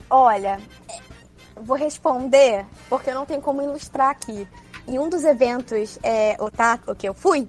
Olha, 0.07 0.59
vou 1.55 1.75
responder 1.75 2.63
porque 2.87 3.09
eu 3.09 3.15
não 3.15 3.25
tenho 3.25 3.41
como 3.41 3.61
ilustrar 3.61 4.11
aqui. 4.11 4.47
Em 4.87 4.99
um 4.99 5.09
dos 5.09 5.23
eventos 5.23 5.97
é, 6.03 6.35
otaku 6.39 6.93
que 6.95 7.09
eu 7.09 7.13
fui, 7.15 7.47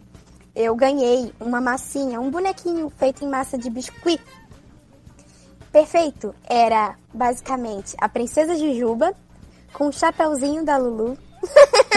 eu 0.56 0.74
ganhei 0.74 1.32
uma 1.38 1.60
massinha, 1.60 2.18
um 2.18 2.30
bonequinho 2.30 2.90
feito 2.96 3.22
em 3.24 3.28
massa 3.28 3.58
de 3.58 3.68
biscuit. 3.68 4.20
Perfeito. 5.70 6.34
Era 6.48 6.96
basicamente 7.12 7.94
a 7.98 8.08
princesa 8.08 8.56
Jujuba 8.56 9.14
com 9.72 9.88
o 9.88 9.92
chapeuzinho 9.92 10.64
da 10.64 10.76
Lulu. 10.76 11.16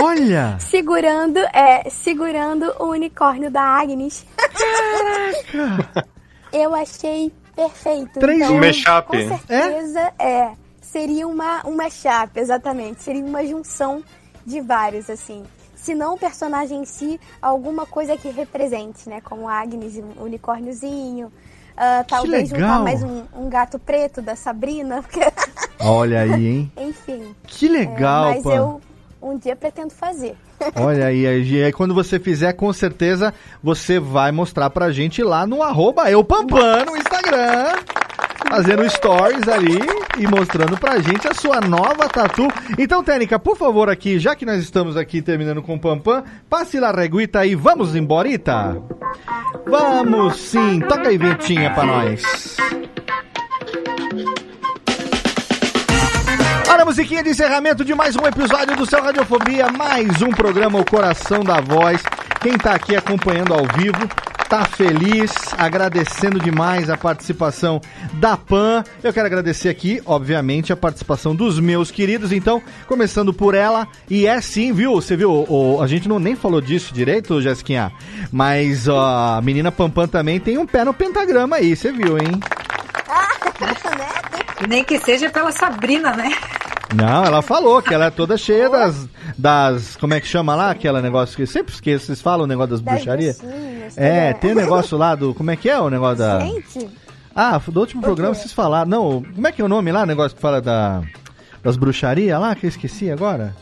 Olha! 0.01 0.57
segurando, 0.63 1.37
é, 1.53 1.89
segurando 1.89 2.73
o 2.79 2.85
unicórnio 2.91 3.51
da 3.51 3.61
Agnes. 3.61 4.25
Eu 6.51 6.73
achei 6.75 7.31
perfeito. 7.55 8.19
Três 8.19 8.41
então, 8.41 8.55
Um 8.55 8.59
mashup. 8.59 9.07
Com 9.07 9.17
certeza, 9.37 10.13
é? 10.19 10.51
Seria 10.81 11.27
uma, 11.27 11.65
um 11.67 11.75
mashup, 11.75 12.39
exatamente. 12.39 13.01
Seria 13.01 13.23
uma 13.23 13.45
junção 13.45 14.03
de 14.45 14.61
vários, 14.61 15.09
assim. 15.09 15.43
Se 15.75 15.95
não 15.95 16.13
o 16.13 16.17
personagem 16.17 16.81
em 16.81 16.85
si, 16.85 17.19
alguma 17.41 17.85
coisa 17.85 18.15
que 18.15 18.29
represente, 18.29 19.09
né? 19.09 19.19
Como 19.21 19.49
Agnes, 19.49 19.97
um 19.97 20.23
unicórniozinho. 20.23 21.31
Ah, 21.75 22.05
talvez 22.07 22.51
legal. 22.51 22.69
juntar 22.69 22.83
mais 22.83 23.01
um, 23.03 23.23
um 23.35 23.49
gato 23.49 23.79
preto 23.79 24.21
da 24.21 24.35
Sabrina. 24.35 25.01
porque- 25.01 25.19
Olha 25.79 26.21
aí, 26.21 26.47
hein? 26.47 26.71
Que 27.63 27.69
legal, 27.69 28.25
É, 28.25 28.35
mas 28.35 28.45
eu 28.45 28.81
um 29.21 29.37
dia 29.37 29.55
pretendo 29.55 29.93
fazer. 29.93 30.35
Olha 30.75 31.05
aí, 31.05 31.25
aí, 31.25 31.49
e 31.49 31.63
aí 31.63 31.71
quando 31.71 31.93
você 31.93 32.19
fizer, 32.19 32.51
com 32.51 32.73
certeza 32.73 33.33
você 33.63 34.01
vai 34.01 34.33
mostrar 34.33 34.69
pra 34.69 34.91
gente 34.91 35.23
lá 35.23 35.47
no 35.47 35.63
arroba 35.63 36.09
no 36.85 36.97
Instagram. 36.97 37.79
Fazendo 38.49 38.89
stories 38.89 39.47
ali 39.47 39.79
e 40.19 40.27
mostrando 40.27 40.77
pra 40.77 40.99
gente 40.99 41.25
a 41.25 41.33
sua 41.33 41.61
nova 41.61 42.09
tatu. 42.09 42.49
Então, 42.77 43.01
Técnica, 43.01 43.39
por 43.39 43.55
favor, 43.55 43.89
aqui, 43.89 44.19
já 44.19 44.35
que 44.35 44.45
nós 44.45 44.61
estamos 44.61 44.97
aqui 44.97 45.21
terminando 45.21 45.63
com 45.63 45.75
o 45.75 45.79
Pampam, 45.79 46.21
passe 46.49 46.81
lá 46.81 46.89
a 46.89 46.95
reguita 46.95 47.45
e 47.45 47.55
vamos 47.55 47.95
embora, 47.95 48.27
Ita? 48.27 48.77
Vamos 49.65 50.35
sim, 50.35 50.81
toca 50.81 51.07
aí 51.07 51.17
ventinha 51.17 51.73
pra 51.73 51.85
nós. 51.85 52.57
Olha 56.73 56.81
a 56.81 56.85
musiquinha 56.85 57.21
de 57.23 57.29
encerramento 57.29 57.85
de 57.85 57.93
mais 57.93 58.15
um 58.15 58.25
episódio 58.25 58.75
do 58.75 58.83
Seu 58.85 58.99
Radiofobia, 59.01 59.67
mais 59.71 60.21
um 60.23 60.31
programa 60.31 60.79
O 60.79 60.85
Coração 60.85 61.43
da 61.43 61.61
Voz. 61.61 62.01
Quem 62.41 62.57
tá 62.57 62.73
aqui 62.73 62.95
acompanhando 62.95 63.53
ao 63.53 63.63
vivo, 63.77 64.07
tá 64.49 64.65
feliz, 64.65 65.31
agradecendo 65.55 66.39
demais 66.39 66.89
a 66.89 66.97
participação 66.97 67.79
da 68.13 68.35
PAN. 68.35 68.83
Eu 69.03 69.13
quero 69.13 69.27
agradecer 69.27 69.69
aqui, 69.69 70.01
obviamente, 70.03 70.73
a 70.73 70.75
participação 70.75 71.35
dos 71.35 71.59
meus 71.59 71.91
queridos. 71.91 72.31
Então, 72.31 72.59
começando 72.87 73.31
por 73.31 73.53
ela, 73.53 73.87
e 74.09 74.25
é 74.25 74.41
sim, 74.41 74.73
viu? 74.73 74.95
Você 74.95 75.15
viu? 75.15 75.31
o- 75.47 75.79
a 75.81 75.85
gente 75.85 76.09
não 76.09 76.17
nem 76.19 76.35
falou 76.35 76.59
disso 76.59 76.91
direito, 76.91 77.39
Jéssiquinha, 77.39 77.91
mas 78.31 78.87
ó, 78.87 79.37
a 79.37 79.41
menina 79.43 79.71
Pampam 79.71 80.07
também 80.07 80.39
tem 80.39 80.57
um 80.57 80.65
pé 80.65 80.83
no 80.83 80.93
pentagrama 80.93 81.57
aí, 81.57 81.75
você 81.75 81.91
viu, 81.91 82.17
hein? 82.17 82.31
Nem 84.69 84.83
que 84.83 84.99
seja 84.99 85.29
pela 85.29 85.51
Sabrina, 85.51 86.13
né? 86.15 86.31
Não, 86.95 87.23
ela 87.25 87.41
falou 87.41 87.81
que 87.81 87.93
ela 87.93 88.05
é 88.05 88.09
toda 88.11 88.37
cheia 88.37 88.69
das. 88.69 89.07
das 89.37 89.95
como 89.95 90.13
é 90.13 90.19
que 90.21 90.27
chama 90.27 90.55
lá? 90.55 90.69
Aquele 90.71 91.01
negócio 91.01 91.35
que 91.35 91.41
eu 91.43 91.47
sempre 91.47 91.73
esqueço, 91.73 92.05
vocês 92.05 92.21
falam 92.21 92.43
o 92.43 92.47
negócio 92.47 92.71
das, 92.71 92.81
bruxarias? 92.81 93.41
É, 93.97 94.27
toda- 94.27 94.39
tem 94.39 94.51
o 94.51 94.55
negócio 94.55 94.97
lá 94.97 95.15
do. 95.15 95.33
Como 95.33 95.49
é 95.51 95.55
que 95.55 95.69
é 95.69 95.79
o 95.79 95.89
negócio 95.89 96.17
da. 96.17 96.39
Gente, 96.41 96.89
Ah, 97.35 97.59
do 97.65 97.79
último 97.79 98.01
programa 98.01 98.35
vocês 98.35 98.53
falaram. 98.53 98.87
Não, 98.89 99.23
como 99.23 99.47
é 99.47 99.51
que 99.51 99.59
é 99.61 99.65
o 99.65 99.67
nome 99.67 99.91
lá? 99.91 100.03
O 100.03 100.05
negócio 100.05 100.35
que 100.35 100.41
fala 100.41 100.61
da. 100.61 101.01
das 101.63 101.75
bruxarias 101.77 102.39
lá, 102.39 102.53
que 102.53 102.65
eu 102.65 102.69
esqueci 102.69 103.09
agora? 103.09 103.55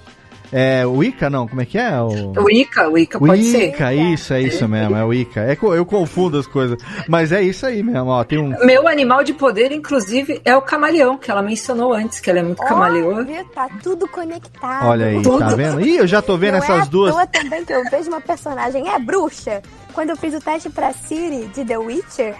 É, 0.54 0.86
o 0.86 1.02
Ica, 1.02 1.30
não, 1.30 1.48
como 1.48 1.62
é 1.62 1.66
que 1.66 1.78
é? 1.78 1.98
O... 2.02 2.34
O 2.44 2.50
Ica, 2.52 2.90
o 2.90 2.98
Ica 2.98 3.18
pode 3.18 3.44
ser. 3.46 3.70
Ica, 3.70 3.94
isso, 3.94 4.34
é 4.34 4.42
isso 4.42 4.68
mesmo, 4.68 4.96
é 4.98 5.06
o 5.06 5.14
Ica. 5.14 5.42
É 5.42 5.58
eu- 5.62 5.86
confundo 5.86 6.38
as 6.38 6.46
coisas. 6.46 6.78
Mas 7.08 7.32
é 7.32 7.42
isso 7.42 7.66
aí 7.66 7.82
mesmo, 7.82 8.10
ó. 8.10 8.24
Tem 8.24 8.38
um. 8.38 8.50
Meu 8.66 8.88
animal 8.88 9.24
de 9.24 9.34
poder, 9.34 9.72
inclusive, 9.72 10.42
é 10.44 10.56
o 10.56 10.62
camaleão, 10.62 11.18
que 11.18 11.32
ela 11.32 11.42
mencionou 11.42 11.94
antes, 11.94 12.20
que 12.20 12.30
ela 12.30 12.40
é 12.40 12.44
muito 12.44 12.62
camaleoa. 12.64 13.24
viu? 13.24 13.44
Tá 13.46 13.70
tudo 13.82 14.08
conectado. 14.08 14.88
Olha 14.88 15.06
aí, 15.08 15.22
Tudo. 15.22 15.40
tá 15.40 15.56
vendo? 15.56 15.80
Ih, 15.82 15.98
eu 15.98 16.08
já 16.08 16.22
tô 16.22 16.38
vendo 16.38 16.54
Não 16.58 16.64
essas 16.64 16.80
é 16.80 16.82
à 16.82 16.86
duas. 16.86 17.14
toa 17.14 17.28
também 17.28 17.64
que 17.64 17.74
eu 17.74 17.84
vejo 17.90 18.10
uma 18.10 18.22
personagem 18.22 18.90
é 18.90 19.00
bruxa. 19.00 19.62
Quando 19.94 20.10
eu 20.10 20.18
fiz 20.18 20.34
o 20.34 20.40
teste 20.42 20.70
pra 20.70 20.92
Siri 20.94 21.46
de 21.54 21.64
The 21.66 21.78
Witcher, 21.78 22.36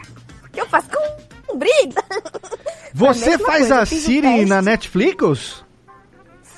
que 0.52 0.60
eu 0.62 0.66
faço 0.68 0.88
com 0.90 1.54
um 1.54 1.58
brilho. 1.58 1.94
Você 2.94 3.38
faz 3.38 3.60
coisa, 3.60 3.80
a 3.80 3.86
Siri 3.86 4.46
na 4.46 4.62
Netflix? 4.62 5.64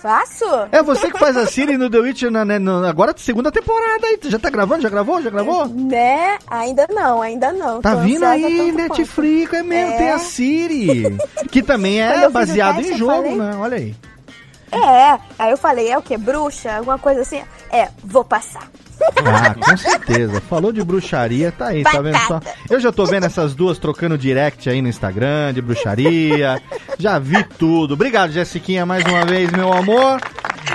Faço? 0.03 0.43
É 0.69 0.83
você 0.83 1.09
que 1.09 1.17
faz 1.17 1.37
a 1.37 1.45
Siri 1.45 1.77
no 1.77 1.89
The 1.89 1.97
Witcher 1.99 2.29
na, 2.29 2.43
na- 2.43 2.59
na- 2.59 2.89
agora 2.89 3.13
segunda 3.15 3.49
temporada 3.49 4.05
aí. 4.05 4.19
Já 4.23 4.37
tá 4.37 4.49
gravando? 4.49 4.81
Já 4.81 4.89
gravou? 4.89 5.21
Já 5.21 5.29
gravou? 5.29 5.65
Né? 5.69 6.37
Ainda 6.45 6.85
não, 6.91 7.21
ainda 7.21 7.53
não. 7.53 7.79
Tá 7.81 7.95
Tô 7.95 8.01
vindo 8.01 8.25
aí, 8.25 8.73
Netflix, 8.73 9.53
é 9.53 9.63
mesmo, 9.63 9.93
É. 9.93 9.97
tem 9.97 10.09
a 10.11 10.19
Siri. 10.19 11.17
Que 11.49 11.63
também 11.63 12.01
é 12.01 12.27
baseado 12.27 12.75
teste, 12.77 12.93
em 12.95 12.97
jogo, 12.97 13.33
né? 13.33 13.55
Olha 13.57 13.77
aí. 13.77 13.95
É, 14.73 15.19
aí 15.39 15.51
eu 15.51 15.57
falei, 15.57 15.89
é 15.89 15.97
o 15.97 16.01
que? 16.01 16.17
Bruxa? 16.17 16.77
Alguma 16.77 16.97
coisa 16.97 17.21
assim? 17.21 17.41
É, 17.71 17.89
vou 18.03 18.23
passar. 18.23 18.69
Ah, 19.25 19.53
com 19.53 19.77
certeza. 19.77 20.41
Falou 20.41 20.71
de 20.71 20.83
bruxaria, 20.83 21.51
tá 21.51 21.67
aí, 21.67 21.83
tá 21.83 22.01
vendo 22.01 22.17
só? 22.19 22.39
Eu 22.69 22.79
já 22.79 22.91
tô 22.91 23.05
vendo 23.05 23.25
essas 23.25 23.53
duas 23.53 23.77
trocando 23.77 24.17
direct 24.17 24.69
aí 24.69 24.81
no 24.81 24.87
Instagram 24.87 25.53
de 25.53 25.61
bruxaria. 25.61 26.61
Já 26.97 27.19
vi 27.19 27.43
tudo. 27.43 27.95
Obrigado, 27.95 28.31
Jessiquinha, 28.31 28.85
mais 28.85 29.03
uma 29.05 29.25
vez, 29.25 29.51
meu 29.51 29.73
amor. 29.73 30.21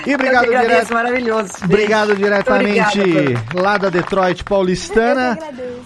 E 0.06 0.14
obrigado 0.14 0.46
direto. 0.46 0.92
maravilhoso. 0.92 1.52
Obrigado 1.64 2.08
Muito 2.08 2.22
diretamente 2.22 3.00
obrigada, 3.00 3.62
lá 3.62 3.78
da 3.78 3.88
Detroit 3.88 4.44
paulistana. 4.44 5.38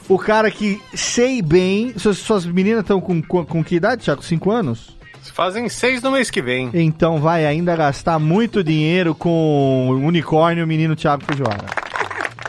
O 0.09 0.19
cara 0.19 0.51
que 0.51 0.81
sei 0.95 1.41
bem. 1.41 1.95
Suas, 1.97 2.19
suas 2.19 2.47
meninas 2.47 2.81
estão 2.81 3.01
com, 3.01 3.23
com, 3.23 3.45
com 3.45 3.65
que 3.65 3.77
idade, 3.77 4.05
Thiago? 4.05 4.23
5 4.23 4.51
anos? 4.51 4.97
Fazem 5.31 5.69
seis 5.69 6.03
no 6.03 6.11
mês 6.11 6.31
que 6.31 6.43
vem. 6.43 6.71
Então 6.75 7.21
vai 7.21 7.47
ainda 7.47 7.77
gastar 7.77 8.19
muito 8.19 8.63
dinheiro 8.65 9.15
com 9.15 9.89
o 9.91 10.07
unicórnio 10.07 10.67
menino 10.67 10.97
Thiago 10.97 11.25
Fujiwara. 11.25 11.67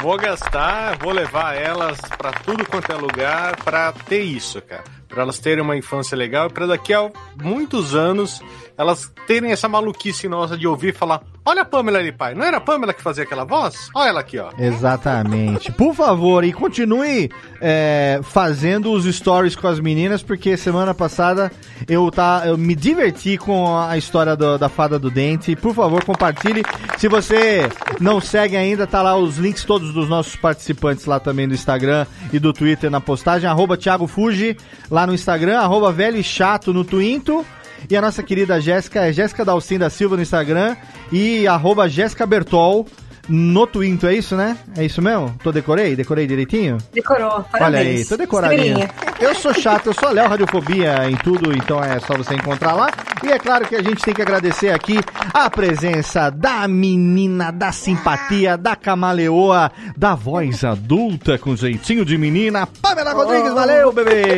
Vou 0.01 0.17
gastar, 0.17 0.97
vou 0.97 1.13
levar 1.13 1.55
elas 1.55 1.97
pra 2.17 2.31
tudo 2.33 2.65
quanto 2.65 2.91
é 2.91 2.95
lugar 2.95 3.55
pra 3.63 3.93
ter 3.93 4.21
isso, 4.21 4.61
cara. 4.61 4.83
Pra 5.07 5.21
elas 5.21 5.39
terem 5.39 5.63
uma 5.63 5.77
infância 5.77 6.17
legal 6.17 6.47
e 6.47 6.49
pra 6.51 6.65
daqui 6.65 6.93
a 6.93 7.09
muitos 7.41 7.95
anos 7.95 8.41
elas 8.77 9.11
terem 9.27 9.51
essa 9.51 9.67
maluquice 9.69 10.27
nossa 10.27 10.57
de 10.57 10.67
ouvir 10.67 10.93
falar: 10.93 11.21
Olha 11.45 11.61
a 11.61 11.65
Pamela 11.65 11.99
ali, 11.99 12.11
pai. 12.11 12.33
Não 12.33 12.43
era 12.43 12.57
a 12.57 12.61
Pamela 12.61 12.93
que 12.93 13.01
fazia 13.01 13.23
aquela 13.23 13.43
voz? 13.43 13.89
Olha 13.93 14.09
ela 14.09 14.19
aqui, 14.21 14.39
ó. 14.39 14.49
Exatamente. 14.57 15.71
Por 15.73 15.93
favor, 15.93 16.43
e 16.43 16.51
continue 16.53 17.29
é, 17.61 18.19
fazendo 18.23 18.91
os 18.91 19.05
stories 19.05 19.55
com 19.55 19.67
as 19.67 19.79
meninas, 19.79 20.23
porque 20.23 20.55
semana 20.57 20.93
passada 20.93 21.51
eu, 21.87 22.09
tá, 22.09 22.43
eu 22.45 22.57
me 22.57 22.75
diverti 22.75 23.37
com 23.37 23.77
a 23.77 23.97
história 23.97 24.35
do- 24.35 24.57
da 24.57 24.69
fada 24.69 24.97
do 24.97 25.11
dente. 25.11 25.55
Por 25.55 25.73
favor, 25.75 26.03
compartilhe. 26.03 26.63
Se 26.97 27.07
você 27.07 27.69
não 27.99 28.19
segue 28.21 28.55
ainda, 28.57 28.87
tá 28.87 29.01
lá 29.01 29.15
os 29.15 29.37
links 29.37 29.63
todos 29.63 29.93
dos 29.93 30.07
nossos 30.09 30.35
participantes 30.35 31.05
lá 31.05 31.19
também 31.19 31.47
do 31.47 31.53
Instagram 31.53 32.05
e 32.31 32.39
do 32.39 32.53
Twitter 32.53 32.89
na 32.89 33.01
postagem. 33.01 33.49
Arroba 33.49 33.77
Thiago 33.77 34.07
Fuji 34.07 34.57
lá 34.89 35.05
no 35.05 35.13
Instagram, 35.13 35.59
arroba 35.59 35.91
velho 35.91 36.23
chato 36.23 36.73
no 36.73 36.83
Twinto. 36.83 37.45
E 37.89 37.95
a 37.95 38.01
nossa 38.01 38.23
querida 38.23 38.59
Jéssica 38.59 39.01
é 39.01 39.13
Jéssica 39.13 39.45
Dalcin 39.45 39.77
da 39.77 39.89
Silva 39.89 40.15
no 40.15 40.21
Instagram 40.21 40.75
e 41.11 41.47
arroba 41.47 41.87
Jéssica 41.87 42.25
Bertol 42.25 42.87
no 43.27 43.65
Twinto, 43.65 44.05
é 44.05 44.13
isso, 44.13 44.35
né? 44.35 44.57
É 44.75 44.83
isso 44.83 45.01
mesmo? 45.01 45.33
Tô 45.41 45.51
decorei? 45.51 45.95
Decorei 45.95 46.27
direitinho? 46.27 46.77
Decorou, 46.91 47.43
parabéns. 47.43 47.63
Olha 47.63 47.79
aí, 47.79 48.05
tô 48.05 48.17
decoradinho. 48.17 48.89
Eu 49.19 49.33
sou 49.35 49.53
chato, 49.53 49.87
eu 49.87 49.93
sou 49.93 50.11
Léo 50.11 50.27
Radiofobia 50.27 51.09
em 51.09 51.15
tudo, 51.15 51.55
então 51.55 51.81
é 51.81 51.99
só 52.01 52.17
você 52.17 52.35
encontrar 52.35 52.73
lá. 52.73 52.89
E 53.23 53.31
é 53.31 53.39
claro 53.39 53.65
que 53.65 53.75
a 53.75 53.81
gente 53.81 54.03
tem 54.03 54.13
que 54.13 54.21
agradecer 54.21 54.71
aqui 54.71 54.99
a 55.33 55.49
presença 55.49 56.29
da 56.29 56.67
menina, 56.67 57.49
da 57.49 57.71
simpatia, 57.71 58.57
da 58.57 58.75
camaleoa, 58.75 59.71
da 59.95 60.15
voz 60.15 60.65
adulta 60.65 61.37
com 61.37 61.55
jeitinho 61.55 62.03
de 62.03 62.17
menina, 62.17 62.67
Pamela 62.81 63.13
Rodrigues. 63.13 63.53
Valeu, 63.53 63.93
bebê! 63.93 64.33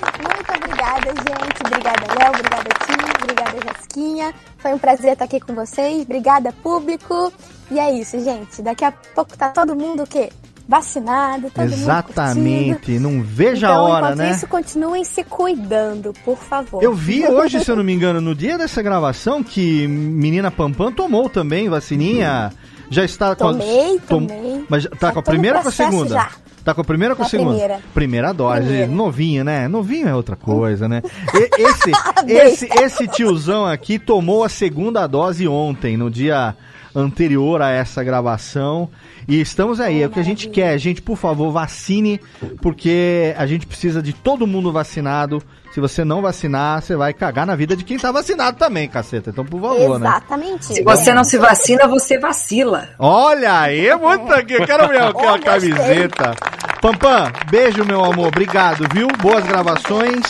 Obrigada, 1.11 1.45
gente. 1.45 1.61
Obrigada, 1.65 2.13
Léo. 2.19 2.29
Obrigada, 2.29 2.69
Tim. 2.85 3.23
Obrigada, 3.23 3.57
Jasquinha. 3.73 4.34
Foi 4.57 4.73
um 4.73 4.77
prazer 4.77 5.13
estar 5.13 5.25
aqui 5.25 5.39
com 5.39 5.53
vocês. 5.55 6.01
Obrigada, 6.03 6.51
público. 6.63 7.31
E 7.71 7.79
é 7.79 7.91
isso, 7.91 8.19
gente. 8.23 8.61
Daqui 8.61 8.85
a 8.85 8.91
pouco 8.91 9.38
tá 9.38 9.49
todo 9.49 9.75
mundo 9.75 10.03
o 10.03 10.07
quê? 10.07 10.29
Vacinado, 10.69 11.49
todo 11.49 11.61
mundo 11.63 11.69
curtindo. 11.69 11.81
Exatamente, 11.84 12.99
não 12.99 13.23
veja 13.23 13.67
então, 13.67 13.77
a 13.77 13.81
hora, 13.89 14.05
enquanto 14.07 14.17
né? 14.17 14.31
isso, 14.31 14.47
continuem 14.47 15.03
se 15.05 15.23
cuidando, 15.23 16.11
por 16.25 16.38
favor. 16.38 16.84
Eu 16.84 16.93
vi 16.93 17.25
hoje, 17.25 17.63
se 17.63 17.71
eu 17.71 17.77
não 17.77 17.85
me 17.85 17.93
engano, 17.93 18.19
no 18.19 18.35
dia 18.35 18.57
dessa 18.57 18.81
gravação, 18.81 19.41
que 19.41 19.88
menina 19.88 20.51
Pampam 20.51 20.91
tomou 20.91 21.29
também 21.29 21.69
vacininha. 21.69 22.51
Já 22.89 23.03
está 23.05 23.34
com 23.35 23.47
a- 23.47 23.51
Tomei, 23.53 23.99
tom- 24.07 24.25
tomei. 24.27 24.65
Mas 24.69 24.85
tá 24.99 25.07
Já 25.07 25.11
com 25.13 25.19
a 25.19 25.23
primeira 25.23 25.57
ou 25.57 25.63
com 25.63 25.69
a 25.69 25.71
segunda? 25.71 26.09
já. 26.13 26.29
Tá 26.68 26.73
com 26.73 26.81
a 26.81 26.84
primeira 26.84 27.14
ou 27.14 27.15
com 27.18 27.23
a 27.23 27.30
segunda? 27.30 27.80
primeira. 27.94 28.34
dose. 28.34 28.60
Primeira. 28.60 28.88
Novinho, 28.88 29.41
né? 29.45 29.69
Novinho 29.69 30.06
é 30.06 30.14
outra 30.14 30.35
coisa, 30.35 30.85
né? 30.85 31.02
E- 31.34 31.49
esse, 31.64 31.91
esse, 32.27 32.65
esse 32.65 33.07
tiozão 33.07 33.65
aqui 33.65 33.98
tomou 33.98 34.44
a 34.44 34.49
segunda 34.49 35.07
dose 35.07 35.48
ontem, 35.48 35.95
no 35.95 36.11
dia 36.11 36.53
anterior 36.94 37.61
a 37.61 37.69
essa 37.69 38.03
gravação. 38.03 38.89
E 39.30 39.39
estamos 39.39 39.80
aí, 39.80 40.02
é 40.02 40.07
o 40.07 40.10
que 40.10 40.19
a 40.19 40.23
gente 40.23 40.49
quer. 40.49 40.77
Gente, 40.77 41.02
por 41.02 41.15
favor, 41.15 41.52
vacine, 41.53 42.19
porque 42.61 43.34
a 43.38 43.48
gente 43.48 43.65
precisa 43.65 44.02
de 44.02 44.11
todo 44.11 44.45
mundo 44.45 44.69
vacinado. 44.69 45.41
Se 45.77 45.81
você 45.81 46.03
não 46.03 46.23
vacinar, 46.23 46.81
você 46.81 46.95
vai 46.95 47.13
cagar 47.13 47.45
na 47.45 47.55
vida 47.55 47.75
de 47.75 47.83
quem 47.83 47.99
tá 47.99 48.11
vacinado 48.11 48.57
também, 48.57 48.89
caceta. 48.89 49.29
Então, 49.29 49.45
por 49.45 49.61
favor, 49.61 49.99
né? 49.99 50.07
Exatamente. 50.07 50.65
Se 50.65 50.81
você 50.81 51.13
não 51.13 51.23
se 51.23 51.37
vacina, 51.37 51.87
você 51.87 52.17
vacila. 52.17 52.89
Olha 52.97 53.59
aí, 53.59 53.95
muito 53.95 54.33
aqui. 54.33 54.53
Eu 54.53 54.65
quero 54.65 54.87
ver 54.87 55.03
aquela 55.03 55.37
camiseta. 55.37 56.33
Pampam, 56.81 57.31
beijo, 57.51 57.85
meu 57.85 58.03
amor. 58.03 58.29
Obrigado, 58.29 58.87
viu? 58.91 59.07
Boas 59.21 59.45
gravações. 59.45 60.25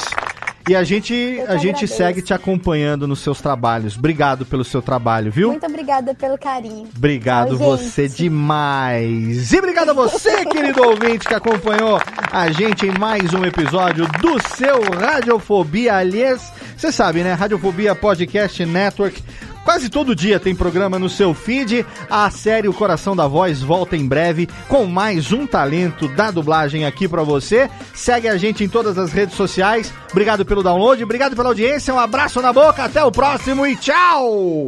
E 0.67 0.75
a 0.75 0.83
gente, 0.83 1.13
a 1.47 1.55
gente 1.55 1.69
agradeço. 1.69 1.95
segue 1.95 2.21
te 2.21 2.33
acompanhando 2.33 3.07
nos 3.07 3.19
seus 3.19 3.39
trabalhos. 3.39 3.97
Obrigado 3.97 4.45
pelo 4.45 4.63
seu 4.65 4.81
trabalho, 4.81 5.31
viu? 5.31 5.49
Muito 5.49 5.65
obrigada 5.65 6.13
pelo 6.13 6.37
carinho. 6.37 6.89
Obrigado 6.95 7.57
Tchau, 7.57 7.77
gente. 7.77 7.89
você 7.89 8.07
demais. 8.07 9.53
E 9.53 9.57
obrigado 9.57 9.89
a 9.89 9.93
você, 9.93 10.43
querido 10.47 10.83
ouvinte, 10.83 11.27
que 11.27 11.33
acompanhou 11.33 12.01
a 12.31 12.51
gente 12.51 12.85
em 12.85 12.97
mais 12.99 13.33
um 13.33 13.45
episódio 13.45 14.05
do 14.19 14.37
seu 14.55 14.81
Radiofobia. 14.91 15.95
Aliás, 15.95 16.51
você 16.75 16.91
sabe, 16.91 17.23
né? 17.23 17.33
Radiofobia 17.33 17.95
Podcast 17.95 18.65
Network. 18.65 19.23
Quase 19.67 19.89
todo 19.89 20.15
dia 20.15 20.39
tem 20.39 20.55
programa 20.55 20.97
no 20.97 21.09
seu 21.09 21.33
feed. 21.33 21.85
A 22.09 22.31
série 22.31 22.69
O 22.69 22.73
Coração 22.73 23.17
da 23.17 23.27
Voz 23.27 23.61
volta 23.61 23.97
em 23.97 24.07
breve 24.07 24.47
com 24.69 24.85
mais 24.85 25.33
um 25.33 25.45
talento 25.45 26.07
da 26.07 26.31
dublagem 26.31 26.85
aqui 26.85 27.05
pra 27.05 27.21
você. 27.21 27.69
Segue 27.93 28.29
a 28.29 28.37
gente 28.37 28.63
em 28.63 28.69
todas 28.69 28.97
as 28.97 29.11
redes 29.11 29.35
sociais. 29.35 29.93
Obrigado 30.09 30.45
pelo 30.45 30.63
download, 30.63 31.03
obrigado 31.03 31.35
pela 31.35 31.49
audiência. 31.49 31.93
Um 31.93 31.99
abraço 31.99 32.41
na 32.41 32.53
boca, 32.53 32.85
até 32.85 33.03
o 33.03 33.11
próximo 33.11 33.67
e 33.67 33.75
tchau! 33.75 34.67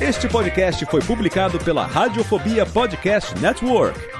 Este 0.00 0.28
podcast 0.28 0.84
foi 0.86 1.02
publicado 1.02 1.56
pela 1.60 1.86
Radiofobia 1.86 2.66
Podcast 2.66 3.38
Network. 3.38 4.19